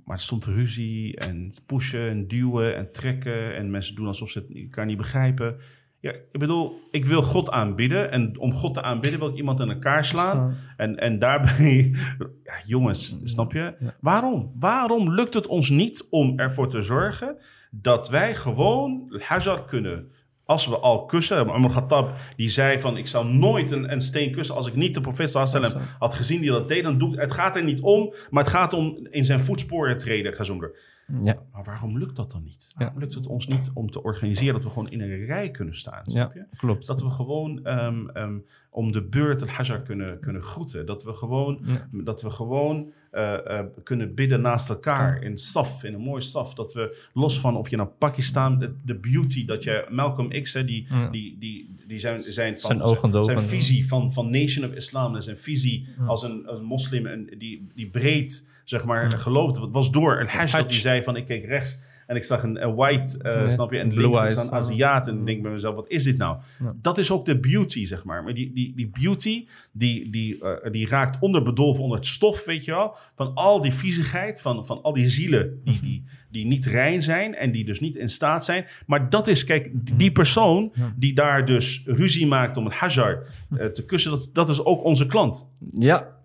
Maar 0.05 0.17
er 0.17 0.23
stond 0.23 0.45
ruzie 0.45 1.17
en 1.17 1.53
pushen 1.67 2.09
en 2.09 2.29
duwen 2.29 2.77
en 2.77 2.93
trekken. 2.93 3.57
En 3.57 3.71
mensen 3.71 3.95
doen 3.95 4.07
alsof 4.07 4.31
ze 4.31 4.39
het 4.39 4.57
elkaar 4.57 4.87
niet 4.87 4.97
begrijpen. 4.97 5.57
Ja, 6.01 6.13
ik 6.13 6.39
bedoel, 6.39 6.81
ik 6.91 7.05
wil 7.05 7.23
God 7.23 7.51
aanbidden. 7.51 8.11
En 8.11 8.39
om 8.39 8.53
God 8.53 8.75
te 8.75 8.83
aanbidden 8.83 9.21
wil 9.21 9.29
ik 9.29 9.37
iemand 9.37 9.61
in 9.61 9.71
elkaar 9.71 10.05
slaan. 10.05 10.57
En, 10.77 10.97
en 10.97 11.19
daarbij, 11.19 11.95
ja, 12.45 12.55
jongens, 12.67 13.21
snap 13.23 13.53
je? 13.53 13.75
Waarom? 14.01 14.53
Waarom 14.59 15.11
lukt 15.11 15.35
het 15.35 15.47
ons 15.47 15.71
niet 15.71 16.07
om 16.11 16.39
ervoor 16.39 16.69
te 16.69 16.83
zorgen 16.83 17.37
dat 17.71 18.09
wij 18.09 18.35
gewoon 18.35 19.19
Hajar 19.21 19.65
kunnen? 19.65 20.13
Als 20.53 20.67
we 20.67 20.79
al 20.79 21.05
kussen, 21.05 21.49
Umar 21.49 21.71
Khattab 21.71 22.11
die 22.37 22.49
zei 22.49 22.81
van 22.81 22.97
ik 22.97 23.07
zou 23.07 23.27
nooit 23.27 23.71
een, 23.71 23.93
een 23.93 24.03
steen 24.03 24.33
kussen 24.33 24.55
als 24.55 24.67
ik 24.67 24.75
niet 24.75 24.95
de 24.95 25.01
profeet 25.01 25.35
alaihi 25.35 25.53
wasallam 25.53 25.83
had 25.99 26.15
gezien 26.15 26.41
die 26.41 26.51
dat 26.51 26.69
deed. 26.69 26.83
Dan 26.83 26.99
doe 26.99 27.13
ik, 27.15 27.21
het 27.21 27.33
gaat 27.33 27.57
er 27.57 27.65
niet 27.65 27.81
om, 27.81 28.15
maar 28.31 28.43
het 28.45 28.53
gaat 28.53 28.75
om 28.75 29.07
in 29.11 29.25
zijn 29.25 29.41
voetsporen 29.41 29.97
treden. 29.97 30.35
Ga 30.35 30.45
zo 30.45 30.57
maar 30.57 30.69
door. 30.69 30.79
Ja, 31.23 31.37
Maar 31.53 31.65
waarom 31.65 31.99
lukt 31.99 32.17
dat 32.17 32.31
dan 32.31 32.43
niet? 32.43 32.73
Waarom 32.75 32.99
lukt 32.99 33.15
het 33.15 33.27
ons 33.27 33.47
niet 33.47 33.71
om 33.75 33.91
te 33.91 34.03
organiseren 34.03 34.55
dat 34.55 34.65
we 34.65 34.69
gewoon 34.69 34.91
in 34.91 35.01
een 35.01 35.25
rij 35.25 35.51
kunnen 35.51 35.77
staan? 35.77 36.03
Snap 36.07 36.33
je? 36.33 36.39
ja 36.39 36.47
klopt. 36.57 36.87
Dat 36.87 37.03
we 37.03 37.11
gewoon 37.11 37.65
ehm, 37.65 38.09
ehm, 38.09 38.39
om 38.71 38.93
de 38.93 39.03
beurt 39.05 39.41
het 39.41 39.51
hajar 39.51 39.83
kunnen, 39.83 40.21
kunnen 40.21 40.43
groeten. 40.43 40.87
Dat 40.87 41.05
we 41.05 41.15
gewoon, 41.15 41.65
dat 41.91 42.23
we 42.23 42.31
gewoon 42.31 42.93
eh, 43.13 43.59
eh, 43.59 43.67
kunnen 43.83 44.15
bidden 44.15 44.41
naast 44.41 44.69
elkaar 44.69 45.23
in 45.23 45.39
saf, 45.39 45.85
in 45.85 45.95
een 45.95 46.01
mooi 46.01 46.23
saf. 46.23 46.55
Dat 46.55 46.73
we 46.73 47.09
los 47.13 47.41
van 47.41 47.57
of 47.57 47.69
je 47.71 47.77
naar 47.77 47.87
Pakistan, 47.87 48.59
de, 48.59 48.75
de 48.85 48.95
beauty 48.95 49.45
dat 49.45 49.65
je, 49.65 49.87
Malcolm 49.91 50.43
X, 50.43 50.53
hè, 50.53 50.65
die, 50.65 50.87
Ja. 50.89 51.09
die, 51.09 51.37
die, 51.39 51.77
die 51.87 51.99
zijn, 51.99 52.21
zijn, 52.21 52.61
van, 52.61 52.81
Zijn 53.25 53.43
visie 53.43 53.89
van, 53.89 54.13
van 54.13 54.31
Nation 54.31 54.65
of 54.65 54.73
Islam, 54.73 55.15
en 55.17 55.23
zijn 55.23 55.39
visie 55.39 55.89
als 56.07 56.23
een, 56.23 56.47
als 56.47 56.59
een 56.59 56.65
moslim 56.65 57.07
en 57.07 57.29
die, 57.39 57.69
die 57.75 57.87
breed 57.87 58.47
zeg 58.65 58.85
maar, 58.85 59.11
geloofde. 59.11 59.61
Het 59.61 59.73
was 59.73 59.91
door 59.91 60.21
een 60.21 60.29
hash 60.29 60.53
dat 60.53 60.61
Hajj. 60.61 60.73
hij 60.73 60.81
zei 60.81 61.03
van 61.03 61.17
ik 61.17 61.25
keek 61.25 61.45
rechts 61.45 61.83
en 62.13 62.19
ik 62.19 62.25
zag 62.25 62.43
een, 62.43 62.63
een 62.63 62.75
white, 62.75 63.19
eh, 63.23 63.33
Ja. 63.35 63.51
snap 63.51 63.73
je, 63.73 63.79
en 63.79 63.95
links 63.95 64.19
eyes. 64.19 64.33
staan 64.35 64.51
Aziat 64.51 65.09
en 65.09 65.19
ik 65.19 65.27
denk 65.27 65.43
bij 65.43 65.51
mezelf, 65.53 65.75
wat 65.75 65.89
is 65.89 66.05
dit 66.05 66.17
nou? 66.19 66.37
Ja. 66.59 66.73
Dat 66.83 66.99
is 66.99 67.11
ook 67.11 67.27
de 67.27 67.41
beauty, 67.41 67.87
zeg 67.87 68.05
maar. 68.05 68.23
Maar 68.25 68.35
die, 68.35 68.53
die, 68.53 68.73
die 68.77 68.91
beauty, 69.01 69.47
die, 69.73 70.11
die, 70.11 70.45
eh, 70.45 70.71
die 70.73 70.89
raakt 70.89 71.17
onderbedolven 71.21 71.83
onder 71.83 71.99
het 71.99 72.07
stof, 72.07 72.45
weet 72.45 72.65
je 72.65 72.71
wel, 72.71 72.97
van 73.17 73.35
al 73.35 73.61
die 73.61 73.73
viezigheid, 73.73 74.41
van, 74.41 74.67
van 74.67 74.83
al 74.83 74.93
die 74.93 75.09
zielen 75.09 75.61
die, 75.65 75.81
die, 75.83 76.05
die 76.31 76.47
niet 76.47 76.67
rein 76.67 77.03
zijn 77.03 77.35
en 77.35 77.53
die 77.53 77.65
dus 77.65 77.81
niet 77.81 77.97
in 77.97 78.09
staat 78.09 78.45
zijn. 78.45 78.65
Maar 78.87 79.11
dat 79.11 79.29
is, 79.29 79.45
kijk, 79.45 79.71
die- 79.97 80.13
persoon 80.13 80.73
die 80.97 81.15
daar 81.15 81.45
dus 81.45 81.83
ruzie 81.87 82.27
maakt 82.27 82.57
om 82.57 82.65
het 82.65 82.75
hajar 82.75 83.27
eh, 83.57 83.67
te 83.67 83.85
kussen, 83.85 84.11
dat, 84.11 84.31
dat 84.33 84.51
is 84.51 84.65
ook 84.65 84.85
onze 84.85 85.07
klant. 85.07 85.49
Ja, 85.73 86.21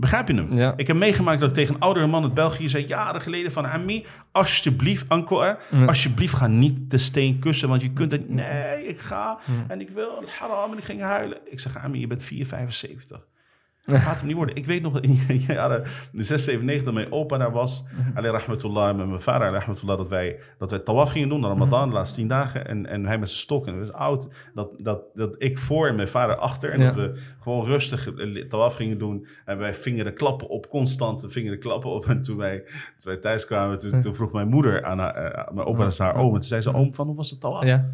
Begrijp 0.00 0.28
je 0.28 0.34
hem? 0.34 0.52
Ja. 0.52 0.72
Ik 0.76 0.86
heb 0.86 0.96
meegemaakt 0.96 1.40
dat 1.40 1.48
ik 1.48 1.54
tegen 1.54 1.74
een 1.74 1.80
oudere 1.80 2.06
man 2.06 2.22
uit 2.22 2.34
België 2.34 2.68
zei... 2.68 2.86
jaren 2.86 3.20
geleden 3.20 3.52
van... 3.52 3.66
Ami, 3.66 4.04
alsjeblieft, 4.32 5.04
Anko, 5.08 5.56
alsjeblieft 5.86 6.34
ga 6.34 6.46
niet 6.46 6.90
de 6.90 6.98
steen 6.98 7.38
kussen... 7.38 7.68
want 7.68 7.82
je 7.82 7.92
kunt 7.92 8.12
het... 8.12 8.28
Nee, 8.28 8.86
ik 8.86 8.98
ga 8.98 9.38
en 9.68 9.80
ik 9.80 9.90
wil 9.90 10.24
haram 10.38 10.72
en 10.72 10.78
ik 10.78 10.84
ging 10.84 11.00
huilen. 11.00 11.38
Ik 11.44 11.60
zeg, 11.60 11.78
Ami, 11.78 12.00
je 12.00 12.06
bent 12.06 12.24
4,75. 12.24 12.28
Dat 13.82 13.98
gaat 14.00 14.18
hem 14.18 14.26
niet 14.26 14.36
worden. 14.36 14.54
Ik 14.56 14.66
weet 14.66 14.82
nog 14.82 15.00
in 15.00 15.18
de 15.26 15.38
jaren 15.38 15.84
96 16.12 16.84
dat 16.84 16.94
mijn 16.94 17.12
opa 17.12 17.38
daar 17.38 17.52
was. 17.52 17.84
Ali 18.14 18.28
rahmatullah, 18.28 18.96
met 18.96 19.06
mijn 19.08 19.22
vader 19.22 19.46
Ali 19.46 19.56
rahmatullah, 19.56 19.96
dat 19.96 20.08
wij, 20.08 20.38
dat 20.58 20.70
wij 20.70 20.78
tawaf 20.78 21.10
gingen 21.10 21.28
doen. 21.28 21.40
De 21.40 21.46
Ramadan, 21.46 21.88
de 21.88 21.94
laatste 21.94 22.16
tien 22.16 22.28
dagen. 22.28 22.66
En, 22.68 22.86
en 22.86 23.06
hij 23.06 23.18
met 23.18 23.28
zijn 23.28 23.40
stok. 23.40 23.66
En 23.66 23.78
was 23.78 23.92
oud. 23.92 24.28
Dat, 24.54 24.70
dat, 24.78 25.02
dat 25.14 25.34
ik 25.38 25.58
voor 25.58 25.88
en 25.88 25.94
mijn 25.94 26.08
vader 26.08 26.36
achter. 26.36 26.70
En 26.72 26.78
Ja. 26.80 26.84
dat 26.86 26.94
we 26.94 27.20
gewoon 27.40 27.66
rustig 27.66 28.14
eh, 28.14 28.44
tawaf 28.48 28.74
gingen 28.74 28.98
doen. 28.98 29.26
En 29.44 29.58
wij 29.58 29.74
vingen 29.74 30.04
de 30.04 30.12
klappen 30.12 30.48
op, 30.48 30.68
constant 30.68 31.24
vingen 31.28 31.50
de 31.52 31.58
klappen 31.58 31.90
op. 31.90 32.06
En 32.10 32.22
toen 32.22 32.36
wij, 32.36 32.58
toen 32.64 32.72
wij 33.12 33.16
thuis 33.16 33.46
kwamen, 33.46 33.78
toen, 33.78 34.00
toen 34.00 34.14
vroeg 34.14 34.32
mijn 34.32 34.48
moeder 34.48 34.84
aan 34.84 34.98
haar, 34.98 35.14
eh, 35.14 35.52
mijn 35.54 35.66
opa 35.66 35.78
naar 35.78 35.94
haar 35.98 36.14
oom. 36.16 36.26
En 36.34 36.40
toen 36.40 36.42
zei 36.42 36.60
ze, 36.60 36.74
oom, 36.74 36.94
van 36.94 37.06
hoe 37.06 37.16
was 37.16 37.30
het 37.30 37.40
tawaf? 37.40 37.64
Ja. 37.64 37.90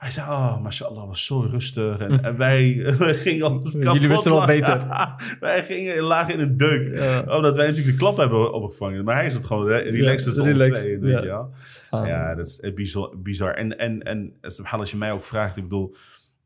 Hij 0.00 0.10
zei, 0.10 0.30
oh, 0.30 0.60
mashallah, 0.60 1.06
was 1.06 1.24
zo 1.24 1.40
rustig. 1.40 1.98
En, 1.98 2.22
en 2.22 2.36
wij, 2.46 2.82
wij 2.98 3.14
gingen 3.14 3.46
alles 3.46 3.72
kapot. 3.72 3.92
Jullie 3.92 4.08
wisten 4.08 4.32
wel 4.32 4.46
beter. 4.46 4.86
wij 5.40 5.64
gingen, 5.64 6.02
lagen 6.02 6.34
in 6.34 6.40
een 6.40 6.56
deuk. 6.56 6.96
Ja. 6.96 7.20
Omdat 7.20 7.56
wij 7.56 7.66
natuurlijk 7.66 7.96
de 7.96 8.02
klap 8.02 8.16
hebben 8.16 8.52
opgevangen. 8.52 9.04
Maar 9.04 9.14
hij 9.14 9.24
is 9.24 9.34
het 9.34 9.44
gewoon 9.44 9.66
relaxed 9.66 10.38
ons 10.38 10.46
relaxed, 10.46 11.00
weet 11.00 11.12
ja. 11.12 11.20
je 11.20 11.26
wel. 11.26 11.52
Ja, 11.90 12.34
dat 12.34 12.46
is 12.46 12.60
eh, 12.60 12.74
bizar. 12.74 13.18
bizar. 13.18 13.54
En, 13.54 13.78
en, 13.78 14.02
en 14.02 14.34
als 14.70 14.90
je 14.90 14.96
mij 14.96 15.12
ook 15.12 15.24
vraagt, 15.24 15.56
ik 15.56 15.62
bedoel, 15.62 15.96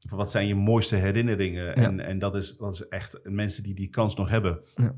wat 0.08 0.30
zijn 0.30 0.46
je 0.46 0.54
mooiste 0.54 0.96
herinneringen? 0.96 1.74
En, 1.74 2.00
en 2.00 2.18
dat, 2.18 2.34
is, 2.34 2.56
dat 2.56 2.74
is 2.74 2.88
echt 2.88 3.20
mensen 3.22 3.62
die 3.62 3.74
die 3.74 3.88
kans 3.88 4.16
nog 4.16 4.28
hebben. 4.28 4.60
Ja. 4.74 4.94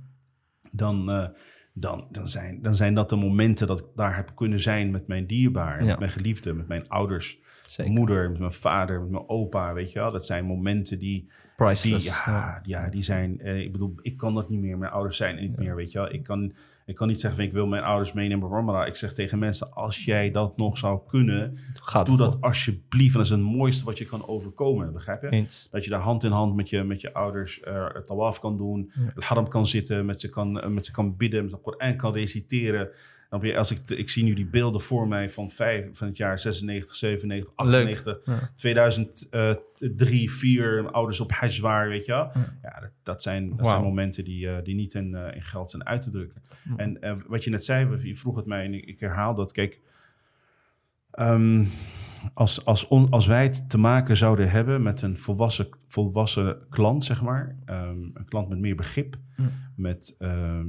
Dan, 0.73 1.11
eh, 1.11 1.29
dan, 1.73 2.09
dan, 2.11 2.29
zijn, 2.29 2.63
dan 2.63 2.75
zijn 2.75 2.95
dat 2.95 3.09
de 3.09 3.17
momenten 3.17 3.67
dat 3.67 3.79
ik 3.79 3.87
daar 3.95 4.17
heb 4.17 4.33
kunnen 4.35 4.61
zijn 4.61 4.91
met 4.91 5.07
mijn 5.07 5.27
dierbaar, 5.27 5.81
Ja. 5.81 5.87
met 5.87 5.99
mijn 5.99 6.11
geliefde, 6.11 6.55
met 6.55 6.69
mijn 6.69 6.89
ouders, 6.89 7.45
Zeker. 7.77 7.93
moeder, 7.93 8.31
met 8.31 8.39
mijn 8.39 8.53
vader, 8.53 9.01
met 9.01 9.11
mijn 9.11 9.29
opa, 9.29 9.75
weet 9.75 9.93
je 9.93 9.99
wel. 9.99 10.13
Dat 10.13 10.27
zijn 10.27 10.45
momenten 10.45 10.99
die, 10.99 11.29
die, 11.83 12.03
ja, 12.03 12.61
ja, 12.63 12.89
die 12.89 13.03
zijn, 13.03 13.41
eh, 13.41 13.59
ik 13.59 13.73
bedoel, 13.73 13.95
ik 14.01 14.17
kan 14.17 14.35
dat 14.35 14.49
niet 14.49 14.61
meer. 14.61 14.79
Mijn 14.79 14.93
ouders 14.93 15.17
zijn 15.17 15.37
niet 15.41 15.57
meer, 15.57 15.75
weet 15.75 15.93
je 15.93 15.99
wel. 15.99 16.13
Ik 16.13 16.23
kan, 16.23 16.53
ik 16.87 16.95
kan 16.95 17.09
niet 17.09 17.21
zeggen, 17.21 17.45
ik 17.45 17.53
wil 17.53 17.67
mijn 17.67 17.83
ouders 17.83 18.13
meenemen, 18.13 18.65
bla. 18.65 18.87
Ik 18.87 18.97
zeg 18.97 19.13
tegen 19.13 19.39
mensen, 19.39 19.73
als 19.73 20.05
jij 20.05 20.31
dat 20.31 20.57
nog 20.57 20.79
zou 20.79 21.01
kunnen, 21.07 21.57
Gaat 21.75 22.07
doe 22.07 22.17
dat 22.17 22.41
alsjeblieft. 22.41 23.13
En 23.13 23.19
dat 23.19 23.25
is 23.25 23.31
het 23.31 23.41
mooiste 23.41 23.85
wat 23.85 23.99
je 23.99 24.05
kan 24.05 24.27
overkomen, 24.27 24.93
begrijp 24.93 25.23
je? 25.23 25.29
Eens. 25.29 25.69
Dat 25.71 25.85
je 25.85 25.91
daar 25.91 26.01
hand 26.01 26.25
in 26.25 26.31
hand 26.31 26.55
met 26.55 26.69
je, 26.69 26.85
met 26.85 27.01
je 27.01 27.15
ouders 27.15 27.61
eh 27.61 27.87
het 27.93 28.07
tawaf 28.07 28.41
kan 28.41 28.57
doen, 28.57 28.93
het 29.15 29.25
haram 29.25 29.49
kan 29.49 29.67
zitten, 29.67 30.07
met 30.07 30.21
ze 30.21 30.29
kan, 30.29 30.61
eh, 30.61 30.69
met 30.69 30.85
ze 30.85 30.93
kan 30.93 31.17
bidden, 31.17 31.43
met 31.43 31.53
de 31.53 31.61
Koran 31.61 31.97
kan 31.97 32.13
reciteren. 32.13 32.91
Als 33.31 33.71
ik, 33.71 33.91
ik 33.91 34.11
zie 34.11 34.25
nu 34.25 34.35
die 34.35 34.47
beelden 34.47 34.81
voor 34.81 35.09
mij 35.09 35.31
van, 35.31 35.51
vijf, 35.51 35.87
van 35.93 36.07
het 36.07 36.17
jaar 36.17 36.39
96, 36.39 36.95
97, 36.97 37.53
98, 37.57 38.21
Ja. 38.25 38.51
2003, 38.57 40.31
4, 40.31 40.91
ouders 40.91 41.21
op 41.21 41.33
hajj 41.33 41.61
waren, 41.61 41.89
weet 41.89 42.05
je 42.07 42.13
wel. 42.13 42.31
Ja, 42.63 42.81
dat, 42.81 42.91
dat, 43.03 43.23
zijn, 43.23 43.57
dat 43.57 43.67
zijn 43.67 43.83
momenten 43.83 44.25
die, 44.25 44.49
eh, 44.51 44.63
die 44.65 44.75
niet 44.75 44.95
in, 44.95 45.15
eh, 45.15 45.35
in 45.35 45.43
geld 45.43 45.71
zijn 45.71 45.87
uit 45.87 46.03
te 46.03 46.11
drukken. 46.11 46.43
En 46.77 47.01
eh, 47.03 47.15
wat 47.27 47.45
je 47.45 47.51
net 47.51 47.65
zei, 47.65 48.07
je 48.09 48.17
vroeg 48.17 48.37
het 48.37 48.47
mij 48.47 48.65
en 48.65 48.75
ik, 48.75 48.85
ik 48.85 49.01
herhaal 49.01 49.35
dat. 49.35 49.53
Kijk, 49.53 49.81
ehm, 51.11 51.65
als, 52.35 52.65
als, 52.65 52.87
on- 52.89 53.11
als 53.11 53.27
wij 53.27 53.43
het 53.43 53.71
te 53.71 53.79
maken 53.79 54.17
zouden 54.17 54.51
hebben 54.51 54.83
met 54.83 55.03
een 55.03 55.17
volwassen, 55.17 55.69
volwassen 55.89 56.59
klant, 56.71 57.05
zeg 57.05 57.23
maar, 57.23 57.57
ehm, 57.65 57.99
een 58.15 58.25
klant 58.29 58.49
met 58.49 58.59
meer 58.59 58.77
begrip, 58.77 59.17
met, 59.77 60.15
ehm, 60.19 60.67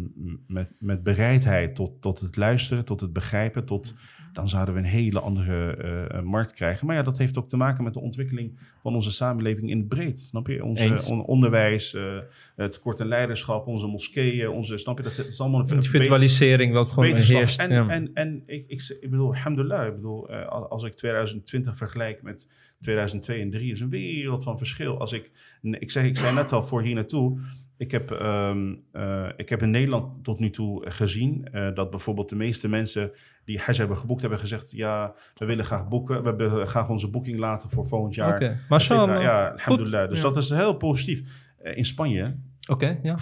met, 0.48 0.70
met 0.80 1.04
bereidheid 1.04 1.76
tot, 1.76 2.02
tot 2.02 2.20
het 2.20 2.36
luisteren, 2.36 2.86
tot 2.86 3.02
het 3.02 3.14
begrijpen, 3.14 3.66
tot, 3.66 3.96
dan 4.34 4.50
zouden 4.50 4.74
we 4.74 4.80
een 4.80 4.86
hele 4.86 5.20
andere 5.20 5.76
eh, 5.76 6.18
eh, 6.18 6.24
markt 6.24 6.52
krijgen. 6.52 6.88
Maar 6.88 6.96
ja, 6.96 7.04
dat 7.04 7.18
heeft 7.18 7.38
ook 7.38 7.50
te 7.50 7.58
maken 7.58 7.84
met 7.84 7.94
de 7.94 8.00
ontwikkeling 8.00 8.60
van 8.82 8.96
onze 8.96 9.12
samenleving 9.12 9.70
in 9.70 9.78
het 9.78 9.88
breed. 9.88 10.20
Snap 10.20 10.48
je? 10.48 10.64
Onze 10.64 10.84
Eens. 10.84 11.08
on- 11.08 11.26
onderwijs, 11.26 11.94
eh, 11.94 12.18
het 12.56 12.72
tekort 12.72 13.02
aan 13.02 13.08
leiderschap, 13.08 13.68
onze 13.68 13.88
moskeeën, 13.88 14.50
onze, 14.50 14.78
snap 14.78 14.98
je? 14.98 15.04
Dat 15.04 15.26
is 15.28 15.40
allemaal 15.40 15.60
een 15.60 15.68
Individualisering 15.68 16.72
welke 16.74 16.92
gewoon 16.92 17.16
heerst. 17.16 17.60
En, 17.60 17.72
ja. 17.72 17.88
en, 17.88 18.12
en 18.14 18.44
ik, 18.46 18.66
ik, 18.68 18.98
ik 19.00 19.10
bedoel, 19.10 19.28
alhamdulillah, 19.34 19.88
ik 19.88 19.96
bedoel, 19.96 20.30
als 20.46 20.84
ik 20.84 20.96
2020 20.96 21.78
vergelijk 21.78 22.22
met 22.22 22.48
2002 22.80 23.42
en 23.42 23.50
3, 23.50 23.72
is 23.72 23.80
een 23.80 23.90
wereld 23.90 24.44
van 24.44 24.58
verschil. 24.58 25.00
Als 25.00 25.12
ik, 25.12 25.32
ik, 25.62 25.92
zeg, 25.92 26.06
ik 26.06 26.18
zei 26.18 26.34
net 26.34 26.52
al 26.52 26.64
voor 26.64 26.82
hier 26.82 26.96
naartoe, 26.96 27.40
ik 27.78 27.92
heb, 27.92 28.12
ehm, 28.12 28.76
eh, 28.92 29.30
ik 29.36 29.50
heb 29.50 29.62
in 29.62 29.70
Nederland 29.70 30.24
tot 30.24 30.40
nu 30.40 30.50
toe 30.50 30.90
gezien 30.90 31.48
eh, 31.52 31.74
dat 31.74 31.90
bijvoorbeeld 31.90 32.30
de 32.30 32.36
meeste 32.36 32.70
mensen 32.70 33.12
die 33.46 33.60
hajj 33.60 33.78
hebben 33.78 33.98
geboekt, 33.98 34.22
hebben 34.22 34.40
gezegd, 34.40 34.72
ja, 34.72 35.14
we 35.36 35.46
willen 35.46 35.66
graag 35.66 35.88
boeken, 35.88 36.24
we 36.24 36.36
willen 36.36 36.68
graag 36.68 36.90
onze 36.90 37.10
boeking 37.10 37.40
laten 37.40 37.70
voor 37.70 37.86
volgend 37.86 38.16
jaar. 38.16 38.36
Oké. 38.36 38.46
et 38.46 38.70
Maar 38.70 39.22
ja, 39.22 39.48
alhamdulillah. 39.48 40.10
Dus 40.10 40.22
Ja. 40.22 40.24
dat 40.24 40.38
is 40.38 40.50
heel 40.50 40.74
positief. 40.74 41.22
Eh, 41.58 41.78
in 41.78 41.86
Spanje, 41.86 42.36
Oké, 42.70 43.00
ja. 43.02 43.18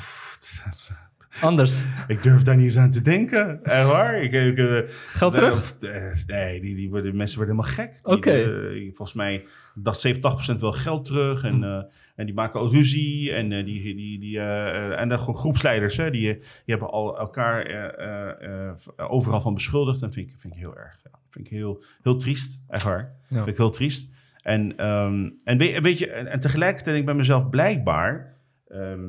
Anders. 1.42 1.84
ik 2.08 2.24
durf 2.24 2.42
daar 2.42 2.56
niet 2.56 2.66
eens 2.66 2.78
aan 2.78 2.92
te 2.92 3.02
denken. 3.02 3.64
Echt 3.64 3.88
waar. 3.88 4.22
Ik, 4.22 4.32
ik, 4.34 4.58
eh, 4.58 4.78
Geld 5.08 5.32
Nee, 5.34 5.42
terug? 5.42 5.78
eh, 5.80 6.12
Nee, 6.28 6.62
die, 6.62 6.76
die 6.76 6.90
worden, 6.90 7.16
mensen 7.16 7.38
worden 7.38 7.56
helemaal 7.56 7.76
gek. 7.88 8.00
Oké. 8.04 8.32
eh, 8.32 8.86
volgens 8.86 9.14
mij 9.14 9.46
dat 9.76 10.00
70, 10.00 10.56
80% 10.56 10.60
wel 10.60 10.72
geld 10.74 11.06
terug. 11.06 11.44
En, 11.44 11.64
eh, 11.64 11.82
en 12.16 12.26
die 12.26 12.34
maken 12.36 12.60
ook 12.60 12.72
ruzie. 12.72 13.32
En, 13.34 13.52
eh, 13.52 13.66
die, 13.66 13.96
die, 13.96 14.20
die, 14.20 14.40
eh, 14.40 15.00
en 15.00 15.10
dan 15.10 15.20
gewoon 15.20 15.36
groepsleiders. 15.36 15.98
Hè, 15.98 16.12
die, 16.12 16.34
die 16.34 16.42
hebben 16.66 16.90
al 16.90 17.18
elkaar 17.20 17.64
overal 18.98 19.42
van 19.42 19.54
beschuldigd. 19.54 20.02
En 20.02 20.14
vind 20.14 20.30
ik, 20.32 20.36
vind 20.40 20.54
ik 20.54 20.60
heel 20.60 20.78
erg. 20.78 21.00
Ja, 21.04 21.20
vind 21.30 21.46
ik 21.46 21.52
heel, 21.52 21.84
heel 22.02 22.18
triest. 22.18 22.62
Echt 22.68 22.84
waar. 22.84 23.16
Ja. 23.28 23.36
Vind 23.36 23.48
ik 23.48 23.58
heel 23.58 23.70
triest. 23.70 24.14
En, 24.42 24.78
ehm, 24.78 25.30
en 25.44 25.58
weet, 25.58 25.82
weet 25.82 25.98
je, 26.00 26.08
en, 26.12 26.28
en 26.28 26.40
tegelijkertijd 26.40 26.86
denk 26.86 27.00
ik 27.00 27.06
bij 27.06 27.16
mezelf 27.16 27.50
blijkbaar... 27.50 28.38
ehm, 28.68 29.04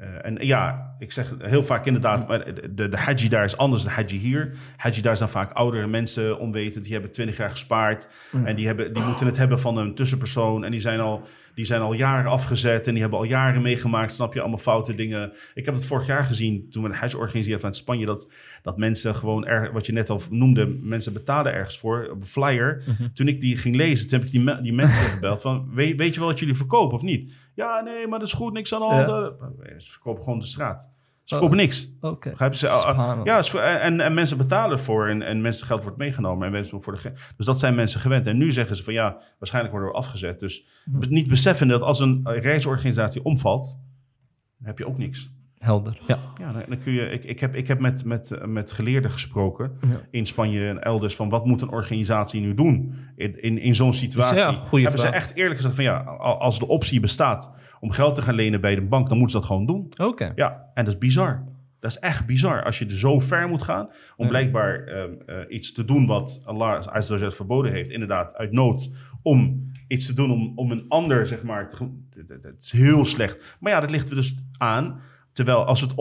eh, 0.00 0.08
en 0.22 0.36
ja, 0.40 0.94
ik 0.98 1.12
zeg 1.12 1.34
heel 1.38 1.64
vaak 1.64 1.86
inderdaad, 1.86 2.28
maar 2.28 2.54
de, 2.74 2.88
de, 2.88 2.96
haji 2.96 3.28
daar 3.28 3.44
is 3.44 3.56
anders 3.56 3.82
dan 3.82 3.92
haji 3.92 4.16
hier. 4.16 4.52
Haji 4.76 5.00
daar 5.00 5.16
zijn 5.16 5.28
vaak 5.28 5.52
oudere 5.52 5.86
mensen, 5.86 6.38
onwetend, 6.38 6.84
die 6.84 6.92
hebben 6.92 7.12
twintig 7.12 7.36
jaar 7.36 7.50
gespaard. 7.50 8.08
En 8.44 8.56
die, 8.56 8.66
hebben, 8.66 8.94
die 8.94 9.02
moeten 9.02 9.26
het 9.26 9.36
hebben 9.36 9.60
van 9.60 9.76
een 9.76 9.94
tussenpersoon. 9.94 10.64
En 10.64 10.70
die 10.70 10.80
zijn, 10.80 11.00
al, 11.00 11.22
die 11.54 11.64
zijn 11.64 11.80
al 11.80 11.92
jaren 11.92 12.30
afgezet 12.30 12.86
en 12.86 12.92
die 12.92 13.00
hebben 13.00 13.18
al 13.18 13.24
jaren 13.24 13.62
meegemaakt, 13.62 14.14
snap 14.14 14.34
je, 14.34 14.40
allemaal 14.40 14.58
foute 14.58 14.94
dingen. 14.94 15.32
Ik 15.54 15.64
heb 15.64 15.74
het 15.74 15.84
vorig 15.84 16.06
jaar 16.06 16.24
gezien, 16.24 16.66
toen 16.70 16.82
we 16.82 16.88
een 16.88 16.94
haji 16.94 17.14
organiseerden 17.14 17.60
vanuit 17.60 17.76
Spanje, 17.76 18.06
dat, 18.06 18.28
dat 18.62 18.78
mensen 18.78 19.14
gewoon, 19.14 19.46
er, 19.46 19.72
wat 19.72 19.86
je 19.86 19.92
net 19.92 20.10
al 20.10 20.22
noemde, 20.30 20.66
mensen 20.66 21.12
betalen 21.12 21.52
ergens 21.52 21.78
voor, 21.78 22.08
op 22.10 22.20
een 22.20 22.26
flyer. 22.26 22.82
Toen 23.14 23.28
ik 23.28 23.40
die 23.40 23.56
ging 23.56 23.76
lezen, 23.76 24.08
toen 24.08 24.18
heb 24.18 24.28
ik 24.28 24.32
die, 24.32 24.60
die 24.62 24.72
mensen 24.72 25.10
gebeld 25.10 25.40
van, 25.40 25.70
weet, 25.74 25.96
weet 25.96 26.14
je 26.14 26.20
wel 26.20 26.28
wat 26.28 26.38
jullie 26.38 26.54
verkopen 26.54 26.96
of 26.96 27.02
niet? 27.02 27.32
Ja, 27.60 27.80
nee, 27.80 28.06
maar 28.06 28.18
dat 28.18 28.28
is 28.28 28.34
goed, 28.34 28.52
niks 28.52 28.74
aan 28.74 28.80
de 28.80 28.86
hand. 28.86 29.34
Ze 29.78 29.90
verkopen 29.90 30.22
gewoon 30.22 30.38
de 30.38 30.44
straat. 30.46 30.82
Ze 31.24 31.34
verkopen 31.34 31.56
niks. 31.56 31.92
Oké. 32.00 32.32
Je? 32.36 32.54
Ze- 32.56 32.68
ah, 32.68 33.20
ja, 33.24 33.42
en, 33.80 34.00
en 34.00 34.14
mensen 34.14 34.36
betalen 34.36 34.78
ervoor 34.78 35.08
en, 35.08 35.22
en 35.22 35.40
mensen 35.40 35.66
geld 35.66 35.82
wordt 35.82 35.98
meegenomen. 35.98 36.46
En 36.46 36.52
mensen 36.52 36.82
voor 36.82 37.00
de, 37.02 37.12
dus 37.36 37.46
dat 37.46 37.58
zijn 37.58 37.74
mensen 37.74 38.00
gewend. 38.00 38.26
En 38.26 38.36
nu 38.36 38.52
zeggen 38.52 38.76
ze 38.76 38.84
van 38.84 38.92
ja, 38.92 39.20
waarschijnlijk 39.38 39.74
worden 39.74 39.92
we 39.92 39.98
afgezet. 39.98 40.38
Dus 40.40 40.66
Hm. 40.84 40.98
niet 41.08 41.28
beseffen 41.28 41.68
dat 41.68 41.80
als 41.82 42.00
een 42.00 42.20
reisorganisatie 42.24 43.24
omvalt, 43.24 43.78
dan 44.58 44.66
heb 44.66 44.78
je 44.78 44.86
ook 44.86 44.98
niks. 44.98 45.30
Helder. 45.60 45.98
Ja. 46.06 46.18
Ja, 46.40 46.52
dan, 46.52 46.62
dan 46.68 46.78
kun 46.78 46.92
je, 46.92 47.00
ik, 47.10 47.24
ik 47.24 47.40
heb, 47.40 47.54
ik 47.56 47.66
heb 47.68 47.80
met, 47.80 48.04
met, 48.04 48.38
met 48.46 48.72
geleerden 48.72 49.10
gesproken 49.10 49.72
Ja. 49.80 50.00
in 50.10 50.26
Spanje 50.26 50.68
en 50.68 50.82
elders 50.82 51.16
van 51.16 51.28
wat 51.28 51.46
moet 51.46 51.62
een 51.62 51.70
organisatie 51.70 52.40
nu 52.40 52.54
doen 52.54 52.94
in, 53.16 53.42
in, 53.42 53.58
in 53.58 53.74
zo'n 53.74 53.92
situatie. 53.92 54.36
Ja, 54.36 54.50
hebben 54.70 54.80
vraag. 54.92 54.98
ze 55.00 55.06
echt 55.08 55.34
eerlijk 55.34 55.56
gezegd 55.56 55.74
van 55.74 55.84
ja, 55.84 55.96
al- 55.98 56.38
als 56.40 56.58
de 56.58 56.66
optie 56.68 57.00
bestaat 57.00 57.52
om 57.80 57.90
geld 57.90 58.14
te 58.14 58.22
gaan 58.22 58.34
lenen 58.34 58.60
bij 58.60 58.74
de 58.74 58.82
bank, 58.82 59.08
dan 59.08 59.18
moeten 59.18 59.36
ze 59.36 59.46
dat 59.46 59.46
gewoon 59.56 59.66
doen. 59.66 59.92
Oké. 60.08 60.32
Ja, 60.34 60.70
en 60.74 60.84
dat 60.84 60.94
is 60.94 60.98
bizar. 61.00 61.44
Dat 61.80 61.90
is 61.90 61.98
echt 61.98 62.26
bizar 62.26 62.64
als 62.64 62.78
je 62.78 62.84
er 62.84 62.98
zo 62.98 63.20
ver 63.20 63.48
moet 63.48 63.62
gaan 63.62 63.88
om 64.16 64.28
blijkbaar 64.28 64.84
ehm, 64.84 65.10
eh, 65.26 65.36
iets 65.48 65.72
te 65.72 65.84
doen 65.84 66.06
wat 66.06 66.42
Allah 66.44 66.86
Azza 66.86 67.30
verboden 67.30 67.72
heeft. 67.72 67.90
Inderdaad, 67.90 68.34
uit 68.34 68.52
nood 68.52 68.90
om 69.22 69.70
iets 69.88 70.06
te 70.06 70.14
doen 70.14 70.30
om, 70.30 70.52
om 70.54 70.70
een 70.70 70.84
ander, 70.88 71.26
zeg 71.26 71.42
maar, 71.42 71.68
te, 71.68 71.90
dat 72.42 72.54
is 72.60 72.70
heel 72.72 73.04
slecht. 73.04 73.56
Maar 73.60 73.72
ja, 73.72 73.80
dat 73.80 73.90
ligt 73.90 74.08
we 74.08 74.14
dus 74.14 74.34
aan. 74.58 75.00
Terwijl 75.32 75.64
als 75.64 75.80
we 75.80 75.86
het 75.86 75.96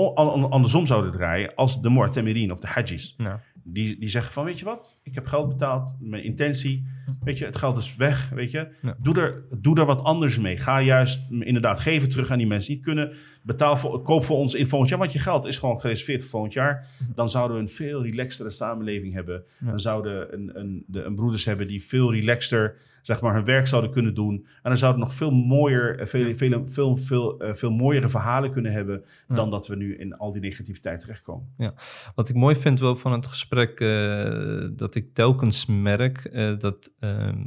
andersom 0.52 0.86
zouden 0.86 1.12
draaien, 1.12 1.56
als 1.56 1.82
de 1.82 1.90
Mu'tamirin 1.90 2.52
of 2.52 2.60
de 2.60 2.68
Hajjis, 2.68 3.14
Ja. 3.18 3.42
die, 3.64 4.00
die 4.00 4.10
zeggen 4.10 4.34
van, 4.34 4.46
weet 4.46 4.60
je 4.60 4.66
wat, 4.66 5.00
ik 5.04 5.16
heb 5.16 5.26
geld 5.28 5.48
betaald, 5.50 5.96
mijn 6.00 6.24
intentie, 6.24 6.88
weet 7.24 7.38
je, 7.38 7.46
het 7.46 7.58
geld 7.58 7.78
is 7.78 7.96
weg, 7.96 8.30
weet 8.30 8.52
je. 8.52 8.68
Ja. 8.82 8.96
Doe, 9.02 9.20
er, 9.22 9.44
doe 9.62 9.78
er 9.80 9.86
wat 9.86 10.04
anders 10.04 10.40
mee. 10.40 10.58
Ga 10.58 10.82
juist 10.82 11.32
inderdaad 11.32 11.80
geven 11.80 12.10
terug 12.10 12.32
aan 12.32 12.38
die 12.38 12.48
mensen 12.48 12.68
die 12.74 12.78
het 12.78 12.86
kunnen. 12.86 13.18
betaal 13.44 13.78
voor, 13.78 14.02
koop 14.02 14.24
voor 14.24 14.38
ons 14.38 14.54
in 14.54 14.68
volgend 14.68 14.90
jaar, 14.90 15.00
want 15.00 15.14
je 15.14 15.20
geld 15.20 15.46
is 15.46 15.58
gewoon 15.58 15.80
gereserveerd 15.80 16.22
voor 16.22 16.30
volgend 16.30 16.54
jaar. 16.54 16.88
Dan 17.16 17.30
zouden 17.30 17.58
we 17.58 17.64
een 17.64 17.70
veel 17.70 18.04
relaxtere 18.04 18.52
samenleving 18.52 19.14
hebben. 19.14 19.44
Dan 19.60 19.80
zouden 19.80 20.34
een, 20.34 20.60
een, 20.60 20.84
de, 20.88 21.04
een 21.04 21.16
broeders 21.16 21.46
hebben 21.46 21.68
die 21.68 21.84
veel 21.84 22.14
relaxter 22.14 22.76
zeg 23.10 23.22
maar, 23.22 23.34
hun 23.34 23.46
werk 23.46 23.68
zouden 23.68 23.92
kunnen 23.92 24.14
doen. 24.14 24.36
En 24.36 24.70
dan 24.70 24.78
zouden 24.78 25.02
nog 25.02 25.14
veel 25.14 25.32
mooier, 25.32 26.00
eh, 26.00 26.06
veel, 26.08 26.36
veel, 26.38 26.64
veel, 26.68 26.98
veel, 26.98 27.40
eh, 27.40 27.54
veel 27.54 27.72
mooiere 27.72 28.10
verhalen 28.10 28.52
kunnen 28.52 28.72
hebben 28.72 29.04
dan 29.28 29.50
dat 29.50 29.68
we 29.68 29.76
nu 29.76 29.98
in 29.98 30.18
al 30.18 30.32
die 30.32 30.42
negativiteit 30.42 31.00
terechtkomen. 31.00 31.48
Ja, 31.58 31.74
wat 32.16 32.30
ik 32.30 32.36
mooi 32.36 32.56
vind 32.56 32.80
wel 32.80 32.96
van 32.96 33.12
het 33.12 33.26
gesprek, 33.26 33.80
eh, 33.80 34.68
dat 34.72 34.96
ik 34.96 35.14
telkens 35.14 35.66
merk 35.66 36.32
dat 36.60 36.92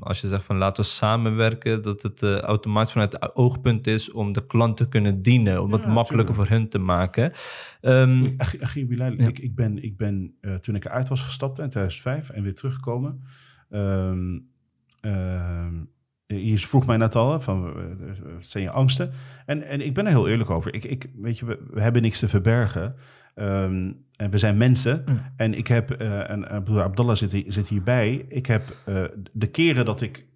als 0.01 0.21
je 0.21 0.29
zegt 0.29 0.45
van 0.45 0.57
laten 0.57 0.83
we 0.83 0.89
samenwerken, 0.91 1.83
dat 1.83 2.03
het 2.03 2.23
automatisch 2.23 2.93
vanuit 2.93 3.13
het 3.13 3.37
oogpunt 3.37 3.87
is 3.87 4.11
om 4.13 4.33
de 4.33 4.47
klant 4.47 4.77
te 4.77 4.89
kunnen 4.89 5.23
dienen, 5.23 5.63
om 5.63 5.73
het 5.73 5.87
makkelijker 5.87 6.35
voor 6.35 6.49
hun 6.49 6.69
te 6.69 6.79
maken. 6.79 7.33
Ehm, 7.81 8.31
Ach- 8.37 8.61
Achille 8.61 8.87
Bilal, 8.87 9.13
Ja. 9.13 9.27
ik, 9.29 9.39
ik 9.39 9.55
ben, 9.55 9.83
ik 9.83 9.97
ben 9.97 10.35
toen 10.61 10.75
ik 10.75 10.85
eruit 10.85 11.09
was 11.09 11.23
gestapt 11.23 11.59
in 11.59 11.69
2005 11.69 12.31
en 12.31 12.43
weer 12.43 12.55
teruggekomen. 12.55 13.23
ehm, 13.71 14.39
je 16.27 16.59
vroeg 16.59 16.87
mij 16.87 16.97
net 16.97 17.15
al, 17.15 17.41
van, 17.41 17.67
eh, 17.67 18.35
wat 18.35 18.47
zijn 18.47 18.63
je 18.63 18.71
angsten? 18.71 19.13
En, 19.47 19.63
en 19.63 19.81
ik 19.81 19.95
ben 19.95 20.05
er 20.05 20.11
heel 20.11 20.29
eerlijk 20.29 20.51
over. 20.51 20.75
Ik, 20.75 20.85
ik, 20.85 21.11
weet 21.17 21.39
je, 21.39 21.47
we, 21.47 21.59
we 21.71 21.81
hebben 21.81 22.03
niks 22.03 22.19
te 22.19 22.29
verbergen. 22.29 22.95
Ehm, 23.35 23.93
en 24.17 24.31
we 24.31 24.39
zijn 24.39 24.57
mensen. 24.57 25.05
En 25.37 25.55
ik 25.55 25.67
heb, 25.67 25.91
eh, 25.91 26.31
en 26.31 26.49
uh, 26.53 26.63
broer 26.63 26.83
Abdallah 26.83 27.17
zit, 27.17 27.45
zit 27.47 27.69
hierbij. 27.69 28.27
Ik 28.29 28.47
heb 28.47 28.77
eh, 28.85 29.05
de 29.33 29.47
keren 29.47 29.85
dat 29.85 30.01
ik 30.01 30.27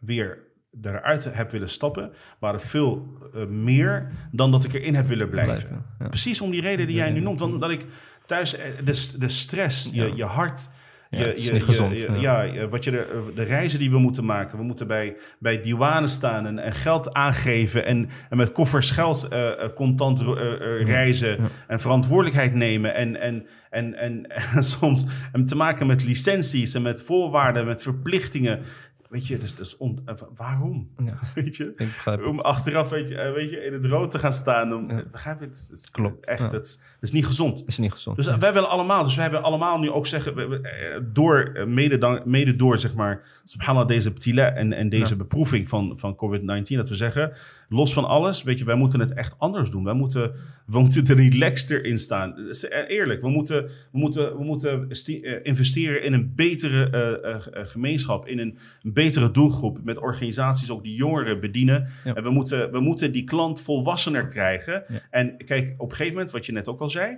weer 0.00 0.46
eruit 0.82 1.34
heb 1.34 1.50
willen 1.50 1.68
stappen, 1.68 2.12
waren 2.38 2.60
veel 2.60 3.18
eh, 3.34 3.46
meer 3.46 4.10
dan 4.32 4.50
dat 4.50 4.64
ik 4.64 4.72
erin 4.72 4.94
heb 4.94 5.06
willen 5.06 5.28
blijven. 5.28 5.54
Blijven, 5.54 5.84
ja. 5.98 6.08
Precies 6.08 6.40
om 6.40 6.50
die 6.50 6.60
reden 6.60 6.86
die 6.86 6.96
jij 6.96 7.10
nu 7.10 7.20
noemt. 7.20 7.40
Want 7.40 7.60
dat 7.60 7.70
ik 7.70 7.86
thuis 8.26 8.56
eh, 8.56 8.64
de, 8.84 9.14
de 9.18 9.28
stress, 9.28 9.90
je, 9.92 10.16
je 10.16 10.24
hart. 10.24 10.70
Ja, 11.10 11.18
je, 11.26 11.42
je- 11.42 11.60
gezond, 11.60 12.00
je- 12.00 12.12
ja. 12.20 12.42
ja, 12.42 12.68
wat 12.68 12.84
je 12.84 12.90
de, 12.90 13.30
de 13.34 13.42
reizen 13.42 13.78
die 13.78 13.90
we 13.90 13.98
moeten 13.98 14.24
maken. 14.24 14.58
We 14.58 14.64
moeten 14.64 14.86
bij, 14.86 15.16
bij 15.38 15.62
douane 15.62 16.08
staan 16.08 16.46
en, 16.46 16.58
en 16.58 16.72
geld 16.72 17.12
aangeven. 17.14 17.84
En, 17.84 18.08
en 18.30 18.36
met 18.36 18.52
koffers 18.52 18.90
geld 18.90 19.28
eh, 19.28 19.48
eh, 19.64 19.74
contant 19.74 20.20
eh, 20.20 20.26
eh, 20.28 20.86
reizen. 20.86 21.38
En 21.66 21.80
verantwoordelijkheid 21.80 22.54
nemen. 22.54 22.94
En, 22.94 23.20
en, 23.20 23.46
en, 23.70 23.94
en, 23.94 24.26
en 24.54 24.62
soms 24.64 25.06
en 25.32 25.46
te 25.46 25.56
maken 25.56 25.86
met 25.86 26.04
licenties 26.04 26.74
en 26.74 26.82
met 26.82 27.02
voorwaarden, 27.02 27.66
met 27.66 27.82
verplichtingen. 27.82 28.60
Weet 29.08 29.26
je, 29.26 29.38
dus, 29.38 29.54
dus 29.54 29.76
on- 29.76 30.00
eh, 30.04 30.14
waarom? 30.36 30.90
ja, 31.04 31.18
Weet 31.34 31.56
je? 31.56 31.90
Om 32.26 32.40
achteraf 32.40 32.88
weet 32.90 33.08
je, 33.08 33.14
eh, 33.18 33.32
weet 33.32 33.50
je, 33.50 33.64
in 33.64 33.72
het 33.72 33.84
rood 33.84 34.10
te 34.10 34.18
gaan 34.18 34.32
staan. 34.32 34.74
Om, 34.74 34.90
Ja. 34.90 35.02
Begrijp 35.10 35.40
je? 35.40 35.46
Het, 35.46 35.66
het 35.70 35.78
is 35.78 35.90
Klopt, 35.90 36.26
Echt, 36.26 36.40
ja. 36.40 36.50
het, 36.50 36.80
is, 37.00 37.12
niet 37.12 37.26
gezond. 37.26 37.62
is 37.66 37.78
niet 37.78 37.92
gezond. 37.92 38.16
Dus 38.16 38.26
eh, 38.26 38.38
wij 38.38 38.52
willen 38.52 38.68
allemaal, 38.68 39.04
dus 39.04 39.14
wij 39.14 39.24
hebben 39.24 39.42
allemaal 39.42 39.78
nu 39.78 39.90
ook 39.90 40.06
zeggen, 40.06 40.62
eh, 40.64 41.00
door, 41.12 41.50
eh, 41.54 41.66
mede, 41.66 41.98
dan, 41.98 42.20
mede 42.24 42.56
door 42.56 42.78
zeg 42.78 42.94
maar, 42.94 43.40
subhanallah, 43.44 43.88
deze 43.88 44.12
ptila 44.12 44.50
en, 44.50 44.72
en 44.72 44.88
deze 44.88 45.16
beproeving 45.16 45.68
van, 45.68 45.98
van 45.98 46.14
COVID-19, 46.16 46.76
dat 46.76 46.88
we 46.88 46.94
zeggen, 46.94 47.32
los 47.68 47.92
van 47.92 48.04
alles, 48.04 48.42
weet 48.42 48.58
je, 48.58 48.64
wij 48.64 48.74
moeten 48.74 49.00
het 49.00 49.12
echt 49.12 49.34
anders 49.38 49.70
doen. 49.70 49.84
Wij 49.84 49.94
moeten, 49.94 50.32
we 50.66 50.78
moeten 50.78 51.06
er 51.06 51.16
relaxter 51.16 51.84
in 51.84 51.98
staan. 51.98 52.36
Eh, 52.36 52.90
Eerlijk, 52.90 53.20
we 53.20 53.28
moeten, 53.28 53.64
we 53.64 53.98
moeten, 53.98 54.36
we 54.36 54.44
moeten 54.44 54.90
eh, 54.90 55.38
investeren 55.42 56.02
in 56.02 56.12
een 56.12 56.32
betere 56.34 56.90
eh, 56.90 57.66
gemeenschap, 57.66 58.26
in 58.26 58.38
een, 58.38 58.58
een 58.82 58.92
betere 58.92 59.30
doelgroep, 59.30 59.78
met 59.84 59.98
organisaties 59.98 60.70
ook 60.70 60.84
die 60.84 60.96
jongeren 60.96 61.40
bedienen. 61.40 61.88
Ja. 62.04 62.14
En 62.14 62.22
we 62.22 62.30
moeten, 62.30 62.72
we 62.72 62.80
moeten 62.80 63.12
die 63.12 63.24
klant 63.24 63.60
volwassener 63.60 64.28
krijgen. 64.28 64.84
Ja. 64.88 65.00
En 65.10 65.36
kijk, 65.44 65.74
op 65.76 65.90
een 65.90 65.96
gegeven 65.96 66.12
moment, 66.12 66.30
wat 66.30 66.46
je 66.46 66.52
net 66.52 66.68
ook 66.68 66.80
al 66.80 66.90
zei, 66.90 67.16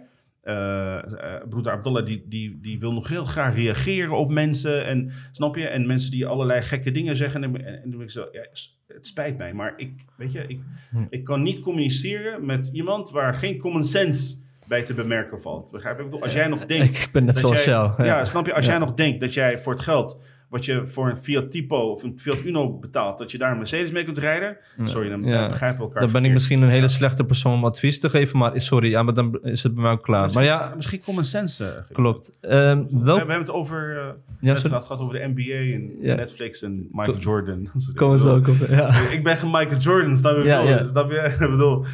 broeder 1.48 1.72
Abdullah 1.72 2.06
die, 2.06 2.24
die, 2.28 2.58
die 2.60 2.78
wil 2.80 2.92
nog 2.92 3.08
heel 3.08 3.24
graag 3.24 3.54
reageren 3.54 4.18
op 4.18 4.30
mensen. 4.30 4.86
En 4.86 5.10
snap 5.32 5.56
je? 5.56 5.68
En 5.68 5.86
mensen 5.86 6.10
die 6.10 6.26
allerlei 6.26 6.62
gekke 6.62 6.90
dingen 6.90 7.16
zeggen. 7.16 7.44
En, 7.44 7.56
en, 7.66 7.74
en 7.74 7.80
dan 7.90 7.90
ben 7.90 8.00
ik 8.00 8.10
zo, 8.10 8.28
ja, 8.32 8.40
het 8.86 9.06
spijt 9.06 9.38
mij, 9.38 9.52
maar 9.54 9.72
ik, 9.76 9.92
weet 10.16 10.32
je, 10.32 10.44
ik, 10.46 10.60
Hm. 10.90 11.04
ik 11.10 11.24
kan 11.24 11.42
niet 11.42 11.60
communiceren 11.60 12.46
met 12.46 12.70
iemand 12.72 13.10
waar 13.10 13.34
geen 13.34 13.58
common 13.58 13.84
sense 13.84 14.34
bij 14.68 14.82
te 14.82 14.94
bemerken 14.94 15.40
valt. 15.40 15.70
Begrijp? 15.70 15.98
Ik 15.98 16.04
bedoel, 16.04 16.22
als 16.22 16.32
jij 16.32 16.48
nog 16.48 16.66
denkt. 16.66 16.94
ik 16.94 17.08
ben 17.12 17.24
net 17.24 17.32
dat 17.34 17.42
zoals 17.42 17.64
jij- 17.64 17.74
jou. 17.74 18.04
Ja, 18.04 18.24
snap 18.24 18.46
je? 18.46 18.54
Als 18.54 18.66
jij 18.66 18.78
nog 18.78 18.94
denkt 18.94 19.20
dat 19.20 19.34
jij 19.34 19.60
voor 19.60 19.72
het 19.72 19.82
geld 19.82 20.20
wat 20.50 20.64
je 20.64 20.86
voor 20.88 21.08
een 21.10 21.16
Fiat 21.16 21.50
Tipo 21.50 21.76
of 21.76 22.02
een 22.02 22.18
Fiat 22.18 22.44
Uno 22.44 22.78
betaalt, 22.78 23.18
dat 23.18 23.30
je 23.30 23.38
daar 23.38 23.50
een 23.52 23.58
Mercedes 23.58 23.90
mee 23.90 24.04
kunt 24.04 24.18
rijden. 24.18 24.56
Sorry, 24.84 25.08
dan 25.08 25.24
Ja. 25.24 25.48
begrijpen 25.48 25.78
we 25.78 25.84
elkaar. 25.84 26.02
Dan 26.02 26.12
ben 26.12 26.24
ik 26.24 26.32
misschien 26.32 26.62
een 26.62 26.68
hele 26.68 26.88
slechte 26.88 27.24
persoon 27.24 27.52
om 27.52 27.64
advies 27.64 28.00
te 28.00 28.10
geven, 28.10 28.38
maar 28.38 28.60
sorry, 28.60 28.90
ja, 28.90 29.02
maar 29.02 29.14
dan 29.14 29.38
is 29.42 29.62
het 29.62 29.74
bij 29.74 29.82
mij 29.82 29.92
ook 29.92 30.02
klaar. 30.02 30.32
Maar 30.32 30.44
ja, 30.44 30.72
misschien 30.76 31.00
common 31.04 31.24
sense. 31.24 31.64
eh, 31.64 31.94
klopt. 31.94 32.38
Ehm, 32.40 32.78
We, 32.78 32.86
wel, 32.90 33.02
we 33.02 33.10
hebben 33.18 33.38
het 33.38 33.50
over. 33.50 33.98
eh, 33.98 34.04
Ja, 34.40 34.54
het 34.54 34.62
gaat 34.84 34.98
over 35.00 35.14
de 35.18 35.32
NBA 35.34 35.74
en 35.74 35.96
Ja. 36.00 36.14
Netflix 36.14 36.62
en 36.62 36.88
Michael 36.92 37.18
Jordan. 37.18 37.68
Komen 37.94 38.18
ze 38.18 38.28
ook 38.28 38.48
op. 38.48 38.56
Ja. 38.68 38.88
Ik 39.10 39.24
ben 39.24 39.36
geen 39.36 39.50
Michael 39.50 39.78
Jordan, 39.80 40.18
snap 40.18 40.36
je? 40.36 40.42
Ja, 40.44 40.60
je? 40.60 41.28
Ik 41.40 41.50
bedoel, 41.50 41.84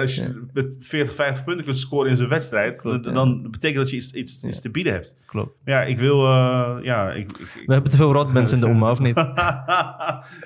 als 0.00 0.14
je 0.14 0.46
met 0.52 0.66
40, 0.80 1.14
50 1.14 1.44
punten 1.44 1.64
kunt 1.64 1.78
scoren 1.78 2.10
in 2.10 2.16
zo'n 2.16 2.28
wedstrijd, 2.28 2.80
Klopt, 2.80 3.04
dan, 3.04 3.50
betekent 3.50 3.78
dat 3.80 3.90
je 3.90 3.96
iets, 3.96 4.12
iets, 4.12 4.60
te 4.60 4.70
bieden 4.70 4.92
hebt. 4.92 5.14
Klopt. 5.26 5.56
Ja, 5.64 5.82
ik 5.82 5.98
wil. 5.98 6.26
eh, 6.26 6.76
ja, 6.82 7.10
ik, 7.12 7.30
We 7.66 7.72
hebben 7.72 7.90
te 7.90 7.96
veel 7.96 8.12
rotmensen 8.12 8.54
in 8.54 8.64
de 8.64 8.70
omma, 8.74 8.90
of 8.90 8.98
niet? 8.98 9.16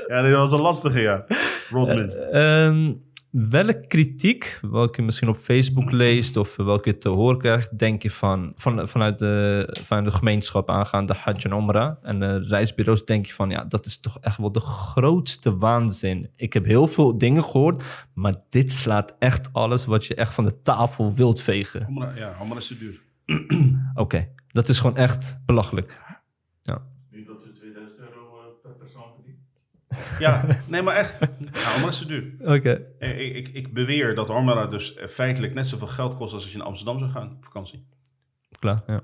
ja, 0.08 0.22
dit 0.22 0.34
was 0.34 0.52
een 0.52 0.60
lastige, 0.60 1.00
ja. 1.00 1.24
Rodman. 1.70 2.10
Ehm, 2.10 2.92
welke 3.36 3.86
kritiek, 3.86 4.58
welke 4.70 5.00
je 5.00 5.02
misschien 5.06 5.28
op 5.28 5.36
Facebook 5.36 5.90
leest 5.90 6.36
of 6.36 6.56
welke 6.56 6.88
je 6.90 6.98
te 6.98 7.08
horen 7.08 7.38
krijgt, 7.38 7.78
denk 7.78 8.02
je 8.02 8.10
van, 8.10 8.52
van, 8.56 8.88
vanuit, 8.88 9.18
de, 9.18 9.68
vanuit 9.84 10.04
de 10.04 10.10
gemeenschap 10.12 10.70
aangaande 10.70 11.14
Hajj 11.14 11.44
en 11.44 11.52
Omra 11.54 11.98
en 12.02 12.18
de 12.18 12.38
reisbureaus, 12.38 13.04
denk 13.04 13.26
je 13.26 13.32
van 13.32 13.50
ja, 13.50 13.64
dat 13.64 13.86
is 13.86 14.00
toch 14.00 14.18
echt 14.20 14.36
wel 14.38 14.52
de 14.52 14.60
grootste 14.60 15.56
waanzin. 15.56 16.30
Ik 16.36 16.52
heb 16.52 16.64
heel 16.64 16.86
veel 16.86 17.18
dingen 17.18 17.44
gehoord, 17.44 17.82
maar 18.14 18.34
dit 18.50 18.72
slaat 18.72 19.14
echt 19.18 19.52
alles 19.52 19.84
wat 19.84 20.06
je 20.06 20.14
echt 20.14 20.34
van 20.34 20.44
de 20.44 20.62
tafel 20.62 21.14
wilt 21.14 21.40
vegen. 21.40 21.80
Oké, 21.80 21.90
Omra- 21.90 22.16
Ja, 22.16 22.32
allemaal 22.32 22.56
is 22.56 22.66
te 22.66 22.78
duur. 22.78 23.00
dat 24.46 24.68
is 24.68 24.78
gewoon 24.78 24.96
echt 24.96 25.38
belachelijk. 25.46 26.00
Ja. 26.62 26.86
Niet 27.10 27.26
dat 27.26 27.40
ze 27.40 27.50
2000 27.50 27.98
euro 27.98 28.58
per 28.62 28.70
persoon 28.74 29.02
verdienen. 29.14 29.42
Ja, 30.18 30.44
nee, 30.66 30.82
maar 30.82 30.94
echt. 30.96 31.18
Ja, 31.52 31.86
is 31.88 31.98
te 31.98 32.06
duur. 32.06 32.34
Oké. 32.40 32.82
Eh, 32.98 33.20
Ik, 33.20 33.34
ik, 33.36 33.48
ik 33.54 33.74
beweer 33.74 34.14
dat 34.14 34.30
Armara 34.30 34.66
dus 34.66 34.94
feitelijk 35.08 35.54
net 35.54 35.66
zoveel 35.66 35.86
geld 35.86 36.16
kost 36.16 36.32
als 36.34 36.42
als 36.42 36.52
je 36.52 36.58
naar 36.58 36.66
Amsterdam 36.66 36.98
zou 36.98 37.10
gaan 37.10 37.30
op 37.36 37.44
vakantie. 37.44 37.86
Klaar, 38.58 38.82
ja. 38.86 39.00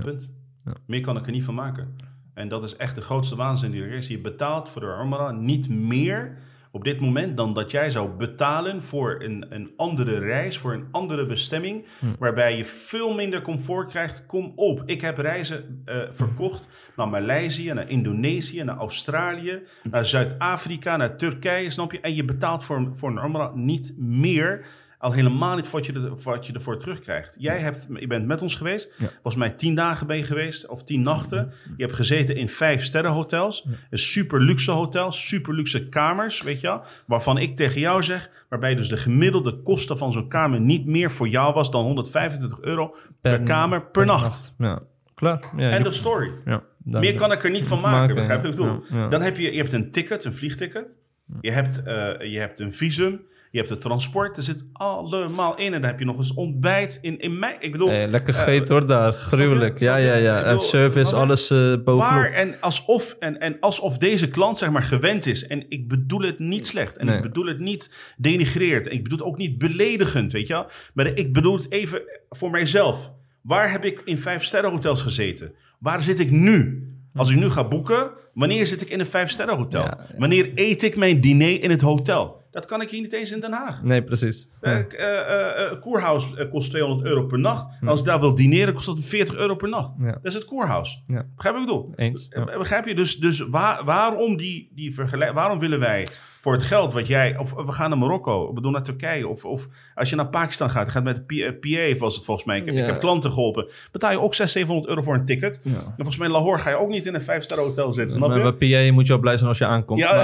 Punt. 0.00 0.32
Ja. 0.64 0.72
Meer 0.86 1.00
kan 1.00 1.16
ik 1.16 1.26
er 1.26 1.32
niet 1.32 1.44
van 1.44 1.54
maken. 1.54 1.96
En 2.34 2.48
dat 2.48 2.64
is 2.64 2.76
echt 2.76 2.94
de 2.94 3.00
grootste 3.00 3.36
waanzin 3.36 3.70
die 3.70 3.82
er 3.82 3.92
is. 3.92 4.06
Je 4.08 4.18
betaalt 4.18 4.68
voor 4.68 4.80
de 4.80 4.86
Armara 4.86 5.30
niet 5.30 5.68
meer 5.68 6.38
op 6.76 6.84
dit 6.84 7.00
moment 7.00 7.36
dan 7.36 7.52
dat 7.52 7.70
jij 7.70 7.90
zou 7.90 8.10
betalen 8.10 8.82
voor 8.82 9.16
een, 9.18 9.46
een 9.48 9.70
andere 9.76 10.18
reis, 10.18 10.58
voor 10.58 10.72
een 10.72 10.88
andere 10.90 11.26
bestemming, 11.26 11.84
waarbij 12.18 12.56
je 12.56 12.64
veel 12.64 13.14
minder 13.14 13.42
comfort 13.42 13.88
krijgt. 13.88 14.26
Kom 14.26 14.52
op, 14.56 14.82
ik 14.86 15.00
heb 15.00 15.18
reizen 15.18 15.82
eh, 15.84 15.96
verkocht 16.10 16.68
naar 16.96 17.08
Maleisië, 17.08 17.72
naar 17.72 17.90
Indonesië, 17.90 18.62
naar 18.62 18.76
Australië, 18.76 19.62
naar 19.90 20.06
Zuid-Afrika, 20.06 20.96
naar 20.96 21.16
Turkije, 21.16 21.70
snap 21.70 21.92
je? 21.92 22.00
En 22.00 22.14
je 22.14 22.24
betaalt 22.24 22.64
voor, 22.64 22.90
voor 22.94 23.10
een 23.10 23.18
Armara 23.18 23.52
niet 23.54 23.94
meer. 23.96 24.66
Al 25.06 25.12
helemaal 25.12 25.56
niet 25.56 25.70
wat 25.70 25.86
je, 25.86 25.92
er, 25.92 26.16
wat 26.22 26.46
je 26.46 26.52
ervoor 26.52 26.78
terugkrijgt. 26.78 27.36
Jij 27.38 27.58
hebt, 27.58 27.88
je 27.98 28.06
bent 28.06 28.26
met 28.26 28.42
ons 28.42 28.54
geweest. 28.54 28.92
Ja. 28.98 29.10
Volgens 29.12 29.36
mij 29.36 29.50
tien 29.50 29.74
dagen 29.74 30.06
ben 30.06 30.16
je 30.16 30.24
geweest. 30.24 30.66
Of 30.66 30.84
tien 30.84 31.02
nachten. 31.02 31.52
Je 31.76 31.84
hebt 31.84 31.96
gezeten 31.96 32.36
in 32.36 32.48
vijf 32.48 32.84
sterrenhotels. 32.84 33.66
Een 33.90 33.98
super 33.98 34.40
luxe 34.40 34.70
hotel. 34.70 35.12
Super 35.12 35.54
luxe 35.54 35.88
kamers, 35.88 36.42
weet 36.42 36.60
je 36.60 36.66
wel. 36.66 36.82
Waarvan 37.06 37.38
ik 37.38 37.56
tegen 37.56 37.80
jou 37.80 38.02
zeg. 38.02 38.30
Waarbij 38.48 38.74
dus 38.74 38.88
de 38.88 38.96
gemiddelde 38.96 39.62
kosten 39.62 39.98
van 39.98 40.12
zo'n 40.12 40.28
kamer 40.28 40.60
niet 40.60 40.86
meer 40.86 41.10
voor 41.10 41.28
jou 41.28 41.54
was 41.54 41.70
dan 41.70 41.84
125 41.84 42.60
euro 42.60 42.96
per, 43.20 43.42
kamer 43.42 43.86
per, 43.86 44.06
nacht. 44.06 44.54
Ja, 44.58 44.82
klaar. 45.14 45.52
Ja, 45.56 45.70
End 45.70 45.86
of 45.86 45.94
story. 45.94 46.32
ja, 46.44 46.62
Meer 46.82 47.14
kan 47.14 47.32
ik 47.32 47.44
er 47.44 47.50
niet 47.50 47.66
van 47.66 47.80
maken, 47.80 47.98
maken, 47.98 48.14
begrijp 48.14 48.42
je 48.42 48.48
ik 48.48 48.56
bedoel? 48.56 48.84
Ja. 48.88 49.08
Dan 49.08 49.22
heb 49.22 49.36
je, 49.36 49.52
je 49.52 49.58
hebt 49.58 49.72
een 49.72 49.90
ticket, 49.90 50.24
een 50.24 50.34
vliegticket. 50.34 50.98
Je 51.40 51.50
hebt, 51.50 51.82
eh, 51.82 52.32
je 52.32 52.38
hebt 52.38 52.60
een 52.60 52.72
visum. 52.72 53.20
Je 53.56 53.62
hebt 53.62 53.74
het 53.74 53.84
transport. 53.84 54.36
Er 54.36 54.42
zit 54.42 54.66
allemaal 54.72 55.56
in. 55.56 55.64
En 55.74 55.80
dan 55.80 55.90
heb 55.90 55.98
je 55.98 56.04
nog 56.04 56.16
eens 56.16 56.34
ontbijt 56.34 56.98
in, 57.00 57.18
in 57.18 57.38
mei. 57.38 57.54
Ik 57.60 57.72
bedoel, 57.72 57.88
Hey, 57.88 58.06
lekker 58.08 58.34
eh, 58.34 58.40
gegeten 58.40 58.74
hoor 58.74 58.86
daar. 58.86 59.12
Gruwelijk. 59.12 59.78
Ja, 59.78 59.96
ja, 59.96 60.14
ja. 60.14 60.42
En 60.42 60.60
service, 60.60 61.16
alles 61.16 61.50
eh 61.50 61.58
bovenop. 61.58 61.98
Waar 61.98 62.32
en 62.32 62.54
alsof, 62.60 63.16
en, 63.18 63.40
en 63.40 63.56
alsof 63.60 63.98
deze 63.98 64.28
klant 64.28 64.58
zeg 64.58 64.70
maar 64.70 64.82
gewend 64.82 65.26
is. 65.26 65.46
En 65.46 65.64
ik 65.68 65.88
bedoel 65.88 66.20
het 66.20 66.38
niet 66.38 66.66
slecht. 66.66 66.96
En 66.96 67.06
Nee. 67.06 67.16
ik 67.16 67.22
bedoel 67.22 67.46
het 67.46 67.58
niet 67.58 67.90
denigreerd. 68.16 68.86
En 68.86 68.92
ik 68.94 69.02
bedoel 69.02 69.18
het 69.18 69.26
ook 69.26 69.36
niet 69.36 69.58
beledigend, 69.58 70.32
weet 70.32 70.46
je 70.46 70.52
wel. 70.52 70.66
Maar 70.94 71.06
ik 71.06 71.32
bedoel 71.32 71.56
het 71.56 71.70
even 71.70 72.02
voor 72.30 72.50
mijzelf. 72.50 73.12
Waar 73.42 73.70
heb 73.70 73.84
ik 73.84 74.02
in 74.04 74.18
vijf 74.18 74.44
sterrenhotels 74.44 75.02
gezeten? 75.02 75.52
Waar 75.78 76.02
zit 76.02 76.18
ik 76.20 76.30
nu? 76.30 76.88
Als 77.14 77.30
ik 77.30 77.36
nu 77.36 77.48
ga 77.50 77.68
boeken, 77.68 78.10
wanneer 78.34 78.66
zit 78.66 78.80
ik 78.80 78.88
in 78.88 79.00
een 79.00 79.06
vijf 79.06 79.30
sterrenhotel? 79.30 79.82
Ja, 79.82 80.06
ja. 80.10 80.18
Wanneer 80.18 80.50
eet 80.54 80.82
ik 80.82 80.96
mijn 80.96 81.20
diner 81.20 81.62
in 81.62 81.70
het 81.70 81.80
hotel? 81.80 82.44
Dat 82.56 82.66
kan 82.66 82.80
ik 82.80 82.90
hier 82.90 83.00
niet 83.00 83.12
eens 83.12 83.32
in 83.32 83.40
Den 83.40 83.52
Haag. 83.52 83.82
Nee, 83.82 84.02
precies. 84.04 84.48
Eh, 84.60 84.72
Ja. 84.72 84.86
eh, 84.86 85.64
eh, 85.72 85.80
Koerhuis 85.80 86.26
kost 86.50 86.70
200 86.70 87.08
euro 87.08 87.26
per 87.26 87.38
nacht. 87.38 87.68
En 87.80 87.88
als 87.88 88.00
ik 88.00 88.06
daar 88.06 88.20
wil 88.20 88.34
dineren, 88.34 88.74
kost 88.74 88.86
dat 88.86 88.98
40 89.00 89.34
euro 89.34 89.54
per 89.54 89.68
nacht. 89.68 89.92
Ja. 89.98 90.10
Dat 90.12 90.18
is 90.24 90.34
het 90.34 90.44
Koerhuis. 90.44 91.02
Ja. 91.06 91.26
Begrijp 91.34 91.54
ik 91.56 91.60
bedoel? 91.60 91.92
Eens. 91.96 92.28
Begrijp 92.58 92.86
je? 92.86 92.94
Dus, 92.94 93.16
dus 93.16 93.40
waar- 93.40 93.84
waarom 93.84 94.36
die, 94.36 94.70
die 94.74 94.94
vergelijk, 94.94 95.32
waarom 95.32 95.58
willen 95.58 95.80
wij 95.80 96.08
voor 96.46 96.54
het 96.54 96.64
geld 96.64 96.92
wat 96.92 97.06
jij... 97.06 97.36
Of 97.38 97.54
we 97.54 97.72
gaan 97.72 97.88
naar 97.90 97.98
Marokko, 97.98 98.54
we 98.54 98.60
doen 98.60 98.72
naar 98.72 98.82
Turkije. 98.82 99.28
Of, 99.28 99.44
of 99.44 99.68
als 99.94 100.10
je 100.10 100.16
naar 100.16 100.28
Pakistan 100.28 100.70
gaat, 100.70 100.88
gaat 100.90 101.04
met 101.04 101.16
de 101.16 101.22
P- 101.22 101.64
eh, 101.64 101.90
PA, 101.92 101.98
was 101.98 102.14
het 102.14 102.24
volgens 102.24 102.46
mij. 102.46 102.58
Ik 102.58 102.64
heb, 102.64 102.74
Ja. 102.74 102.80
ik 102.80 102.86
heb 102.86 103.00
klanten 103.00 103.32
geholpen. 103.32 103.66
Betaal 103.92 104.10
je 104.10 104.16
ook 104.20 104.34
600, 104.34 104.50
700 104.50 104.88
euro 104.88 105.02
voor 105.02 105.14
een 105.14 105.24
ticket. 105.24 105.60
Ja. 105.62 105.70
En 105.72 105.92
volgens 105.96 106.16
mij 106.16 106.26
in 106.26 106.32
Lahore 106.32 106.58
ga 106.58 106.70
je 106.70 106.76
ook 106.78 106.88
niet 106.88 107.04
in 107.06 107.14
een 107.14 107.20
5-ster 107.22 107.58
hotel 107.58 107.92
zitten, 107.92 108.16
snap 108.16 108.28
Maar 108.28 108.38
je? 108.44 108.54
bij 108.54 108.86
PA 108.86 108.92
moet 108.92 109.06
je 109.06 109.12
wel 109.12 109.20
blij 109.20 109.36
zijn 109.36 109.48
als 109.48 109.58
je 109.58 109.66
aankomt. 109.66 110.00
Ja, 110.00 110.14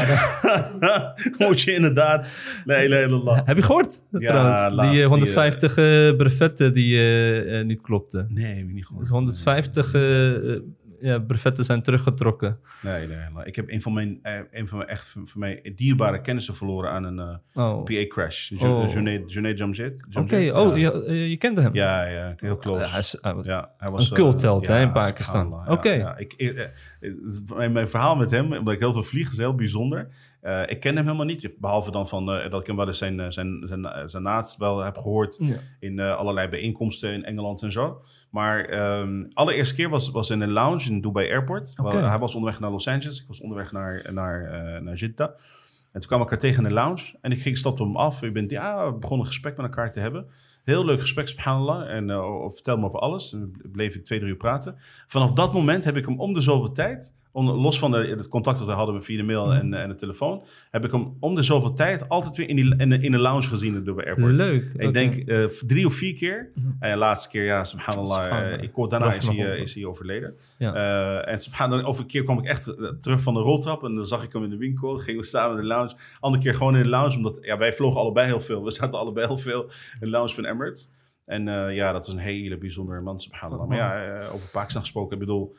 Maar, 0.81 1.33
moet 1.49 1.61
je 1.61 1.75
inderdaad... 1.75 2.29
Nee, 2.65 2.89
nee, 2.89 3.07
nee. 3.07 3.41
heb 3.45 3.57
je 3.57 3.63
gehoord? 3.63 4.03
Ja, 4.11 4.71
die 4.71 4.91
die, 4.91 5.01
eh, 5.03 5.07
150 5.09 5.71
eh, 5.77 6.17
brevetten 6.17 6.73
die 6.73 6.97
eh, 6.97 7.59
eh, 7.61 7.67
niet 7.67 7.81
klopten. 7.81 8.27
Nee, 8.31 8.55
heb 8.55 8.65
ik 8.69 8.73
niet 8.73 8.87
gehoord. 8.87 9.03
Dus 9.05 9.13
150 9.13 9.95
eh, 9.95 10.37
eh, 10.55 10.61
ja, 11.03 11.19
brevetten 11.19 11.65
zijn 11.65 11.83
teruggetrokken. 11.83 12.59
Nee, 12.83 13.07
nee. 13.07 13.31
maar 13.33 13.47
Ik 13.47 13.57
heb 13.57 13.71
een 13.71 13.83
van 13.83 13.93
mijn, 13.93 14.19
eh, 14.23 14.41
een 14.51 14.69
van 14.69 14.79
mijn 14.79 14.91
echt 14.91 15.07
voor 15.25 15.39
mij 15.41 15.73
dierbare 15.75 16.21
kennissen 16.21 16.55
verloren 16.55 16.91
aan 16.91 17.05
een 17.05 17.19
eh, 17.19 17.37
Oh. 17.65 17.79
Oké, 17.79 17.93
PA-crash. 18.05 18.51
Oh. 18.51 18.93
Junaid 19.27 19.59
Jamjet. 19.59 19.95
oh, 20.55 20.79
je, 20.79 21.05
eh, 21.05 21.29
je 21.29 21.37
kende 21.37 21.61
hem? 21.61 21.75
Ja, 21.75 22.05
ja, 22.05 22.35
heel 22.37 22.57
close. 22.59 22.81
Ja, 22.85 22.89
hij 22.91 22.99
is- 22.99 23.19
hij 23.21 23.35
Ja, 23.43 23.71
hij 23.79 23.91
was, 23.91 24.11
Een 24.11 24.17
cultheld, 24.17 24.63
eh, 24.67 24.69
hè, 24.75 24.81
in 24.81 24.93
Pakistan. 24.93 25.69
Oké. 25.69 26.15
mijn, 27.57 27.73
mijn 27.73 27.89
verhaal 27.89 28.17
met 28.17 28.31
hem, 28.31 28.53
omdat 28.53 28.75
ik 28.75 28.81
heel 28.81 28.93
veel 28.93 29.03
vlieg, 29.03 29.31
is 29.31 29.37
heel 29.37 29.55
bijzonder. 29.55 30.09
Eh, 30.43 30.63
ik 30.67 30.81
ken 30.81 30.97
hem 30.97 31.05
helemaal 31.05 31.27
niet, 31.27 31.55
behalve 31.59 31.91
dan 31.91 32.09
van, 32.09 32.33
eh, 32.33 32.51
dat 32.51 32.61
ik 32.61 32.67
hem 32.67 32.77
wel 32.77 32.87
eens 32.87 32.99
zijn, 32.99 33.21
eh, 33.21 33.27
zijn, 33.31 33.65
zijn, 33.67 34.11
zijn 34.11 34.23
naast 34.23 34.57
wel 34.57 34.79
heb 34.79 34.97
gehoord 34.99 35.37
Ja. 35.41 35.57
in 35.81 36.01
allerlei 36.01 36.49
bijeenkomsten 36.49 37.13
in 37.13 37.25
Engeland 37.25 37.63
en 37.63 37.73
zo. 37.73 38.03
Maar 38.31 38.65
ehm 38.65 39.25
allereerste 39.33 39.75
keer 39.75 39.89
was, 39.89 40.11
was 40.11 40.31
in 40.31 40.41
een 40.41 40.51
lounge 40.51 40.85
in 40.85 41.01
Dubai 41.01 41.31
Airport. 41.31 41.75
Wel, 41.77 41.93
Hij 41.93 42.19
was 42.19 42.35
onderweg 42.35 42.61
naar 42.61 42.71
Los 42.71 42.89
Angeles, 42.89 43.21
ik 43.21 43.29
was 43.29 43.41
onderweg 43.41 43.73
naar, 43.73 44.09
naar, 44.13 44.43
naar 44.83 44.95
Jeddah. 44.95 45.29
En 45.93 46.01
toen 46.01 46.09
kwamen 46.09 46.27
we 46.27 46.33
elkaar 46.33 46.39
tegen 46.39 46.63
in 46.63 46.69
de 46.69 46.75
lounge. 46.75 47.19
En 47.21 47.33
ik 47.33 47.43
ging, 47.43 47.59
stapte 47.59 47.83
hem 47.83 47.97
af. 47.97 48.23
Ik 48.23 48.33
ben, 48.33 48.49
ja, 48.49 48.93
we 48.93 48.99
begonnen 48.99 49.27
een 49.27 49.33
gesprek 49.33 49.57
met 49.57 49.67
elkaar 49.67 49.91
te 49.91 50.01
hebben. 50.01 50.27
Heel 50.65 50.85
leuk 50.85 51.01
gesprek, 51.01 51.29
subhanallah. 51.29 51.91
En 51.91 52.07
vertel 52.53 52.79
me 52.79 52.85
over 52.87 52.99
alles. 52.99 53.33
En 53.33 53.53
we 53.63 53.69
bleven 53.69 54.05
twee, 54.05 54.19
drie 54.19 54.31
uur 54.31 54.37
praten. 54.37 54.77
Vanaf 55.07 55.33
dat 55.33 55.53
moment 55.53 55.85
heb 55.85 55.97
ik 55.97 56.05
hem 56.07 56.21
om 56.21 56.35
de 56.35 56.41
zoveel 56.41 56.73
tijd... 56.73 57.15
Om, 57.33 57.51
los 57.51 57.79
van 57.79 57.91
de, 57.91 57.99
het 57.99 58.29
contact 58.29 58.59
dat 58.59 58.67
we 58.67 58.73
hadden 58.73 59.03
via 59.03 59.17
de 59.17 59.23
mail 59.23 59.53
en, 59.53 59.75
en 59.75 59.89
de 59.89 59.95
telefoon... 59.95 60.43
heb 60.71 60.85
ik 60.85 60.93
hem 60.93 61.17
om 61.21 61.35
de 61.35 61.43
zoveel 61.43 61.75
tijd 61.75 62.09
altijd 62.09 62.37
weer 62.37 62.49
in, 62.49 62.57
die, 62.57 62.77
in, 62.77 62.89
de, 62.89 62.99
in 62.99 63.13
de 63.13 63.19
lounge 63.19 63.43
gezien 63.43 63.75
in 63.75 63.83
Dubai 63.83 64.07
Airport. 64.07 64.33
Leuk. 64.33 64.65
Ik. 64.75 64.81
Mhm. 64.81 64.93
denk 64.93 65.15
eh, 65.15 65.45
drie 65.45 65.87
of 65.87 65.95
vier 65.95 66.15
keer. 66.15 66.51
En 66.81 66.91
de 66.91 66.97
laatste 66.97 67.29
keer, 67.29 67.45
ja, 67.45 67.65
subhanallah. 67.65 68.53
Eh, 68.53 68.63
ik 68.63 68.73
kort 68.73 68.91
daarna 68.91 69.13
is 69.13 69.27
hij, 69.27 69.53
eh, 69.53 69.61
is 69.61 69.75
hij 69.75 69.85
overleden. 69.85 70.35
Ja. 70.59 71.21
En 71.23 71.41
subhanallah, 71.41 71.89
over 71.89 72.03
een 72.03 72.09
keer 72.09 72.25
kwam 72.25 72.39
ik 72.39 72.45
echt 72.45 72.65
terug 73.01 73.23
van 73.23 73.35
de 73.35 73.41
roltrap. 73.41 73.85
En 73.85 73.95
dan 73.95 74.07
zag 74.07 74.23
ik 74.23 74.33
hem 74.33 74.45
in 74.45 74.51
de 74.51 74.57
winkel. 74.57 74.97
Gingen 74.97 75.21
we 75.21 75.27
samen 75.27 75.57
in 75.57 75.63
de 75.63 75.69
lounge. 75.69 75.97
Andere 76.21 76.43
keer 76.43 76.55
gewoon 76.55 76.77
in 76.77 76.83
de 76.83 76.89
lounge. 76.89 77.17
Omdat 77.17 77.39
ja, 77.41 77.59
wij 77.59 77.75
vlogen 77.75 78.01
allebei 78.01 78.27
heel 78.27 78.41
veel. 78.41 78.65
We 78.65 78.71
zaten 78.71 78.99
allebei 78.99 79.27
heel 79.27 79.39
veel 79.39 79.63
in 79.63 79.71
de 80.01 80.09
lounge 80.09 80.35
van 80.35 80.45
Emirates. 80.45 80.91
En 81.25 81.45
ja, 81.75 81.93
dat 81.93 82.07
was 82.07 82.15
een 82.15 82.21
hele 82.21 82.59
bijzondere 82.59 83.01
man, 83.01 83.21
subhanallah. 83.21 83.69
Maar 83.69 83.77
ja, 83.77 84.27
over 84.27 84.49
Pakistan 84.49 84.83
gesproken. 84.83 85.13
Ik 85.13 85.19
bedoel, 85.19 85.57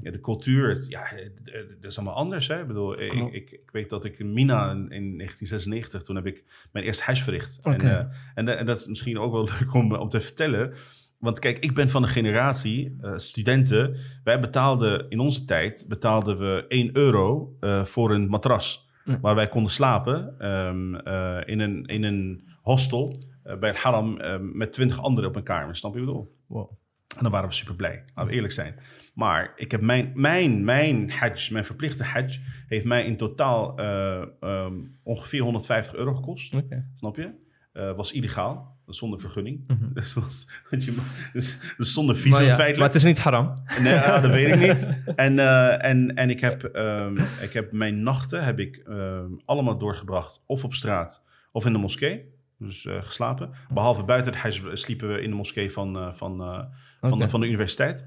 ja, 0.00 0.10
de 0.10 0.20
cultuur, 0.20 0.84
ja, 0.88 1.12
eh, 1.12 1.26
eh, 1.26 1.68
dat 1.80 1.90
is 1.90 1.98
allemaal 1.98 2.16
anders. 2.16 2.48
Hè? 2.48 2.60
Ik 2.60 2.66
bedoel, 2.66 3.00
ik, 3.00 3.10
Klopt. 3.10 3.34
ik, 3.34 3.50
ik 3.50 3.70
weet 3.72 3.90
dat 3.90 4.04
ik 4.04 4.18
in 4.18 4.32
Mina 4.32 4.70
in, 4.70 4.78
in 4.78 5.16
1996, 5.16 6.02
toen 6.02 6.16
heb 6.16 6.26
ik 6.26 6.44
mijn 6.72 6.84
eerste 6.84 7.02
hajj 7.02 7.22
verricht. 7.22 7.58
En, 7.62 7.80
eh, 7.80 8.60
en, 8.60 8.66
dat 8.66 8.78
is 8.78 8.86
misschien 8.86 9.18
ook 9.18 9.32
wel 9.32 9.48
leuk 9.58 9.74
om, 9.74 9.94
om 9.94 10.08
te 10.08 10.20
vertellen. 10.20 10.74
Want 11.18 11.38
kijk, 11.38 11.58
ik 11.58 11.74
ben 11.74 11.90
van 11.90 12.02
een 12.02 12.08
generatie, 12.08 12.96
eh, 13.00 13.12
studenten. 13.16 13.96
Wij 14.24 14.40
betaalden 14.40 15.10
in 15.10 15.20
onze 15.20 15.44
tijd 15.44 15.84
betaalden 15.88 16.38
we 16.38 16.64
1 16.68 16.96
euro 16.96 17.56
eh, 17.60 17.84
voor 17.84 18.10
een 18.10 18.28
matras. 18.28 18.90
Waar 19.20 19.34
wij 19.34 19.48
konden 19.48 19.72
slapen 19.72 20.34
ehm, 20.38 20.94
eh, 20.94 21.40
in, 21.44 21.60
een, 21.60 21.84
in 21.84 22.02
een 22.02 22.48
hostel 22.62 23.22
eh, 23.42 23.58
bij 23.58 23.68
het 23.68 23.78
haram 23.78 24.20
eh, 24.20 24.38
met 24.40 24.72
20 24.72 25.02
anderen 25.02 25.30
op 25.30 25.36
een 25.36 25.42
kamer. 25.42 25.76
Snap 25.76 25.94
je 25.94 26.00
wat 26.00 26.08
ik 26.08 26.14
bedoel? 26.14 26.36
Wow. 26.46 26.70
En 27.16 27.22
dan 27.22 27.30
waren 27.30 27.48
we 27.48 27.54
super 27.54 27.74
blij, 27.74 28.04
laten 28.06 28.26
we 28.26 28.32
eerlijk 28.32 28.52
zijn. 28.52 28.74
Maar 29.12 29.52
ik 29.56 29.70
heb 29.70 29.80
mijn, 29.80 30.12
mijn, 30.14 30.64
mijn 30.64 31.10
hajj, 31.10 31.52
mijn 31.52 31.64
verplichte 31.64 32.04
hajj, 32.04 32.40
heeft 32.66 32.84
mij 32.84 33.04
in 33.04 33.16
totaal 33.16 33.78
eh, 33.78 34.22
ehm, 34.40 34.74
ongeveer 35.02 35.40
150 35.40 35.94
euro 35.94 36.14
gekost. 36.14 36.54
Snap 36.94 37.16
je? 37.16 37.40
Eh, 37.72 37.92
was 37.92 38.12
illegaal, 38.12 38.76
zonder 38.86 39.20
vergunning. 39.20 39.64
Mhm. 39.66 39.92
dus, 39.94 40.14
was, 40.14 40.48
je, 40.70 40.96
dus, 41.32 41.58
dus 41.76 41.92
zonder 41.92 42.16
visum 42.16 42.30
Maar, 42.30 42.42
ja, 42.42 42.46
feitelijk. 42.46 42.78
maar 42.78 42.86
het 42.86 42.96
is 42.96 43.04
niet 43.04 43.18
haram. 43.18 43.62
Nee, 43.80 43.92
ja, 43.92 44.20
dat 44.20 44.30
weet 44.30 44.48
ik 44.48 44.60
niet. 44.68 44.88
En, 45.16 45.38
eh, 45.38 45.84
en, 45.84 46.14
en 46.14 46.30
ik, 46.30 46.40
heb, 46.40 46.64
ehm, 46.64 47.18
ik 47.40 47.52
heb 47.52 47.72
mijn 47.72 48.02
nachten 48.02 48.44
heb 48.44 48.58
ik, 48.58 48.76
ehm, 48.76 49.30
allemaal 49.44 49.78
doorgebracht. 49.78 50.42
Of 50.46 50.64
op 50.64 50.74
straat 50.74 51.22
of 51.52 51.66
in 51.66 51.72
de 51.72 51.78
moskee. 51.78 52.30
Dus 52.58 52.86
eh, 52.86 53.02
geslapen. 53.02 53.50
Behalve 53.68 54.04
buiten 54.04 54.32
het 54.32 54.40
huis 54.40 54.62
sliepen 54.72 55.08
we 55.08 55.20
in 55.20 55.30
de 55.30 55.36
moskee 55.36 55.72
van, 55.72 56.12
van, 56.16 56.66
van, 57.00 57.30
van 57.30 57.40
de 57.40 57.46
universiteit. 57.46 58.06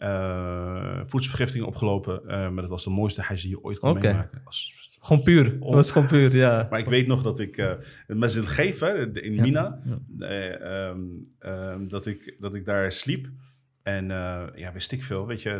Eh 0.00 1.00
voedselvergiftiging 1.06 1.66
opgelopen. 1.68 2.28
eh, 2.28 2.38
maar 2.50 2.60
dat 2.62 2.68
was 2.70 2.84
de 2.84 2.90
mooiste 2.90 3.20
huis 3.22 3.40
die 3.42 3.50
je 3.50 3.62
ooit 3.62 3.78
kon 3.78 3.98
meemaken. 3.98 4.40
Was- 4.44 4.78
Gewoon 5.02 5.22
puur. 5.22 5.44
Dat 5.58 5.70
was 5.74 5.90
gewoon 5.92 6.08
puur, 6.08 6.36
ja. 6.36 6.66
maar 6.70 6.78
ik 6.78 6.86
weet 6.86 7.06
nog 7.06 7.22
dat 7.22 7.38
ik 7.38 7.56
eh 7.56 7.72
met 8.06 8.32
z'n 8.32 8.44
hè, 8.80 9.20
in 9.22 9.34
Ja, 9.34 9.42
Mina, 9.42 9.80
ja. 9.84 10.26
eh, 10.28 10.88
ehm, 10.88 11.00
ehm, 11.38 11.88
dat, 11.88 12.06
ik, 12.06 12.36
dat 12.38 12.54
ik 12.54 12.64
daar 12.64 12.92
sliep. 12.92 13.28
En 13.82 14.06
ja, 14.54 14.72
wist 14.72 14.92
ik 14.92 15.02
veel, 15.02 15.26
weet 15.26 15.42
je. 15.42 15.50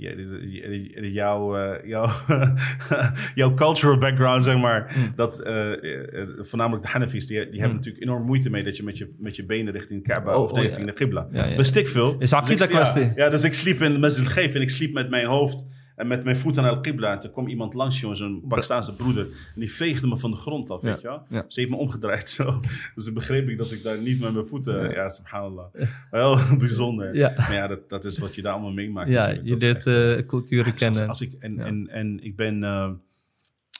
Die- 0.00 1.12
jouw, 1.12 1.56
eh, 1.56 1.88
jouw, 1.88 2.10
jouw 3.34 3.54
cultural 3.54 3.98
background, 3.98 4.44
zeg 4.44 4.58
maar. 4.58 4.92
Hmm. 4.94 5.12
Dat, 5.16 5.40
eh, 5.40 5.72
eh, 5.72 6.28
voornamelijk 6.38 6.84
de 6.84 6.90
Hanafis, 6.90 7.26
die, 7.26 7.50
die 7.50 7.58
hebben 7.58 7.76
natuurlijk 7.76 8.04
enorm 8.04 8.22
moeite 8.24 8.50
mee 8.50 8.62
dat 8.62 8.76
je 8.76 8.82
met 8.82 8.98
je, 8.98 9.14
met 9.18 9.36
je 9.36 9.44
benen 9.44 9.72
richting 9.72 10.02
Kaaba 10.02 10.36
Oh, 10.36 10.42
of 10.42 10.52
oh, 10.52 10.58
richting 10.60 10.86
ja. 10.86 10.92
de 10.92 10.98
Qibla. 10.98 11.28
Ja, 11.32 11.44
ja. 11.44 11.56
Wist 11.56 11.76
ik 11.76 11.88
veel. 11.88 12.16
Is 12.18 12.32
Dus. 12.32 13.00
Ja, 13.00 13.12
ja, 13.16 13.30
dus 13.30 13.44
ik 13.44 13.54
sliep 13.54 13.80
in 13.80 14.10
z'n 14.12 14.24
geef 14.24 14.54
en 14.54 14.60
ik 14.60 14.70
sliep 14.70 14.92
met 14.92 15.10
mijn 15.10 15.26
hoofd 15.26 15.66
en 16.00 16.06
met 16.06 16.24
mijn 16.24 16.36
voeten 16.36 16.62
naar 16.62 16.74
de 16.74 16.80
Qibla. 16.80 17.12
En 17.12 17.18
toen 17.20 17.30
kwam 17.32 17.46
iemand 17.48 17.74
langs, 17.74 18.00
jongens, 18.00 18.20
een 18.20 18.42
Pakistaanse 18.48 18.96
broeder. 18.96 19.24
En 19.24 19.60
die 19.60 19.72
veegde 19.72 20.06
me 20.06 20.18
van 20.18 20.30
de 20.30 20.36
grond 20.36 20.70
af, 20.70 20.82
Ja, 20.82 20.88
weet 20.92 21.00
je 21.00 21.06
wel. 21.06 21.22
ja. 21.28 21.44
Ze 21.48 21.60
heeft 21.60 21.72
me 21.72 21.78
omgedraaid 21.78 22.28
zo. 22.38 22.60
Dus 22.94 23.04
toen 23.04 23.14
begreep 23.14 23.48
ik 23.48 23.58
dat 23.58 23.72
ik 23.72 23.82
daar 23.82 23.98
niet 23.98 24.20
met 24.20 24.32
mijn 24.32 24.46
voeten... 24.46 24.90
Ja, 24.90 25.08
subhanallah. 25.08 25.74
Wel 26.10 26.38
bijzonder. 26.58 27.14
Ja. 27.14 27.34
Maar 27.36 27.52
ja, 27.52 27.66
dat, 27.66 27.88
dat 27.88 28.04
is 28.04 28.18
wat 28.18 28.34
je 28.34 28.42
daar 28.42 28.52
allemaal 28.52 28.72
meemaakt. 28.72 29.08
Ja, 29.10 29.28
je 29.28 29.56
leert 29.56 29.86
eh, 29.86 30.26
culturen 30.26 30.74
kennen. 30.74 31.08
Als 31.08 31.20
ik, 31.20 31.32
en, 31.32 31.58
en, 31.58 31.88
en 31.88 32.22
ik 32.24 32.36
ben... 32.36 32.64
eh, 32.64 32.90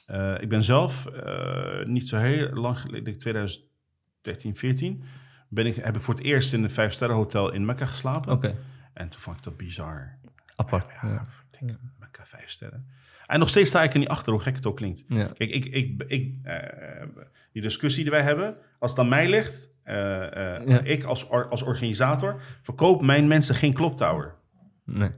eh, 0.05 0.41
ik 0.41 0.49
ben 0.49 0.63
zelf 0.63 1.07
niet 1.85 2.07
zo 2.07 2.17
heel 2.17 2.49
lang 2.53 2.77
geleden, 2.79 2.99
ik 2.99 3.05
denk 3.05 3.17
2013, 3.19 4.55
14... 4.55 5.03
Ben 5.53 5.65
ik, 5.65 5.75
heb 5.75 5.95
ik 5.95 6.01
voor 6.01 6.13
het 6.13 6.23
eerst 6.23 6.53
in 6.53 6.63
een 6.63 6.71
vijf-sterren 6.71 7.15
hotel 7.15 7.51
in 7.53 7.65
Mekka 7.65 7.85
geslapen. 7.85 8.31
Oké, 8.31 8.55
En 8.93 9.09
toen 9.09 9.19
vond 9.19 9.37
ik 9.37 9.43
dat 9.43 9.57
bizar. 9.57 10.17
apart. 10.55 10.85
Ja, 11.01 11.07
Ja. 11.09 11.27
ik 11.51 11.59
denk, 11.67 11.79
Mekka 12.11 12.37
vijf 12.37 12.49
sterren. 12.49 12.85
En 13.27 13.39
nog 13.39 13.49
steeds 13.49 13.69
sta 13.69 13.83
ik 13.83 13.93
er 13.93 13.99
niet 13.99 14.07
achter, 14.07 14.33
hoe 14.33 14.41
gek 14.41 14.55
het 14.55 14.65
ook 14.65 14.75
klinkt. 14.75 15.03
Ja. 15.07 15.25
Kijk, 15.25 15.49
ik, 15.51 15.65
ik, 15.65 16.03
ik, 16.07 16.35
eh, 16.43 16.55
die 17.51 17.61
discussie 17.61 18.03
die 18.03 18.11
wij 18.11 18.21
hebben, 18.21 18.55
als 18.79 18.91
het 18.91 18.99
aan 18.99 19.09
mij 19.09 19.29
ligt, 19.29 19.69
eh, 19.83 20.55
eh, 20.57 20.67
Ja. 20.67 20.79
ik 20.81 21.03
als, 21.03 21.27
or- 21.27 21.47
als 21.49 21.61
organisator 21.61 22.41
verkoop 22.61 23.01
mijn 23.01 23.27
mensen 23.27 23.55
geen 23.55 23.73
kloktower. 23.73 24.35
Nee, 24.85 25.09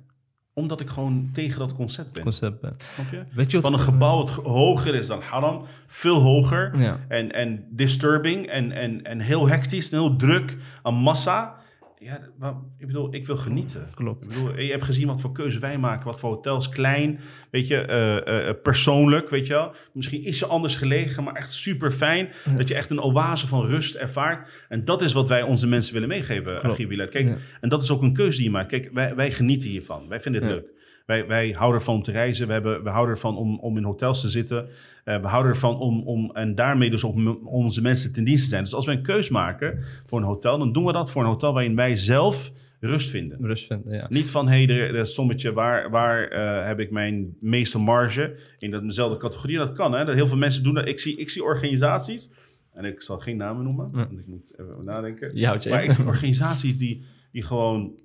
Omdat 0.54 0.80
ik 0.82 0.90
gewoon 0.90 1.30
tegen 1.34 1.60
dat 1.60 1.74
concept 1.74 2.12
ben. 2.14 2.24
concept. 2.24 2.62
ben. 2.62 2.76
Snap 2.94 3.12
je? 3.12 3.24
Weet 3.36 3.52
je 3.52 3.62
wat... 3.62 3.72
Van 3.72 3.80
een 3.80 3.86
gebouw 3.86 4.18
dat 4.18 4.30
g- 4.30 4.44
hoger 4.44 4.96
is 4.96 5.08
dan 5.08 5.22
haram, 5.22 5.66
veel 5.88 6.20
hoger. 6.22 6.80
Ja. 6.80 7.00
En, 7.08 7.32
en 7.32 7.68
disturbing 7.70 8.46
en, 8.48 8.72
en, 8.72 9.04
en 9.04 9.20
heel 9.20 9.48
hectisch 9.48 9.90
en 9.92 9.98
heel 10.00 10.16
druk 10.16 10.58
aan 10.82 10.94
massa. 10.94 11.56
Ja, 12.04 12.20
maar, 12.40 12.54
ik 12.78 12.88
bedoel, 12.88 13.14
ik 13.14 13.26
wil 13.26 13.38
genieten. 13.38 13.88
Klopt. 13.96 14.26
Ik 14.26 14.30
bedoel, 14.34 14.60
je 14.60 14.72
hebt 14.72 14.84
gezien 14.84 15.08
wat 15.08 15.22
voor 15.22 15.32
keuze 15.32 15.60
wij 15.60 15.78
maken, 15.78 16.06
wat 16.06 16.20
voor 16.20 16.30
hotels, 16.30 16.70
klein, 16.70 17.20
weet 17.52 17.68
je, 17.68 17.78
eh, 17.78 18.48
eh, 18.50 18.56
persoonlijk, 18.64 19.30
weet 19.30 19.48
je 19.48 19.54
wel. 19.54 19.72
Misschien 19.94 20.24
is 20.24 20.38
ze 20.38 20.46
anders 20.46 20.76
gelegen, 20.76 21.24
maar 21.24 21.34
echt 21.36 21.52
super 21.54 21.92
fijn. 21.92 22.30
Dat 22.58 22.68
je 22.68 22.76
echt 22.76 22.90
een 22.90 23.02
oase 23.02 23.48
van 23.48 23.66
rust 23.66 23.96
ervaart. 23.96 24.66
En 24.70 24.86
dat 24.86 25.02
is 25.02 25.14
wat 25.14 25.28
wij 25.30 25.42
onze 25.42 25.68
mensen 25.68 25.94
willen 25.94 26.08
meegeven. 26.10 26.64
Agibila. 26.64 27.06
Kijk, 27.06 27.28
Ja. 27.28 27.38
en 27.62 27.70
dat 27.70 27.84
is 27.84 27.92
ook 27.92 28.02
een 28.02 28.14
keuze 28.14 28.36
die 28.38 28.46
je 28.46 28.52
maakt. 28.52 28.68
Kijk, 28.70 28.90
wij, 28.94 29.16
wij 29.16 29.32
genieten 29.32 29.70
hiervan. 29.70 30.08
Wij 30.08 30.22
vinden 30.22 30.42
het 30.42 30.52
Ja. 30.52 30.56
leuk. 30.58 30.73
Wij, 31.06 31.28
wij 31.28 31.50
houden 31.50 31.80
ervan 31.80 31.96
om 31.96 32.02
te 32.02 32.12
reizen. 32.12 32.48
We, 32.48 32.54
hebben, 32.54 32.84
we 32.84 32.90
houden 32.90 33.16
ervan 33.16 33.38
om, 33.38 33.60
om 33.60 33.78
in 33.78 33.84
hotels 33.84 34.22
te 34.22 34.30
zitten. 34.30 34.68
Eh, 35.04 35.22
we 35.22 35.28
houden 35.28 35.52
ervan 35.52 35.78
om, 35.80 36.02
om 36.02 36.32
en 36.32 36.56
daarmee 36.56 36.90
dus 36.90 37.04
m- 37.04 37.28
onze 37.44 37.82
mensen 37.82 38.14
ten 38.14 38.24
dienste 38.24 38.44
te 38.44 38.50
zijn. 38.50 38.64
Dus 38.64 38.74
als 38.74 38.86
wij 38.86 38.96
een 38.96 39.04
keus 39.04 39.30
maken 39.30 39.84
voor 40.06 40.20
een 40.20 40.26
hotel, 40.26 40.58
dan 40.58 40.72
doen 40.72 40.86
we 40.86 40.92
dat 40.92 41.12
voor 41.12 41.22
een 41.22 41.28
hotel 41.28 41.54
waarin 41.54 41.76
wij 41.76 41.96
zelf 41.96 42.52
rust 42.80 43.10
vinden. 43.10 43.38
Rust 43.46 43.66
vinden, 43.68 43.94
ja. 43.94 44.06
Niet 44.10 44.30
van, 44.30 44.48
hé, 44.48 44.64
hey, 44.64 44.92
de, 44.92 45.06
sommetje, 45.06 45.54
waar, 45.54 45.90
waar 45.90 46.34
uh, 46.34 46.66
heb 46.66 46.80
ik 46.80 46.92
mijn 46.92 47.38
meeste 47.40 47.80
marge 47.80 48.36
in 48.58 48.72
dat, 48.72 48.82
dezelfde 48.82 49.18
categorie? 49.18 49.58
Dat 49.58 49.74
kan, 49.74 49.94
hè. 49.94 50.06
Dat 50.06 50.16
heel 50.16 50.28
veel 50.28 50.38
mensen 50.38 50.64
doen 50.64 50.74
dat. 50.74 50.88
Ik 50.88 51.00
zie, 51.00 51.18
ik 51.18 51.30
zie 51.30 51.44
organisaties, 51.44 52.32
en 52.72 52.86
ik 52.86 53.02
zal 53.02 53.20
geen 53.20 53.38
namen 53.38 53.64
noemen, 53.64 53.90
ja. 53.92 54.08
want 54.08 54.20
ik 54.20 54.28
moet 54.28 54.54
even 54.60 54.86
nadenken. 54.86 55.32
Ja, 55.36 55.60
maar 55.70 55.84
ik 55.84 55.92
zie 55.92 56.06
organisaties 56.06 56.78
die, 56.78 57.04
die 57.32 57.44
gewoon 57.44 58.00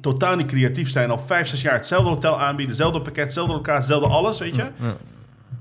totaal 0.00 0.36
niet 0.36 0.46
creatief 0.46 0.90
zijn. 0.90 1.10
Al 1.10 1.18
vijf, 1.18 1.46
zes 1.48 1.62
jaar 1.62 1.74
hetzelfde 1.74 2.08
hotel 2.08 2.40
aanbieden, 2.40 2.68
hetzelfde 2.68 3.02
pakket, 3.02 3.24
hetzelfde 3.24 3.52
locatie, 3.52 3.78
hetzelfde 3.78 4.08
alles, 4.08 4.38
weet 4.38 4.56
je. 4.56 4.62
Ja. 4.62 4.72
Dan 4.78 4.96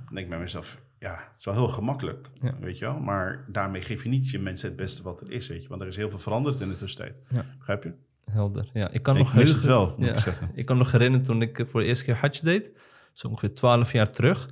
denk 0.09 0.19
ik 0.19 0.29
bij 0.29 0.39
mezelf, 0.39 0.77
ja, 0.99 1.11
het 1.11 1.39
is 1.39 1.45
wel 1.45 1.53
heel 1.53 1.67
gemakkelijk, 1.67 2.29
ja. 2.41 2.55
weet 2.59 2.79
je 2.79 2.85
wel. 2.85 2.99
Maar 2.99 3.45
daarmee 3.47 3.81
geef 3.81 4.03
je 4.03 4.09
niet 4.09 4.29
je 4.29 4.39
mensen 4.39 4.67
het 4.67 4.77
beste 4.77 5.03
wat 5.03 5.21
er 5.21 5.31
is, 5.31 5.47
weet 5.47 5.63
je. 5.63 5.69
Want 5.69 5.81
er 5.81 5.87
is 5.87 5.95
heel 5.95 6.09
veel 6.09 6.19
veranderd 6.19 6.59
in 6.59 6.69
de 6.69 6.75
tussentijd. 6.75 7.15
Ja. 7.29 7.45
Begrijp 7.57 7.83
je? 7.83 7.93
Helder, 8.31 8.69
ja. 8.73 8.89
Ik 8.89 9.03
kan 9.03 9.17
ik 9.17 9.23
nog 9.23 9.35
mis 9.35 9.53
het 9.53 9.63
wel, 9.63 9.95
moet 9.97 10.07
ja. 10.07 10.13
ik 10.13 10.19
zeggen. 10.19 10.51
Ik 10.53 10.65
kan 10.65 10.77
nog 10.77 10.91
herinneren 10.91 11.25
toen 11.25 11.41
ik 11.41 11.65
voor 11.69 11.81
de 11.81 11.87
eerste 11.87 12.05
keer 12.05 12.15
Hajj 12.15 12.39
deed. 12.41 12.71
Zo 13.13 13.27
ongeveer 13.27 13.53
twaalf 13.53 13.91
jaar 13.91 14.11
terug. 14.11 14.49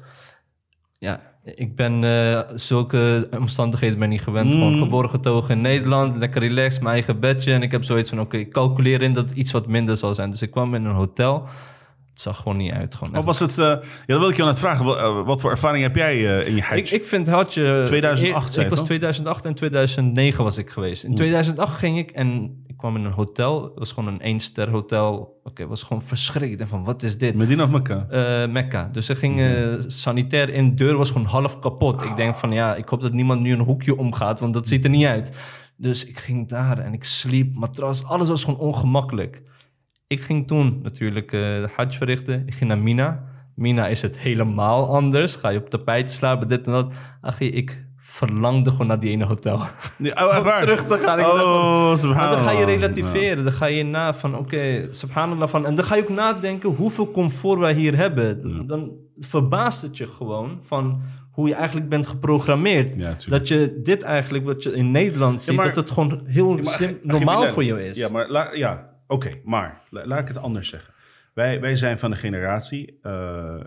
Ja, 0.97 1.32
ik 1.43 1.75
ben 1.75 2.03
uh, 2.03 2.39
zulke 2.55 3.29
omstandigheden 3.39 3.99
ben 3.99 4.09
niet 4.09 4.21
gewend. 4.21 4.45
Mm. 4.45 4.51
Gewoon 4.51 4.77
geboren 4.77 5.09
getogen 5.09 5.55
in 5.55 5.61
Nederland, 5.61 6.15
lekker 6.15 6.41
relaxed, 6.41 6.81
mijn 6.81 6.93
eigen 6.93 7.19
bedje. 7.19 7.53
En 7.53 7.61
ik 7.61 7.71
heb 7.71 7.83
zoiets 7.83 8.09
van, 8.09 8.19
oké, 8.19 8.37
ik 8.37 8.51
calculeer 8.51 9.01
in 9.01 9.13
dat 9.13 9.29
het 9.29 9.37
iets 9.37 9.51
wat 9.51 9.67
minder 9.67 9.97
zal 9.97 10.15
zijn. 10.15 10.31
Dus 10.31 10.41
ik 10.41 10.51
kwam 10.51 10.75
in 10.75 10.85
een 10.85 10.95
hotel. 10.95 11.43
Het 12.13 12.21
zag 12.21 12.37
gewoon 12.37 12.57
niet 12.57 12.71
uit. 12.71 12.95
Gewoon 12.95 13.17
Of 13.17 13.25
was 13.25 13.39
het, 13.39 13.57
uh, 13.57 13.65
ja, 13.65 13.81
dan 14.05 14.19
wil 14.19 14.29
ik 14.29 14.35
je 14.35 14.41
aan 14.41 14.47
het 14.47 14.59
vragen. 14.59 14.85
Wat, 14.85 14.97
uh, 14.97 15.25
wat 15.25 15.41
voor 15.41 15.51
ervaring 15.51 15.83
heb 15.83 15.95
jij 15.95 16.17
uh, 16.17 16.47
in 16.47 16.55
je 16.55 16.61
Hajj? 16.61 16.79
Ik, 16.79 16.91
ik 16.91 17.05
vind 17.05 17.27
Hajj... 17.27 17.45
2008 17.85 18.57
Ik 18.57 18.69
was 18.69 18.77
toch? 18.77 18.87
2008 18.87 19.45
en 19.45 19.53
2009 19.53 20.43
was 20.43 20.57
ik 20.57 20.69
geweest. 20.69 21.03
In 21.03 21.15
2008 21.15 21.77
ging 21.77 21.97
ik 21.97 22.11
en 22.11 22.57
ik 22.67 22.77
kwam 22.77 22.95
in 22.95 23.03
een 23.03 23.11
hotel. 23.11 23.63
Het 23.63 23.79
was 23.79 23.91
gewoon 23.91 24.13
een 24.13 24.21
één-ster 24.21 24.69
hotel. 24.69 25.15
Oké, 25.15 25.37
okay, 25.43 25.67
was 25.67 25.83
gewoon 25.83 26.01
verschrikt. 26.01 26.61
En 26.61 26.67
van, 26.67 26.83
wat 26.83 27.03
is 27.03 27.17
dit? 27.17 27.35
Medina 27.35 27.63
of 27.63 27.69
Mekka? 27.69 28.05
Mekka. 28.47 28.89
Dus 28.91 29.05
ze 29.05 29.15
gingen 29.15 29.91
sanitair 29.91 30.49
in. 30.49 30.69
De 30.69 30.75
deur 30.75 30.97
was 30.97 31.11
gewoon 31.11 31.27
half 31.27 31.59
kapot. 31.59 32.03
Ik 32.03 32.15
denk 32.15 32.35
van, 32.35 32.51
ja, 32.51 32.75
ik 32.75 32.89
hoop 32.89 33.01
dat 33.01 33.13
niemand 33.13 33.41
nu 33.41 33.53
een 33.53 33.59
hoekje 33.59 33.97
omgaat. 33.97 34.39
Want 34.39 34.53
dat 34.53 34.67
ziet 34.67 34.83
er 34.83 34.89
niet 34.89 35.05
uit. 35.05 35.31
Dus 35.77 36.05
ik 36.05 36.19
ging 36.19 36.47
daar 36.47 36.77
en 36.77 36.93
ik 36.93 37.03
sliep, 37.03 37.55
matras. 37.55 38.05
Alles 38.05 38.27
was 38.27 38.43
gewoon 38.43 38.59
ongemakkelijk. 38.59 39.41
Ik 40.13 40.21
ging 40.21 40.47
toen 40.47 40.79
natuurlijk 40.83 41.31
uh, 41.31 41.41
de 41.41 41.69
Hajj 41.75 41.91
verrichten. 41.91 42.43
Ik 42.45 42.53
ging 42.53 42.69
naar 42.69 42.79
Mina. 42.79 43.23
Mina 43.55 43.87
is 43.87 44.01
het 44.01 44.17
helemaal 44.17 44.95
anders. 44.95 45.35
Ga 45.35 45.49
je 45.49 45.59
op 45.59 45.69
tapijt 45.69 46.11
slapen, 46.11 46.47
dit 46.47 46.65
en 46.65 46.71
dat. 46.71 46.93
Achie, 47.21 47.51
ik 47.51 47.85
verlangde 47.97 48.71
gewoon 48.71 48.87
naar 48.87 48.99
die 48.99 49.09
ene 49.09 49.25
hotel. 49.25 49.59
Ja, 49.97 50.25
oh, 50.25 50.43
waar? 50.43 50.61
terug 50.61 50.85
te 50.85 50.97
gaan. 50.97 51.19
Ik 51.19 51.25
oh, 51.25 51.37
dacht, 51.37 51.99
subhanallah. 51.99 52.45
Maar 52.45 52.45
dan 52.45 52.53
ga 52.53 52.59
je 52.59 52.77
relativeren. 52.77 53.43
Dan 53.43 53.53
ga 53.53 53.65
je 53.65 53.83
na 53.83 54.13
van, 54.13 54.35
oké, 54.35 54.41
okay, 54.41 54.87
subhanallah. 54.91 55.47
Van, 55.47 55.65
en 55.65 55.75
dan 55.75 55.85
ga 55.85 55.95
je 55.95 56.01
ook 56.01 56.09
nadenken 56.09 56.69
hoeveel 56.69 57.11
comfort 57.11 57.59
wij 57.59 57.73
hier 57.73 57.95
hebben. 57.95 58.55
Ja. 58.55 58.63
Dan 58.63 58.91
verbaast 59.17 59.81
het 59.81 59.97
je 59.97 60.07
gewoon 60.07 60.59
van 60.61 61.01
hoe 61.31 61.47
je 61.47 61.55
eigenlijk 61.55 61.89
bent 61.89 62.07
geprogrammeerd. 62.07 62.93
Ja, 62.97 63.15
dat 63.27 63.47
je 63.47 63.79
dit 63.83 64.01
eigenlijk, 64.01 64.45
wat 64.45 64.63
je 64.63 64.73
in 64.73 64.91
Nederland 64.91 65.43
ziet, 65.43 65.55
maar, 65.55 65.65
dat 65.65 65.75
het 65.75 65.91
gewoon 65.91 66.21
heel 66.25 66.53
maar, 66.53 66.93
normaal 67.01 67.47
voor 67.47 67.63
jou 67.63 67.81
is. 67.81 67.97
Ja, 67.97 68.09
maar 68.09 68.29
la, 68.29 68.53
ja, 68.53 68.92
oké, 69.13 69.27
okay, 69.27 69.41
maar 69.43 69.81
la, 69.89 70.05
laat 70.05 70.19
ik 70.19 70.27
het 70.27 70.37
anders 70.37 70.69
zeggen. 70.69 70.93
Wij, 71.33 71.61
wij 71.61 71.75
zijn 71.75 71.99
van 71.99 72.11
de 72.11 72.17
generatie, 72.17 72.99
uh, 73.01 73.11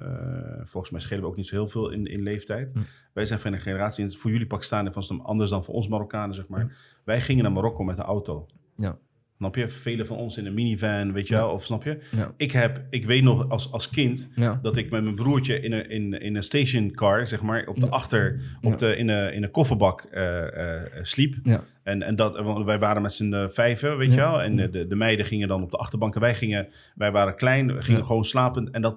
uh, 0.02 0.60
volgens 0.64 0.92
mij 0.92 1.00
schelen 1.00 1.22
we 1.22 1.28
ook 1.28 1.36
niet 1.36 1.46
zo 1.46 1.54
heel 1.54 1.68
veel 1.68 1.90
in, 1.90 2.06
in 2.06 2.22
leeftijd. 2.22 2.72
Hm. 2.72 2.78
Wij 3.12 3.26
zijn 3.26 3.40
van 3.40 3.52
de 3.52 3.58
generatie, 3.58 4.04
en 4.04 4.12
voor 4.12 4.30
jullie 4.30 4.46
Pakistanen 4.46 4.92
was 4.92 5.08
het 5.08 5.22
anders 5.22 5.50
dan 5.50 5.64
voor 5.64 5.74
ons 5.74 5.88
Marokkanen, 5.88 6.34
zeg 6.34 6.48
maar. 6.48 6.60
Hm. 6.60 6.68
Wij 7.04 7.20
gingen 7.20 7.42
naar 7.42 7.52
Marokko 7.52 7.84
met 7.84 7.96
de 7.96 8.02
auto. 8.02 8.46
Ja. 8.76 8.98
Snap 9.38 9.54
je? 9.56 9.68
Velen 9.68 10.06
van 10.06 10.16
ons 10.16 10.36
in 10.36 10.46
een 10.46 10.54
minivan, 10.54 11.12
weet 11.12 11.28
je 11.28 11.34
wel, 11.34 11.46
ja. 11.46 11.52
of 11.52 11.64
snap 11.64 11.84
je? 11.84 11.98
Ja. 12.10 12.32
Ik 12.36 12.52
heb, 12.52 12.80
ik 12.90 13.04
weet 13.06 13.22
nog 13.22 13.48
als, 13.48 13.72
als 13.72 13.90
kind 13.90 14.28
Ja. 14.34 14.58
dat 14.62 14.76
ik 14.76 14.90
met 14.90 15.02
mijn 15.02 15.14
broertje 15.14 15.60
in 15.60 15.72
een, 15.72 15.88
in, 15.88 16.12
in 16.20 16.36
een 16.36 16.42
stationcar, 16.42 17.26
zeg 17.26 17.42
maar, 17.42 17.66
op 17.66 17.80
de 17.80 17.90
achter, 17.90 18.40
op 18.62 18.78
de, 18.78 18.96
in, 18.96 19.08
een, 19.08 19.32
in 19.34 19.42
een 19.42 19.50
kofferbak 19.50 20.00
eh, 20.00 20.76
eh, 20.76 20.82
sliep. 21.02 21.34
En, 21.82 22.02
en 22.02 22.16
dat, 22.16 22.40
want 22.40 22.64
wij 22.64 22.78
waren 22.78 23.02
met 23.02 23.12
z'n 23.12 23.32
eh, 23.32 23.44
vijven, 23.48 23.96
weet 23.96 24.10
je 24.10 24.16
wel. 24.16 24.42
En 24.42 24.56
de, 24.56 24.86
de 24.86 24.96
meiden 24.96 25.26
gingen 25.26 25.48
dan 25.48 25.62
op 25.62 25.70
de 25.70 25.76
achterbank 25.76 26.14
en 26.14 26.20
wij 26.20 26.34
gingen, 26.34 26.68
wij 26.94 27.12
waren 27.12 27.36
klein, 27.36 27.74
we 27.74 27.82
gingen 27.82 28.04
gewoon 28.04 28.24
slapen. 28.24 28.72
En 28.72 28.82
dat 28.82 28.96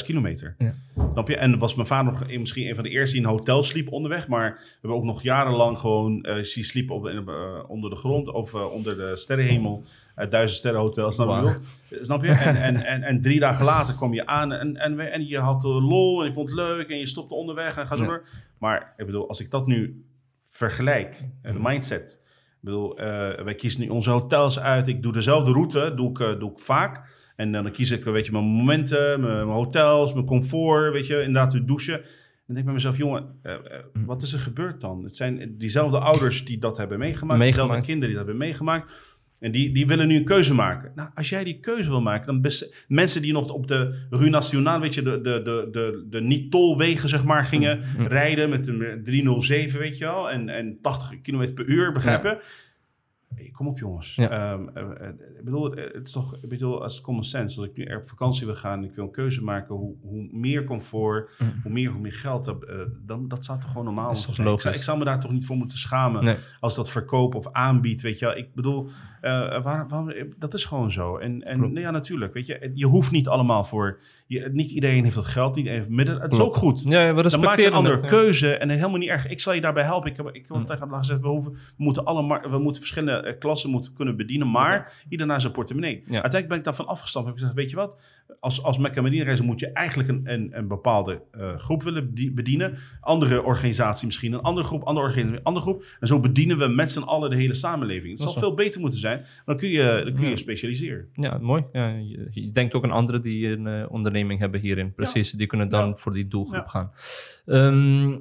2.500 0.00 0.04
kilometer. 0.04 0.54
Ja. 0.58 0.74
Snap 1.12 1.28
je? 1.28 1.36
En 1.36 1.58
was 1.58 1.74
mijn 1.74 1.86
vader 1.86 2.12
nog 2.12 2.38
misschien 2.38 2.68
een 2.68 2.74
van 2.74 2.84
de 2.84 2.90
eerste 2.90 3.14
die 3.16 3.24
in 3.24 3.28
een 3.30 3.36
hotel 3.36 3.62
sliep 3.62 3.92
onderweg. 3.92 4.28
Maar 4.28 4.52
we 4.54 4.78
hebben 4.80 4.98
ook 4.98 5.04
nog 5.04 5.22
jarenlang 5.22 5.78
gewoon 5.78 6.22
eh 6.22 6.42
zien 6.42 6.64
sliepen 6.64 6.94
op, 6.94 7.06
in, 7.06 7.28
eh, 7.28 7.64
onder 7.68 7.90
de 7.90 7.96
grond 7.96 8.28
of 8.32 8.54
eh, 8.54 8.72
onder 8.72 8.96
de 8.96 9.16
sterrenhemel. 9.16 9.84
Duizend 10.30 10.58
sterren 10.58 10.80
hotel, 10.80 11.12
snap 11.12 11.44
je? 11.88 11.98
Snap 12.02 12.24
je? 12.24 12.30
En, 12.30 12.56
en, 12.56 12.76
en, 12.76 13.02
en 13.02 13.20
drie 13.22 13.40
dagen 13.40 13.64
later 13.64 13.94
kom 13.94 14.14
je 14.14 14.26
aan 14.26 14.52
en, 14.52 14.76
en, 14.76 15.12
en 15.12 15.26
je 15.26 15.38
had 15.38 15.64
eh, 15.64 15.88
lol 15.88 16.20
en 16.20 16.26
je 16.26 16.32
vond 16.32 16.48
het 16.48 16.58
leuk 16.58 16.88
en 16.88 16.98
je 16.98 17.06
stopte 17.06 17.34
onderweg 17.34 17.76
en 17.76 17.86
ga 17.86 17.96
zo 17.96 18.02
Ja. 18.02 18.08
door. 18.08 18.28
Maar 18.58 18.92
ik 18.96 19.06
bedoel, 19.06 19.28
als 19.28 19.40
ik 19.40 19.50
dat 19.50 19.66
nu 19.66 20.04
vergelijk, 20.48 21.20
eh, 21.42 21.52
de 21.52 21.58
mindset. 21.62 22.20
Ik 22.50 22.72
bedoel, 22.72 22.98
eh, 22.98 23.44
wij 23.44 23.54
kiezen 23.54 23.80
nu 23.80 23.88
onze 23.88 24.10
hotels 24.10 24.58
uit. 24.60 24.88
Ik 24.88 25.02
doe 25.02 25.12
dezelfde 25.12 25.52
route, 25.52 25.92
doe 25.94 26.10
ik, 26.10 26.20
eh, 26.20 26.38
doe 26.38 26.50
ik 26.50 26.58
vaak. 26.58 27.14
En 27.36 27.52
dan 27.52 27.70
kies 27.70 27.90
ik, 27.90 28.06
eh, 28.06 28.12
weet 28.12 28.26
je, 28.26 28.32
mijn 28.32 28.44
momenten, 28.44 29.20
mijn, 29.20 29.36
mijn 29.36 29.48
hotels, 29.48 30.12
mijn 30.12 30.26
comfort, 30.26 30.92
weet 30.92 31.06
je, 31.06 31.18
inderdaad, 31.18 31.52
het 31.52 31.68
douchen. 31.68 32.00
Dan 32.46 32.54
denk 32.54 32.58
ik 32.58 32.64
bij 32.64 32.74
mezelf, 32.74 32.96
jongen, 32.96 33.26
eh, 33.42 33.52
eh, 33.52 33.60
wat 33.92 34.22
is 34.22 34.32
er 34.32 34.38
gebeurd 34.38 34.80
dan? 34.80 35.04
Het 35.04 35.16
zijn 35.16 35.54
diezelfde 35.58 35.98
ouders 35.98 36.44
die 36.44 36.58
dat 36.58 36.76
hebben 36.76 36.98
meegemaakt, 36.98 37.40
diezelfde 37.40 37.62
Meegemaakt. 37.62 37.86
kinderen 37.86 38.08
die 38.08 38.16
dat 38.18 38.26
hebben 38.26 38.46
meegemaakt. 38.46 38.92
En 39.40 39.52
die, 39.52 39.72
die 39.72 39.86
willen 39.86 40.08
nu 40.08 40.16
een 40.16 40.24
keuze 40.24 40.54
maken. 40.54 40.92
Nou, 40.94 41.10
als 41.14 41.28
jij 41.28 41.44
die 41.44 41.60
keuze 41.60 41.88
wil 41.88 42.00
maken, 42.00 42.40
dan 42.42 42.52
mensen 42.88 43.22
die 43.22 43.32
nog 43.32 43.50
op 43.50 43.66
de 43.66 44.06
Rue 44.10 44.30
Nationale, 44.30 44.80
weet 44.80 44.94
je, 44.94 45.02
de, 45.02 45.20
de, 45.20 45.42
de, 45.42 45.68
de, 45.72 46.06
de 46.10 46.20
niet-tolwegen, 46.20 47.08
zeg 47.08 47.24
maar, 47.24 47.44
gingen 47.44 47.80
rijden 47.98 48.48
met 48.50 48.66
een 48.66 49.00
307, 49.04 49.78
weet 49.78 49.98
je 49.98 50.04
wel, 50.04 50.30
en, 50.30 50.48
en 50.48 50.78
80 50.82 51.20
km 51.20 51.54
per 51.54 51.66
uur, 51.66 51.92
begrijp 51.92 52.22
je? 52.22 52.42
Kom 53.52 53.66
op, 53.66 53.78
jongens. 53.78 54.14
Ja. 54.14 54.28
Ehm, 54.28 54.68
eh, 54.68 55.08
eh, 55.08 55.08
ik 55.38 55.44
bedoel, 55.44 55.74
eh, 55.74 55.94
het 55.94 56.06
is 56.06 56.12
toch, 56.12 56.36
ik 56.42 56.48
bedoel, 56.48 56.82
als 56.82 57.00
common 57.00 57.24
sense. 57.24 57.60
Als 57.60 57.68
ik 57.68 57.76
nu 57.76 57.94
op 57.94 58.08
vakantie 58.08 58.46
wil 58.46 58.54
gaan 58.54 58.78
en 58.78 58.84
ik 58.84 58.94
wil 58.94 59.04
een 59.04 59.10
keuze 59.10 59.44
maken, 59.44 59.74
hoe, 59.74 59.94
hoe 60.00 60.28
meer 60.32 60.64
comfort, 60.64 61.30
hoe 61.62 61.72
meer, 61.72 61.90
hoe 61.90 62.00
meer 62.00 62.12
geld, 62.12 62.44
dat, 62.44 62.66
dan, 63.06 63.28
dat 63.28 63.44
zou 63.44 63.60
toch 63.60 63.68
gewoon 63.68 63.84
normaal 63.84 64.04
Mm. 64.06 64.12
Is 64.12 64.22
toch. 64.24 64.38
Ik 64.38 64.60
zou, 64.60 64.74
ik 64.74 64.82
zou 64.82 64.98
me 64.98 65.04
daar 65.04 65.20
toch 65.20 65.32
niet 65.32 65.46
voor 65.46 65.56
moeten 65.56 65.78
schamen 65.78 66.24
Nee. 66.24 66.36
als 66.60 66.74
dat 66.74 66.90
verkoop 66.90 67.34
of 67.34 67.52
aanbiedt, 67.52 68.00
weet 68.00 68.18
je 68.18 68.24
wel. 68.24 68.36
Ik 68.36 68.54
bedoel, 68.54 68.88
eh, 69.26 69.62
waar, 69.62 69.88
waar- 69.88 70.26
dat 70.38 70.54
is 70.54 70.64
gewoon 70.64 70.92
zo. 70.92 71.16
En, 71.16 71.42
en 71.42 71.58
Klopt. 71.58 71.72
nee, 71.72 71.82
ja, 71.82 71.90
natuurlijk, 71.90 72.34
weet 72.34 72.46
je. 72.46 72.70
Je 72.74 72.86
hoeft 72.86 73.10
niet 73.10 73.28
allemaal 73.28 73.64
voor, 73.64 74.00
je, 74.26 74.48
niet 74.52 74.70
iedereen 74.70 75.02
heeft 75.04 75.14
dat 75.14 75.24
geld, 75.24 75.48
niet 75.48 75.56
iedereen 75.56 75.78
heeft 75.80 75.92
middelen. 75.96 76.22
Het 76.22 76.32
is 76.32 76.38
ook 76.38 76.54
goed. 76.56 76.82
Ja, 76.88 77.00
ja, 77.02 77.14
we 77.14 77.14
Dan 77.14 77.14
maak 77.14 77.24
je 77.24 77.38
respecteren 77.38 77.70
een 77.70 77.76
andere 77.76 77.94
het, 77.94 78.04
ja. 78.04 78.10
keuze 78.10 78.56
en 78.56 78.68
helemaal 78.68 78.98
niet 78.98 79.08
erg. 79.08 79.26
Ik 79.28 79.40
zal 79.40 79.52
je 79.52 79.60
daarbij 79.60 79.84
helpen. 79.84 80.10
Ik 80.10 80.16
heb, 80.16 80.26
ik 80.28 80.44
heb 80.48 80.56
Mm. 80.56 80.64
tegen 80.64 80.88
hem 80.88 80.98
gezegd, 80.98 81.20
we, 81.20 81.28
hoeven, 81.28 81.52
we 81.52 81.58
moeten 81.76 82.04
alle 82.04 82.40
we 82.50 82.58
moeten 82.58 82.82
verschillende 82.82 83.20
eh, 83.28 83.38
klassen 83.38 83.70
moeten 83.70 83.92
kunnen 83.94 84.16
bedienen, 84.16 84.50
maar 84.50 85.04
ieder 85.08 85.26
naar 85.26 85.40
zijn 85.40 85.52
portemonnee. 85.52 85.94
Uiteindelijk 85.96 86.48
ben 86.48 86.58
ik 86.58 86.64
daarvan 86.64 86.86
afgestapt. 86.86 87.24
Heb 87.26 87.34
ik 87.34 87.40
gezegd, 87.40 87.58
weet 87.58 87.70
je 87.70 87.76
wat? 87.76 87.94
Als, 88.40 88.62
als 88.62 88.78
Mecca 88.78 89.02
Medina 89.02 89.24
reizen 89.24 89.44
moet 89.44 89.60
je 89.60 89.70
eigenlijk 89.72 90.08
een, 90.08 90.20
een, 90.24 90.48
een 90.58 90.68
bepaalde 90.68 91.22
eh, 91.30 91.56
groep 91.56 91.82
willen 91.82 92.06
bedi- 92.06 92.32
bedienen. 92.32 92.74
Andere 93.00 93.42
organisatie 93.42 94.06
misschien, 94.06 94.32
een 94.32 94.40
andere 94.40 94.66
groep, 94.66 94.82
andere 94.82 95.06
organisatie, 95.06 95.38
een 95.38 95.44
andere 95.44 95.64
groep. 95.66 95.84
En 96.00 96.06
zo 96.06 96.20
bedienen 96.20 96.58
we 96.58 96.66
met 96.68 96.90
z'n 96.92 97.00
allen 97.02 97.30
de 97.30 97.36
hele 97.36 97.54
samenleving. 97.54 98.10
Het 98.10 98.18
Dat 98.18 98.30
zal 98.32 98.40
veel 98.42 98.54
beter 98.54 98.80
moeten 98.80 98.98
zijn. 99.00 99.15
Dan 99.44 99.56
kun 99.56 99.68
je, 99.68 100.00
dan 100.04 100.14
kun 100.14 100.24
je 100.24 100.30
Ja. 100.30 100.36
specialiseren. 100.36 101.08
Ja, 101.12 101.38
mooi. 101.40 101.64
Ja, 101.72 101.88
je, 101.88 102.28
je 102.30 102.50
denkt 102.50 102.74
ook 102.74 102.84
aan 102.84 102.90
anderen 102.90 103.22
die 103.22 103.48
een 103.48 103.66
eh, 103.66 103.84
onderneming 103.88 104.40
hebben 104.40 104.60
hierin. 104.60 104.92
Precies, 104.94 105.30
die 105.30 105.46
kunnen 105.46 105.68
dan 105.68 105.96
voor 105.98 106.12
die 106.12 106.28
doelgroep 106.28 106.66
gaan. 106.66 106.90
Ehm, 107.46 108.16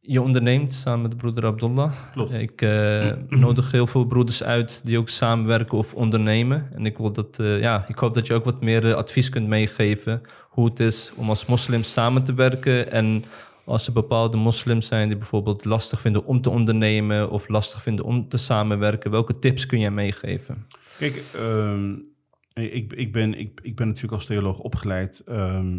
je 0.00 0.22
onderneemt 0.22 0.74
samen 0.74 1.02
met 1.08 1.16
broeder 1.16 1.44
Abdullah. 1.46 1.92
Klopt. 2.12 2.34
Ik 2.34 2.62
eh, 2.62 3.10
nodig 3.28 3.70
heel 3.70 3.86
veel 3.86 4.04
broeders 4.04 4.42
uit 4.42 4.80
die 4.84 4.98
ook 4.98 5.08
samenwerken 5.08 5.78
of 5.78 5.94
ondernemen. 5.94 6.68
En 6.74 6.86
ik, 6.86 6.96
wil 6.98 7.12
dat, 7.12 7.38
eh, 7.38 7.60
ja, 7.60 7.84
ik 7.88 7.98
hoop 7.98 8.14
dat 8.14 8.26
je 8.26 8.34
ook 8.34 8.44
wat 8.44 8.62
meer 8.62 8.86
eh, 8.86 8.94
advies 8.94 9.28
kunt 9.28 9.48
meegeven 9.48 10.20
hoe 10.48 10.68
het 10.68 10.80
is 10.80 11.12
om 11.16 11.28
als 11.28 11.46
moslim 11.46 11.82
samen 11.82 12.22
te 12.24 12.34
werken. 12.34 12.90
En 12.92 13.24
als 13.66 13.86
er 13.86 13.92
bepaalde 13.92 14.36
moslims 14.36 14.86
zijn 14.86 15.08
die 15.08 15.16
bijvoorbeeld 15.16 15.64
lastig 15.64 16.00
vinden 16.00 16.24
om 16.24 16.40
te 16.40 16.50
ondernemen 16.50 17.30
of 17.30 17.48
lastig 17.48 17.82
vinden 17.82 18.04
om 18.04 18.28
te 18.28 18.36
samenwerken, 18.36 19.10
welke 19.10 19.38
tips 19.38 19.66
kun 19.66 19.80
jij 19.80 19.90
meegeven? 19.90 20.66
Kijk, 20.98 21.22
ehm, 21.34 21.94
ik, 22.52 22.92
ik, 22.92 23.12
ben, 23.12 23.38
ik, 23.38 23.60
ik 23.62 23.76
ben 23.76 23.86
natuurlijk 23.86 24.14
als 24.14 24.26
theoloog 24.26 24.58
opgeleid. 24.58 25.22
ehm, 25.26 25.78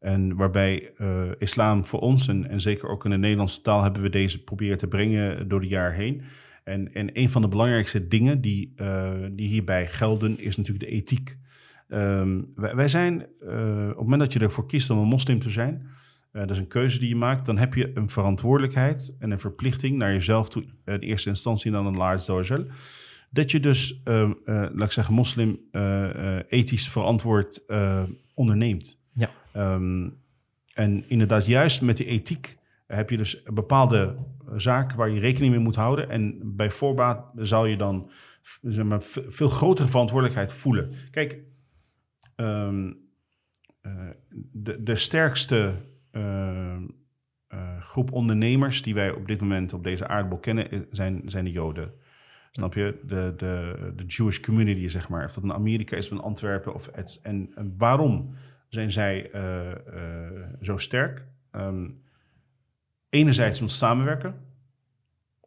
en 0.00 0.36
waarbij 0.36 0.92
eh, 0.96 1.22
islam 1.38 1.84
voor 1.84 2.00
ons, 2.00 2.28
en, 2.28 2.48
en 2.48 2.60
zeker 2.60 2.88
ook 2.88 3.04
in 3.04 3.10
de 3.10 3.16
Nederlandse 3.16 3.62
taal, 3.62 3.82
hebben 3.82 4.02
we 4.02 4.10
deze 4.10 4.44
proberen 4.44 4.78
te 4.78 4.88
brengen 4.88 5.48
door 5.48 5.60
de 5.60 5.66
jaar 5.66 5.92
heen. 5.92 6.22
En, 6.64 6.94
en 6.94 7.10
een 7.12 7.30
van 7.30 7.42
de 7.42 7.48
belangrijkste 7.48 8.08
dingen 8.08 8.40
die, 8.40 8.72
eh, 8.76 9.12
die 9.32 9.48
hierbij 9.48 9.86
gelden, 9.86 10.38
is 10.38 10.56
natuurlijk 10.56 10.86
de 10.86 10.96
ethiek. 10.96 11.36
Ehm, 11.88 12.40
wij, 12.54 12.88
zijn, 12.88 13.26
eh, 13.40 13.82
op 13.82 13.88
het 13.88 13.96
moment 13.96 14.20
dat 14.20 14.32
je 14.32 14.38
ervoor 14.38 14.66
kiest 14.66 14.90
om 14.90 14.98
een 14.98 15.06
moslim 15.06 15.38
te 15.38 15.50
zijn, 15.50 15.86
eh, 16.32 16.40
dat 16.40 16.50
is 16.50 16.58
een 16.58 16.66
keuze 16.66 16.98
die 16.98 17.08
je 17.08 17.16
maakt, 17.16 17.46
dan 17.46 17.58
heb 17.58 17.74
je 17.74 17.90
een 17.94 18.08
verantwoordelijkheid 18.10 19.16
en 19.18 19.30
een 19.30 19.40
verplichting 19.40 19.96
naar 19.96 20.12
jezelf 20.12 20.48
toe, 20.48 20.64
in 20.84 20.98
eerste 20.98 21.28
instantie 21.28 21.70
dan 21.70 22.00
Azza 22.02 22.34
wa 22.34 22.40
Jal. 22.42 22.64
dat 23.30 23.50
je 23.50 23.60
dus, 23.60 24.00
eh, 24.04 24.22
eh, 24.22 24.30
laat 24.44 24.86
ik 24.86 24.92
zeggen, 24.92 25.14
moslim 25.14 25.60
eh, 25.70 26.36
eh, 26.38 26.44
ethisch 26.48 26.88
verantwoord 26.88 27.64
eh, 27.66 28.02
onderneemt. 28.34 29.02
Ja. 29.14 29.30
Ehm, 29.52 30.08
en 30.74 31.08
inderdaad, 31.08 31.46
juist 31.46 31.82
met 31.82 31.96
die 31.96 32.06
ethiek 32.06 32.58
heb 32.86 33.10
je 33.10 33.16
dus 33.16 33.42
bepaalde 33.42 34.16
zaken 34.56 34.96
waar 34.96 35.10
je 35.10 35.20
rekening 35.20 35.52
mee 35.52 35.62
moet 35.62 35.74
houden. 35.76 36.08
En 36.10 36.40
bij 36.56 36.70
voorbaat 36.70 37.24
zou 37.34 37.68
je 37.68 37.76
dan 37.76 38.10
zeg 38.62 38.84
maar, 38.84 39.02
ve- 39.02 39.24
veel 39.30 39.48
grotere 39.48 39.88
verantwoordelijkheid 39.88 40.52
voelen. 40.52 40.92
Kijk, 41.10 41.38
ehm, 42.36 42.92
eh, 43.80 43.92
de, 44.52 44.82
de 44.82 44.96
sterkste 44.96 45.56
eh, 45.56 45.68
eh, 45.68 45.74
groep 47.80 48.12
ondernemers 48.12 48.82
die 48.82 48.94
wij 48.94 49.10
op 49.10 49.26
dit 49.26 49.40
moment 49.40 49.72
op 49.72 49.84
deze 49.84 50.08
aardbol 50.08 50.38
kennen, 50.38 50.74
i- 50.74 50.86
zijn, 50.90 51.22
zijn 51.24 51.44
de 51.44 51.50
Joden. 51.50 51.92
Snap 52.50 52.74
je? 52.74 53.00
De, 53.06 53.34
de, 53.36 53.92
de 53.96 54.04
Jewish 54.04 54.40
community, 54.40 54.88
zeg 54.88 55.08
maar. 55.08 55.24
Of 55.24 55.32
dat 55.34 55.44
in 55.44 55.52
Amerika 55.52 55.96
is, 55.96 56.06
of 56.06 56.12
in 56.18 56.24
Antwerpen. 56.24 56.74
Of 56.74 56.88
het, 56.92 57.18
en, 57.22 57.50
en 57.54 57.74
waarom 57.78 58.34
zijn 58.68 58.92
zij 58.92 59.30
eh, 59.30 59.70
eh, 59.70 60.32
zo 60.60 60.76
sterk? 60.76 61.26
Ehm, 61.50 61.88
enerzijds 63.08 63.60
om 63.60 63.68
samenwerken. 63.68 64.34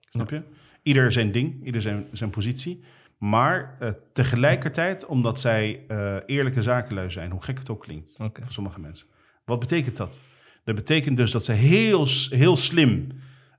Snap 0.09 0.29
je? 0.29 0.41
Ieder 0.83 1.11
zijn 1.11 1.31
ding, 1.31 1.65
ieder 1.65 1.81
zijn, 1.81 2.07
zijn 2.11 2.29
positie. 2.29 2.83
Maar 3.17 3.75
eh, 3.79 3.91
tegelijkertijd 4.13 5.05
omdat 5.05 5.39
zij 5.39 5.83
eh, 5.87 6.17
eerlijke 6.25 6.61
zakenlui 6.61 7.11
zijn, 7.11 7.31
hoe 7.31 7.43
gek 7.43 7.59
het 7.59 7.69
ook 7.69 7.81
klinkt 7.81 8.15
voor 8.17 8.31
sommige 8.47 8.79
mensen. 8.79 9.07
Wat 9.45 9.59
betekent 9.59 9.97
dat? 9.97 10.19
Dat 10.63 10.75
betekent 10.75 11.17
dus 11.17 11.31
dat 11.31 11.45
ze 11.45 11.51
heel, 11.51 12.07
heel 12.29 12.55
slim 12.55 13.07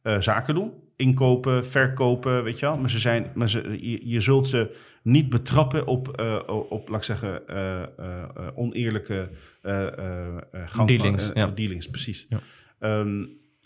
eh, 0.03 0.21
zaken 0.21 0.55
doen. 0.55 0.73
Inkopen, 0.97 1.65
verkopen, 1.67 2.45
weet 2.45 2.59
je 2.59 2.67
wel. 2.67 2.77
Maar, 2.77 2.91
ze 2.91 2.99
zijn, 2.99 3.31
maar 3.35 3.49
ze, 3.49 3.77
je, 3.81 4.09
je 4.09 4.21
zult 4.21 4.49
ze 4.49 4.77
niet 5.03 5.29
betrappen 5.29 5.87
op, 5.87 6.09
eh, 6.09 6.41
op 6.69 6.89
laat 6.89 6.99
ik 6.99 7.05
zeggen, 7.05 7.49
eh, 7.49 7.83
oneerlijke 8.55 9.31
gang 10.67 10.89
Dealings, 10.89 11.31
ja. 11.35 11.47
dealings, 11.47 11.91
precies. 11.91 12.27
Ja. 12.29 12.41
Ehm, 12.79 13.25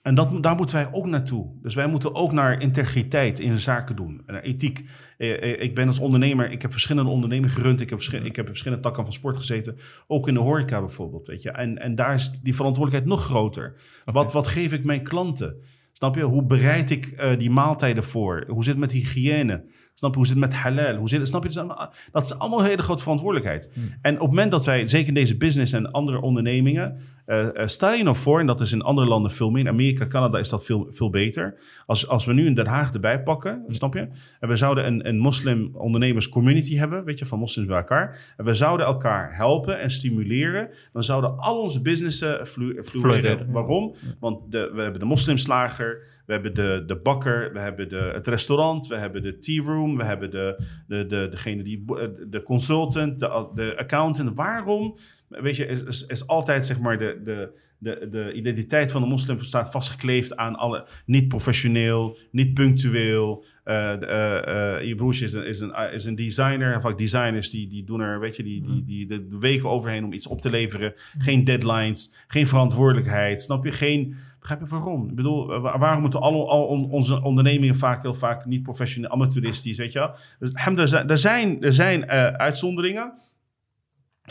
en 0.08 0.14
dat, 0.14 0.42
daar 0.42 0.56
moeten 0.56 0.74
wij 0.74 0.88
ook 0.92 1.06
naartoe. 1.06 1.46
Dus 1.62 1.74
wij 1.74 1.86
moeten 1.86 2.14
ook 2.14 2.32
naar 2.32 2.60
integriteit 2.60 3.38
in 3.38 3.58
zaken 3.58 3.96
doen. 3.96 4.22
En 4.26 4.32
naar 4.32 4.42
ethiek. 4.42 4.84
Eh, 5.18 5.42
eh, 5.42 5.62
Ik 5.62 5.74
ben 5.74 5.86
als 5.86 5.98
ondernemer, 5.98 6.50
ik 6.50 6.62
heb 6.62 6.72
verschillende 6.72 7.10
ondernemingen 7.10 7.54
gerund. 7.54 7.80
Ik 7.80 7.90
heb, 7.90 8.00
ik 8.00 8.36
heb 8.36 8.46
verschillende 8.46 8.82
takken 8.82 9.04
van 9.04 9.12
sport 9.12 9.36
gezeten. 9.36 9.76
Ook 10.06 10.28
in 10.28 10.34
de 10.34 10.40
horeca 10.40 10.80
bijvoorbeeld. 10.80 11.26
Weet 11.26 11.42
je? 11.42 11.50
En, 11.50 11.78
en 11.78 11.94
daar 11.94 12.14
is 12.14 12.30
die 12.30 12.54
verantwoordelijkheid 12.54 13.18
nog 13.18 13.24
groter. 13.26 13.74
Wat, 14.04 14.32
wat 14.32 14.46
geef 14.46 14.72
ik 14.72 14.84
mijn 14.84 15.02
klanten? 15.02 15.56
Snap 15.92 16.14
je? 16.14 16.22
Hoe 16.22 16.44
bereid 16.44 16.90
ik 16.90 17.06
eh, 17.06 17.38
die 17.38 17.50
maaltijden 17.50 18.04
voor? 18.04 18.44
Hoe 18.48 18.64
zit 18.64 18.72
het 18.72 18.80
met 18.80 18.92
hygiëne? 18.92 19.64
Snap 19.94 20.10
je? 20.10 20.16
Hoe 20.16 20.26
zit 20.26 20.36
het 20.36 20.44
met 20.44 20.54
halal? 20.54 20.96
Hoe 20.96 21.08
zit 21.08 21.18
het? 21.18 21.28
Snap 21.28 21.44
je? 21.44 21.88
Dat 22.12 22.24
is 22.24 22.38
allemaal, 22.38 22.58
een 22.58 22.64
hele 22.64 22.82
grote 22.82 23.02
verantwoordelijkheid. 23.02 23.70
En 24.02 24.14
op 24.14 24.20
het 24.20 24.28
moment 24.28 24.50
dat 24.50 24.64
wij, 24.64 24.86
zeker 24.86 25.08
in 25.08 25.14
deze 25.14 25.36
business 25.36 25.72
en 25.72 25.90
andere 25.90 26.20
ondernemingen, 26.20 26.98
eh, 27.28 27.62
eh, 27.62 27.68
stel 27.68 27.92
je 27.92 28.02
nou 28.02 28.16
voor, 28.16 28.40
en 28.40 28.46
dat 28.46 28.60
is 28.60 28.72
in 28.72 28.82
andere 28.82 29.08
landen 29.08 29.30
veel 29.30 29.50
meer, 29.50 29.60
in 29.60 29.68
Amerika, 29.68 30.06
Canada 30.06 30.38
is 30.38 30.48
dat 30.48 30.64
veel, 30.64 30.86
veel 30.90 31.10
beter. 31.10 31.58
Als, 31.86 32.08
als 32.08 32.24
we 32.24 32.32
nu 32.32 32.46
in 32.46 32.54
Den 32.54 32.66
Haag 32.66 32.92
erbij 32.92 33.22
pakken, 33.22 33.64
snap 33.68 33.94
je? 33.94 34.08
En 34.40 34.48
we 34.48 34.56
zouden 34.56 34.86
een, 34.86 35.08
een 35.08 35.18
moslim 35.18 35.70
ondernemers 35.72 36.28
community 36.28 36.76
hebben, 36.76 37.04
weet 37.04 37.18
je, 37.18 37.26
van 37.26 37.38
moslims 37.38 37.68
bij 37.68 37.76
elkaar. 37.76 38.34
En 38.36 38.44
we 38.44 38.54
zouden 38.54 38.86
elkaar 38.86 39.36
helpen 39.36 39.80
en 39.80 39.90
stimuleren. 39.90 40.70
Dan 40.92 41.02
zouden 41.04 41.38
al 41.38 41.60
onze 41.60 41.82
businessen 41.82 42.46
flu- 42.46 42.82
ja. 43.22 43.46
Waarom? 43.50 43.94
Want 44.20 44.52
de, 44.52 44.70
we 44.74 44.82
hebben 44.82 45.00
de 45.00 45.06
moslimslager, 45.06 46.06
we 46.26 46.32
hebben 46.32 46.54
de, 46.54 46.84
de 46.86 46.96
bakker, 46.96 47.52
we 47.52 47.58
hebben 47.58 47.88
de, 47.88 48.10
het 48.14 48.26
restaurant, 48.26 48.86
we 48.86 48.96
hebben 48.96 49.22
de 49.22 49.38
tea 49.38 49.62
room, 49.62 49.96
we 49.96 50.04
hebben 50.04 50.30
de, 50.30 50.62
de, 50.86 51.06
de, 51.06 51.28
degene 51.30 51.62
die, 51.62 51.84
eh, 51.86 52.06
de 52.28 52.42
consultant, 52.42 53.18
de, 53.18 53.48
de 53.54 53.76
accountant. 53.78 54.30
Waarom? 54.34 54.96
Weet 55.28 55.56
je, 55.56 55.66
is, 55.66 55.82
is, 55.82 56.06
is 56.06 56.26
altijd 56.26 56.66
zeg 56.66 56.80
maar 56.80 56.98
de, 56.98 57.20
de, 57.24 57.52
de, 57.78 58.08
de 58.10 58.32
identiteit 58.32 58.90
van 58.90 59.02
de 59.02 59.08
moslim 59.08 59.40
staat 59.40 59.70
vastgekleefd 59.70 60.36
aan 60.36 60.56
alle 60.56 60.86
niet 61.06 61.28
professioneel, 61.28 62.16
niet 62.30 62.54
punctueel. 62.54 63.44
eh, 63.64 63.92
eh, 64.02 64.76
eh, 64.76 64.84
je 64.86 64.94
broertje 64.94 65.24
is 65.24 65.32
een, 65.32 65.46
is 65.46 65.60
een, 65.60 65.92
is 65.92 66.04
een 66.04 66.14
designer, 66.14 66.80
vaak 66.80 66.98
designers 66.98 67.50
die, 67.50 67.68
die 67.68 67.84
doen 67.84 68.00
er, 68.00 68.20
weet 68.20 68.36
je, 68.36 68.42
die, 68.42 68.62
die, 68.66 68.84
die 68.84 69.06
de, 69.06 69.36
weken 69.40 69.68
overheen 69.68 70.04
om 70.04 70.12
iets 70.12 70.26
op 70.26 70.40
te 70.40 70.50
leveren. 70.50 70.92
Geen 71.18 71.44
deadlines, 71.44 72.12
geen 72.28 72.46
verantwoordelijkheid, 72.46 73.42
snap 73.42 73.64
je? 73.64 73.72
Geen, 73.72 74.16
begrijp 74.40 74.60
je 74.60 74.66
waarom? 74.66 75.08
Ik 75.08 75.14
bedoel, 75.14 75.46
wa- 75.60 75.78
waarom 75.78 76.00
moeten 76.00 76.20
alle, 76.20 76.44
al 76.46 76.66
on- 76.66 76.90
onze 76.90 77.22
ondernemingen 77.22 77.76
vaak 77.76 78.02
heel 78.02 78.14
vaak 78.14 78.44
niet 78.46 78.62
professioneel, 78.62 79.10
amateuristisch, 79.10 79.78
weet 79.78 79.92
je 79.92 79.98
wel? 79.98 80.14
Dus, 80.38 80.50
hem, 80.52 80.78
er 80.78 80.88
zijn, 80.88 81.08
er 81.08 81.18
zijn, 81.18 81.56
zijn 81.60 82.08
uitzonderingen. 82.38 83.12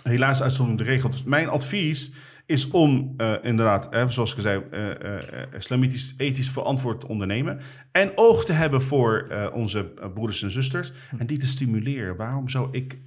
Helaas 0.07 0.41
uitzondering 0.41 0.85
de 0.85 0.93
regel. 0.93 1.09
Dus 1.09 1.23
mijn 1.23 1.47
advies 1.47 2.11
is 2.45 2.69
om 2.69 3.13
eh, 3.17 3.33
inderdaad, 3.41 3.87
hè, 3.89 4.11
zoals 4.11 4.35
ik 4.35 4.41
zei, 4.41 4.63
eh, 4.71 5.55
islamitisch 5.57 6.13
ethisch 6.17 6.49
verantwoord 6.49 6.99
te 6.99 7.07
ondernemen. 7.07 7.59
En 7.91 8.11
oog 8.15 8.45
te 8.45 8.53
hebben 8.53 8.81
voor 8.81 9.27
onze 9.53 9.93
broeders 10.13 10.43
en 10.43 10.51
zusters. 10.51 10.91
En 11.17 11.27
die 11.27 11.37
te 11.37 11.47
stimuleren. 11.47 12.15
Waarom 12.15 12.49
zou 12.49 12.67
ik 12.71 12.97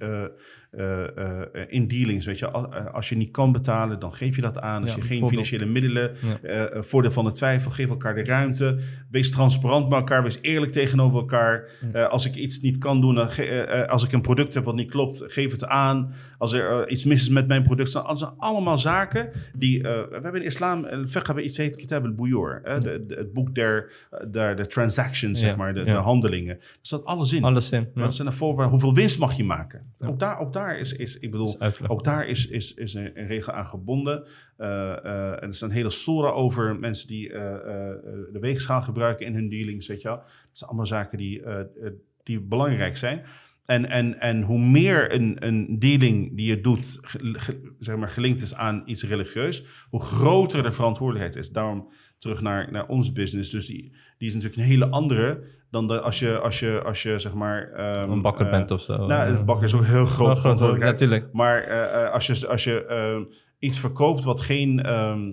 in 1.67 1.87
dealings, 1.87 2.25
weet 2.25 2.39
je, 2.39 2.45
eh, 2.51 2.93
als 2.93 3.09
je 3.09 3.15
niet 3.15 3.31
kan 3.31 3.51
betalen, 3.51 3.99
dan 3.99 4.13
geef 4.13 4.35
je 4.35 4.41
dat 4.41 4.59
aan. 4.59 4.81
Als 4.81 4.93
je 4.93 5.01
geen 5.01 5.19
financiële 5.29 5.65
middelen, 5.65 6.15
eh, 6.43 6.61
eh, 6.75 6.81
voordeel 6.83 7.11
van 7.11 7.25
de 7.25 7.31
twijfel, 7.31 7.71
geef 7.71 7.89
elkaar 7.89 8.15
de 8.15 8.23
ruimte. 8.23 8.77
Wees 9.09 9.31
transparant 9.31 9.89
met 9.89 9.97
elkaar, 9.99 10.23
wees 10.23 10.39
eerlijk 10.41 10.71
tegenover 10.71 11.19
elkaar. 11.19 11.69
Eh, 11.93 12.05
als 12.07 12.25
ik 12.25 12.35
iets 12.35 12.61
niet 12.61 12.77
kan 12.77 13.01
doen, 13.01 13.17
eh, 13.19 13.81
eh, 13.81 13.87
als 13.89 14.03
ik 14.03 14.11
een 14.11 14.21
product 14.21 14.53
heb 14.53 14.63
wat 14.63 14.75
niet 14.75 14.89
klopt, 14.91 15.23
geef 15.27 15.51
het 15.51 15.65
aan. 15.65 16.13
Als 16.37 16.51
er 16.53 16.69
eh, 16.81 16.91
iets 16.91 17.05
mis 17.05 17.21
is 17.21 17.29
met 17.29 17.47
mijn 17.47 17.63
product, 17.63 17.93
dat 17.93 18.19
zijn 18.19 18.31
allemaal 18.37 18.77
zaken 18.77 19.29
die... 19.57 19.77
eh, 19.77 19.83
we 20.09 20.19
hebben 20.21 20.41
in 20.41 20.47
islam, 20.47 20.85
uh, 20.85 20.91
hebben 21.13 21.43
iets 21.45 21.57
heet 21.57 21.75
Kitab 21.75 22.05
al-Buyur. 22.05 22.61
eh, 22.63 22.79
de- 22.79 23.03
de- 23.07 23.15
het 23.15 23.33
boek 23.33 23.55
der, 23.55 23.91
der 24.31 24.55
de 24.55 24.67
transactions, 24.67 25.39
zeg 25.39 25.55
maar, 25.55 25.73
de, 25.73 25.83
de 25.83 25.91
handelingen. 25.91 26.55
Er 26.55 26.63
staat 26.81 27.05
alles 27.05 27.33
in. 27.33 27.43
Alles 27.43 27.71
in. 27.71 27.89
Dat 27.93 28.15
zijn 28.15 28.27
er 28.27 28.33
voorwaarden. 28.33 28.71
Hoeveel 28.71 28.93
winst 28.93 29.19
mag 29.19 29.33
je 29.33 29.43
maken? 29.43 29.91
Ook 30.05 30.19
daar, 30.19 30.39
ook 30.39 30.53
daar 30.53 30.60
is, 30.69 30.93
is, 30.93 31.19
ik 31.19 31.31
bedoel, 31.31 31.57
ook 31.87 32.03
daar 32.03 32.27
is, 32.27 32.47
is, 32.47 32.73
is 32.73 32.93
een, 32.93 33.19
een 33.19 33.27
regel 33.27 33.53
aan 33.53 33.67
gebonden. 33.67 34.27
Eh, 34.57 34.91
eh, 35.05 35.43
en 35.43 35.49
er 35.49 35.63
een 35.63 35.71
hele 35.71 35.89
sora 35.89 36.29
over 36.29 36.79
mensen 36.79 37.07
die 37.07 37.33
eh, 37.33 37.39
de 38.31 38.39
weegschaal 38.39 38.81
gebruiken 38.81 39.25
in 39.25 39.33
hun 39.33 39.49
dealings, 39.49 39.87
weet 39.87 40.01
je 40.01 40.07
wel. 40.07 40.17
Dat 40.17 40.27
zijn 40.51 40.69
allemaal 40.69 40.87
zaken 40.87 41.17
die, 41.17 41.41
die 42.23 42.41
belangrijk 42.41 42.97
zijn. 42.97 43.21
En, 43.65 43.85
en, 43.85 44.19
en 44.19 44.41
hoe 44.41 44.59
meer 44.59 45.13
een, 45.13 45.45
een 45.45 45.79
dealing 45.79 46.37
die 46.37 46.47
je 46.47 46.61
doet, 46.61 46.97
ge- 47.01 47.33
ge- 47.39 47.73
zeg 47.79 47.95
maar, 47.95 48.09
gelinkt 48.09 48.41
is 48.41 48.55
aan 48.55 48.81
iets 48.85 49.03
religieus, 49.03 49.65
hoe 49.89 50.01
groter 50.01 50.63
de 50.63 50.71
verantwoordelijkheid 50.71 51.45
is. 51.45 51.51
Daarom 51.51 51.91
terug 52.17 52.41
naar, 52.41 52.71
naar 52.71 52.87
ons 52.87 53.11
business. 53.11 53.51
Dus 53.51 53.65
die, 53.65 53.93
die 54.17 54.27
is 54.27 54.33
natuurlijk 54.33 54.61
een 54.61 54.67
hele 54.67 54.89
andere 54.89 55.43
dan 55.71 55.87
de, 55.87 55.99
als, 56.01 56.19
je, 56.19 56.39
als, 56.39 56.59
je, 56.59 56.81
als 56.85 57.03
je 57.03 57.19
zeg 57.19 57.33
maar... 57.33 57.71
ehm, 57.71 58.11
een 58.11 58.21
bakker 58.21 58.45
eh, 58.45 58.51
bent 58.51 58.71
of 58.71 58.81
zo. 58.81 59.05
nou, 59.05 59.29
een 59.29 59.45
bakker 59.45 59.65
is 59.65 59.73
ook 59.75 59.85
heel 59.85 60.05
groot. 60.05 60.43
Natuurlijk. 60.79 61.29
Maar 61.31 61.63
eh, 61.63 62.03
eh, 62.05 62.11
als 62.13 62.27
je, 62.27 62.47
als 62.47 62.63
je 62.63 63.27
iets 63.59 63.79
verkoopt 63.79 64.23
wat 64.23 64.41
geen, 64.41 64.83
ehm, 64.83 65.31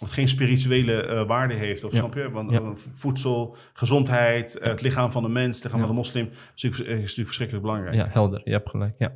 wat 0.00 0.10
geen 0.10 0.28
spirituele 0.28 1.24
waarde 1.26 1.54
heeft, 1.54 1.84
of 1.84 1.92
Ja. 1.92 1.98
snap 1.98 2.14
je? 2.14 2.30
Want 2.30 2.50
Ja. 2.50 2.72
voedsel, 2.94 3.56
gezondheid, 3.72 4.58
het 4.60 4.82
lichaam 4.82 5.12
van 5.12 5.22
de 5.22 5.28
mens, 5.28 5.54
het 5.56 5.64
lichaam 5.64 5.80
Ja. 5.80 5.86
van 5.86 5.94
de 5.94 6.00
moslim, 6.00 6.26
is 6.56 6.62
natuurlijk, 6.62 6.90
is 6.90 6.98
natuurlijk 6.98 7.26
verschrikkelijk 7.26 7.64
belangrijk. 7.66 7.96
Ja, 7.96 8.06
helder. 8.10 8.40
Je 8.44 8.50
hebt 8.52 8.70
gelijk. 8.70 8.94
Ja. 8.98 9.12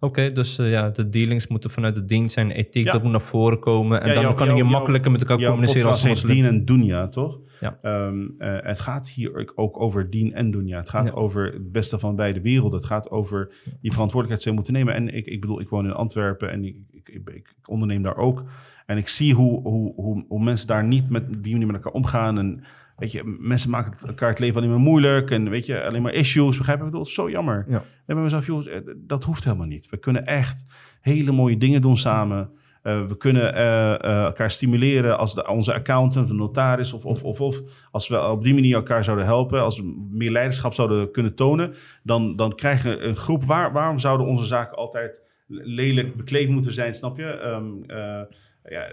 Oké, 0.00 0.32
dus 0.32 0.58
eh, 0.58 0.70
ja, 0.70 0.90
de 0.90 1.08
dealings 1.08 1.46
moeten 1.46 1.70
vanuit 1.70 1.96
het 1.96 2.08
dien 2.08 2.30
zijn. 2.30 2.50
Ethiek, 2.50 2.84
Ja. 2.84 2.92
dat 2.92 3.02
moet 3.02 3.10
naar 3.10 3.20
voren 3.20 3.58
komen. 3.60 4.02
En 4.02 4.12
Ja, 4.14 4.20
dan 4.22 4.34
kan 4.34 4.56
je 4.56 4.64
makkelijker 4.64 5.10
met 5.10 5.20
elkaar 5.20 5.46
communiceren 5.48 5.88
als 5.88 6.04
moslim. 6.04 6.34
Dien 6.34 6.44
en 6.44 6.64
Dunya, 6.64 7.08
toch? 7.08 7.38
Ja. 7.60 7.78
Ehm, 7.82 8.26
eh, 8.38 8.56
het 8.60 8.80
gaat 8.80 9.08
hier 9.08 9.52
ook 9.54 9.80
over 9.80 10.10
dien 10.10 10.32
en 10.34 10.50
dunya. 10.50 10.76
Het 10.78 10.88
gaat 10.88 11.08
Ja. 11.08 11.14
over 11.14 11.52
het 11.52 11.72
beste 11.72 11.98
van 11.98 12.16
beide 12.16 12.40
werelden. 12.40 12.78
Het 12.78 12.88
gaat 12.88 13.10
over 13.10 13.52
die 13.80 13.92
verantwoordelijkheid 13.92 14.42
ze 14.42 14.52
moeten 14.52 14.72
nemen. 14.72 14.94
En 14.94 15.14
ik, 15.14 15.26
ik 15.26 15.40
bedoel, 15.40 15.60
ik 15.60 15.68
woon 15.68 15.84
in 15.84 15.92
Antwerpen 15.92 16.50
en 16.50 16.64
ik, 16.64 16.76
ik, 16.90 17.08
ik, 17.08 17.28
ik 17.34 17.54
onderneem 17.68 18.02
daar 18.02 18.16
ook. 18.16 18.44
En 18.86 18.96
ik 18.96 19.08
zie 19.08 19.34
hoe, 19.34 19.60
hoe, 19.62 19.92
hoe, 19.94 20.24
hoe 20.28 20.44
mensen 20.44 20.66
daar 20.66 20.84
niet 20.84 21.08
met 21.10 21.42
die 21.42 21.52
manier 21.52 21.66
met 21.66 21.76
elkaar 21.76 21.92
omgaan. 21.92 22.38
En 22.38 22.64
weet 22.98 23.12
je, 23.12 23.36
mensen 23.38 23.70
maken 23.70 23.92
elkaar 24.06 24.28
het 24.28 24.38
leven 24.38 24.56
alleen 24.56 24.70
maar 24.70 24.78
moeilijk. 24.78 25.30
En 25.30 25.50
weet 25.50 25.66
je, 25.66 25.84
alleen 25.84 26.02
maar 26.02 26.14
issues. 26.14 26.56
Begrijp 26.56 26.78
je? 26.78 26.84
Ik 26.84 26.90
bedoel, 26.90 27.06
het 27.06 27.08
is 27.08 27.16
zo 27.16 27.30
jammer. 27.30 27.64
Ja. 27.68 27.84
En 28.06 28.14
bij 28.14 28.22
mezelf, 28.22 28.66
eh, 28.66 28.80
dat 28.96 29.24
hoeft 29.24 29.44
helemaal 29.44 29.66
niet. 29.66 29.88
We 29.88 29.96
kunnen 29.96 30.26
echt 30.26 30.64
hele 31.00 31.32
mooie 31.32 31.56
dingen 31.56 31.80
doen 31.80 31.96
samen. 31.96 32.50
Eh, 32.82 33.06
we 33.06 33.16
kunnen 33.16 33.54
eh, 33.54 33.94
eh, 33.94 34.24
elkaar 34.24 34.50
stimuleren 34.50 35.18
als 35.18 35.34
de, 35.34 35.48
onze 35.48 35.74
accountant, 35.74 36.28
de 36.28 36.34
notaris 36.34 36.92
of, 36.92 37.04
of, 37.04 37.22
of, 37.22 37.40
of 37.40 37.62
als 37.90 38.08
we 38.08 38.28
op 38.28 38.42
die 38.42 38.54
manier 38.54 38.74
elkaar 38.74 39.04
zouden 39.04 39.24
helpen, 39.26 39.62
als 39.62 39.78
we 39.78 40.08
meer 40.10 40.30
leiderschap 40.30 40.74
zouden 40.74 41.10
kunnen 41.10 41.34
tonen, 41.34 41.74
dan, 42.02 42.36
dan 42.36 42.54
krijgen 42.54 42.90
we 42.90 43.04
een 43.04 43.16
groep. 43.16 43.44
Waar, 43.44 43.72
waarom 43.72 43.98
zouden 43.98 44.26
onze 44.26 44.46
zaken 44.46 44.76
altijd 44.76 45.22
lelijk 45.48 46.16
bekleed 46.16 46.48
moeten 46.48 46.72
zijn, 46.72 46.94
snap 46.94 47.16
je? 47.16 47.26
Ehm, 47.26 47.82
eh, 47.86 48.22
ja, 48.64 48.86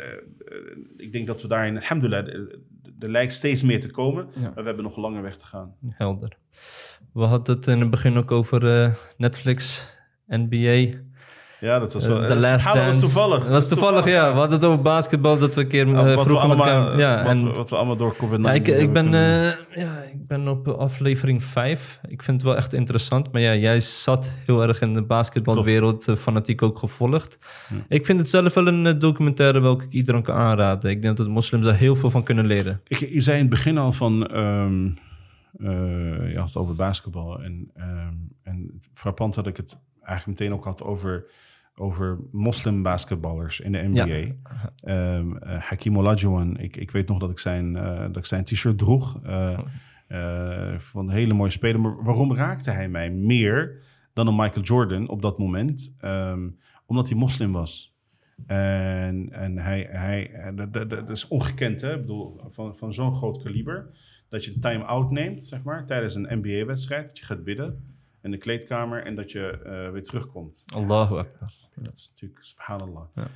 ik 0.98 1.12
denk 1.12 1.28
dat 1.28 1.42
we 1.42 1.48
daarin, 1.48 1.78
alhamdulillah, 1.78 2.48
er 3.00 3.10
lijkt 3.10 3.34
steeds 3.34 3.64
meer 3.64 3.80
te 3.80 3.90
komen, 3.92 4.28
Ja. 4.34 4.42
maar 4.42 4.54
we 4.56 4.64
hebben 4.64 4.84
nog 4.84 4.96
een 4.96 5.02
lange 5.02 5.22
weg 5.22 5.38
te 5.38 5.46
gaan. 5.46 5.76
Helder. 5.90 6.38
We 7.14 7.24
hadden 7.24 7.56
het 7.56 7.68
in 7.68 7.80
het 7.80 7.90
begin 7.90 8.18
ook 8.18 8.32
over 8.32 8.84
eh, 8.84 8.94
Netflix, 9.18 9.90
NBA. 10.28 10.98
Ja, 11.66 11.80
dat 11.80 11.94
was 11.94 12.04
eh, 12.04 12.10
wel... 12.10 12.28
The 12.28 12.36
Last 12.36 12.66
ah, 12.66 12.74
dat 12.74 12.84
was 12.84 12.92
Dance. 12.92 13.00
toevallig. 13.00 13.40
Dat 13.40 13.50
was 13.50 13.68
toevallig, 13.68 14.06
ja. 14.06 14.32
We 14.32 14.38
hadden 14.38 14.58
het 14.58 14.68
over 14.68 14.82
basketbal, 14.82 15.38
dat 15.38 15.56
we 15.56 15.62
een 15.62 15.68
keer 15.68 15.88
Ja, 15.88 15.94
eh, 15.94 16.04
wat, 16.04 16.16
we 16.16 16.22
vroegen 16.22 16.50
allemaal, 16.50 17.00
Ja, 17.00 17.24
wat, 17.24 17.32
en 17.32 17.48
we, 17.48 17.54
wat 17.54 17.70
we 17.70 17.76
allemaal 17.76 17.96
door 17.96 18.16
COVID-19 18.16 18.42
Ja, 18.42 18.52
ik, 18.52 18.94
ben, 18.94 19.14
eh, 19.14 19.52
ja, 19.76 20.02
ik 20.14 20.28
ben 20.28 20.48
op 20.48 20.68
aflevering 20.68 21.44
5. 21.44 22.00
Ik 22.08 22.24
vind 22.24 22.38
het 22.38 22.50
wel 22.50 22.56
echt 22.56 22.74
interessant. 22.74 23.32
Maar 23.32 23.42
ja, 23.42 23.56
jij 23.56 23.80
zat 23.80 24.32
heel 24.46 24.62
erg 24.62 24.82
in 24.82 24.94
de 24.94 25.04
basketbalwereld, 25.04 26.06
fanatiek 26.18 26.62
ook 26.62 26.80
gevolgd. 26.80 27.38
Ik 27.88 28.06
vind 28.06 28.20
het 28.20 28.30
zelf 28.30 28.54
wel 28.54 28.68
een 28.68 29.00
documentaire 29.00 29.60
welke 29.60 29.86
ik 29.86 29.92
iedereen 29.92 30.24
kan 30.24 30.36
aanraden. 30.36 30.90
Ik 30.90 31.02
denk 31.02 31.18
dat 31.18 31.26
de 31.26 31.32
moslims 31.32 31.66
daar 31.66 31.76
heel 31.76 31.96
veel 31.96 32.10
van 32.10 32.24
kunnen 32.24 32.46
leren. 32.46 32.82
Ik, 32.88 32.98
je 32.98 33.22
zei 33.22 33.36
in 33.36 33.42
het 33.42 33.52
begin 33.52 33.78
al 33.78 33.92
van... 33.92 34.28
eh, 34.28 34.68
je 36.32 36.36
had 36.36 36.48
het 36.48 36.58
over 36.58 36.76
basketbal. 36.76 37.44
En, 37.44 37.72
ehm 37.76 38.14
en 38.46 38.82
frappant 38.94 39.34
dat 39.34 39.48
ik 39.48 39.58
het 39.58 39.78
eigenlijk 40.04 40.40
meteen 40.40 40.58
ook 40.58 40.64
had 40.64 40.84
over, 40.84 41.26
over 41.76 42.20
moslimbasketballers 42.32 43.60
in 43.60 43.72
de 43.72 43.88
NBA. 43.88 44.06
Ja. 44.06 44.34
Ehm, 44.76 45.38
eh, 45.38 45.60
Hakim 45.62 45.98
Olajuwon, 45.98 46.58
ik, 46.58 46.76
ik 46.78 46.92
weet 46.92 47.08
nog 47.08 47.20
dat 47.20 47.32
ik 47.32 47.40
zijn, 47.40 47.76
eh, 47.76 48.00
dat 48.00 48.18
ik 48.18 48.26
zijn 48.26 48.44
t-shirt 48.44 48.78
droeg. 48.78 49.20
eh, 49.24 49.60
eh, 50.08 50.80
van 50.80 51.08
een 51.08 51.16
hele 51.16 51.34
mooie 51.34 51.52
speler. 51.52 51.82
Maar 51.82 52.04
waarom 52.04 52.36
raakte 52.36 52.72
hij 52.72 52.90
mij 52.90 53.12
meer 53.12 53.84
dan 54.14 54.28
een 54.28 54.36
Michael 54.36 54.66
Jordan 54.66 55.08
op 55.08 55.22
dat 55.22 55.38
moment? 55.38 55.96
Ehm, 56.00 56.50
omdat 56.86 57.10
hij 57.10 57.18
moslim 57.18 57.52
was. 57.52 57.94
En, 58.46 59.30
en 59.32 59.58
hij, 59.58 59.88
hij 59.90 60.52
dat, 60.56 60.74
dat, 60.74 60.90
dat 60.90 61.10
is 61.10 61.28
ongekend, 61.28 61.82
hè? 61.82 61.94
Ik 61.94 62.02
bedoel, 62.02 62.42
van, 62.50 62.78
van 62.78 62.94
zo'n 62.94 63.16
groot 63.16 63.44
kaliber. 63.44 63.90
Dat 64.30 64.46
je 64.46 64.54
een 64.54 64.60
time-out 64.60 65.12
neemt, 65.12 65.44
zeg 65.44 65.64
maar, 65.64 65.86
tijdens 65.86 66.16
een 66.16 66.28
NBA-wedstrijd. 66.42 67.08
Dat 67.08 67.18
je 67.18 67.26
gaat 67.26 67.44
bidden 67.44 67.95
in 68.26 68.32
de 68.32 68.38
kleedkamer 68.38 69.04
en 69.06 69.16
dat 69.16 69.32
je 69.32 69.60
eh, 69.66 69.92
weer 69.92 70.04
terugkomt. 70.04 70.64
Allahu 70.76 71.18
Akbar. 71.18 71.50
Dat 71.76 71.94
is 71.98 72.10
natuurlijk, 72.14 72.44
subhanallah. 72.44 73.04
Ja. 73.16 73.28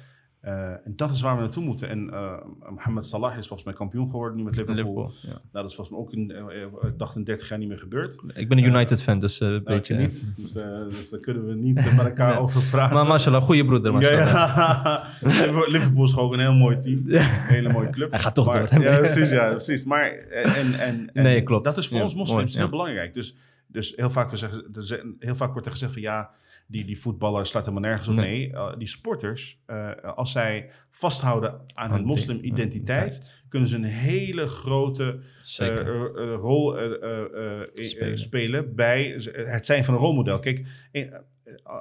Eh, 0.42 0.70
en 0.72 0.94
dat 0.96 1.12
is 1.12 1.22
waar 1.22 1.36
we 1.36 1.42
naartoe 1.42 1.64
moeten. 1.64 1.90
En 1.90 2.10
eh 2.14 2.34
Mohamed 2.70 3.06
Salah 3.08 3.30
is 3.38 3.48
volgens 3.48 3.64
mij 3.64 3.74
kampioen 3.74 4.10
geworden 4.10 4.38
nu 4.38 4.44
met 4.44 4.56
Liverpool. 4.56 4.76
Liverpool, 4.84 5.12
ja. 5.22 5.28
Nou, 5.30 5.42
dat 5.52 5.66
is 5.66 5.76
volgens 5.76 5.90
mij 5.90 6.00
ook 6.06 6.12
in, 6.14 6.90
ik 6.90 6.98
dacht 7.00 7.16
in 7.16 7.24
30 7.24 7.50
jaar 7.50 7.60
niet 7.60 7.68
meer 7.68 7.78
gebeurd. 7.78 8.20
Ik 8.34 8.50
ben 8.50 8.58
een 8.58 8.64
United-fan, 8.64 9.20
dus 9.20 9.40
eh 9.40 9.48
weet 9.50 9.64
Weet 9.64 9.88
je. 9.88 9.94
je 9.94 10.00
niet. 10.00 10.26
Dus, 10.36 10.52
dus 10.54 11.10
daar 11.10 11.20
kunnen 11.20 11.46
we 11.48 11.54
niet 11.54 11.76
met 11.76 12.00
elkaar 12.00 12.32
Nee. 12.34 12.40
over 12.40 12.62
praten. 12.72 12.96
Maar 12.96 13.06
mashallah, 13.06 13.42
goede 13.42 13.66
broeder, 13.66 13.94
mashallah. 13.94 14.28
ja. 14.34 15.04
Liverpool- 15.28 15.70
Liverpool 15.72 16.04
is 16.04 16.14
gewoon 16.14 16.34
een 16.34 16.40
heel 16.40 16.54
mooi 16.54 16.78
team. 16.78 17.04
Een 17.08 17.20
hele 17.22 17.72
mooie 17.72 17.90
club. 17.90 18.10
Hij 18.12 18.20
gaat 18.20 18.36
toch 18.36 18.46
maar, 18.46 18.70
door. 18.70 18.82
Ja, 18.82 18.98
precies. 18.98 19.30
Ja, 19.30 19.50
precies. 19.50 19.86
Maar 19.86 20.12
en, 20.12 20.74
en, 20.80 21.14
en 21.14 21.24
Nee, 21.24 21.44
klopt. 21.44 21.64
dat 21.66 21.78
is 21.78 21.88
voor 21.88 22.02
ons 22.02 22.16
moslims 22.16 22.56
heel 22.56 22.70
belangrijk. 22.70 23.14
Dus, 23.14 23.36
dus 23.72 23.94
heel, 23.96 24.10
vaak, 24.10 24.30
we 24.30 24.38
zeggen, 24.38 25.16
heel 25.20 25.36
vaak 25.36 25.52
wordt 25.52 25.66
er 25.66 25.72
gezegd 25.72 25.94
van 25.94 26.02
ja, 26.02 26.32
die, 26.68 26.86
die 26.86 27.00
voetballers 27.00 27.50
sluiten 27.50 27.74
helemaal 27.74 27.92
nergens 27.92 28.18
op. 28.18 28.24
Nee. 28.24 28.38
Nee, 28.40 28.54
eh, 28.54 28.78
die 28.78 28.88
sporters, 28.88 29.62
eh, 29.66 29.92
als 30.16 30.32
zij 30.32 30.72
vasthouden 30.92 31.62
aan 31.74 31.92
hun 31.92 32.06
moslim-identiteit, 32.06 33.44
kunnen 33.50 33.70
ze 33.70 33.76
een 33.76 33.84
hele 33.84 34.48
grote 34.48 35.20
eh, 35.58 35.76
rol 36.36 36.78
Spelen. 38.14 38.76
bij 38.76 39.22
het 39.34 39.66
zijn 39.66 39.86
van 39.86 39.94
een 39.94 40.00
rolmodel. 40.00 40.40
Kijk, 40.40 40.66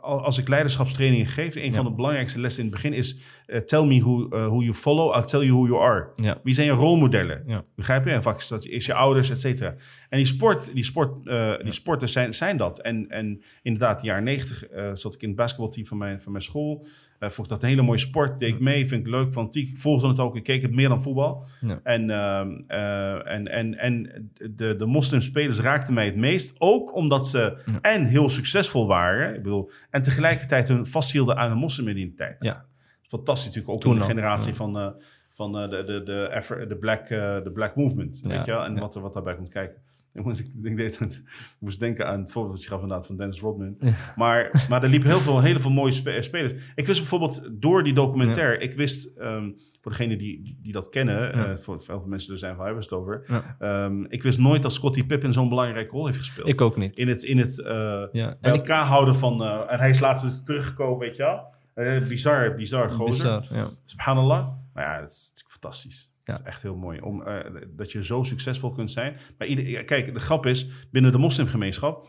als 0.01 0.39
ik 0.39 0.49
leiderschapstrainingen 0.49 1.27
geef, 1.27 1.57
een 1.57 1.65
Ja. 1.65 1.73
van 1.73 1.85
de 1.85 1.93
belangrijkste 1.93 2.40
lessen 2.40 2.62
in 2.65 2.69
het 2.69 2.74
begin 2.82 2.93
is: 2.99 3.19
eh, 3.47 3.61
tell 3.61 3.85
me 3.85 4.01
who, 4.01 4.28
eh, 4.28 4.47
who 4.47 4.61
you 4.62 4.74
follow, 4.74 5.15
I'll 5.16 5.24
tell 5.24 5.40
you 5.40 5.53
who 5.53 5.66
you 5.66 5.82
are. 5.82 6.09
Ja. 6.16 6.40
Wie 6.43 6.55
zijn 6.55 6.66
je 6.66 6.73
rolmodellen? 6.73 7.43
Ja. 7.47 7.65
Begrijp 7.77 8.05
je? 8.05 8.11
En 8.11 8.23
vaak 8.23 8.39
is 8.39 8.49
dat 8.49 8.65
is 8.66 8.86
je 8.86 8.95
ouders, 8.95 9.31
et 9.31 9.40
cetera. 9.40 9.74
En 10.09 10.16
die, 10.16 10.27
sport, 10.27 10.74
die, 10.74 10.85
sport, 10.85 11.27
eh, 11.28 11.55
die 11.62 11.73
sporters 11.73 12.12
zijn, 12.12 12.35
zijn 12.35 12.57
dat. 12.57 12.81
En, 12.81 13.09
en 13.09 13.43
inderdaad, 13.62 13.97
in 13.97 14.01
de 14.03 14.07
jaren 14.07 14.24
negentig 14.24 14.66
eh, 14.66 14.90
zat 14.93 15.15
ik 15.15 15.23
in 15.23 15.28
het 15.28 15.36
basketbalteam 15.36 15.86
van 15.86 15.99
mijn, 15.99 16.20
van 16.20 16.32
mijn 16.32 16.45
school. 16.45 16.86
Eh 17.19 17.28
vond 17.31 17.47
ik 17.47 17.53
dat 17.53 17.62
een 17.62 17.69
hele 17.69 17.82
mooie 17.82 17.99
sport. 17.99 18.39
Deed 18.39 18.55
ik 18.55 18.61
mee, 18.61 18.89
vind 18.89 19.01
ik 19.07 19.12
leuk, 19.12 19.32
fanatiek. 19.32 19.69
Ik 19.69 19.78
volgde 19.78 20.09
het 20.09 20.19
ook. 20.19 20.36
Ik 20.36 20.43
keek 20.43 20.62
het 20.62 20.74
meer 20.74 20.89
dan 20.89 21.03
voetbal. 21.03 21.45
Ja. 21.61 21.81
En, 21.82 22.11
ehm, 22.11 22.49
eh, 22.66 23.32
en, 23.32 23.49
en, 23.49 23.78
en 23.78 24.31
de, 24.57 24.77
de 24.77 24.86
moslimspelers 24.86 25.61
raakten 25.61 25.95
mij 25.95 26.05
het 26.05 26.16
meest. 26.16 26.55
Ook 26.59 26.95
omdat 26.95 27.28
ze 27.28 27.57
en 27.82 28.05
heel 28.05 28.28
succesvol 28.28 28.86
waren. 28.86 29.35
Ik 29.35 29.43
bedoel, 29.43 29.57
en 29.90 30.02
tegelijkertijd 30.02 30.68
hun 30.68 30.86
vasthielden 30.86 31.36
aan 31.36 31.48
hun 31.48 31.59
moslimidentiteit. 31.59 32.36
Ja. 32.40 32.64
Fantastisch 33.02 33.47
natuurlijk 33.47 33.74
ook 33.74 33.80
Toen 33.80 33.98
de 33.98 34.05
generatie 34.05 34.51
ja. 34.51 34.56
van, 34.56 34.78
eh, 34.78 34.89
van 35.32 35.59
eh, 35.59 35.70
de, 35.70 35.85
de, 35.85 36.02
de, 36.02 36.66
de, 36.68 36.76
black, 36.76 37.01
eh, 37.01 37.43
de 37.43 37.51
black 37.52 37.76
movement. 37.76 38.20
Ja, 38.22 38.28
Weet 38.28 38.44
je 38.44 38.51
wel? 38.51 38.64
En 38.64 38.78
wat, 38.78 38.94
wat 38.94 39.12
daarbij 39.12 39.36
komt 39.36 39.48
kijken. 39.48 39.82
Ik 40.14 40.24
moest, 40.24 40.40
ik, 40.40 40.76
deed 40.76 41.01
ik 41.01 41.22
moest 41.60 41.80
denken 41.80 42.06
aan 42.06 42.20
het 42.20 42.30
voorbeeld 42.32 42.55
dat 42.55 42.64
je 42.64 42.70
gaf 42.70 42.80
inderdaad 42.80 43.06
van 43.06 43.16
Dennis 43.16 43.40
Rodman. 43.40 43.76
Maar, 44.16 44.51
maar 44.68 44.82
er 44.82 44.89
liepen 44.89 45.09
heel 45.09 45.18
veel, 45.18 45.40
heel 45.40 45.60
veel 45.60 45.70
mooie 45.70 45.93
spe- 45.93 46.22
spelers. 46.22 46.52
Ik 46.74 46.86
wist 46.86 46.98
bijvoorbeeld 46.98 47.48
door 47.52 47.82
die 47.85 47.93
documentaire, 47.94 48.59
ik 48.59 48.74
wist, 48.74 49.06
ehm, 49.16 49.51
voor 49.80 49.90
degenen 49.90 50.18
die, 50.18 50.59
die 50.62 50.72
dat 50.72 50.89
kennen, 50.89 51.14
Ja. 51.36 51.47
eh, 51.47 51.56
voor 51.60 51.82
veel 51.82 52.05
mensen 52.06 52.32
er 52.32 52.39
zijn 52.39 52.56
van 52.56 52.64
hebben 52.64 52.82
het 52.82 52.93
over. 52.93 53.44
Ehm, 53.59 54.05
ik 54.05 54.22
wist 54.22 54.39
nooit 54.39 54.62
dat 54.62 54.72
Scottie 54.72 55.06
Pippen 55.06 55.32
zo'n 55.32 55.48
belangrijke 55.48 55.90
rol 55.90 56.06
heeft 56.06 56.18
gespeeld. 56.18 56.48
Ik 56.48 56.60
ook 56.60 56.76
niet. 56.76 56.98
In 56.98 57.09
het, 57.09 57.22
in 57.22 57.39
het 57.39 57.60
eh, 57.60 57.74
Ja. 57.74 58.09
bij 58.12 58.36
En 58.40 58.52
ik, 58.55 58.60
elkaar 58.60 58.85
houden 58.85 59.16
van, 59.16 59.43
eh, 59.43 59.60
en 59.66 59.78
hij 59.78 59.90
is 59.90 60.01
laatst 60.01 60.47
teruggekomen, 60.47 60.98
weet 60.98 61.16
je 61.16 61.22
wel. 61.22 61.56
Eh, 61.74 62.09
bizar, 62.09 62.55
bizar 62.55 62.90
gozer. 62.90 63.40
bizar, 63.40 63.59
ja. 63.59 63.68
Subhanallah. 63.85 64.48
Maar 64.74 64.85
ja, 64.85 65.01
dat 65.01 65.10
is 65.10 65.26
natuurlijk 65.28 65.51
fantastisch. 65.60 66.10
Ja. 66.29 66.35
Dat 66.35 66.47
is 66.47 66.53
echt 66.53 66.63
heel 66.63 66.77
mooi. 66.77 67.01
Om, 67.01 67.23
eh, 67.23 67.35
dat 67.77 67.93
je 67.93 68.05
zo 68.05 68.23
succesvol 68.23 68.71
kunt 68.71 68.91
zijn. 68.91 69.17
Maar 69.39 69.49
ieder, 69.49 69.85
kijk, 69.85 70.15
de 70.15 70.21
grap 70.21 70.47
is, 70.47 70.69
binnen 70.91 71.13
de 71.13 71.19
moslimgemeenschap... 71.19 72.07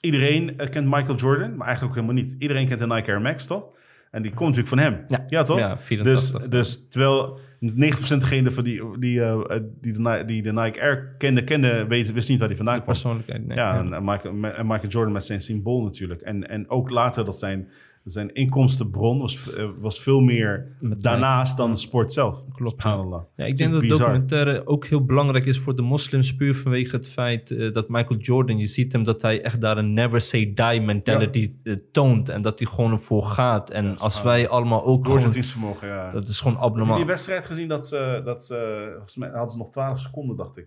Iedereen 0.00 0.58
eh, 0.58 0.68
kent 0.68 0.86
Michael 0.86 1.16
Jordan, 1.16 1.56
maar 1.56 1.66
eigenlijk 1.66 1.96
ook 1.96 2.02
helemaal 2.02 2.24
niet. 2.24 2.36
Iedereen 2.38 2.66
kent 2.66 2.80
de 2.80 2.86
Nike 2.86 3.10
Air 3.10 3.20
Max, 3.20 3.46
toch? 3.46 3.64
En 4.10 4.22
die 4.22 4.34
komt 4.34 4.56
natuurlijk 4.56 4.68
van 4.68 4.78
hem. 4.78 5.04
Ja. 5.28 5.42
toch? 5.42 5.58
Ja, 5.58 5.74
dus, 5.74 5.84
84. 5.84 6.48
dus 6.48 6.88
terwijl 6.88 7.38
90% 7.60 8.18
degene 8.18 8.50
van 8.50 8.64
die, 8.64 8.98
die, 8.98 9.22
eh, 9.22 9.58
die, 9.80 9.92
de, 9.92 10.22
die 10.26 10.42
de 10.42 10.52
Nike 10.52 10.80
Air 10.80 11.14
kende, 11.18 11.44
kende 11.44 11.86
weet, 11.86 12.12
wist 12.12 12.28
niet 12.28 12.38
waar 12.38 12.48
die 12.48 12.56
vandaan 12.56 12.74
kwam. 12.74 12.86
Persoonlijkheid, 12.86 13.46
nee. 13.46 13.56
Ja, 13.56 13.78
en, 13.78 13.92
en 13.92 14.04
Michael, 14.04 14.44
en 14.44 14.66
Michael 14.66 14.88
Jordan 14.88 15.12
met 15.12 15.24
zijn 15.24 15.40
symbool 15.40 15.82
natuurlijk. 15.82 16.20
En, 16.20 16.48
en 16.48 16.68
ook 16.70 16.90
later 16.90 17.24
dat 17.24 17.38
zijn, 17.38 17.68
zijn 18.04 18.34
inkomstenbron 18.34 19.18
was, 19.18 19.52
eh, 19.54 19.68
was 19.78 20.00
veel 20.00 20.20
meer 20.20 20.76
Met 20.80 21.02
daarnaast 21.02 21.56
dan 21.56 21.76
sport 21.76 22.12
zelf. 22.12 22.42
Klopt. 22.52 22.82
Ja, 22.82 23.24
ik 23.36 23.56
denk 23.56 23.72
dat 23.72 23.80
Bizar. 23.80 23.98
documentaire 23.98 24.66
ook 24.66 24.86
heel 24.86 25.04
belangrijk 25.04 25.46
is 25.46 25.58
voor 25.58 25.76
de 25.76 25.82
moslims, 25.82 26.36
puur 26.36 26.54
vanwege 26.54 26.96
het 26.96 27.08
feit 27.08 27.50
eh, 27.50 27.72
dat 27.72 27.88
Michael 27.88 28.20
Jordan, 28.20 28.58
je 28.58 28.66
ziet 28.66 28.92
hem 28.92 29.04
dat 29.04 29.22
hij 29.22 29.42
echt 29.42 29.60
daar 29.60 29.78
een 29.78 29.92
never 29.94 30.20
say 30.20 30.52
die 30.54 30.80
mentality 30.80 31.56
eh, 31.62 31.74
toont 31.92 32.28
en 32.28 32.42
dat 32.42 32.58
hij 32.58 32.68
gewoon 32.68 32.92
ervoor 32.92 33.22
gaat. 33.22 33.70
En 33.70 33.98
als 33.98 34.22
wij 34.22 34.48
allemaal 34.48 34.84
ook 34.84 35.04
Doorzettingsvermogen, 35.04 35.88
ja. 35.88 36.10
dat 36.10 36.28
is 36.28 36.38
gewoon 36.38 36.52
Heb 36.52 36.62
je 36.62 36.68
abnormaal. 36.68 36.96
die 36.96 37.06
wedstrijd 37.06 37.46
gezien 37.46 37.68
dat 37.68 37.88
ze, 37.88 38.20
dat 38.24 38.44
ze, 38.44 38.88
volgens 38.92 39.16
mij 39.16 39.28
hadden 39.28 39.50
ze 39.50 39.58
nog 39.58 39.70
12 39.70 40.00
seconden, 40.00 40.36
dacht 40.36 40.56
ik. 40.56 40.66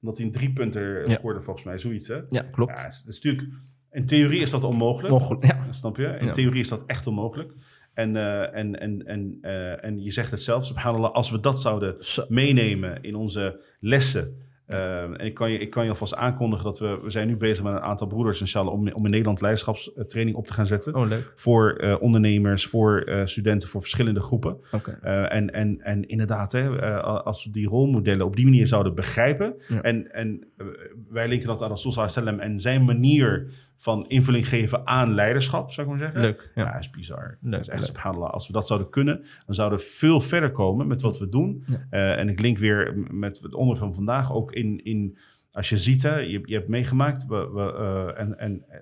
Dat 0.00 0.16
hij 0.16 0.26
een 0.26 0.32
driepunter 0.32 1.10
scoorde, 1.10 1.42
volgens 1.42 1.64
mij, 1.64 1.78
zoiets, 1.78 2.08
hè? 2.08 2.20
Ja, 2.28 2.42
klopt. 2.42 2.78
Ja, 2.78 2.84
het 2.84 3.04
is 3.08 3.20
natuurlijk, 3.22 3.48
in 3.94 4.06
theorie 4.06 4.40
is 4.40 4.50
dat 4.50 4.64
onmogelijk. 4.64 5.44
Ja. 5.44 5.66
Snap 5.70 5.96
je? 5.96 6.06
In 6.20 6.26
Ja. 6.26 6.32
theorie 6.32 6.60
is 6.60 6.68
dat 6.68 6.82
echt 6.86 7.06
onmogelijk. 7.06 7.52
En, 7.94 8.16
eh, 8.16 8.54
en, 8.56 8.80
en, 8.80 9.06
en, 9.06 9.38
eh, 9.40 9.84
en 9.84 10.02
je 10.02 10.10
zegt 10.10 10.30
het 10.30 10.40
zelf, 10.42 10.64
subhanallah, 10.66 11.12
als 11.12 11.30
we 11.30 11.40
dat 11.40 11.60
zouden 11.60 11.94
Zo. 11.98 12.24
meenemen 12.28 13.02
in 13.02 13.14
onze 13.14 13.60
lessen. 13.80 14.42
eh, 14.66 15.02
en 15.02 15.18
ik 15.20 15.34
kan, 15.34 15.50
je, 15.50 15.58
ik 15.58 15.70
kan 15.70 15.84
je 15.84 15.90
alvast 15.90 16.14
aankondigen 16.14 16.64
dat 16.64 16.78
we, 16.78 16.98
we 17.02 17.10
zijn 17.10 17.26
nu 17.26 17.36
bezig 17.36 17.64
met 17.64 17.72
een 17.72 17.80
aantal 17.80 18.06
broeders 18.06 18.40
inshallah, 18.40 18.72
om, 18.72 18.88
om 18.92 19.04
in 19.04 19.10
Nederland 19.10 19.40
leiderschapstraining 19.40 20.36
op 20.36 20.46
te 20.46 20.52
gaan 20.52 20.66
zetten. 20.66 20.94
Oh, 20.94 21.08
leuk. 21.08 21.32
Voor 21.36 21.96
ondernemers, 22.00 22.66
voor 22.66 23.22
studenten, 23.24 23.68
voor 23.68 23.80
verschillende 23.80 24.20
groepen. 24.20 24.56
Eh, 25.02 25.32
en, 25.34 25.52
en, 25.52 25.80
en 25.80 26.06
inderdaad, 26.08 26.52
hè, 26.52 27.00
als 27.02 27.44
we 27.44 27.50
die 27.50 27.68
rolmodellen 27.68 28.26
op 28.26 28.36
die 28.36 28.44
manier 28.44 28.66
zouden 28.66 28.94
begrijpen. 28.94 29.54
Ja. 29.68 29.82
En, 29.82 30.12
en 30.12 30.46
wij 31.10 31.28
linken 31.28 31.48
dat 31.48 31.62
aan 31.62 31.68
Rasul 31.68 32.06
en 32.38 32.60
zijn 32.60 32.84
manier 32.84 33.46
van 33.78 34.06
invulling 34.08 34.48
geven 34.48 34.86
aan 34.86 35.14
leiderschap, 35.14 35.72
zou 35.72 35.86
ik 35.86 35.92
maar 35.92 36.02
zeggen. 36.02 36.20
Leuk, 36.20 36.50
ja. 36.54 36.62
Ja, 36.62 36.78
is 36.78 36.90
bizar. 36.90 37.38
Leuk, 37.40 37.52
dat 37.52 37.60
is 37.60 37.68
echt 37.68 37.84
subhanallah. 37.84 38.30
Als 38.30 38.46
we 38.46 38.52
dat 38.52 38.66
zouden 38.66 38.90
kunnen, 38.90 39.24
dan 39.46 39.54
zouden 39.54 39.78
we 39.78 39.84
veel 39.84 40.20
verder 40.20 40.52
komen 40.52 40.86
met 40.86 41.02
wat 41.02 41.18
we 41.18 41.28
doen. 41.28 41.64
Ja. 41.66 41.86
Eh, 41.90 42.18
en 42.18 42.28
ik 42.28 42.40
link 42.40 42.58
weer 42.58 42.96
met 43.10 43.40
het 43.40 43.54
onderwerp 43.54 43.86
van 43.86 43.94
vandaag 43.94 44.32
ook 44.32 44.52
in, 44.52 44.84
in 44.84 45.18
als 45.52 45.68
je 45.68 45.78
ziet, 45.78 46.02
hè, 46.02 46.16
je, 46.16 46.40
je 46.44 46.54
hebt 46.54 46.68
meegemaakt, 46.68 47.26
we, 47.26 47.50
we, 47.52 47.74
eh, 47.74 48.20
en, 48.20 48.38
en 48.38 48.64
eh, 48.68 48.78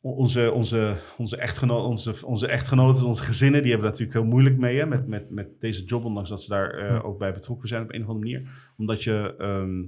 onze, 0.00 0.52
onze, 0.52 0.96
onze, 1.16 1.36
echtgeno 1.36 1.76
onze, 1.76 2.14
onze 2.24 2.46
echtgenoten, 2.46 3.06
onze 3.06 3.22
gezinnen, 3.22 3.62
die 3.62 3.70
hebben 3.70 3.88
natuurlijk 3.88 4.18
heel 4.18 4.28
moeilijk 4.28 4.58
mee 4.58 4.78
hè, 4.78 4.86
met, 4.86 5.06
met, 5.06 5.30
met 5.30 5.60
deze 5.60 5.84
job, 5.84 6.04
ondanks 6.04 6.28
dat 6.28 6.42
ze 6.42 6.48
daar 6.48 7.02
ook 7.04 7.18
bij 7.18 7.32
betrokken 7.32 7.68
zijn 7.68 7.82
op 7.82 7.92
een 7.92 8.02
of 8.02 8.08
andere 8.08 8.24
manier. 8.24 8.48
Omdat 8.76 9.02
je, 9.02 9.34
ehm, 9.38 9.82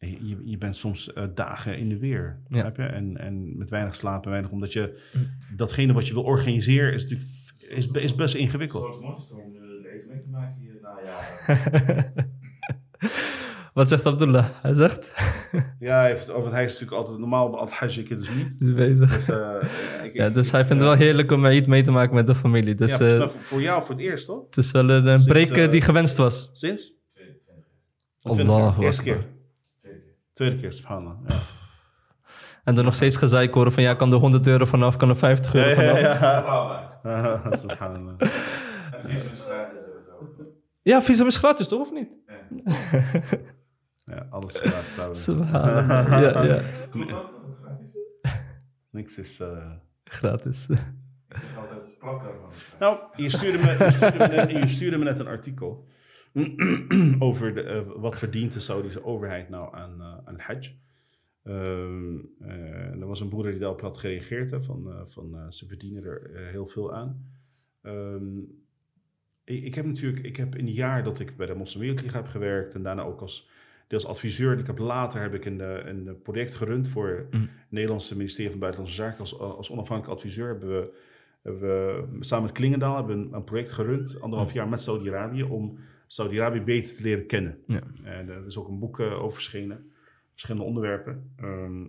je, 0.00 0.36
je 0.44 0.58
bent 0.58 0.76
soms 0.76 1.12
eh, 1.12 1.24
dagen 1.34 1.78
in 1.78 1.88
de 1.88 1.98
weer, 1.98 2.40
begrijp 2.48 2.76
je? 2.76 2.82
En, 2.82 3.16
en 3.16 3.58
met 3.58 3.70
weinig 3.70 3.94
slaap 3.94 4.24
en 4.24 4.30
weinig, 4.30 4.50
omdat 4.50 4.72
je 4.72 5.00
datgene 5.56 5.92
wat 5.92 6.06
je 6.06 6.12
wil 6.14 6.22
organiseren, 6.22 6.92
is 6.92 7.14
is, 7.58 7.88
is 7.90 8.14
best 8.14 8.34
ingewikkeld. 8.34 8.84
Grote 8.84 9.34
om 9.34 9.52
de 9.52 9.90
eten 9.94 10.08
mee 10.08 10.18
te 10.20 10.28
maken 10.28 10.56
hier 10.60 10.78
na 10.82 10.98
jaren. 11.04 12.12
Wat 13.74 13.88
zegt 13.88 14.06
Abdullah? 14.06 14.48
Hij 14.62 14.74
zegt... 14.74 15.10
Ja, 15.78 15.98
hij, 16.00 16.08
heeft, 16.10 16.28
oh, 16.30 16.40
want 16.40 16.52
hij 16.52 16.64
is 16.64 16.72
natuurlijk 16.72 16.96
altijd 16.98 17.18
normaal 17.18 17.58
Al-Hajj, 17.58 17.98
ik 17.98 18.08
dus 18.08 18.30
niet. 18.30 18.56
Hij 18.58 18.68
is 18.68 18.74
bezig. 18.74 19.14
Dus, 19.14 19.28
eh, 19.28 20.04
ik- 20.04 20.12
Ja, 20.14 20.28
dus 20.28 20.46
ik- 20.46 20.52
hij 20.52 20.64
vindt 20.64 20.82
het 20.82 20.90
wel 20.90 20.98
heerlijk 21.06 21.30
om 21.30 21.44
Eid 21.44 21.66
mee 21.66 21.82
te 21.82 21.90
maken 21.90 22.14
met 22.14 22.26
de 22.26 22.34
familie. 22.34 22.74
Dus 22.74 22.96
ja, 22.96 23.06
eh, 23.06 23.18
voor, 23.18 23.30
voor 23.30 23.60
jou 23.62 23.84
voor 23.84 23.94
het 23.94 24.04
eerst, 24.04 24.26
toch? 24.26 24.44
het 24.46 24.56
is 24.56 24.70
wel 24.70 24.90
een, 24.90 25.06
een 25.06 25.20
Sinds, 25.20 25.26
break 25.32 25.56
eh, 25.56 25.64
eh, 25.64 25.70
die 25.70 25.80
gewenst 25.80 26.16
was. 26.16 26.50
Sinds? 26.52 26.92
Allah 28.22 28.78
Eerste 28.80 29.02
keer. 29.02 29.26
Tweede 30.40 30.56
keer, 30.60 30.72
subhanallah. 30.72 31.16
Ja. 31.28 31.34
En 32.64 32.74
dan 32.74 32.84
nog 32.84 32.94
steeds 32.94 33.16
gezeik 33.16 33.54
horen 33.54 33.72
van 33.72 33.82
ja, 33.82 33.94
kan 33.94 34.12
er 34.12 34.18
100 34.18 34.46
euro 34.46 34.64
vanaf, 34.64 34.96
kan 34.96 35.08
er 35.08 35.16
50 35.16 35.54
euro 35.54 35.68
Ja, 35.68 35.74
vanaf. 35.74 36.00
ja, 36.00 37.00
Ja, 37.04 37.40
ja. 37.44 37.56
subhanallah. 37.64 38.14
En 38.20 38.30
visum 39.04 39.30
is 39.32 39.40
gratis 39.40 39.84
sowieso. 39.84 41.00
visum 41.00 41.26
is 41.26 41.36
gratis 41.36 41.68
toch, 41.68 41.80
of 41.80 41.92
niet? 41.92 42.08
Ja, 44.04 44.26
alles 44.30 44.56
gratis 44.58 44.94
zouden. 44.94 45.16
Subhanallah. 45.16 46.08
Ja, 46.22 46.42
ja. 46.42 46.60
Klopt 46.90 47.10
dat? 47.10 47.30
Dat 47.30 47.42
het 47.42 47.56
gratis 47.62 47.86
is? 47.94 48.32
Niks 48.90 49.18
is... 49.18 49.40
eh, 49.40 49.70
Gratis. 50.04 50.68
Ik 50.68 50.76
zeg 51.28 51.56
altijd 51.58 51.98
plakken 51.98 52.28
van. 52.40 52.50
Nou, 52.78 52.98
je 53.16 53.28
stuurde, 53.28 53.58
me, 53.58 53.84
je, 53.84 53.90
stuurde 53.90 54.18
me 54.18 54.26
net, 54.34 54.50
je 54.50 54.66
stuurde 54.66 54.98
me 54.98 55.04
net 55.04 55.18
een 55.18 55.26
artikel 55.26 55.86
over 57.18 57.54
de, 57.54 57.62
eh, 57.62 57.80
wat 57.96 58.18
verdient 58.18 58.52
de 58.52 58.60
Saudische 58.60 59.04
overheid 59.04 59.48
nou 59.48 59.74
aan, 59.74 60.00
eh, 60.00 60.16
aan 60.24 60.38
Hajj. 60.38 60.76
Eh, 61.42 63.00
er 63.00 63.06
was 63.06 63.20
een 63.20 63.28
broeder 63.28 63.50
die 63.50 63.60
daarop 63.60 63.80
had 63.80 63.98
gereageerd, 63.98 64.50
hè, 64.50 64.62
van, 64.62 65.04
van 65.06 65.52
ze 65.52 65.66
verdienen 65.66 66.04
er 66.04 66.30
heel 66.50 66.66
veel 66.66 66.94
aan. 66.94 67.26
Ehm, 67.82 68.38
ik, 69.44 69.64
ik 69.64 69.74
heb 69.74 69.84
natuurlijk, 69.84 70.24
ik 70.24 70.36
heb 70.36 70.56
in 70.56 70.66
het 70.66 70.74
jaar 70.74 71.02
dat 71.04 71.20
ik 71.20 71.36
bij 71.36 71.46
de 71.46 71.54
Moslimwereldliga 71.54 72.16
heb 72.16 72.26
gewerkt 72.26 72.74
en 72.74 72.82
daarna 72.82 73.02
ook 73.02 73.20
als, 73.20 73.48
deels 73.86 74.06
adviseur. 74.06 74.52
En 74.52 74.58
ik 74.58 74.66
heb 74.66 74.78
later 74.78 75.20
heb 75.20 75.34
ik 75.34 75.44
een, 75.44 75.88
een 75.88 76.22
project 76.22 76.54
gerund 76.54 76.88
voor 76.88 77.08
het 77.08 77.32
Mm. 77.32 77.48
Nederlandse 77.68 78.16
ministerie 78.16 78.50
van 78.50 78.60
Buitenlandse 78.60 79.02
Zaken. 79.02 79.18
Als, 79.18 79.38
als 79.38 79.70
onafhankelijk 79.70 80.18
adviseur 80.18 80.46
hebben 80.46 80.68
we 80.68 80.92
hebben 81.42 81.60
we 82.18 82.24
samen 82.24 82.44
met 82.44 82.54
Klingendaal 82.54 82.96
hebben 82.96 83.18
een, 83.18 83.32
een 83.32 83.44
project 83.44 83.72
gerund, 83.72 84.20
anderhalf 84.20 84.52
jaar 84.52 84.68
met 84.68 84.82
Saudi-Arabië, 84.82 85.42
om 85.42 85.78
Saudi-Arabië 86.12 86.60
beter 86.60 86.94
te 86.94 87.02
leren 87.02 87.26
kennen. 87.26 87.58
Ja. 87.66 87.80
En 88.04 88.28
er 88.28 88.46
is 88.46 88.56
ook 88.56 88.68
een 88.68 88.78
boek 88.78 89.00
eh, 89.00 89.12
over 89.22 89.32
verschenen, 89.32 89.90
verschillende 90.30 90.66
onderwerpen. 90.66 91.32
Ehm, 91.36 91.82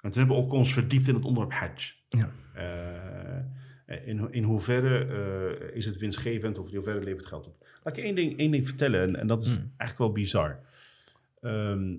en 0.00 0.10
toen 0.10 0.12
hebben 0.12 0.36
we 0.36 0.42
ook 0.42 0.52
ons 0.52 0.72
verdiept 0.72 1.08
in 1.08 1.14
het 1.14 1.24
onderwerp 1.24 1.60
Hajj. 1.60 1.92
Ja. 2.08 2.30
Eh, 2.54 4.08
in, 4.08 4.32
in 4.32 4.42
hoeverre 4.42 5.04
eh, 5.04 5.76
is 5.76 5.86
het 5.86 5.96
winstgevend 5.98 6.58
of 6.58 6.68
in 6.68 6.74
hoeverre 6.74 6.98
levert 6.98 7.20
het 7.20 7.28
geld 7.28 7.46
op? 7.46 7.66
Laat 7.82 7.96
ik 7.96 8.02
je 8.02 8.02
één 8.02 8.14
ding, 8.14 8.38
één 8.38 8.50
ding 8.50 8.66
vertellen, 8.66 9.00
en, 9.00 9.16
en 9.16 9.26
dat 9.26 9.42
is 9.42 9.58
Mm. 9.58 9.72
eigenlijk 9.76 9.98
wel 9.98 10.12
bizar. 10.12 10.60
Ehm, 11.40 11.96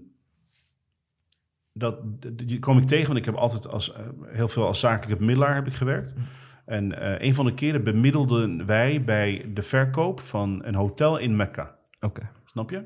dat, 1.73 2.01
die 2.33 2.59
kom 2.59 2.77
ik 2.77 2.85
tegen, 2.85 3.07
want 3.07 3.19
ik 3.19 3.25
heb 3.25 3.35
altijd 3.35 3.67
als, 3.67 3.93
eh, 3.93 4.09
heel 4.23 4.47
veel 4.47 4.65
als 4.65 4.79
zakelijke 4.79 5.17
bemiddelaar 5.17 5.55
heb 5.55 5.67
ik 5.67 5.73
gewerkt. 5.73 6.13
En 6.71 6.99
eh, 6.99 7.27
een 7.27 7.35
van 7.35 7.45
de 7.45 7.53
keren 7.53 7.83
bemiddelden 7.83 8.65
wij 8.65 9.03
bij 9.03 9.45
de 9.53 9.61
verkoop 9.61 10.19
van 10.19 10.61
een 10.65 10.75
hotel 10.75 11.17
in 11.17 11.35
Mekka. 11.35 11.75
Oké. 11.99 12.29
Snap 12.45 12.69
je? 12.69 12.83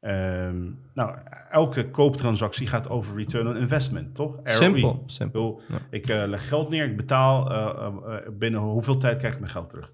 Ehm, 0.00 0.70
nou, 0.94 1.18
elke 1.50 1.90
kooptransactie 1.90 2.66
gaat 2.66 2.88
over 2.88 3.16
return 3.16 3.46
on 3.48 3.56
investment, 3.56 4.14
toch? 4.14 4.34
ROI. 4.44 4.56
Simpel. 4.56 4.92
Ik, 5.04 5.10
Simpel. 5.10 5.54
bedoel, 5.54 5.78
Ja. 5.78 5.86
ik 5.90 6.08
eh, 6.08 6.22
leg 6.26 6.48
geld 6.48 6.68
neer, 6.68 6.84
ik 6.84 6.96
betaal. 6.96 7.50
eh, 7.50 8.18
binnen 8.32 8.60
hoeveel 8.60 8.96
tijd 8.96 9.18
krijg 9.18 9.34
ik 9.34 9.40
mijn 9.40 9.52
geld 9.52 9.70
terug? 9.70 9.92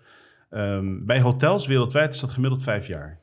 Ehm, 0.50 1.04
bij 1.06 1.20
hotels 1.20 1.66
wereldwijd 1.66 2.14
is 2.14 2.20
dat 2.20 2.30
gemiddeld 2.30 2.62
vijf 2.62 2.86
jaar. 2.86 3.20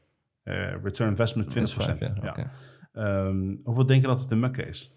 Return 0.83 1.09
investment 1.09 1.49
20%. 1.49 1.53
Dat 1.53 2.09
is 2.09 2.15
vijf 2.15 2.23
jaar, 2.23 2.37
ja. 2.37 2.51
Ehm, 2.93 3.55
hoeveel 3.63 3.85
denk 3.85 4.01
je 4.01 4.07
dat 4.07 4.19
het 4.21 4.31
in 4.31 4.39
Mekka 4.39 4.63
is? 4.63 4.91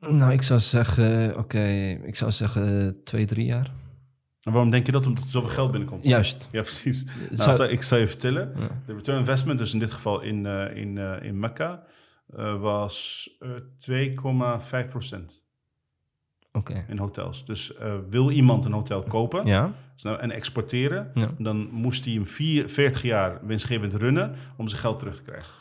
Nou, 0.00 0.32
ik 0.32 0.42
zou 0.42 0.60
zeggen, 0.60 1.38
oké, 1.38 1.62
ik 2.04 2.16
zou 2.16 2.30
zeggen 2.30 2.96
twee, 3.04 3.24
drie 3.26 3.44
jaar. 3.46 3.70
En 4.42 4.52
waarom 4.52 4.70
denk 4.70 4.86
je 4.86 4.92
dat? 4.92 5.06
Omdat 5.06 5.24
er 5.24 5.30
zoveel 5.30 5.50
geld 5.50 5.70
binnenkomt. 5.70 6.04
Juist. 6.04 6.48
Ja, 6.50 6.62
precies. 6.62 7.04
Nou, 7.30 7.54
Zou- 7.54 7.68
ik 7.70 7.82
zal 7.82 7.98
je 7.98 8.08
vertellen. 8.08 8.52
Ja. 8.58 8.68
De 8.86 8.94
return 8.94 9.18
investment, 9.18 9.58
dus 9.58 9.72
in 9.72 9.78
dit 9.78 9.92
geval 9.92 10.20
in, 10.20 10.46
eh, 10.46 10.76
in, 10.76 10.98
eh, 10.98 11.22
in 11.22 11.38
Mekka, 11.38 11.82
eh, 12.36 12.60
was 12.60 13.28
eh 13.38 13.48
2,5 13.78 14.90
procent 14.90 15.44
Oké. 16.52 16.84
in 16.88 16.98
hotels. 16.98 17.44
Dus 17.44 17.72
wil 18.10 18.30
iemand 18.30 18.64
een 18.64 18.72
hotel 18.72 19.02
kopen 19.02 19.46
Ja? 19.46 19.72
dus 19.94 20.02
nou, 20.02 20.18
en 20.20 20.30
exporteren, 20.30 21.10
Ja. 21.14 21.30
dan 21.38 21.68
moest 21.70 22.04
hij 22.04 22.14
hem 22.14 22.26
vier, 22.26 22.68
40 22.68 23.02
jaar 23.02 23.46
winstgevend 23.46 23.94
runnen 23.94 24.34
om 24.56 24.68
zijn 24.68 24.80
geld 24.80 24.98
terug 24.98 25.16
te 25.16 25.22
krijgen. 25.22 25.52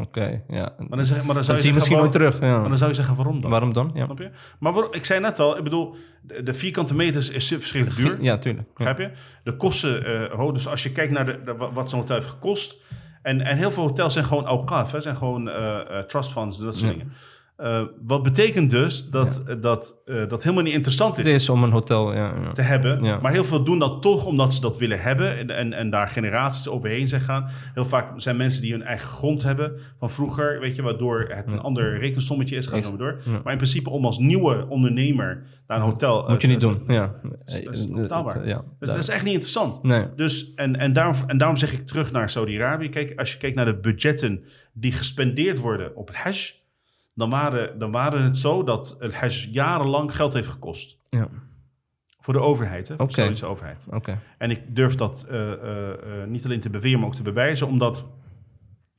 Oké, 0.00 0.42
ja. 0.48 0.74
Maar 0.78 0.96
dan, 0.98 1.06
zeg, 1.06 1.24
maar 1.24 1.34
dan 1.34 1.44
zou 1.44 1.56
je 1.56 1.62
zie 1.62 1.72
je 1.72 1.74
zeggen, 1.74 1.74
misschien 1.74 1.96
nooit 1.96 2.12
waarom- 2.14 2.30
terug, 2.40 2.50
ja. 2.50 2.60
Maar 2.60 2.68
dan 2.68 2.78
zou 2.78 2.90
je 2.90 2.96
zeggen, 2.96 3.14
waarom 3.16 3.40
dan? 3.40 3.50
Waarom 3.50 3.72
dan? 3.72 3.90
Ja. 3.94 4.04
Snap 4.04 4.18
je? 4.18 4.30
Maar 4.58 4.74
ik 4.90 5.04
zei 5.04 5.20
net 5.20 5.38
al, 5.38 5.56
ik 5.58 5.64
bedoel, 5.64 5.96
de, 6.22 6.42
de 6.42 6.54
vierkante 6.54 6.94
meters 6.94 7.30
is 7.30 7.48
verschrikkelijk 7.48 7.96
duur. 8.00 8.22
Ja, 8.22 8.38
tuurlijk. 8.38 8.68
Ja. 8.68 8.74
Begrijp 8.84 8.98
je? 8.98 9.18
De 9.44 9.56
kosten, 9.56 10.30
ho, 10.36 10.52
dus 10.52 10.68
als 10.68 10.82
je 10.82 10.92
kijkt 10.92 11.12
naar 11.12 11.26
de, 11.26 11.42
de- 11.44 11.56
wa- 11.56 11.72
wat 11.72 11.90
zo'n 11.90 11.98
hotel 11.98 12.16
heeft 12.16 12.28
gekost. 12.28 12.76
En, 13.22 13.40
en 13.40 13.56
heel 13.56 13.70
veel 13.72 13.82
hotels 13.82 14.12
zijn 14.12 14.24
gewoon 14.24 14.46
awqaf, 14.46 14.92
hè, 14.92 15.00
zijn 15.00 15.16
gewoon 15.16 15.50
eh, 15.50 15.98
trust 15.98 16.32
funds 16.32 16.58
dat 16.58 16.76
soort 16.76 16.90
dingen. 16.90 17.12
Eh, 17.62 17.82
wat 18.06 18.22
betekent 18.22 18.70
dus 18.70 19.08
dat 19.10 19.42
eh, 19.46 19.56
dat, 19.60 20.02
eh, 20.04 20.28
dat 20.28 20.42
helemaal 20.42 20.64
niet 20.64 20.74
interessant 20.74 21.18
is 21.18 21.32
is 21.32 21.48
om 21.48 21.62
een 21.62 21.70
hotel, 21.70 22.14
ja. 22.14 22.34
ja. 22.42 22.52
te 22.52 22.62
hebben. 22.62 23.04
Ja. 23.04 23.18
Maar 23.20 23.32
heel 23.32 23.44
veel 23.44 23.64
doen 23.64 23.78
dat 23.78 24.02
toch 24.02 24.24
omdat 24.24 24.54
ze 24.54 24.60
dat 24.60 24.78
willen 24.78 25.00
hebben. 25.00 25.38
En, 25.38 25.50
en, 25.50 25.72
en 25.72 25.90
daar 25.90 26.08
generaties 26.08 26.68
overheen 26.68 27.08
zijn 27.08 27.20
gaan. 27.20 27.48
Heel 27.74 27.84
vaak 27.84 28.20
zijn 28.20 28.36
mensen 28.36 28.62
die 28.62 28.72
hun 28.72 28.82
eigen 28.82 29.08
grond 29.08 29.42
hebben 29.42 29.80
van 29.98 30.10
vroeger. 30.10 30.60
Weet 30.60 30.76
je, 30.76 30.82
waardoor 30.82 31.26
het 31.28 31.52
een 31.52 31.60
ander 31.60 31.98
rekensommetje 31.98 32.56
is. 32.56 32.66
Gaat 32.66 32.84
zo 32.84 32.96
door. 32.96 33.20
Ja. 33.24 33.40
Maar 33.44 33.52
in 33.52 33.58
principe 33.58 33.90
om 33.90 34.06
als 34.06 34.18
nieuwe 34.18 34.66
ondernemer 34.68 35.46
naar 35.66 35.78
een 35.78 35.84
hotel... 35.84 36.24
Moet 36.28 36.42
je 36.42 36.48
niet 36.48 36.60
doen, 36.60 36.82
ja. 36.86 37.14
dat 37.22 37.72
is 37.72 37.86
onbetaalbaar. 37.86 38.46
Ja, 38.46 38.64
Dat, 38.78 38.96
is 38.96 39.08
echt 39.08 39.24
niet 39.24 39.34
interessant. 39.34 39.82
Nee. 39.82 40.06
Dus, 40.16 40.54
en, 40.54 40.76
en, 40.76 40.92
daarom, 40.92 41.14
en 41.26 41.38
daarom 41.38 41.56
zeg 41.56 41.72
ik 41.72 41.86
terug 41.86 42.12
naar 42.12 42.30
Saudi-Arabië. 42.30 42.88
Kijk, 42.88 43.18
als 43.18 43.32
je 43.32 43.38
kijkt 43.38 43.56
naar 43.56 43.64
de 43.66 43.78
budgetten 43.78 44.44
die 44.72 44.92
gespendeerd 44.92 45.58
worden 45.58 45.96
op 45.96 46.06
het 46.06 46.16
Hajj, 46.16 46.61
dan 47.14 47.30
waren, 47.30 47.78
dan 47.78 47.90
waren 47.90 48.22
het 48.22 48.38
zo 48.38 48.64
dat 48.64 48.96
het 48.98 49.14
Hajj 49.14 49.48
jarenlang 49.50 50.14
geld 50.16 50.32
heeft 50.32 50.48
gekost. 50.48 50.98
Ja, 51.08 51.28
Voor 52.20 52.34
de 52.34 52.40
overheid, 52.40 52.88
hè? 52.88 52.96
Voor 52.96 53.06
de 53.06 53.12
Saudische 53.12 53.46
overheid. 53.46 53.86
oké. 53.90 54.18
En 54.38 54.50
ik 54.50 54.62
durf 54.76 54.94
dat 54.94 55.24
eh, 55.28 55.52
eh, 55.52 55.90
eh, 56.22 56.28
niet 56.28 56.44
alleen 56.44 56.60
te 56.60 56.70
beweren, 56.70 56.98
maar 56.98 57.08
ook 57.08 57.14
te 57.14 57.22
bewijzen, 57.22 57.66
omdat 57.66 58.06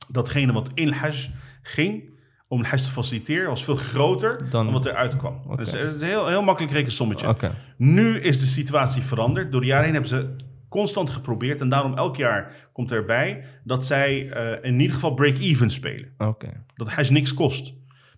datgene 0.08 0.52
wat 0.52 0.70
in 0.74 0.92
Hajj 0.92 1.30
ging, 1.62 2.12
om 2.48 2.58
het 2.58 2.68
Hajj 2.68 2.82
te 2.82 2.90
faciliteren, 2.90 3.48
was 3.48 3.64
veel 3.64 3.76
groter 3.76 4.38
dan, 4.50 4.64
Dan- 4.64 4.72
wat 4.72 4.84
eruit 4.84 5.16
kwam. 5.16 5.42
Dus 5.56 5.72
het 5.72 5.94
is 5.94 6.00
een 6.00 6.06
heel, 6.08 6.26
heel 6.26 6.42
makkelijk 6.42 6.72
rekensommetje. 6.72 7.52
Nu 7.76 8.18
is 8.20 8.40
de 8.40 8.46
situatie 8.46 9.02
veranderd. 9.02 9.52
Door 9.52 9.60
de 9.60 9.66
jaren 9.66 9.84
heen 9.84 9.92
hebben 9.92 10.10
ze 10.10 10.36
constant 10.68 11.10
geprobeerd. 11.10 11.60
En 11.60 11.68
daarom 11.68 11.94
elk 11.96 12.16
jaar 12.16 12.68
komt 12.72 12.92
erbij 12.92 13.44
dat 13.64 13.86
zij 13.86 14.18
in 14.62 14.80
ieder 14.80 14.94
geval 14.94 15.14
break-even 15.14 15.70
spelen. 15.70 16.12
Oké. 16.18 16.64
Dat 16.74 16.88
Hajj 16.90 17.10
niks 17.10 17.34
kost. 17.34 17.74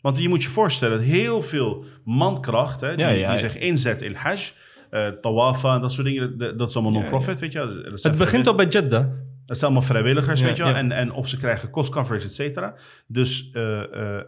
Want 0.06 0.18
je 0.18 0.28
moet 0.28 0.42
je 0.42 0.48
voorstellen, 0.48 0.98
dat 0.98 1.06
heel 1.06 1.42
veel 1.42 1.84
mankracht 2.04 2.80
hè, 2.80 2.96
die, 2.96 3.06
Ja, 3.06 3.30
die 3.30 3.38
zich 3.38 3.56
inzet 3.58 4.02
in 4.02 4.14
Hajj, 4.14 4.52
eh 4.90 5.08
tawafa 5.08 5.74
en 5.74 5.80
dat 5.80 5.92
soort 5.92 6.06
dingen, 6.06 6.38
dat, 6.56 6.68
is 6.68 6.74
allemaal 6.74 6.92
non-profit, 6.92 7.40
weet 7.40 7.52
je. 7.52 7.92
Het 8.02 8.16
begint 8.16 8.46
al 8.46 8.54
bij 8.54 8.66
Jeddah. 8.66 9.06
dat 9.46 9.58
zijn 9.58 9.70
allemaal 9.70 9.88
vrijwilligers, 9.88 10.40
Ja, 10.40 10.46
weet 10.46 10.56
je 10.56 10.62
wel. 10.62 10.72
ja. 10.72 10.78
En, 10.78 10.92
en 10.92 11.12
of 11.12 11.28
ze 11.28 11.36
krijgen 11.36 11.70
cost 11.70 11.90
coverage, 11.92 12.24
et 12.26 12.34
cetera. 12.34 12.74
Dus 13.06 13.50
eh, 13.52 13.82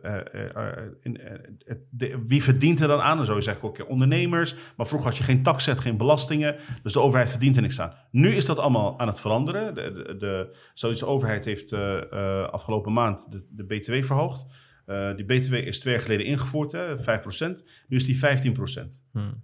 eh, 0.04 0.72
in, 1.02 1.18
het- 1.64 1.78
de- 1.90 2.22
wie 2.26 2.42
verdient 2.42 2.80
er 2.80 2.88
dan 2.88 3.00
aan? 3.00 3.16
Dan 3.16 3.26
zou 3.26 3.38
je 3.38 3.44
zeggen, 3.44 3.88
ondernemers. 3.88 4.54
Maar 4.76 4.86
vroeger 4.86 5.08
had 5.08 5.18
je 5.18 5.24
geen 5.24 5.42
tax, 5.42 5.66
geen 5.66 5.96
belastingen. 5.96 6.56
Dus 6.82 6.92
de 6.92 7.00
overheid 7.00 7.30
verdient 7.30 7.56
er 7.56 7.62
niks 7.62 7.80
aan. 7.80 7.92
Nu 8.10 8.34
is 8.34 8.46
dat 8.46 8.58
allemaal 8.58 8.98
aan 8.98 9.06
het 9.06 9.20
veranderen. 9.20 9.74
De, 9.74 9.92
de, 9.92 10.16
de 10.16 10.56
Saudische 10.74 11.06
overheid 11.06 11.44
heeft 11.44 11.72
afgelopen 12.50 12.92
maand 12.92 13.26
de, 13.30 13.44
de 13.50 13.64
BTW 13.64 14.04
verhoogd. 14.04 14.46
Eh, 14.88 15.14
die 15.16 15.24
BTW 15.24 15.54
is 15.54 15.80
twee 15.80 15.94
jaar 15.94 16.02
geleden 16.02 16.26
ingevoerd, 16.26 16.72
hè, 16.72 16.98
5%. 16.98 17.64
Nu 17.88 17.96
is 17.96 18.04
die 18.04 18.18
15%. 18.18 19.02
Hmm. 19.12 19.42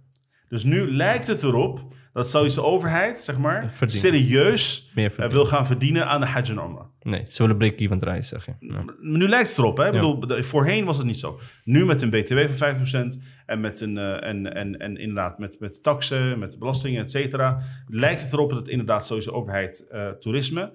Dus 0.49 0.63
nu 0.63 0.91
lijkt 0.91 1.27
het 1.27 1.43
erop 1.43 1.93
dat 2.13 2.23
de 2.23 2.29
Saudische 2.29 2.63
overheid, 2.63 3.19
zeg 3.19 3.37
maar, 3.37 3.73
serieus 3.85 4.91
eh, 4.95 5.29
wil 5.31 5.45
gaan 5.45 5.65
verdienen 5.65 6.07
aan 6.07 6.19
de 6.21 6.27
Hajj 6.27 6.43
en 6.49 6.51
Umrah. 6.57 6.85
Nee, 7.01 7.23
ze 7.27 7.41
willen 7.41 7.57
break-even 7.57 7.99
draaien, 7.99 8.23
zeg 8.25 8.45
je. 8.45 8.53
Ja. 8.59 8.83
Nu 8.99 9.27
lijkt 9.27 9.49
het 9.49 9.57
erop. 9.57 9.77
Hè? 9.77 9.87
Ik 9.87 9.93
Ja. 9.93 9.99
bedoel, 9.99 10.19
de- 10.27 10.43
voorheen 10.43 10.85
was 10.85 10.97
het 10.97 11.05
niet 11.05 11.17
zo. 11.17 11.39
Nu 11.63 11.85
met 11.85 12.01
een 12.01 12.09
BTW 12.09 12.37
van 12.37 12.55
5% 12.57 13.19
en, 13.45 13.59
met 13.61 13.79
een, 13.81 13.97
eh, 13.97 14.29
en, 14.29 14.53
en, 14.53 14.77
en 14.79 14.97
inderdaad 14.97 15.39
met, 15.39 15.59
met 15.59 15.83
taxen, 15.83 16.39
met 16.39 16.59
belastingen, 16.59 17.01
et 17.03 17.11
cetera, 17.11 17.61
lijkt 17.87 18.21
het 18.21 18.33
erop 18.33 18.49
dat 18.49 18.67
inderdaad 18.67 19.05
sowieso 19.05 19.31
de 19.31 19.37
overheid 19.37 19.85
toerisme 20.19 20.73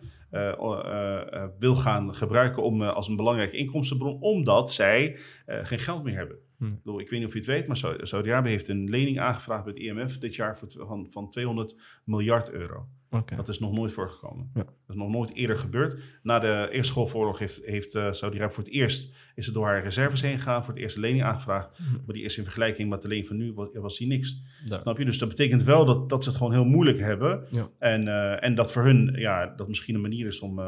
wil 1.59 1.75
gaan 1.77 2.15
gebruiken 2.15 2.63
om, 2.63 2.83
eh, 2.83 2.93
als 2.93 3.09
een 3.09 3.17
belangrijke 3.17 3.57
inkomstenbron, 3.57 4.21
omdat 4.21 4.73
zij 4.73 5.19
eh, 5.47 5.65
geen 5.65 5.79
geld 5.79 6.03
meer 6.05 6.17
hebben. 6.17 6.39
Hm. 6.59 6.65
Ik, 6.67 6.83
bedoel, 6.83 7.01
ik 7.01 7.11
weet 7.11 7.19
niet 7.19 7.29
of 7.29 7.33
je 7.33 7.39
het 7.39 7.49
weet, 7.49 7.67
maar 7.67 7.77
Saudi- 7.77 8.07
Saudi-Arabië 8.07 8.51
heeft 8.51 8.69
een 8.69 8.89
lening 8.89 9.21
aangevraagd 9.21 9.65
bij 9.65 9.73
het 9.73 9.83
IMF 9.83 10.19
dit 10.19 10.35
jaar 10.35 10.59
voor, 10.59 10.69
van, 10.87 11.07
van 11.11 11.31
200 11.31 11.77
miljard 12.05 12.51
euro. 12.51 12.89
Dat 13.37 13.49
is 13.49 13.59
nog 13.59 13.73
nooit 13.73 13.93
voorgekomen. 13.93 14.51
Ja. 14.55 14.63
Dat 14.63 14.89
is 14.89 14.95
nog 14.95 15.09
nooit 15.09 15.35
eerder 15.35 15.59
gebeurd. 15.59 15.97
Na 16.23 16.39
de 16.39 16.69
Eerste 16.71 16.93
Golfoorlog 16.93 17.39
heeft, 17.39 17.65
heeft 17.65 17.95
eh, 17.95 18.13
Saudi-Arabië 18.13 18.55
voor 18.55 18.65
het 18.65 18.73
eerst... 18.73 19.15
is 19.35 19.47
het 19.47 19.55
door 19.55 19.67
haar 19.67 19.83
reserves 19.83 20.21
heen 20.21 20.39
gegaan, 20.39 20.65
voor 20.65 20.75
het 20.75 20.83
eerst 20.83 20.97
lening 20.97 21.25
aangevraagd. 21.25 21.79
Maar 22.07 22.15
die 22.15 22.25
is 22.25 22.37
in 22.39 22.45
vergelijking 22.45 22.91
met 22.91 23.03
de 23.03 23.09
lening 23.09 23.27
van 23.27 23.37
nu, 23.37 23.53
was, 23.53 23.69
was 23.73 23.99
die 23.99 24.07
niks. 24.07 24.43
Snap 24.65 24.99
je? 24.99 25.05
Dus 25.05 25.19
dat 25.19 25.29
betekent 25.29 25.63
wel 25.63 25.85
dat, 25.85 26.09
dat 26.09 26.23
ze 26.23 26.29
het 26.29 26.39
gewoon 26.39 26.53
heel 26.53 26.65
moeilijk 26.65 26.99
hebben. 26.99 27.47
Ja. 27.51 27.69
En, 27.79 28.09
eh, 28.09 28.45
en 28.45 28.55
dat 28.55 28.73
voor 28.73 28.85
hun, 28.85 29.15
ja, 29.17 29.47
dat 29.47 29.69
misschien 29.69 29.95
een 29.95 30.01
manier 30.01 30.27
is 30.27 30.41
om... 30.41 30.59
eh, 30.59 30.67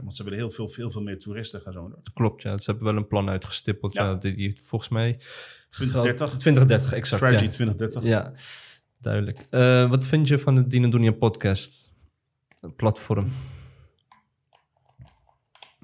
want 0.00 0.16
ze 0.16 0.24
willen 0.24 0.38
heel 0.38 0.50
veel, 0.50 0.68
veel, 0.68 0.90
veel 0.90 1.02
meer 1.02 1.18
toeristen 1.18 1.60
gaan 1.60 1.72
zo. 1.72 1.92
Klopt, 2.12 2.42
ja. 2.42 2.58
Ze 2.58 2.70
hebben 2.70 2.84
wel 2.84 2.96
een 2.96 3.06
plan 3.06 3.28
uitgestippeld. 3.28 3.92
Ja. 3.92 4.04
Ja. 4.04 4.14
die, 4.14 4.36
die 4.36 4.58
volgens 4.62 4.90
mij... 4.90 5.18
2030. 5.70 6.38
2030, 6.38 6.92
exact. 6.92 7.22
Strategy 7.22 7.44
ja. 7.44 7.50
2030. 7.50 8.02
Ja, 8.02 8.32
duidelijk. 9.02 9.46
Eh, 9.50 9.90
wat 9.90 10.06
vind 10.06 10.28
je 10.28 10.38
van 10.38 10.54
de 10.54 10.66
Dino 10.66 10.88
Dunia 10.88 11.12
podcast? 11.12 11.90
Platform. 12.76 13.26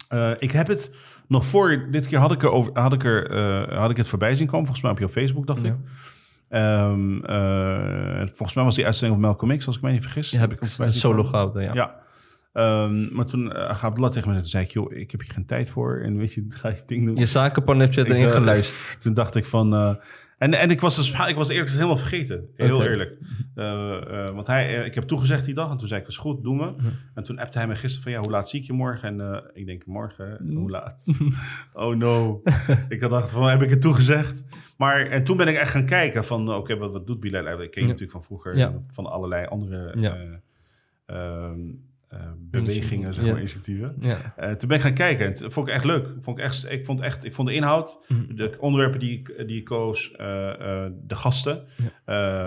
Eh, 0.08 0.32
ik 0.38 0.50
heb 0.50 0.66
het 0.66 0.94
nog 1.28 1.46
voor 1.46 1.86
dit 1.90 2.06
keer 2.06 2.18
had 2.18 2.32
ik 2.32 2.42
er, 2.42 2.50
over, 2.50 2.78
had 2.80 2.92
ik 2.92 3.04
er 3.04 3.30
eh, 3.30 3.78
had 3.78 3.90
ik 3.90 3.96
het 3.96 4.08
voorbij 4.08 4.36
zien 4.36 4.46
komen. 4.46 4.64
Volgens 4.66 4.82
mij 4.82 4.92
op 4.92 4.98
jouw 4.98 5.08
Facebook, 5.08 5.46
dacht 5.46 5.64
Ja. 5.64 5.68
ik. 5.68 5.76
Ehm, 6.48 7.24
eh, 7.24 8.26
volgens 8.26 8.54
mij 8.54 8.64
was 8.64 8.74
die 8.74 8.84
uitzending 8.86 9.20
van 9.20 9.28
Malcolm 9.28 9.56
X, 9.58 9.66
als 9.66 9.76
ik 9.76 9.82
mij 9.82 9.92
niet 9.92 10.02
vergis. 10.02 10.30
Die 10.30 10.38
heb 10.38 10.52
ik 10.52 10.58
zien 10.62 10.92
solo 10.92 11.24
gehouden, 11.24 11.62
ja. 11.62 11.74
Ja. 11.74 12.06
Ehm, 12.52 13.14
maar 13.14 13.26
toen 13.26 13.46
uh, 13.46 13.52
gaat 13.52 13.82
Abdullah 13.82 14.10
tegen 14.10 14.28
me 14.28 14.34
zeggen, 14.34 14.50
zei 14.50 14.64
ik, 14.64 14.70
joh, 14.70 14.92
ik 14.92 15.10
heb 15.10 15.20
hier 15.20 15.32
geen 15.32 15.46
tijd 15.46 15.70
voor. 15.70 16.00
En 16.00 16.16
weet 16.16 16.32
je, 16.32 16.46
ga 16.60 16.68
je 16.68 16.82
ding 16.86 17.06
doen. 17.06 17.16
Je 17.16 17.26
zakenplan 17.26 17.78
heb 17.78 17.92
je 17.92 18.06
erin 18.06 18.30
geluisterd. 18.30 19.00
Toen 19.02 19.14
dacht 19.14 19.34
ik 19.34 19.46
van... 19.46 19.98
en, 20.38 20.54
en 20.54 20.70
ik 20.70 20.80
was, 20.80 20.96
dus, 20.96 21.08
ik 21.08 21.14
was 21.16 21.28
eerlijk 21.28 21.48
gezegd 21.48 21.74
helemaal 21.74 21.96
vergeten. 21.96 22.48
Heel 22.54 22.84
eerlijk. 22.84 23.18
Eh, 23.54 24.26
eh, 24.26 24.34
want 24.34 24.46
hij, 24.46 24.78
eh, 24.78 24.86
ik 24.86 24.94
heb 24.94 25.04
toegezegd 25.04 25.44
die 25.44 25.54
dag. 25.54 25.70
En 25.70 25.76
toen 25.76 25.88
zei 25.88 26.00
ik, 26.00 26.06
dat 26.06 26.14
is 26.14 26.20
goed, 26.20 26.42
doen 26.42 26.58
we. 26.58 26.74
En 27.14 27.22
toen 27.22 27.38
appte 27.38 27.58
hij 27.58 27.66
me 27.66 27.74
gisteren 27.74 28.02
van... 28.02 28.12
Ja, 28.12 28.20
hoe 28.20 28.30
laat 28.30 28.48
zie 28.48 28.60
ik 28.60 28.66
je 28.66 28.72
morgen? 28.72 29.20
En 29.20 29.44
ik 29.54 29.66
denk, 29.66 29.86
morgen? 29.86 30.52
Hoe 30.54 30.70
laat? 30.70 31.06
oh 31.72 31.96
no. 31.96 32.40
ik 32.88 33.00
had 33.00 33.10
gedacht 33.10 33.30
van, 33.30 33.48
heb 33.48 33.62
ik 33.62 33.70
het 33.70 33.80
toegezegd? 33.80 34.44
Maar 34.76 35.06
en 35.06 35.24
toen 35.24 35.36
ben 35.36 35.48
ik 35.48 35.56
echt 35.56 35.70
gaan 35.70 35.86
kijken 35.86 36.24
van... 36.24 36.54
Oké, 36.54 36.76
wat, 36.76 36.92
wat 36.92 37.06
doet 37.06 37.20
Bilal 37.20 37.40
eigenlijk? 37.40 37.66
Ik 37.66 37.72
ken 37.72 37.82
je 37.82 37.88
Ja. 37.88 37.92
natuurlijk 37.94 38.18
van 38.18 38.26
vroeger. 38.26 38.56
Ja. 38.56 38.82
Van 38.92 39.06
allerlei 39.06 39.46
andere 39.46 39.94
Ja. 40.00 40.16
Eh, 42.08 42.18
bewegingen, 42.38 43.14
zeg 43.14 43.24
Ja. 43.24 43.30
maar, 43.30 43.38
initiatieven. 43.40 43.96
Ja. 44.00 44.34
Eh, 44.36 44.50
toen 44.52 44.68
ben 44.68 44.76
ik 44.76 44.82
gaan 44.84 44.94
kijken 44.94 45.26
en 45.26 45.52
vond 45.52 45.68
ik 45.68 45.74
echt 45.74 45.84
leuk. 45.84 46.08
Vond 46.20 46.38
ik, 46.38 46.44
echt, 46.44 46.70
ik, 46.70 46.84
vond 46.84 47.00
echt, 47.00 47.24
ik 47.24 47.34
vond 47.34 47.48
de 47.48 47.54
inhoud, 47.54 48.04
Mhm. 48.08 48.34
de 48.34 48.56
onderwerpen 48.60 49.00
die, 49.00 49.18
ik- 49.18 49.44
die 49.46 49.58
ik 49.58 49.64
koos, 49.64 50.12
eh, 50.12 50.16
de 51.06 51.14
gasten, 51.16 51.64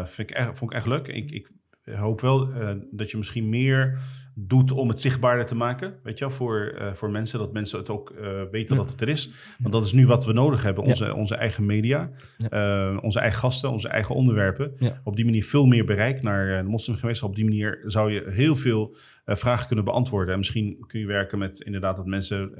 vind 0.05 0.29
ik 0.29 0.35
echt, 0.35 0.57
vond 0.57 0.71
ik 0.71 0.77
echt 0.77 0.88
leuk. 0.88 1.07
Ik, 1.07 1.31
ik 1.31 1.49
hoop 1.95 2.21
wel 2.21 2.49
dat 2.91 3.11
je 3.11 3.17
misschien 3.17 3.49
meer 3.49 3.99
doet 4.47 4.72
om 4.72 4.89
het 4.89 5.01
zichtbaarder 5.01 5.45
te 5.45 5.55
maken, 5.55 5.93
weet 6.03 6.18
je 6.18 6.26
wel, 6.26 6.34
voor, 6.34 6.73
eh, 6.77 6.93
voor 6.93 7.09
mensen, 7.09 7.39
dat 7.39 7.53
mensen 7.53 7.80
het 7.80 7.89
ook 7.89 8.09
eh, 8.09 8.41
weten 8.51 8.76
Ja. 8.76 8.81
dat 8.81 8.91
het 8.91 9.01
er 9.01 9.09
is. 9.09 9.30
Want 9.59 9.73
dat 9.73 9.85
is 9.85 9.91
nu 9.91 10.07
wat 10.07 10.26
we 10.26 10.34
nodig 10.34 10.63
hebben, 10.63 10.84
Ja. 10.84 10.89
onze, 10.89 11.15
onze 11.15 11.35
eigen 11.35 11.65
media, 11.65 12.11
eh, 12.49 12.97
onze 13.01 13.19
eigen 13.19 13.39
gasten, 13.39 13.72
onze 13.72 13.88
eigen 13.88 14.15
onderwerpen. 14.15 14.73
Op 15.03 15.15
die 15.15 15.26
manier 15.26 15.43
veel 15.45 15.65
meer 15.65 15.85
bereik 15.85 16.22
naar 16.22 16.63
de 16.63 16.69
moslimgemeenschap. 16.69 17.30
Op 17.30 17.35
die 17.35 17.45
manier 17.45 17.81
zou 17.85 18.11
je 18.11 18.23
heel 18.30 18.55
veel 18.55 18.95
vragen 19.26 19.68
kunnen 19.68 19.85
beantwoorden. 19.85 20.31
En 20.31 20.38
misschien 20.39 20.84
kun 20.88 20.99
je 20.99 21.05
werken 21.05 21.38
met 21.38 21.61
inderdaad 21.61 21.95
dat 21.95 22.05
mensen 22.05 22.53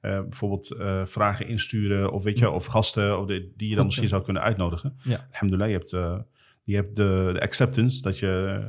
bijvoorbeeld 0.00 0.76
vragen 1.04 1.46
insturen 1.46 2.12
of 2.12 2.22
weet 2.22 2.38
je, 2.38 2.50
of 2.50 2.66
gasten 2.66 3.18
of 3.18 3.26
de, 3.26 3.52
die 3.56 3.68
je 3.68 3.76
dan 3.76 3.86
misschien 3.86 4.08
zou 4.08 4.22
kunnen 4.22 4.42
uitnodigen. 4.42 4.96
Ja. 5.02 5.26
Alhamdulillah, 5.32 5.68
je 5.70 5.76
hebt, 5.76 5.90
je 6.62 6.74
hebt 6.74 6.96
de, 6.96 7.30
de 7.32 7.40
acceptance 7.40 8.02
dat 8.02 8.18
je, 8.18 8.60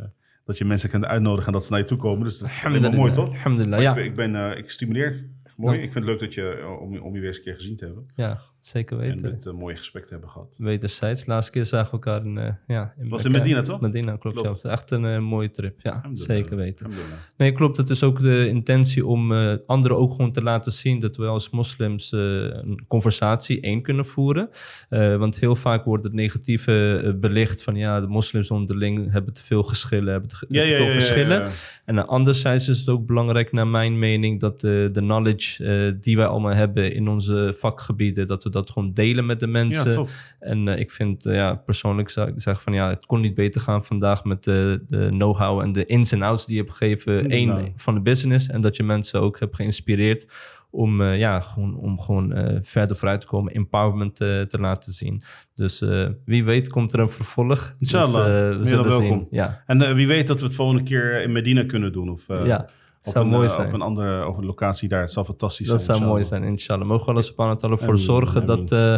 dat 0.45 0.57
je 0.57 0.65
mensen 0.65 0.89
kunt 0.89 1.05
uitnodigen 1.05 1.47
en 1.47 1.53
dat 1.53 1.65
ze 1.65 1.71
naar 1.71 1.79
je 1.79 1.85
toe 1.85 1.97
komen. 1.97 2.23
Dus 2.23 2.37
dat 2.39 2.47
is 2.49 2.65
alleen 2.65 2.81
maar 2.81 2.93
mooi, 2.93 3.11
toch? 3.11 3.29
Alhamdulillah, 3.29 3.81
ja. 3.81 3.89
Ik, 3.89 3.95
ben- 3.95 4.05
ik 4.05 4.15
ben 4.15 4.51
eh, 4.51 4.57
ik 4.57 4.69
stimuleer. 4.69 5.29
Mooi. 5.55 5.77
Dank. 5.77 5.83
Ik 5.87 5.91
vind 5.91 5.93
het 5.93 6.03
leuk 6.05 6.19
dat 6.19 6.33
je, 6.33 6.49
eh, 6.49 6.81
om, 6.81 6.93
je- 6.93 7.03
om 7.03 7.13
je 7.13 7.19
weer 7.19 7.27
eens 7.29 7.37
een 7.37 7.43
keer 7.43 7.53
gezien 7.53 7.75
te 7.75 7.85
hebben. 7.85 8.05
ja, 8.15 8.41
zeker 8.65 8.99
En 8.99 9.03
weten. 9.03 9.31
dit 9.31 9.45
eh, 9.45 9.53
mooie 9.53 9.75
gesprek 9.75 10.03
te 10.03 10.11
hebben 10.11 10.29
gehad. 10.29 10.55
Wederzijds. 10.59 11.25
Laatste 11.25 11.51
keer 11.51 11.65
zagen 11.65 11.85
we 11.85 11.91
elkaar 11.91 12.25
in, 12.25 12.37
eh 12.37 12.53
ja, 12.67 12.93
in 12.97 13.09
Was 13.09 13.25
in. 13.25 13.31
Medina, 13.31 13.61
toch? 13.61 13.81
Medina, 13.81 14.15
klopt. 14.15 14.41
Klopt. 14.41 14.61
Ja. 14.63 14.69
Echt 14.69 14.91
een 14.91 15.05
eh, 15.05 15.19
mooie 15.19 15.51
trip. 15.51 15.79
Ja, 15.81 16.09
zeker 16.13 16.55
weten. 16.55 16.89
Nee, 17.37 17.51
klopt. 17.51 17.77
Het 17.77 17.89
is 17.89 18.03
ook 18.03 18.21
de 18.21 18.47
intentie 18.47 19.05
om 19.05 19.31
anderen 19.65 19.97
ook 19.97 20.11
gewoon 20.11 20.31
te 20.31 20.43
laten 20.43 20.71
zien 20.71 20.99
dat 20.99 21.15
we 21.15 21.25
als 21.25 21.49
moslims 21.49 22.11
een 22.11 22.85
conversatie 22.87 23.61
één 23.61 23.81
kunnen 23.81 24.05
voeren. 24.05 24.49
Want 24.89 25.39
heel 25.39 25.55
vaak 25.55 25.85
wordt 25.85 26.03
het 26.03 26.13
negatieve 26.13 27.17
belicht 27.19 27.63
van 27.63 27.75
ja, 27.75 27.99
de 27.99 28.07
moslims 28.07 28.51
onderling 28.51 29.11
hebben 29.11 29.33
te 29.33 29.43
veel 29.43 29.63
geschillen, 29.63 30.11
hebben 30.11 30.29
te, 30.29 30.47
te 30.47 30.75
veel 30.77 30.89
verschillen. 30.89 31.51
En 31.85 32.07
anderzijds 32.07 32.67
is 32.67 32.79
het 32.79 32.89
ook 32.89 33.05
belangrijk, 33.05 33.51
naar 33.51 33.67
mijn 33.67 33.99
mening, 33.99 34.39
dat 34.39 34.59
de, 34.59 34.89
de 34.91 34.99
knowledge 34.99 35.97
die 35.99 36.17
wij 36.17 36.25
allemaal 36.25 36.53
hebben 36.53 36.93
in 36.93 37.07
onze 37.07 37.53
vakgebieden, 37.57 38.27
dat 38.27 38.43
we 38.43 38.49
dat 38.53 38.69
gewoon 38.69 38.93
delen 38.93 39.25
met 39.25 39.39
de 39.39 39.47
mensen. 39.47 39.91
Ja. 39.91 40.05
En 40.39 40.67
eh, 40.67 40.79
ik 40.79 40.91
vind, 40.91 41.25
eh, 41.25 41.35
ja, 41.35 41.55
persoonlijk 41.55 42.09
zou 42.09 42.27
ik 42.27 42.33
zeggen 42.37 42.63
van 42.63 42.73
ja, 42.73 42.89
het 42.89 43.05
kon 43.05 43.21
niet 43.21 43.33
beter 43.33 43.61
gaan 43.61 43.85
vandaag 43.85 44.23
met 44.23 44.43
de, 44.43 44.83
de 44.87 45.07
know-how 45.09 45.59
en 45.59 45.71
de 45.71 45.85
ins 45.85 46.11
en 46.11 46.21
outs 46.21 46.45
die 46.45 46.55
je 46.55 46.61
hebt 46.61 46.73
gegeven. 46.75 47.33
Eén, 47.33 47.47
Nou. 47.47 47.71
van 47.75 47.93
de 47.93 48.01
business 48.01 48.47
en 48.47 48.61
dat 48.61 48.75
je 48.75 48.83
mensen 48.83 49.21
ook 49.21 49.39
hebt 49.39 49.55
geïnspireerd 49.55 50.27
om, 50.69 51.01
eh, 51.01 51.17
ja, 51.17 51.39
gewoon, 51.39 51.75
om 51.75 51.99
gewoon 51.99 52.59
verder 52.61 52.95
vooruit 52.95 53.21
te 53.21 53.27
komen, 53.27 53.53
empowerment 53.53 54.15
te 54.15 54.57
laten 54.59 54.93
zien. 54.93 55.21
Dus 55.55 55.83
wie 56.25 56.43
weet 56.43 56.69
komt 56.69 56.93
er 56.93 56.99
een 56.99 57.09
vervolg. 57.09 57.73
Inshallah. 57.79 58.25
Dus, 58.25 58.53
eh, 58.53 58.57
we 58.57 58.65
zullen 58.65 58.83
dan 58.83 58.93
zien. 58.93 59.09
welkom. 59.09 59.27
Ja, 59.31 59.63
En 59.65 59.95
wie 59.95 60.07
weet 60.07 60.27
dat 60.27 60.39
we 60.39 60.45
het 60.45 60.55
volgende 60.55 60.83
keer 60.83 61.21
in 61.21 61.31
Medina 61.31 61.63
kunnen 61.65 61.91
doen. 61.91 62.09
Of, 62.09 62.25
ja. 62.27 62.69
Op 63.03 63.11
zou 63.11 63.25
een, 63.25 63.31
mooi 63.31 63.47
eh, 63.47 63.53
zijn. 63.53 63.67
Op 63.67 63.73
een 63.73 63.81
andere 63.81 64.35
locatie 64.41 64.89
daar. 64.89 65.01
Het 65.01 65.11
zal 65.11 65.25
fantastisch 65.25 65.67
Dat 65.67 65.81
zijn. 65.81 65.97
zou 65.97 66.09
mooi 66.09 66.23
zijn, 66.23 66.43
inshallah. 66.43 66.87
Mogen 66.87 67.05
we 67.05 67.11
Allah 67.11 67.23
subhanahu 67.23 67.55
wa 67.55 67.61
ta'ala 67.61 67.77
voor 67.77 67.99
zorgen 67.99 68.45
dat 68.45 68.71
eh, 68.71 68.97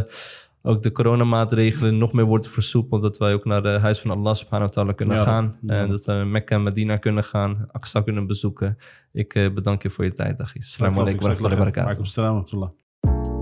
ook 0.62 0.82
de 0.82 0.92
coronamaatregelen 0.92 1.98
nog 1.98 2.14
meer 2.14 2.26
worden 2.26 2.52
versoepeld. 2.52 3.02
Dat 3.02 3.18
wij 3.18 3.34
ook 3.34 3.46
naar 3.46 3.64
het 3.64 3.82
huis 3.82 4.00
van 4.00 4.12
Allah 4.12 4.34
subhanahu 4.34 4.68
wa 4.70 4.74
ta'ala 4.76 4.92
kunnen 4.92 5.18
Ja, 5.18 5.24
gaan. 5.24 5.58
ja. 5.62 5.74
En 5.74 5.90
dat 5.90 6.06
we 6.06 6.12
Mekka 6.12 6.56
en 6.56 6.64
Medina 6.64 6.98
kunnen 6.98 7.24
gaan. 7.24 7.68
Aqsa 7.72 8.02
kunnen 8.02 8.28
bezoeken. 8.28 8.78
Ik 9.12 9.34
eh, 9.34 9.54
bedank 9.54 9.82
je 9.84 9.90
voor 9.90 10.04
je 10.04 10.14
tijd, 10.14 10.38
Dagi. 10.38 10.60
Assalamu 10.60 11.00
alaikum 11.00 11.22
wa 11.22 11.34
rahmatullahi 11.34 11.74
wa 11.74 11.82
barakatuh. 12.02 13.35